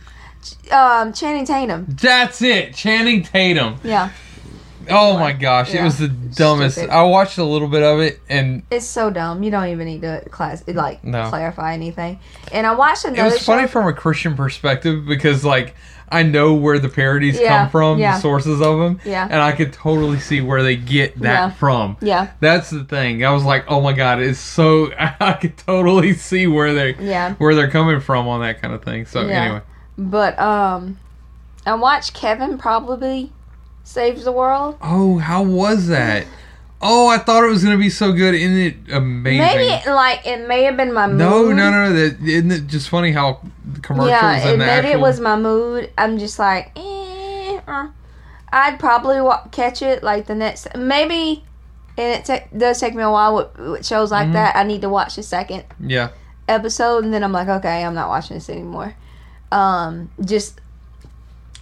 um, 0.71 1.13
Channing 1.13 1.45
Tatum. 1.45 1.87
That's 1.89 2.41
it, 2.43 2.75
Channing 2.75 3.23
Tatum. 3.23 3.77
Yeah, 3.83 4.11
Oh 4.91 5.19
my 5.19 5.33
gosh, 5.33 5.75
it 5.75 5.83
was 5.83 5.99
the 5.99 6.09
dumbest. 6.09 6.77
Stupid. 6.77 6.91
I 6.93 7.03
watched 7.03 7.39
a 7.39 7.45
little 7.45 7.69
bit 7.69 7.83
of 7.83 8.01
it, 8.01 8.21
and 8.29 8.63
it's 8.71 8.87
so 8.87 9.11
dumb. 9.11 9.43
You 9.43 9.51
don't 9.51 9.69
even 9.69 9.87
need 9.87 10.03
to 10.03 10.23
class 10.31 10.63
like 10.67 11.03
No. 11.05 11.29
clarify 11.29 11.75
anything. 11.75 12.19
And 12.53 12.67
I 12.67 12.75
watched 12.75 13.05
it 13.05 13.13
another. 13.15 13.31
was 13.35 13.45
funny 13.45 13.67
from 13.69 13.87
a 13.87 13.93
Christian 13.93 14.35
perspective 14.35 15.07
because, 15.07 15.45
like, 15.45 15.75
I 16.11 16.23
know 16.23 16.55
where 16.55 16.79
the 16.79 16.89
parodies 16.89 17.39
Yeah, 17.39 17.63
come 17.65 17.71
from, 17.71 17.99
yeah. 17.99 18.15
the 18.17 18.23
sources 18.23 18.63
of 18.63 18.79
them, 18.79 18.99
Yeah. 19.05 19.25
and 19.31 19.43
I 19.43 19.53
could 19.53 19.75
totally 19.75 20.19
see 20.19 20.41
where 20.41 20.63
they 20.63 20.75
get 20.77 21.19
that 21.21 21.33
Yeah. 21.39 21.51
from. 21.51 21.99
Yeah, 22.01 22.29
That's 22.41 22.71
the 22.71 22.85
thing. 22.85 23.25
I 23.27 23.31
was 23.33 23.45
like, 23.45 23.65
oh 23.69 23.83
my 23.83 23.93
god, 23.93 24.21
it's 24.21 24.39
so. 24.39 24.91
I 24.99 25.35
could 25.35 25.59
totally 25.59 26.15
see 26.15 26.47
where 26.47 26.73
they 26.73 26.95
yeah. 26.99 27.35
where 27.35 27.55
they're 27.55 27.71
coming 27.71 28.01
from 28.01 28.27
on 28.27 28.41
that 28.41 28.63
kind 28.63 28.73
of 28.73 28.83
thing. 28.83 29.05
So 29.05 29.21
Yeah. 29.27 29.43
anyway, 29.43 29.61
But 29.99 30.39
um, 30.39 30.99
I 31.67 31.75
watched 31.75 32.15
Kevin 32.15 32.57
probably 32.57 33.31
saves 33.89 34.25
the 34.25 34.33
world. 34.33 34.77
oh, 34.83 35.19
how 35.19 35.43
was 35.43 35.89
that? 35.89 36.27
Oh, 36.81 37.09
I 37.09 37.19
thought 37.19 37.43
it 37.43 37.49
was 37.49 37.65
gonna 37.65 37.77
be 37.79 37.91
so 37.91 38.13
good. 38.13 38.35
Isn't 38.35 38.57
it 38.57 38.77
amazing? 38.93 39.39
Maybe 39.41 39.91
like 39.91 40.25
it 40.27 40.47
may 40.47 40.63
have 40.65 40.77
been 40.77 40.93
my 40.93 41.07
mood. 41.09 41.19
No, 41.19 41.51
no, 41.53 41.71
no. 41.71 41.93
That 41.93 42.21
isn't 42.23 42.53
it 42.53 42.67
just 42.69 42.89
funny 42.89 43.11
how 43.13 43.41
the 43.65 43.81
commercials 43.81 44.11
Yeah, 44.11 44.33
and 44.37 44.49
it, 44.49 44.53
the 44.53 44.57
maybe 44.59 44.71
actual. 44.89 44.93
it 44.93 45.01
was 45.01 45.19
my 45.21 45.37
mood. 45.37 45.91
I'm 45.99 46.19
just 46.19 46.39
like, 46.39 46.71
eh, 46.77 47.61
uh. 47.67 47.89
I'd 48.53 48.79
probably 48.79 49.21
wa- 49.21 49.45
catch 49.51 49.83
it 49.83 50.03
like 50.03 50.27
the 50.27 50.35
next, 50.35 50.69
maybe, 50.77 51.45
and 51.99 52.21
it 52.21 52.25
ta- 52.25 52.47
does 52.57 52.79
take 52.81 52.95
me 52.95 53.03
a 53.03 53.11
while 53.11 53.35
with, 53.35 53.59
with 53.59 53.87
shows 53.87 54.11
like 54.13 54.29
Mhm. 54.29 54.33
that. 54.35 54.55
I 54.57 54.63
need 54.63 54.81
to 54.83 54.89
watch 54.89 55.17
the 55.17 55.23
second 55.23 55.65
yeah, 55.81 56.11
episode, 56.49 57.05
and 57.05 57.13
then 57.13 57.23
I'm 57.25 57.33
like, 57.33 57.49
okay, 57.49 57.85
I'm 57.85 57.95
not 57.95 58.09
watching 58.09 58.37
this 58.37 58.49
anymore. 58.49 58.95
Um, 59.53 60.11
just, 60.25 60.61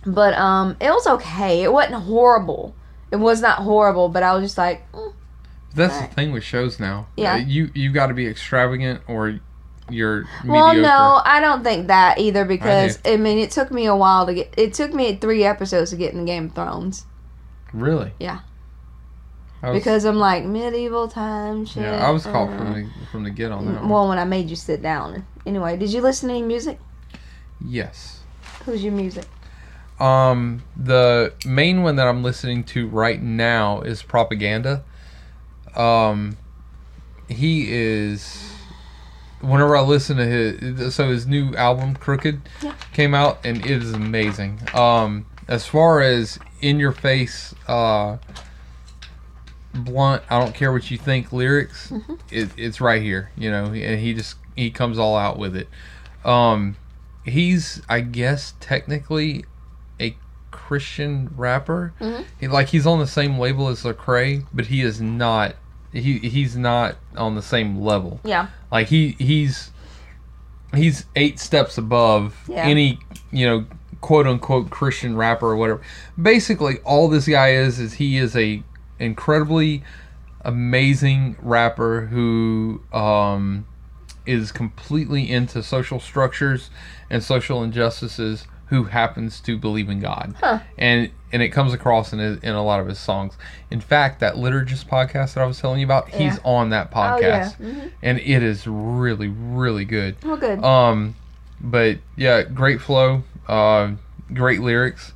but 0.06 0.34
um, 0.34 0.76
it 0.80 0.90
was 0.90 1.06
okay. 1.06 1.62
It 1.62 1.72
wasn't 1.72 2.02
horrible. 2.04 2.74
It 3.10 3.16
was 3.16 3.40
not 3.40 3.58
horrible, 3.58 4.08
but 4.08 4.22
I 4.22 4.34
was 4.34 4.42
just 4.44 4.58
like, 4.58 4.90
mm, 4.92 5.12
that's 5.74 5.94
Right. 5.94 6.08
the 6.08 6.14
thing 6.14 6.32
with 6.32 6.42
shows 6.44 6.80
now. 6.80 7.06
Yeah. 7.16 7.34
Uh, 7.34 7.36
you 7.38 7.70
you 7.74 7.92
got 7.92 8.06
to 8.06 8.14
be 8.14 8.26
extravagant 8.26 9.02
or 9.08 9.40
you're 9.88 10.24
Well, 10.44 10.68
mediocre. 10.74 10.82
no, 10.82 11.20
I 11.24 11.40
don't 11.40 11.62
think 11.62 11.86
that 11.88 12.18
either 12.18 12.44
because 12.44 12.98
I, 13.04 13.16
mean 13.18 13.38
it 13.38 13.50
took 13.52 13.70
me 13.70 13.86
a 13.86 13.94
while 13.94 14.26
to 14.26 14.34
get. 14.34 14.54
It 14.56 14.74
took 14.74 14.92
me 14.94 15.16
three 15.16 15.44
episodes 15.44 15.90
to 15.90 15.96
get 15.96 16.12
in 16.14 16.24
Game 16.24 16.46
of 16.46 16.54
Thrones 16.54 17.04
Really? 17.72 18.12
Yeah. 18.18 18.40
Was, 19.62 19.72
because 19.78 20.04
I'm 20.04 20.16
like 20.16 20.44
medieval 20.44 21.08
time 21.08 21.64
shit. 21.64 21.82
yeah, 21.82 22.06
I 22.06 22.10
was 22.10 22.24
caught 22.24 22.48
uh, 22.50 22.56
from 22.58 22.72
the 22.74 22.88
from 23.10 23.24
the 23.24 23.30
get 23.30 23.50
on 23.52 23.66
that 23.66 23.80
one. 23.80 23.88
Well, 23.88 24.08
when 24.08 24.18
I 24.18 24.24
made 24.24 24.48
you 24.50 24.56
sit 24.56 24.80
down. 24.82 25.26
Anyway, 25.44 25.76
did 25.76 25.92
you 25.92 26.00
listen 26.00 26.28
to 26.28 26.34
any 26.34 26.42
music? 26.46 26.78
Yes. 27.64 28.20
Who's 28.64 28.82
your 28.84 28.92
music? 28.92 29.24
Um, 29.98 30.62
the 30.77 31.32
main 31.47 31.82
one 31.82 31.97
that 31.97 32.06
I'm 32.06 32.23
listening 32.23 32.64
to 32.64 32.86
right 32.89 33.20
now 33.23 33.81
is 33.81 34.02
Propaganda. 34.02 34.85
Um, 35.74 36.36
he 37.28 37.66
is. 37.73 38.52
Whenever 39.40 39.77
I 39.77 39.82
listen 39.82 40.16
to 40.16 40.24
his, 40.27 40.94
so 40.94 41.10
his 41.10 41.27
new 41.27 41.55
album 41.55 41.94
Crooked 41.94 42.40
Yeah. 42.62 42.74
came 42.93 43.14
out, 43.14 43.39
and 43.44 43.59
it 43.59 43.82
is 43.82 43.93
amazing. 43.93 44.60
Um, 44.74 45.27
as 45.47 45.66
far 45.66 46.01
as 46.01 46.39
in 46.62 46.81
your 46.81 46.93
face, 46.93 47.55
uh, 47.68 48.16
blunt, 49.74 50.23
I 50.31 50.39
don't 50.40 50.55
care 50.55 50.73
what 50.73 50.90
you 50.90 50.97
think 50.97 51.32
lyrics, 51.32 51.93
it, 52.31 52.48
it's 52.56 52.81
right 52.81 53.01
here, 53.02 53.31
you 53.36 53.51
know, 53.51 53.66
and 53.66 54.01
he 54.01 54.14
just 54.14 54.36
he 54.56 54.70
comes 54.70 54.98
all 54.98 55.16
out 55.16 55.39
with 55.39 55.55
it. 55.55 55.68
Um, 56.24 56.77
he's 57.24 57.82
I 57.89 58.01
guess 58.01 58.55
technically 58.59 59.44
Christian 60.56 61.30
rapper. 61.36 61.92
Mhm. 62.00 62.24
He, 62.40 62.48
like 62.48 62.68
he's 62.68 62.86
on 62.86 62.98
the 62.98 63.06
same 63.06 63.38
label 63.38 63.68
as 63.68 63.82
Lecrae, 63.82 64.44
but 64.52 64.66
he 64.66 64.80
is 64.80 65.00
not. 65.00 65.54
He 65.92 66.18
he's 66.18 66.56
not 66.56 66.96
on 67.16 67.34
the 67.34 67.42
same 67.42 67.80
level. 67.80 68.20
Yeah. 68.24 68.48
Like 68.72 68.88
he 68.88 69.14
he's 69.18 69.70
he's 70.74 71.04
eight 71.14 71.38
steps 71.38 71.78
above 71.78 72.34
Yeah. 72.48 72.64
any 72.64 72.98
you 73.30 73.46
know 73.46 73.66
quote 74.00 74.26
unquote 74.26 74.70
Christian 74.70 75.16
rapper 75.16 75.46
or 75.46 75.56
whatever. 75.56 75.80
Basically, 76.20 76.78
all 76.84 77.08
this 77.08 77.28
guy 77.28 77.50
is 77.52 77.78
is 77.78 77.94
he 77.94 78.18
is 78.18 78.34
a 78.36 78.62
incredibly 78.98 79.82
amazing 80.44 81.36
rapper 81.42 82.06
who 82.06 82.80
um 82.92 83.66
is 84.26 84.50
completely 84.52 85.30
into 85.30 85.62
social 85.62 86.00
structures 86.00 86.68
and 87.10 87.22
social 87.22 87.62
injustices 87.62 88.46
who 88.66 88.84
happens 88.84 89.40
to 89.40 89.56
believe 89.56 89.88
in 89.88 90.01
God. 90.01 90.34
Huh. 90.40 90.60
And 90.78 91.10
and 91.32 91.43
it 91.43 91.48
comes 91.51 91.74
across 91.74 92.12
in 92.12 92.18
his, 92.18 92.38
in 92.38 92.55
a 92.55 92.62
lot 92.64 92.80
of 92.80 92.86
his 92.86 92.98
songs. 92.98 93.36
In 93.70 93.80
fact, 93.80 94.20
that 94.20 94.34
liturgist 94.36 94.86
podcast 94.86 95.34
that 95.34 95.38
I 95.38 95.47
was 95.47 95.59
telling 95.60 95.80
you 95.80 95.86
about, 95.86 96.09
he's 96.09 96.38
on 96.44 96.70
that 96.70 96.90
Oh, 96.94 97.18
yeah. 97.20 97.48
podcast. 97.51 97.90
And 98.02 98.18
it 98.20 98.43
is 98.43 98.66
really 98.66 99.28
really 99.28 99.84
good. 99.84 100.16
Well, 100.24 100.36
good. 100.36 100.62
Um, 100.64 101.14
but 101.60 101.98
yeah, 102.16 102.43
great 102.43 102.80
flow, 102.80 103.22
uh, 103.48 103.93
great 104.32 104.60
lyrics. 104.60 105.12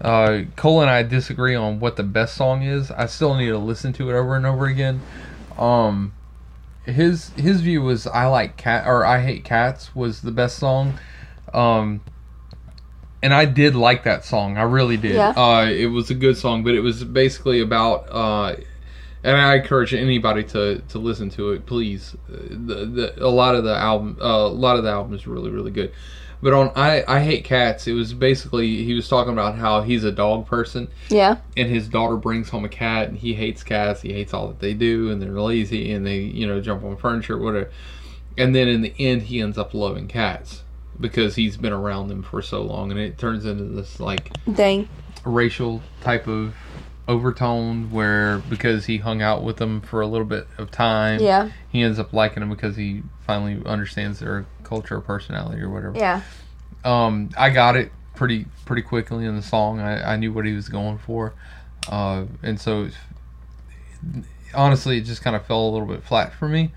Uh, 0.00 0.42
Cole 0.54 0.80
and 0.80 0.88
I 0.90 1.02
disagree 1.02 1.56
on 1.56 1.80
what 1.80 1.96
the 1.96 2.04
best 2.04 2.34
song 2.36 2.62
is. 2.62 2.90
I 2.92 3.06
still 3.06 3.34
need 3.34 3.48
to 3.48 3.58
listen 3.58 3.92
to 3.94 4.08
it 4.10 4.14
over 4.14 4.36
and 4.36 4.46
over 4.46 4.66
again. 4.66 5.00
Um, 5.58 6.12
his 6.84 7.30
his 7.30 7.60
view 7.62 7.82
was 7.82 8.06
I 8.06 8.26
like 8.26 8.56
cat 8.56 8.86
or 8.86 9.04
I 9.04 9.20
hate 9.22 9.44
cats 9.44 9.94
was 9.96 10.22
the 10.22 10.30
best 10.30 10.56
song. 10.56 10.98
Um, 11.52 12.00
and 13.22 13.34
I 13.34 13.44
did 13.44 13.74
like 13.74 14.04
that 14.04 14.24
song. 14.24 14.56
I 14.56 14.62
really 14.62 14.96
did. 14.96 15.14
Yeah. 15.16 15.30
Uh, 15.30 15.66
it 15.66 15.86
was 15.86 16.10
a 16.10 16.14
good 16.14 16.36
song, 16.36 16.62
but 16.62 16.74
it 16.74 16.80
was 16.80 17.04
basically 17.04 17.60
about. 17.60 18.06
Uh, 18.10 18.56
and 19.24 19.36
I 19.36 19.56
encourage 19.56 19.92
anybody 19.92 20.44
to, 20.44 20.80
to 20.88 20.98
listen 20.98 21.28
to 21.30 21.50
it. 21.52 21.66
Please, 21.66 22.14
Uh, 22.32 22.36
the, 22.50 22.86
the 22.86 23.24
a 23.24 23.28
lot 23.28 23.56
of 23.56 23.64
the 23.64 23.76
album, 23.76 24.16
uh, 24.20 24.26
a 24.26 24.48
lot 24.48 24.76
of 24.76 24.84
the 24.84 24.90
album 24.90 25.14
is 25.14 25.26
really 25.26 25.50
really 25.50 25.72
good. 25.72 25.92
But 26.40 26.52
on 26.52 26.70
I 26.76 27.02
I 27.08 27.20
hate 27.20 27.42
cats. 27.42 27.88
It 27.88 27.94
was 27.94 28.14
basically 28.14 28.84
he 28.84 28.94
was 28.94 29.08
talking 29.08 29.32
about 29.32 29.56
how 29.56 29.82
he's 29.82 30.04
a 30.04 30.12
dog 30.12 30.46
person, 30.46 30.86
yeah. 31.08 31.38
and 31.56 31.68
his 31.68 31.88
daughter 31.88 32.16
brings 32.16 32.48
home 32.48 32.64
a 32.64 32.68
cat, 32.68 33.08
and 33.08 33.18
he 33.18 33.34
hates 33.34 33.64
cats. 33.64 34.02
He 34.02 34.12
hates 34.12 34.32
all 34.32 34.46
that 34.46 34.60
they 34.60 34.72
do, 34.72 35.10
and 35.10 35.20
they're 35.20 35.40
lazy, 35.40 35.90
and 35.90 36.06
they 36.06 36.18
you 36.18 36.46
know 36.46 36.60
jump 36.60 36.84
on 36.84 36.96
furniture, 36.96 37.36
whatever. 37.36 37.70
And 38.36 38.54
then 38.54 38.68
in 38.68 38.82
the 38.82 38.94
end, 39.00 39.22
he 39.22 39.40
ends 39.40 39.58
up 39.58 39.74
loving 39.74 40.06
cats 40.06 40.62
because 41.00 41.34
he's 41.36 41.56
been 41.56 41.72
around 41.72 42.08
them 42.08 42.22
for 42.22 42.42
so 42.42 42.62
long, 42.62 42.90
and 42.90 42.98
it 43.00 43.18
turns 43.18 43.44
into 43.44 43.64
this 43.64 44.00
like 44.00 44.32
Thing. 44.54 44.88
racial 45.24 45.82
type 46.00 46.26
of 46.26 46.54
overtone 47.06 47.90
where 47.90 48.38
because 48.50 48.84
he 48.86 48.98
hung 48.98 49.22
out 49.22 49.42
with 49.42 49.56
them 49.56 49.80
for 49.80 50.00
a 50.02 50.06
little 50.06 50.26
bit 50.26 50.46
of 50.58 50.70
time, 50.70 51.20
Yeah. 51.20 51.50
he 51.70 51.82
ends 51.82 51.98
up 51.98 52.12
liking 52.12 52.40
them 52.40 52.50
because 52.50 52.76
he 52.76 53.02
finally 53.26 53.62
understands 53.64 54.18
their 54.18 54.44
culture 54.62 54.96
or 54.96 55.00
personality 55.00 55.62
or 55.62 55.70
whatever. 55.70 55.96
Yeah. 55.96 56.20
Um, 56.84 57.30
I 57.36 57.50
got 57.50 57.76
it 57.76 57.90
pretty 58.14 58.46
pretty 58.66 58.82
quickly 58.82 59.24
in 59.24 59.36
the 59.36 59.42
song. 59.42 59.80
I, 59.80 60.12
I 60.14 60.16
knew 60.16 60.32
what 60.32 60.44
he 60.44 60.52
was 60.52 60.68
going 60.68 60.98
for, 60.98 61.32
uh, 61.88 62.24
and 62.42 62.60
so 62.60 62.84
it's- 62.84 62.98
honestly, 64.54 64.98
it 64.98 65.02
just 65.02 65.22
kind 65.22 65.36
of 65.36 65.46
fell 65.46 65.68
a 65.68 65.70
little 65.70 65.86
bit 65.86 66.02
flat 66.04 66.32
for 66.34 66.48
me. 66.48 66.72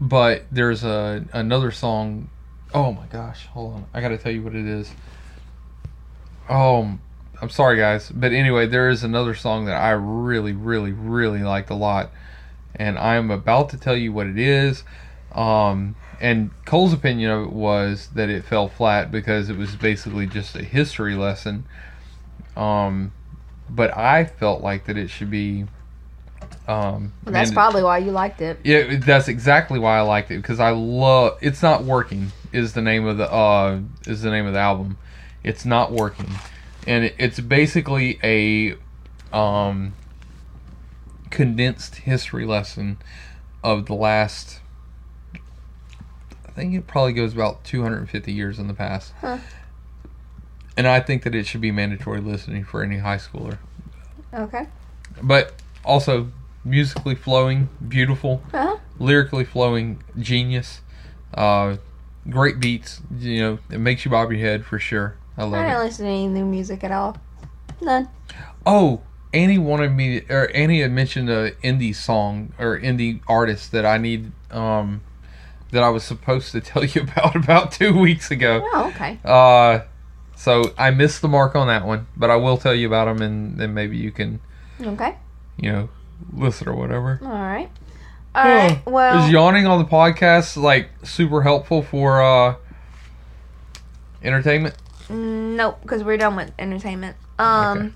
But 0.00 0.44
there's 0.50 0.84
a 0.84 1.24
another 1.32 1.70
song. 1.70 2.30
Oh 2.72 2.92
my 2.92 3.06
gosh, 3.06 3.46
hold 3.46 3.74
on, 3.74 3.86
I 3.92 4.00
got 4.00 4.08
to 4.08 4.18
tell 4.18 4.32
you 4.32 4.42
what 4.42 4.54
it 4.54 4.64
is. 4.66 4.92
Oh, 6.48 6.98
I'm 7.42 7.48
sorry 7.50 7.76
guys, 7.78 8.10
but 8.10 8.32
anyway, 8.32 8.66
there 8.66 8.88
is 8.88 9.02
another 9.02 9.34
song 9.34 9.64
that 9.66 9.74
I 9.80 9.90
really, 9.90 10.52
really, 10.52 10.92
really 10.92 11.40
liked 11.40 11.70
a 11.70 11.74
lot, 11.74 12.10
and 12.76 12.98
I'm 12.98 13.30
about 13.30 13.70
to 13.70 13.76
tell 13.76 13.96
you 13.96 14.12
what 14.12 14.26
it 14.26 14.38
is. 14.38 14.84
Um, 15.34 15.96
and 16.20 16.50
Cole's 16.64 16.92
opinion 16.92 17.30
of 17.30 17.42
it 17.46 17.52
was 17.52 18.08
that 18.14 18.28
it 18.28 18.44
fell 18.44 18.68
flat 18.68 19.10
because 19.10 19.48
it 19.48 19.56
was 19.56 19.74
basically 19.74 20.26
just 20.26 20.54
a 20.54 20.62
history 20.62 21.14
lesson. 21.14 21.64
Um, 22.56 23.12
but 23.68 23.96
I 23.96 24.24
felt 24.24 24.60
like 24.62 24.84
that 24.86 24.96
it 24.98 25.08
should 25.08 25.30
be. 25.30 25.66
Um, 26.68 27.12
Well, 27.24 27.32
that's 27.32 27.50
manda- 27.50 27.54
probably 27.54 27.82
why 27.82 27.98
you 27.98 28.10
liked 28.10 28.40
it. 28.42 28.58
yeah, 28.64 28.96
that's 28.98 29.28
exactly 29.28 29.78
why 29.78 29.98
I 29.98 30.02
liked 30.02 30.30
it 30.30 30.36
because 30.42 30.60
I 30.60 30.70
love. 30.70 31.38
It's 31.40 31.62
not 31.62 31.84
working 31.84 32.32
is 32.52 32.72
the 32.72 32.82
name 32.82 33.06
of 33.06 33.16
the 33.18 33.30
uh 33.30 33.80
is 34.06 34.22
the 34.22 34.30
name 34.30 34.46
of 34.46 34.52
the 34.52 34.58
album. 34.58 34.98
It's 35.42 35.64
not 35.64 35.92
working, 35.92 36.30
and 36.86 37.12
it's 37.18 37.40
basically 37.40 38.18
a 38.22 38.76
um 39.36 39.94
condensed 41.30 41.96
history 41.96 42.44
lesson 42.44 42.98
of 43.62 43.86
the 43.86 43.94
last. 43.94 44.60
I 46.46 46.50
think 46.52 46.74
it 46.74 46.86
probably 46.86 47.12
goes 47.12 47.32
about 47.32 47.64
250 47.64 48.32
years 48.32 48.58
in 48.58 48.66
the 48.66 48.74
past. 48.74 49.12
Huh. 49.20 49.38
And 50.76 50.86
I 50.86 51.00
think 51.00 51.22
that 51.22 51.34
it 51.34 51.46
should 51.46 51.60
be 51.60 51.70
mandatory 51.70 52.20
listening 52.20 52.64
for 52.64 52.82
any 52.82 52.98
high 52.98 53.16
schooler. 53.18 53.58
Okay. 54.34 54.66
But 55.22 55.54
also 55.84 56.30
musically 56.64 57.14
flowing, 57.14 57.68
beautiful 57.86 58.42
Uh-huh. 58.52 58.76
lyrically 58.98 59.44
flowing 59.44 60.02
genius 60.18 60.80
uh 61.34 61.76
great 62.28 62.60
beats 62.60 63.00
you 63.16 63.40
know 63.40 63.58
it 63.70 63.78
makes 63.78 64.04
you 64.04 64.10
bob 64.10 64.30
your 64.30 64.40
head 64.40 64.64
for 64.64 64.78
sure 64.78 65.16
i 65.38 65.42
love 65.42 65.54
it. 65.54 65.56
I 65.56 65.62
didn't 65.70 65.80
it 65.80 65.84
listen 65.84 66.04
to 66.04 66.10
any 66.10 66.26
new 66.28 66.44
music 66.44 66.84
at 66.84 66.92
all. 66.92 67.16
None. 67.80 68.08
oh 68.66 69.00
annie 69.32 69.58
wanted 69.58 69.92
me 69.92 70.22
or 70.28 70.50
annie 70.54 70.80
had 70.82 70.90
mentioned 70.92 71.30
a 71.30 71.52
indie 71.62 71.94
song 71.94 72.52
or 72.58 72.78
indie 72.78 73.20
artist 73.26 73.72
that 73.72 73.86
i 73.86 73.96
need 73.96 74.32
um 74.50 75.00
that 75.72 75.82
i 75.82 75.88
was 75.88 76.02
supposed 76.04 76.52
to 76.52 76.60
tell 76.60 76.84
you 76.84 77.00
about 77.02 77.36
about 77.36 77.72
two 77.72 77.98
weeks 77.98 78.30
ago 78.30 78.68
Oh, 78.74 78.88
okay. 78.94 79.18
uh 79.24 79.80
so 80.36 80.74
i 80.76 80.90
missed 80.90 81.22
the 81.22 81.28
mark 81.28 81.54
on 81.56 81.68
that 81.68 81.86
one 81.86 82.06
but 82.16 82.28
i 82.28 82.36
will 82.36 82.56
tell 82.58 82.74
you 82.74 82.86
about 82.86 83.06
them 83.06 83.22
and 83.22 83.58
then 83.58 83.72
maybe 83.72 83.96
you 83.96 84.10
can 84.10 84.40
Okay. 84.82 85.16
you 85.56 85.70
know 85.72 85.88
listen 86.32 86.68
or 86.68 86.74
whatever 86.74 87.18
All 87.22 87.28
right. 87.30 87.70
All 88.34 88.44
right. 88.44 88.80
Well, 88.86 89.24
is 89.24 89.30
yawning 89.30 89.66
on 89.66 89.78
the 89.78 89.88
podcast 89.88 90.56
like 90.56 90.90
super 91.02 91.42
helpful 91.42 91.82
for 91.82 92.22
uh 92.22 92.54
entertainment 94.22 94.76
nope, 95.10 95.78
because 95.82 96.02
we're 96.04 96.16
done 96.16 96.36
with 96.36 96.52
entertainment. 96.58 97.16
Um, 97.38 97.94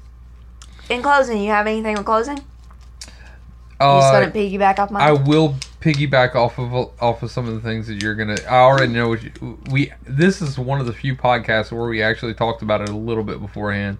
in 0.89 1.03
closing, 1.03 1.43
you 1.43 1.51
have 1.51 1.67
anything 1.67 1.97
with 1.97 2.07
closing? 2.07 2.39
You 2.39 3.91
just 3.91 4.15
uh, 4.15 4.21
gonna 4.21 4.33
piggyback 4.33 4.79
off 4.79 4.93
I 4.93 5.13
will 5.13 5.57
piggyback 5.81 6.35
off 6.35 6.59
of 6.59 6.73
off 7.01 7.23
of 7.23 7.31
some 7.31 7.49
of 7.49 7.55
the 7.55 7.61
things 7.61 7.87
that 7.89 8.03
you're 8.03 8.15
gonna. 8.15 8.37
I 8.49 8.59
already 8.61 8.93
know 8.93 9.09
what 9.09 9.23
you, 9.23 9.59
we. 9.71 9.93
This 10.05 10.41
is 10.41 10.59
one 10.59 10.81
of 10.81 10.87
the 10.87 10.93
few 10.93 11.17
podcasts 11.17 11.73
where 11.73 11.89
we 11.89 12.03
actually 12.03 12.35
talked 12.35 12.63
about 12.63 12.81
it 12.81 12.89
a 12.89 12.97
little 12.97 13.25
bit 13.25 13.41
beforehand, 13.41 13.99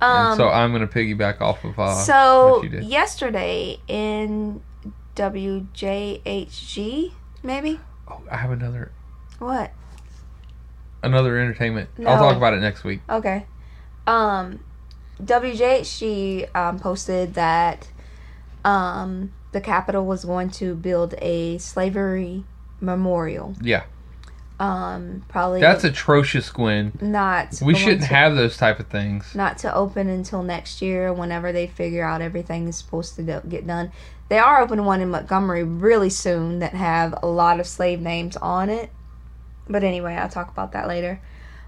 and 0.00 0.28
um, 0.28 0.36
so 0.36 0.48
I'm 0.48 0.72
gonna 0.72 0.86
piggyback 0.86 1.40
off 1.40 1.64
of 1.64 1.78
uh, 1.78 1.94
so 1.94 2.50
what 2.50 2.64
you 2.64 2.70
did. 2.70 2.84
yesterday 2.84 3.80
in 3.88 4.62
WJHG, 5.18 7.12
maybe 7.42 7.80
Oh, 8.06 8.20
I 8.30 8.36
have 8.36 8.50
another 8.52 8.92
what? 9.38 9.72
another 11.02 11.38
entertainment. 11.38 11.90
I'll 12.06 12.18
talk 12.18 12.36
about 12.36 12.54
it 12.54 12.60
next 12.60 12.84
week. 12.84 13.00
Okay. 13.08 13.46
Um, 14.06 14.60
WJHG 15.22 16.54
um, 16.56 16.78
posted 16.78 17.34
that 17.34 17.88
um, 18.64 19.32
the 19.52 19.60
Capitol 19.60 20.06
was 20.06 20.24
going 20.24 20.50
to 20.50 20.74
build 20.74 21.14
a 21.18 21.58
slavery 21.58 22.44
memorial. 22.80 23.54
Yeah, 23.60 23.84
Um, 24.60 25.24
probably 25.28 25.60
that's 25.60 25.84
atrocious, 25.84 26.50
Gwen. 26.50 26.92
not. 27.00 27.60
We 27.62 27.74
shouldn't 27.76 28.02
to- 28.02 28.06
have 28.08 28.34
those 28.34 28.56
type 28.56 28.80
of 28.80 28.88
things. 28.88 29.32
not 29.34 29.56
to 29.58 29.72
open 29.72 30.08
until 30.08 30.42
next 30.42 30.82
year 30.82 31.12
whenever 31.12 31.52
they 31.52 31.68
figure 31.68 32.04
out 32.04 32.20
everything 32.20 32.66
is 32.66 32.76
supposed 32.76 33.14
to 33.16 33.22
do- 33.22 33.48
get 33.48 33.66
done 33.66 33.92
they 34.28 34.38
are 34.38 34.60
opening 34.60 34.84
one 34.84 35.00
in 35.00 35.10
montgomery 35.10 35.62
really 35.62 36.10
soon 36.10 36.58
that 36.58 36.74
have 36.74 37.14
a 37.22 37.26
lot 37.26 37.60
of 37.60 37.66
slave 37.66 38.00
names 38.00 38.36
on 38.38 38.68
it 38.68 38.90
but 39.68 39.82
anyway 39.84 40.14
i'll 40.16 40.28
talk 40.28 40.50
about 40.50 40.72
that 40.72 40.86
later 40.88 41.20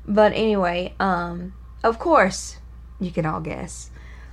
but 0.07 0.33
anyway 0.33 0.93
um 1.01 1.55
of 1.85 1.99
course 1.99 2.59
you 2.99 3.11
can 3.11 3.25
all 3.25 3.41
guess 3.41 3.91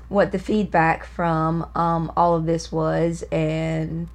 what 0.09 0.31
the 0.31 0.39
feedback 0.39 1.05
from 1.05 1.69
um 1.75 2.11
all 2.17 2.35
of 2.35 2.45
this 2.45 2.71
was 2.71 3.23
and 3.31 4.07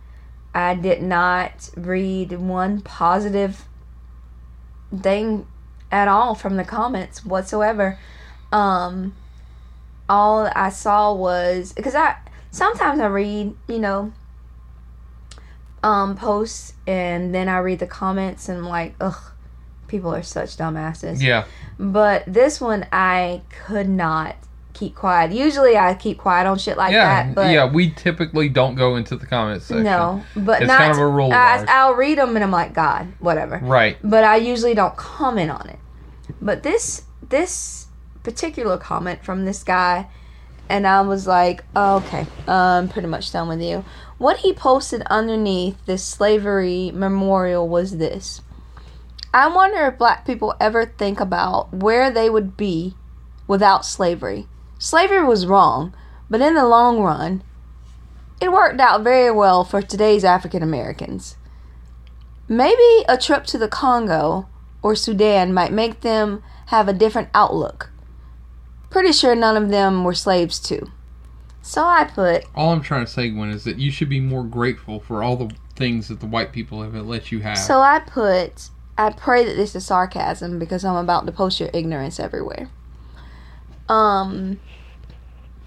i 0.54 0.74
did 0.74 1.00
not 1.02 1.70
read 1.76 2.32
one 2.32 2.80
positive 2.82 3.66
thing 5.00 5.46
at 5.90 6.08
all 6.08 6.34
from 6.34 6.56
the 6.56 6.64
comments 6.64 7.24
whatsoever 7.24 7.98
um 8.50 9.14
all 10.08 10.50
I 10.54 10.68
saw 10.68 11.14
was 11.14 11.72
because 11.72 11.94
I 11.94 12.16
sometimes 12.50 13.00
I 13.00 13.06
read, 13.06 13.54
you 13.66 13.78
know, 13.78 14.12
um 15.82 16.16
posts 16.16 16.74
and 16.86 17.34
then 17.34 17.48
I 17.48 17.58
read 17.58 17.78
the 17.78 17.86
comments 17.86 18.48
and 18.48 18.58
I'm 18.58 18.68
like, 18.68 18.94
ugh, 19.00 19.18
people 19.88 20.14
are 20.14 20.22
such 20.22 20.56
dumbasses. 20.56 21.22
Yeah, 21.22 21.46
But 21.78 22.24
this 22.26 22.60
one 22.60 22.86
I 22.92 23.42
could 23.64 23.88
not 23.88 24.36
keep 24.82 24.94
quiet. 24.96 25.30
Usually 25.30 25.76
I 25.76 25.94
keep 25.94 26.18
quiet 26.18 26.46
on 26.46 26.58
shit 26.58 26.76
like 26.76 26.92
yeah, 26.92 27.24
that, 27.24 27.34
but 27.34 27.52
yeah. 27.52 27.70
We 27.70 27.90
typically 27.90 28.48
don't 28.48 28.74
go 28.74 28.96
into 28.96 29.16
the 29.16 29.26
comments 29.26 29.66
section. 29.66 29.84
no, 29.84 30.22
but 30.34 30.62
It's 30.62 30.68
not. 30.68 30.78
kind 30.78 30.90
of 30.90 30.98
a 30.98 31.06
rule 31.06 31.32
I, 31.32 31.64
I'll 31.68 31.94
read 31.94 32.18
them 32.18 32.34
and 32.34 32.42
I'm 32.44 32.50
like, 32.50 32.72
God, 32.74 33.12
whatever 33.20 33.58
Right. 33.62 33.96
but 34.02 34.24
I 34.24 34.36
usually 34.36 34.74
don't 34.74 34.96
comment 34.96 35.50
on 35.52 35.68
it. 35.68 35.78
But 36.40 36.64
this 36.64 37.02
this 37.28 37.86
particular 38.24 38.76
comment 38.76 39.24
from 39.24 39.44
this 39.44 39.62
guy, 39.62 40.08
and 40.68 40.86
I 40.86 41.00
was 41.02 41.26
like, 41.26 41.64
oh, 41.76 41.96
okay, 41.98 42.26
I'm 42.48 42.88
pretty 42.88 43.08
much 43.08 43.30
done 43.32 43.48
with 43.48 43.60
you. 43.62 43.84
What 44.18 44.38
he 44.38 44.52
posted 44.52 45.02
underneath 45.02 45.76
this 45.86 46.04
slavery 46.04 46.90
memorial 46.92 47.68
was 47.68 47.98
this. 47.98 48.40
I 49.34 49.48
wonder 49.48 49.86
if 49.86 49.98
black 49.98 50.26
people 50.26 50.54
ever 50.60 50.84
think 50.86 51.20
about 51.20 51.72
where 51.72 52.10
they 52.10 52.28
would 52.28 52.56
be 52.56 52.94
without 53.46 53.84
slavery. 53.84 54.46
Slavery 54.82 55.22
was 55.22 55.46
wrong, 55.46 55.94
but 56.28 56.40
in 56.40 56.56
the 56.56 56.66
long 56.66 56.98
run, 56.98 57.44
it 58.40 58.50
worked 58.50 58.80
out 58.80 59.04
very 59.04 59.30
well 59.30 59.62
for 59.62 59.80
today's 59.80 60.24
African 60.24 60.60
Americans. 60.60 61.36
Maybe 62.48 63.04
a 63.08 63.16
trip 63.16 63.44
to 63.44 63.58
the 63.58 63.68
Congo 63.68 64.48
or 64.82 64.96
Sudan 64.96 65.54
might 65.54 65.72
make 65.72 66.00
them 66.00 66.42
have 66.66 66.88
a 66.88 66.92
different 66.92 67.28
outlook. 67.32 67.92
Pretty 68.90 69.12
sure 69.12 69.36
none 69.36 69.56
of 69.56 69.68
them 69.68 70.02
were 70.02 70.14
slaves 70.14 70.58
too. 70.58 70.90
So 71.62 71.84
I 71.84 72.02
put, 72.02 72.44
All 72.56 72.72
I'm 72.72 72.82
trying 72.82 73.06
to 73.06 73.10
say, 73.10 73.30
Gwen, 73.30 73.50
is 73.50 73.62
that 73.62 73.78
you 73.78 73.92
should 73.92 74.08
be 74.08 74.18
more 74.18 74.42
grateful 74.42 74.98
for 74.98 75.22
all 75.22 75.36
the 75.36 75.54
things 75.76 76.08
that 76.08 76.18
the 76.18 76.26
white 76.26 76.50
people 76.50 76.82
have 76.82 76.92
let 77.06 77.30
you 77.30 77.38
have. 77.38 77.56
so 77.56 77.78
I 77.78 78.00
put, 78.00 78.70
I 78.98 79.10
pray 79.10 79.44
that 79.44 79.54
this 79.54 79.76
is 79.76 79.86
sarcasm 79.86 80.58
because 80.58 80.84
I'm 80.84 80.96
about 80.96 81.24
to 81.26 81.30
post 81.30 81.60
your 81.60 81.70
ignorance 81.72 82.18
everywhere. 82.18 82.68
Um, 83.88 84.58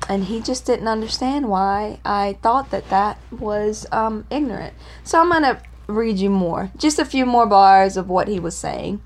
and 0.09 0.25
he 0.25 0.41
just 0.41 0.65
didn't 0.65 0.87
understand 0.87 1.47
why 1.49 1.99
I 2.05 2.37
thought 2.41 2.71
that 2.71 2.89
that 2.89 3.19
was 3.31 3.85
um, 3.91 4.25
ignorant. 4.29 4.73
So 5.03 5.19
I'm 5.19 5.29
gonna 5.31 5.61
read 5.87 6.17
you 6.17 6.29
more, 6.29 6.71
just 6.77 6.99
a 6.99 7.05
few 7.05 7.25
more 7.25 7.45
bars 7.45 7.97
of 7.97 8.09
what 8.09 8.27
he 8.27 8.39
was 8.39 8.55
saying, 8.57 9.01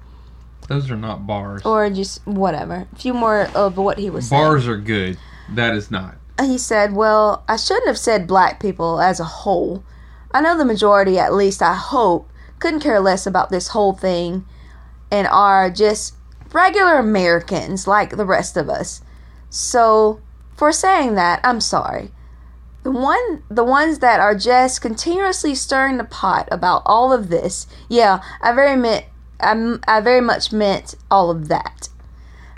Those 0.67 0.89
are 0.91 0.95
not 0.95 1.27
bars. 1.27 1.63
or 1.65 1.89
just 1.89 2.25
whatever, 2.25 2.87
a 2.91 2.95
few 2.95 3.13
more 3.13 3.47
of 3.55 3.77
what 3.77 3.97
he 3.97 4.09
was 4.09 4.29
saying. 4.29 4.41
Bars 4.41 4.67
are 4.67 4.77
good. 4.77 5.17
That 5.49 5.73
is 5.75 5.89
not. 5.89 6.15
he 6.39 6.57
said, 6.57 6.93
Well, 6.93 7.43
I 7.47 7.55
shouldn't 7.55 7.87
have 7.87 7.97
said 7.97 8.27
black 8.27 8.59
people 8.59 9.01
as 9.01 9.19
a 9.19 9.25
whole. 9.25 9.83
I 10.31 10.41
know 10.41 10.57
the 10.57 10.65
majority, 10.65 11.17
at 11.17 11.33
least 11.33 11.61
I 11.61 11.73
hope, 11.73 12.29
couldn't 12.59 12.81
care 12.81 12.99
less 12.99 13.25
about 13.25 13.49
this 13.49 13.69
whole 13.69 13.93
thing 13.93 14.45
and 15.11 15.27
are 15.27 15.69
just 15.71 16.15
regular 16.53 16.97
Americans 16.97 17.87
like 17.87 18.15
the 18.15 18.25
rest 18.25 18.55
of 18.57 18.69
us. 18.69 19.01
So, 19.49 20.21
for 20.59 20.73
saying 20.73 21.15
that, 21.15 21.39
I'm 21.41 21.61
sorry. 21.61 22.11
The 22.83 22.91
one 22.91 23.43
the 23.49 23.63
ones 23.63 23.99
that 23.99 24.19
are 24.19 24.35
just 24.35 24.81
continuously 24.81 25.55
stirring 25.55 25.97
the 25.97 26.03
pot 26.03 26.49
about 26.51 26.81
all 26.85 27.13
of 27.13 27.29
this. 27.29 27.65
Yeah, 27.87 28.21
I 28.41 28.51
very 28.53 28.75
meant 28.75 29.05
I, 29.39 29.77
I 29.87 30.01
very 30.01 30.19
much 30.21 30.51
meant 30.51 30.95
all 31.09 31.31
of 31.31 31.47
that. 31.47 31.87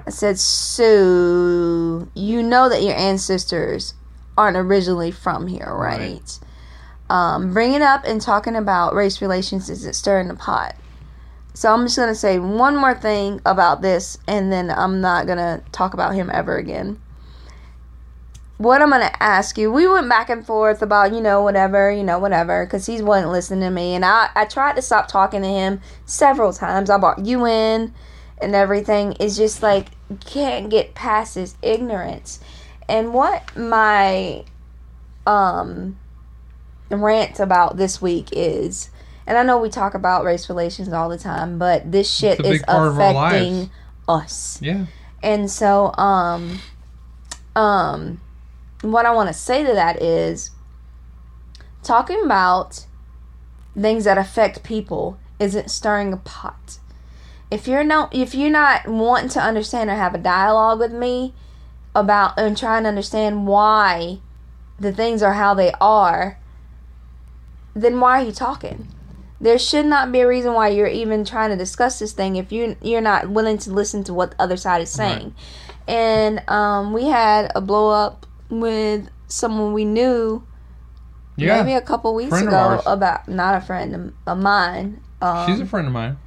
I 0.05 0.09
said, 0.09 0.39
so 0.39 2.07
you 2.15 2.41
know 2.41 2.69
that 2.69 2.81
your 2.81 2.95
ancestors 2.95 3.93
aren't 4.35 4.57
originally 4.57 5.11
from 5.11 5.45
here, 5.45 5.71
right? 5.71 5.99
Right. 5.99 6.39
Um, 7.09 7.53
bringing 7.53 7.83
up 7.83 8.03
and 8.03 8.19
talking 8.19 8.55
about 8.55 8.95
race 8.95 9.21
relations 9.21 9.69
isn't 9.69 9.93
stirring 9.93 10.27
the 10.27 10.33
pot. 10.33 10.75
So 11.53 11.71
I'm 11.71 11.85
just 11.85 11.97
gonna 11.97 12.15
say 12.15 12.39
one 12.39 12.75
more 12.75 12.95
thing 12.95 13.41
about 13.45 13.83
this, 13.83 14.17
and 14.27 14.51
then 14.51 14.71
I'm 14.71 15.01
not 15.01 15.27
gonna 15.27 15.61
talk 15.71 15.93
about 15.93 16.15
him 16.15 16.31
ever 16.33 16.57
again. 16.57 16.99
What 18.61 18.79
I'm 18.83 18.91
gonna 18.91 19.11
ask 19.19 19.57
you, 19.57 19.71
we 19.71 19.88
went 19.88 20.07
back 20.07 20.29
and 20.29 20.45
forth 20.45 20.83
about 20.83 21.13
you 21.13 21.19
know 21.19 21.41
whatever, 21.41 21.91
you 21.91 22.03
know 22.03 22.19
whatever, 22.19 22.63
because 22.63 22.85
he 22.85 23.01
wasn't 23.01 23.31
listening 23.31 23.61
to 23.61 23.71
me, 23.71 23.95
and 23.95 24.05
I 24.05 24.29
I 24.35 24.45
tried 24.45 24.75
to 24.75 24.83
stop 24.83 25.07
talking 25.07 25.41
to 25.41 25.47
him 25.47 25.81
several 26.05 26.53
times. 26.53 26.91
I 26.91 26.99
brought 26.99 27.25
you 27.25 27.47
in 27.47 27.91
and 28.39 28.53
everything. 28.53 29.15
It's 29.19 29.35
just 29.35 29.63
like 29.63 29.88
can't 30.19 30.69
get 30.69 30.93
past 30.93 31.33
his 31.33 31.55
ignorance. 31.63 32.39
And 32.88 33.15
what 33.15 33.57
my 33.57 34.43
um 35.25 35.97
rant 36.91 37.39
about 37.39 37.77
this 37.77 37.99
week 37.99 38.29
is 38.31 38.91
and 39.25 39.39
I 39.39 39.43
know 39.43 39.59
we 39.59 39.69
talk 39.69 39.95
about 39.95 40.23
race 40.23 40.49
relations 40.49 40.89
all 40.89 41.09
the 41.09 41.17
time, 41.17 41.57
but 41.57 41.91
this 41.91 42.13
shit 42.13 42.39
is 42.41 42.59
big 42.59 42.65
part 42.67 42.89
of 42.89 42.99
our 42.99 43.13
lives. 43.13 43.35
affecting 43.35 43.71
us. 44.07 44.59
Yeah. 44.61 44.85
And 45.23 45.49
so 45.49 45.95
um 45.97 46.59
um 47.55 48.21
what 48.81 49.05
I 49.05 49.11
want 49.11 49.27
to 49.29 49.33
say 49.33 49.63
to 49.63 49.73
that 49.73 50.01
is 50.01 50.51
talking 51.83 52.23
about 52.23 52.85
things 53.79 54.03
that 54.05 54.17
affect 54.17 54.63
people 54.63 55.17
isn't 55.39 55.71
stirring 55.71 56.13
a 56.13 56.17
pot. 56.17 56.79
If 57.49 57.67
you're 57.67 57.83
not 57.83 58.15
if 58.15 58.33
you're 58.33 58.49
not 58.49 58.87
wanting 58.87 59.29
to 59.31 59.41
understand 59.41 59.89
or 59.89 59.95
have 59.95 60.15
a 60.15 60.19
dialogue 60.19 60.79
with 60.79 60.93
me 60.93 61.33
about 61.93 62.39
and 62.39 62.57
trying 62.57 62.83
to 62.83 62.89
understand 62.89 63.47
why 63.47 64.19
the 64.79 64.91
things 64.91 65.21
are 65.21 65.33
how 65.33 65.53
they 65.53 65.71
are, 65.81 66.39
then 67.75 67.99
why 67.99 68.21
are 68.21 68.25
you 68.25 68.31
talking? 68.31 68.87
There 69.39 69.57
should 69.57 69.85
not 69.85 70.11
be 70.11 70.21
a 70.21 70.27
reason 70.27 70.53
why 70.53 70.69
you're 70.69 70.87
even 70.87 71.25
trying 71.25 71.49
to 71.49 71.57
discuss 71.57 71.99
this 71.99 72.13
thing 72.13 72.35
if 72.35 72.51
you 72.51 72.77
you're 72.81 73.01
not 73.01 73.29
willing 73.29 73.57
to 73.59 73.71
listen 73.71 74.03
to 74.05 74.13
what 74.13 74.31
the 74.31 74.41
other 74.41 74.57
side 74.57 74.81
is 74.81 74.89
saying. 74.89 75.35
And 75.87 76.47
um, 76.49 76.93
we 76.93 77.07
had 77.07 77.51
a 77.55 77.59
blow 77.59 77.89
up 77.89 78.25
with 78.51 79.09
someone 79.27 79.73
we 79.73 79.85
knew 79.85 80.43
Yeah. 81.37 81.63
maybe 81.63 81.73
a 81.73 81.81
couple 81.81 82.13
weeks 82.13 82.29
Friend 82.29 82.47
ago 82.49 82.81
about 82.85 83.27
not 83.27 83.55
a 83.55 83.61
friend 83.61 83.95
of, 83.95 84.13
of 84.27 84.37
mine. 84.37 84.99
Um, 85.21 85.47
She's 85.47 85.59
a 85.61 85.65
friend 85.65 85.87
of 85.87 85.93
mine. 85.93 86.17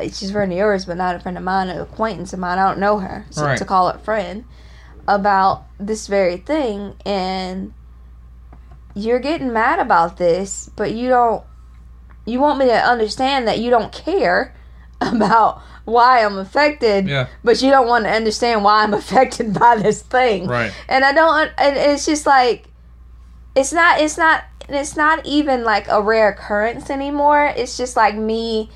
she's 0.00 0.30
a 0.30 0.32
friend 0.32 0.52
of 0.52 0.56
yours, 0.58 0.84
but 0.86 0.96
not 0.96 1.16
a 1.16 1.20
friend 1.20 1.36
of 1.36 1.44
mine, 1.44 1.68
an 1.68 1.80
acquaintance 1.80 2.32
of 2.32 2.38
mine. 2.38 2.58
I 2.58 2.68
don't 2.68 2.78
know 2.78 2.98
her, 3.00 3.26
so 3.30 3.44
Right. 3.44 3.58
to 3.58 3.64
call 3.64 3.88
it 3.90 4.00
friend 4.00 4.44
about 5.08 5.66
this 5.78 6.06
very 6.06 6.36
thing, 6.36 6.94
and 7.04 7.72
you're 8.94 9.18
getting 9.18 9.52
mad 9.52 9.78
about 9.78 10.16
this, 10.16 10.70
but 10.76 10.92
you 10.92 11.08
don't. 11.08 11.42
You 12.26 12.38
want 12.38 12.58
me 12.58 12.66
to 12.66 12.74
understand 12.74 13.48
that 13.48 13.58
you 13.58 13.70
don't 13.70 13.92
care 13.92 14.54
about 15.00 15.60
why 15.90 16.24
I'm 16.24 16.38
affected, 16.38 17.06
Yeah. 17.08 17.26
but 17.44 17.60
you 17.62 17.70
don't 17.70 17.86
want 17.88 18.04
to 18.04 18.10
understand 18.10 18.64
why 18.64 18.82
I'm 18.82 18.94
affected 19.02 19.52
by 19.52 19.76
this 19.76 20.02
thing 20.02 20.46
Right. 20.46 20.72
and 20.88 21.04
I 21.04 21.12
don't 21.12 21.50
and 21.58 21.76
it's 21.76 22.06
just 22.06 22.26
like 22.26 22.66
it's 23.54 23.72
not 23.72 24.00
it's 24.00 24.16
not 24.16 24.44
it's 24.68 24.96
not 24.96 25.26
even 25.26 25.64
like 25.64 25.86
a 25.88 26.00
rare 26.00 26.28
occurrence 26.28 26.88
anymore 26.90 27.52
it's 27.56 27.76
just 27.76 27.96
like 27.96 28.14
me 28.14 28.70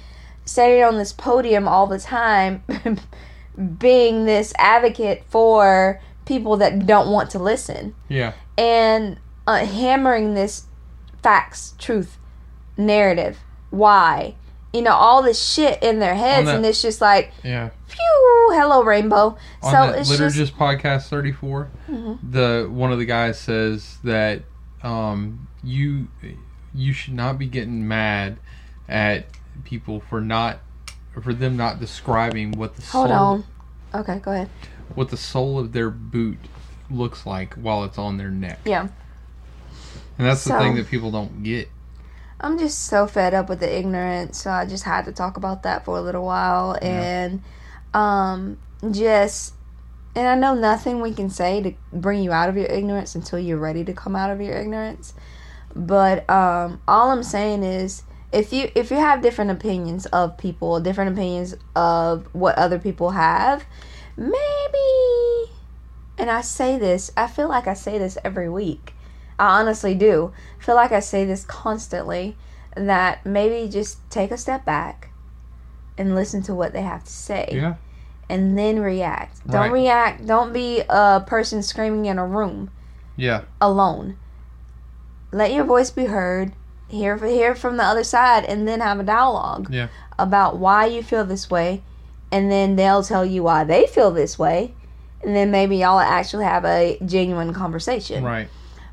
standing 0.44 0.82
on 0.82 0.98
this 0.98 1.12
podium 1.12 1.68
all 1.68 1.86
the 1.86 1.98
time 2.00 2.62
being 3.78 4.24
this 4.24 4.52
advocate 4.58 5.22
for 5.28 6.00
people 6.26 6.56
that 6.56 6.86
don't 6.86 7.10
want 7.10 7.30
to 7.30 7.38
listen 7.38 7.94
Yeah. 8.08 8.32
and 8.58 9.18
uh, 9.46 9.64
hammering 9.64 10.34
this 10.34 10.66
facts 11.22 11.74
truth 11.78 12.18
narrative 12.76 13.38
why 13.70 14.34
you 14.74 14.82
know 14.82 14.92
all 14.92 15.22
this 15.22 15.40
shit 15.42 15.82
in 15.82 16.00
their 16.00 16.14
heads 16.16 16.46
that- 16.46 16.56
and 16.56 16.66
it's 16.66 16.82
just 16.82 17.00
like 17.00 17.32
Yeah. 17.42 17.70
phew 17.86 18.50
hello 18.52 18.82
rainbow 18.82 19.36
On 19.62 19.72
so 19.72 19.92
the 19.92 20.00
it's 20.00 20.08
just 20.18 20.54
Liturgist 20.56 20.80
podcast 20.80 21.08
34, 21.08 21.68
Mhm. 21.88 22.18
the 22.28 22.68
one 22.70 22.92
of 22.92 22.98
the 22.98 23.04
guys 23.06 23.38
says 23.38 23.98
that 24.04 24.42
um, 24.82 25.46
you 25.62 26.08
you 26.74 26.92
should 26.92 27.14
not 27.14 27.38
be 27.38 27.46
getting 27.46 27.86
mad 27.88 28.36
at 28.88 29.26
people 29.64 30.00
for 30.00 30.20
not 30.20 30.58
for 31.22 31.32
them 31.32 31.56
not 31.56 31.78
describing 31.80 32.52
what 32.52 32.74
the 32.76 32.82
hold 32.82 33.08
soul 33.08 33.16
on 33.16 33.44
okay 33.94 34.18
go 34.18 34.32
ahead 34.32 34.50
what 34.96 35.08
the 35.08 35.16
sole 35.16 35.58
of 35.58 35.72
their 35.72 35.88
boot 35.88 36.36
looks 36.90 37.24
like 37.24 37.54
while 37.54 37.84
it's 37.84 37.96
on 37.96 38.18
their 38.18 38.30
neck. 38.30 38.58
yeah 38.64 38.88
And 40.18 40.26
that's 40.28 40.44
the 40.44 40.58
thing 40.58 40.74
that 40.76 40.88
people 40.88 41.10
don't 41.10 41.42
get. 41.42 41.68
I'm 42.44 42.58
just 42.58 42.88
so 42.88 43.06
fed 43.06 43.32
up 43.32 43.48
with 43.48 43.60
the 43.60 43.74
ignorance, 43.74 44.42
so 44.42 44.50
I 44.50 44.66
just 44.66 44.84
had 44.84 45.06
to 45.06 45.12
talk 45.12 45.38
about 45.38 45.62
that 45.62 45.86
for 45.86 45.96
a 45.96 46.02
little 46.02 46.26
while 46.26 46.76
and 46.82 47.42
um 47.94 48.58
just 48.90 49.54
and 50.14 50.28
I 50.28 50.34
know 50.34 50.54
nothing 50.54 51.00
we 51.00 51.14
can 51.14 51.30
say 51.30 51.62
to 51.62 51.72
bring 51.90 52.22
you 52.22 52.32
out 52.32 52.50
of 52.50 52.56
your 52.58 52.66
ignorance 52.66 53.14
until 53.14 53.38
you're 53.38 53.58
ready 53.58 53.82
to 53.84 53.94
come 53.94 54.14
out 54.14 54.30
of 54.30 54.42
your 54.42 54.54
ignorance. 54.54 55.14
But 55.74 56.28
um 56.28 56.82
all 56.86 57.10
I'm 57.10 57.22
saying 57.22 57.62
is 57.62 58.02
if 58.30 58.52
you 58.52 58.70
if 58.74 58.90
you 58.90 58.98
have 58.98 59.22
different 59.22 59.50
opinions 59.50 60.04
of 60.06 60.36
people, 60.36 60.80
different 60.80 61.12
opinions 61.12 61.54
of 61.74 62.28
what 62.34 62.58
other 62.58 62.78
people 62.78 63.12
have, 63.12 63.64
maybe 64.18 65.50
and 66.18 66.30
I 66.30 66.42
say 66.42 66.78
this, 66.78 67.10
I 67.16 67.26
feel 67.26 67.48
like 67.48 67.66
I 67.66 67.74
say 67.74 67.96
this 67.96 68.18
every 68.22 68.50
week. 68.50 68.93
I 69.38 69.60
honestly 69.60 69.94
do. 69.94 70.32
feel 70.58 70.74
like 70.76 70.92
I 70.92 71.00
say 71.00 71.24
this 71.24 71.44
constantly 71.44 72.36
that 72.76 73.24
maybe 73.26 73.70
just 73.70 73.98
take 74.10 74.30
a 74.30 74.38
step 74.38 74.64
back 74.64 75.10
and 75.98 76.14
listen 76.14 76.42
to 76.44 76.54
what 76.54 76.72
they 76.72 76.82
have 76.82 77.04
to 77.04 77.12
say 77.12 77.48
Yeah. 77.52 77.74
and 78.28 78.58
then 78.58 78.80
react. 78.80 79.46
Don't 79.48 79.70
react. 79.70 80.26
Don't 80.26 80.52
be 80.52 80.82
a 80.88 81.22
person 81.26 81.62
screaming 81.62 82.06
in 82.06 82.18
a 82.18 82.26
room 82.26 82.70
Yeah. 83.16 83.42
alone. 83.60 84.16
Let 85.32 85.52
your 85.52 85.64
voice 85.64 85.90
be 85.90 86.06
heard. 86.06 86.52
Hear 86.88 87.16
hear 87.18 87.54
from 87.54 87.76
the 87.76 87.82
other 87.84 88.04
side 88.04 88.44
and 88.44 88.68
then 88.68 88.80
have 88.80 89.00
a 89.00 89.04
dialogue 89.04 89.68
Yeah. 89.70 89.88
about 90.18 90.58
why 90.58 90.86
you 90.86 91.02
feel 91.02 91.24
this 91.24 91.50
way 91.50 91.82
and 92.30 92.50
then 92.50 92.76
they'll 92.76 93.02
tell 93.02 93.24
you 93.24 93.42
why 93.42 93.64
they 93.64 93.86
feel 93.86 94.10
this 94.10 94.38
way 94.38 94.74
and 95.22 95.34
then 95.34 95.50
maybe 95.50 95.78
y'all 95.78 95.98
actually 95.98 96.44
have 96.44 96.64
a 96.64 96.98
genuine 97.04 97.52
conversation. 97.54 98.22
Right. 98.22 98.48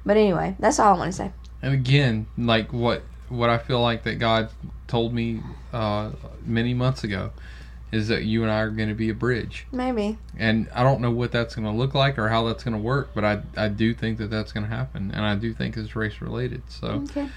But 0.05 0.17
anyway, 0.17 0.55
that's 0.59 0.79
all 0.79 0.95
I 0.95 0.97
want 0.97 1.11
to 1.11 1.17
say. 1.17 1.31
And 1.61 1.73
again, 1.73 2.27
like 2.37 2.73
what 2.73 3.03
what 3.29 3.49
I 3.49 3.57
feel 3.57 3.81
like 3.81 4.03
that 4.03 4.19
God 4.19 4.49
told 4.87 5.13
me 5.13 5.41
uh, 5.71 6.11
many 6.45 6.73
months 6.73 7.03
ago 7.03 7.31
is 7.91 8.07
that 8.07 8.23
you 8.23 8.41
and 8.43 8.51
I 8.51 8.59
are 8.59 8.69
going 8.69 8.89
to 8.89 8.95
be 8.95 9.09
a 9.09 9.13
bridge. 9.13 9.67
Maybe. 9.71 10.17
And 10.37 10.69
I 10.73 10.83
don't 10.83 11.01
know 11.01 11.11
what 11.11 11.31
that's 11.31 11.55
going 11.55 11.65
to 11.65 11.77
look 11.77 11.93
like 11.93 12.17
or 12.17 12.29
how 12.29 12.45
that's 12.47 12.63
going 12.63 12.75
to 12.75 12.81
work, 12.81 13.11
but 13.13 13.23
I 13.25 13.41
I 13.55 13.67
do 13.67 13.93
think 13.93 14.17
that 14.17 14.29
that's 14.29 14.51
going 14.51 14.65
to 14.67 14.75
happen, 14.75 15.11
and 15.13 15.25
I 15.25 15.35
do 15.35 15.53
think 15.53 15.77
it's 15.77 15.95
race 15.95 16.21
related. 16.21 16.63
So, 16.69 16.87
Okay. 16.87 17.27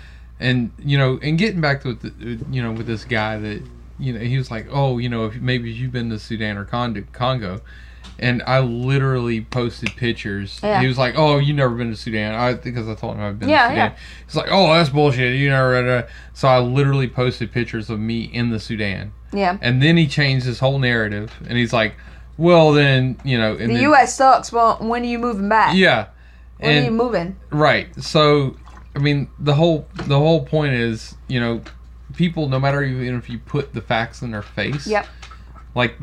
and 0.40 0.72
you 0.78 0.96
know, 0.96 1.18
and 1.22 1.36
getting 1.38 1.60
back 1.60 1.82
to 1.82 1.94
the, 1.94 2.40
you 2.50 2.62
know 2.62 2.72
with 2.72 2.86
this 2.86 3.04
guy 3.04 3.38
that 3.38 3.62
you 3.98 4.12
know 4.12 4.20
he 4.20 4.38
was 4.38 4.50
like, 4.50 4.66
oh, 4.70 4.98
you 4.98 5.08
know, 5.08 5.26
if 5.26 5.36
maybe 5.36 5.70
you've 5.70 5.92
been 5.92 6.10
to 6.10 6.18
Sudan 6.18 6.56
or 6.56 6.64
Congo, 6.64 7.04
Congo. 7.12 7.60
And 8.18 8.42
I 8.46 8.60
literally 8.60 9.40
posted 9.40 9.90
pictures. 9.96 10.60
Yeah. 10.62 10.80
He 10.80 10.86
was 10.86 10.96
like, 10.96 11.14
"Oh, 11.16 11.38
you 11.38 11.52
never 11.52 11.74
been 11.74 11.90
to 11.90 11.96
Sudan?" 11.96 12.34
I 12.34 12.54
because 12.54 12.88
I 12.88 12.94
told 12.94 13.16
him 13.16 13.22
I've 13.22 13.38
been 13.40 13.48
Yeah, 13.48 13.62
to 13.64 13.68
Sudan. 13.70 13.76
yeah. 13.92 13.96
He's 14.26 14.36
like, 14.36 14.48
"Oh, 14.50 14.72
that's 14.72 14.88
bullshit. 14.90 15.36
You 15.36 15.50
never." 15.50 15.70
read 15.70 15.84
it." 15.84 16.08
So 16.32 16.46
I 16.48 16.60
literally 16.60 17.08
posted 17.08 17.50
pictures 17.50 17.90
of 17.90 17.98
me 17.98 18.22
in 18.22 18.50
the 18.50 18.60
Sudan, 18.60 19.12
Yeah. 19.32 19.58
and 19.60 19.82
then 19.82 19.96
he 19.96 20.06
changed 20.06 20.46
his 20.46 20.60
whole 20.60 20.78
narrative, 20.78 21.32
and 21.48 21.58
he's 21.58 21.72
like, 21.72 21.94
"Well, 22.36 22.72
then 22.72 23.16
you 23.24 23.36
know." 23.36 23.52
And 23.52 23.70
The 23.70 23.74
then, 23.74 23.82
U.S. 23.82 24.14
sucks. 24.16 24.52
Well, 24.52 24.76
when 24.80 25.02
are 25.02 25.06
you 25.06 25.18
moving 25.18 25.48
back? 25.48 25.74
Yeah, 25.74 26.06
When 26.58 26.82
are 26.82 26.84
you 26.84 26.90
moving? 26.92 27.34
right. 27.50 27.88
So, 28.00 28.54
I 28.94 29.00
mean, 29.00 29.28
the 29.40 29.54
whole 29.54 29.88
the 30.06 30.18
whole 30.18 30.44
point 30.44 30.74
is, 30.74 31.16
you 31.26 31.40
know, 31.40 31.62
people, 32.14 32.48
no 32.48 32.60
matter 32.60 32.80
even 32.80 33.16
if 33.18 33.28
you 33.28 33.38
put 33.40 33.74
the 33.74 33.80
facts 33.80 34.22
in 34.22 34.30
their 34.30 34.42
face, 34.42 34.86
Yep. 34.86 35.06
like 35.74 35.96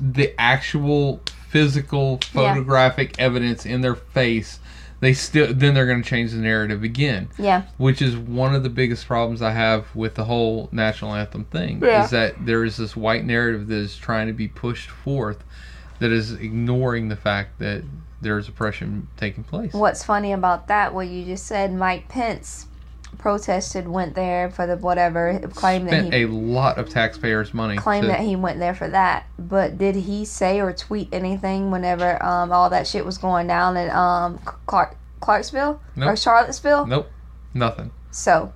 the 0.00 0.34
actual 0.38 1.20
physical 1.56 2.18
Yeah. 2.34 2.52
photographic 2.54 3.14
evidence 3.18 3.64
in 3.64 3.80
their 3.80 3.94
face 3.94 4.58
they 5.00 5.12
still 5.12 5.52
then 5.54 5.74
they're 5.74 5.86
going 5.86 6.02
to 6.02 6.08
change 6.08 6.32
the 6.32 6.38
narrative 6.38 6.82
again 6.82 7.28
Yeah. 7.38 7.62
which 7.78 8.00
is 8.02 8.16
one 8.16 8.54
of 8.54 8.62
the 8.62 8.68
biggest 8.70 9.06
problems 9.06 9.40
i 9.42 9.50
have 9.52 9.86
with 9.94 10.14
the 10.16 10.24
whole 10.24 10.68
national 10.72 11.14
anthem 11.14 11.44
thing 11.44 11.80
Yeah. 11.82 12.04
is 12.04 12.10
that 12.10 12.44
there 12.44 12.64
is 12.64 12.76
this 12.76 12.94
white 12.96 13.24
narrative 13.24 13.68
that 13.68 13.74
is 13.76 13.96
trying 13.96 14.26
to 14.26 14.32
be 14.32 14.48
pushed 14.48 14.90
forth 14.90 15.44
that 15.98 16.12
is 16.12 16.32
ignoring 16.32 17.08
the 17.08 17.16
fact 17.16 17.58
that 17.58 17.82
there's 18.20 18.48
oppression 18.48 19.08
taking 19.16 19.44
place 19.44 19.72
What's 19.72 20.02
funny 20.04 20.32
about 20.32 20.68
that? 20.68 20.92
What 20.94 21.06
you 21.08 21.24
just 21.24 21.46
said, 21.46 21.72
Mike 21.74 22.08
Pence 22.08 22.66
protested, 23.18 23.88
went 23.88 24.14
there 24.14 24.50
for 24.50 24.66
the 24.66 24.76
whatever, 24.76 25.38
claimed 25.54 25.86
that 25.88 26.00
spent 26.06 26.14
he 26.14 26.22
a 26.22 26.28
lot 26.28 26.78
of 26.78 26.88
taxpayers 26.88 27.52
money 27.54 27.76
claimed 27.76 28.02
to- 28.04 28.08
that 28.08 28.20
he 28.20 28.36
went 28.36 28.58
there 28.58 28.74
for 28.74 28.88
that. 28.88 29.26
But 29.38 29.78
did 29.78 29.94
he 29.96 30.24
say 30.24 30.60
or 30.60 30.72
tweet 30.72 31.08
anything 31.12 31.70
whenever 31.70 32.22
um, 32.24 32.52
all 32.52 32.70
that 32.70 32.86
shit 32.86 33.04
was 33.04 33.18
going 33.18 33.46
down 33.46 33.76
in 33.76 33.90
um, 33.90 34.38
Clark 34.66 34.96
Clarksville 35.20 35.80
Nope. 35.96 36.08
or 36.10 36.16
Charlottesville? 36.16 36.86
nope 36.86 37.10
nothing 37.54 37.90
So, 38.10 38.52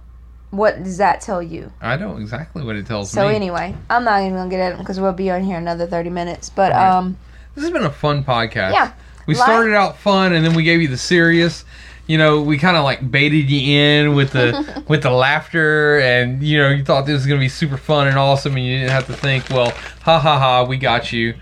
what 0.51 0.83
does 0.83 0.99
that 0.99 1.21
tell 1.23 1.43
you? 1.43 1.73
i 1.81 1.97
know 1.97 2.17
exactly 2.19 2.63
what 2.63 2.77
it 2.77 2.87
tells 2.87 3.11
So 3.11 3.23
me 3.27 3.33
So 3.33 3.37
anyway, 3.37 3.75
I'm 3.89 4.05
not 4.05 4.21
even 4.23 4.35
gonna 4.35 4.51
get 4.51 4.61
at 4.61 4.73
it 4.75 4.79
because 4.79 5.01
we'll 5.01 5.13
be 5.13 5.31
on 5.31 5.43
here 5.43 5.57
another 5.57 5.87
30 5.87 6.11
minutes. 6.11 6.51
But 6.51 6.73
Right. 6.73 6.89
um, 6.97 7.17
This 7.55 7.65
has 7.65 7.73
been 7.73 7.85
a 7.85 7.91
fun 7.91 8.25
podcast. 8.25 8.73
Yeah. 8.75 8.93
We 9.27 9.35
Like- 9.35 9.45
started 9.45 9.75
out 9.75 9.97
fun 9.99 10.33
and 10.33 10.45
then 10.45 10.55
we 10.55 10.63
gave 10.63 10.81
you 10.83 10.89
the 10.89 10.99
serious. 10.99 11.65
You 12.11 12.19
know, 12.19 12.41
we 12.43 12.59
kind 12.59 12.77
of 12.77 12.83
like 12.83 13.09
baited 13.09 13.49
you 13.49 13.79
in 13.79 14.17
with 14.17 14.33
the 14.33 14.83
with 14.89 15.05
the 15.05 15.13
laughter 15.13 16.01
and 16.01 16.43
you 16.43 16.59
know, 16.59 16.69
you 16.71 16.85
thought 16.85 17.07
this 17.07 17.15
was 17.15 17.25
going 17.25 17.39
to 17.39 17.45
be 17.45 17.49
super 17.49 17.77
fun 17.77 18.09
and 18.09 18.19
awesome 18.19 18.57
and 18.57 18.67
you 18.67 18.79
didn't 18.79 18.91
have 18.91 19.07
to 19.07 19.13
think, 19.13 19.49
well, 19.51 19.71
ha 20.03 20.19
ha 20.19 20.37
ha, 20.37 20.65
we 20.65 20.77
got 20.77 21.13
you. 21.13 21.35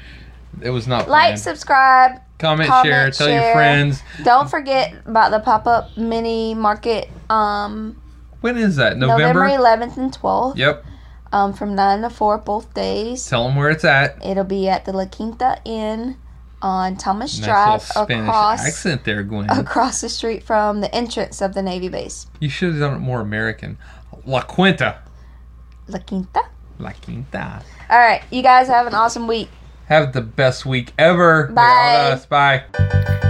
It 0.61 0.69
was 0.69 0.87
not 0.87 1.09
like, 1.09 1.29
planned. 1.29 1.41
subscribe. 1.41 2.21
comment, 2.39 2.69
comment, 2.69 2.87
share, 2.87 3.11
tell 3.13 3.31
your 3.31 3.51
friends. 3.55 4.03
Don't 4.25 4.51
forget 4.51 4.95
about 5.07 5.31
the 5.31 5.41
pop 5.41 5.67
up 5.67 5.97
mini 5.97 6.53
market. 6.53 7.09
Um, 7.31 7.97
When 8.43 8.59
is 8.59 8.77
that? 8.77 8.99
November 8.99 9.47
November? 9.49 9.87
11th 9.87 9.97
and 9.97 10.13
12th. 10.13 10.57
Yep. 10.59 10.85
Um, 11.33 11.55
from 11.55 11.75
nine 11.75 12.03
to 12.03 12.11
four 12.11 12.37
both 12.37 12.75
days. 12.75 13.27
Tell 13.27 13.45
them 13.45 13.57
where 13.57 13.71
it's 13.71 13.85
at. 13.85 14.23
It'll 14.23 14.45
be 14.45 14.69
at 14.69 14.85
the 14.85 14.93
La 14.93 15.07
Quinta 15.07 15.63
Inn 15.65 16.19
on 16.63 16.97
Thomas 16.97 17.39
Nice 17.39 17.47
Drive 17.47 18.11
across 18.11 18.65
accent 18.65 19.05
there, 19.05 19.23
Gwen. 19.23 19.49
across 19.51 20.01
the 20.01 20.09
street 20.09 20.43
from 20.43 20.81
the 20.81 20.95
entrance 20.95 21.41
of 21.41 21.55
the 21.55 21.63
Navy 21.63 21.89
base. 21.89 22.27
You 22.41 22.49
should 22.49 22.71
have 22.73 22.81
done 22.81 22.95
it 22.97 22.99
more 23.01 23.21
American. 23.21 23.79
La 24.25 24.43
Quinta. 24.43 24.99
La 25.87 25.99
Quinta. 26.01 26.43
La 26.79 26.93
Quinta. 26.93 27.63
All 27.91 27.99
right, 27.99 28.23
you 28.31 28.43
guys 28.43 28.69
have 28.69 28.87
an 28.87 28.95
awesome 28.95 29.27
week. 29.27 29.49
Have 29.87 30.13
the 30.13 30.21
best 30.21 30.67
week 30.67 30.93
ever. 30.99 31.47
Bye. 31.49 32.21
Bye. 32.29 33.25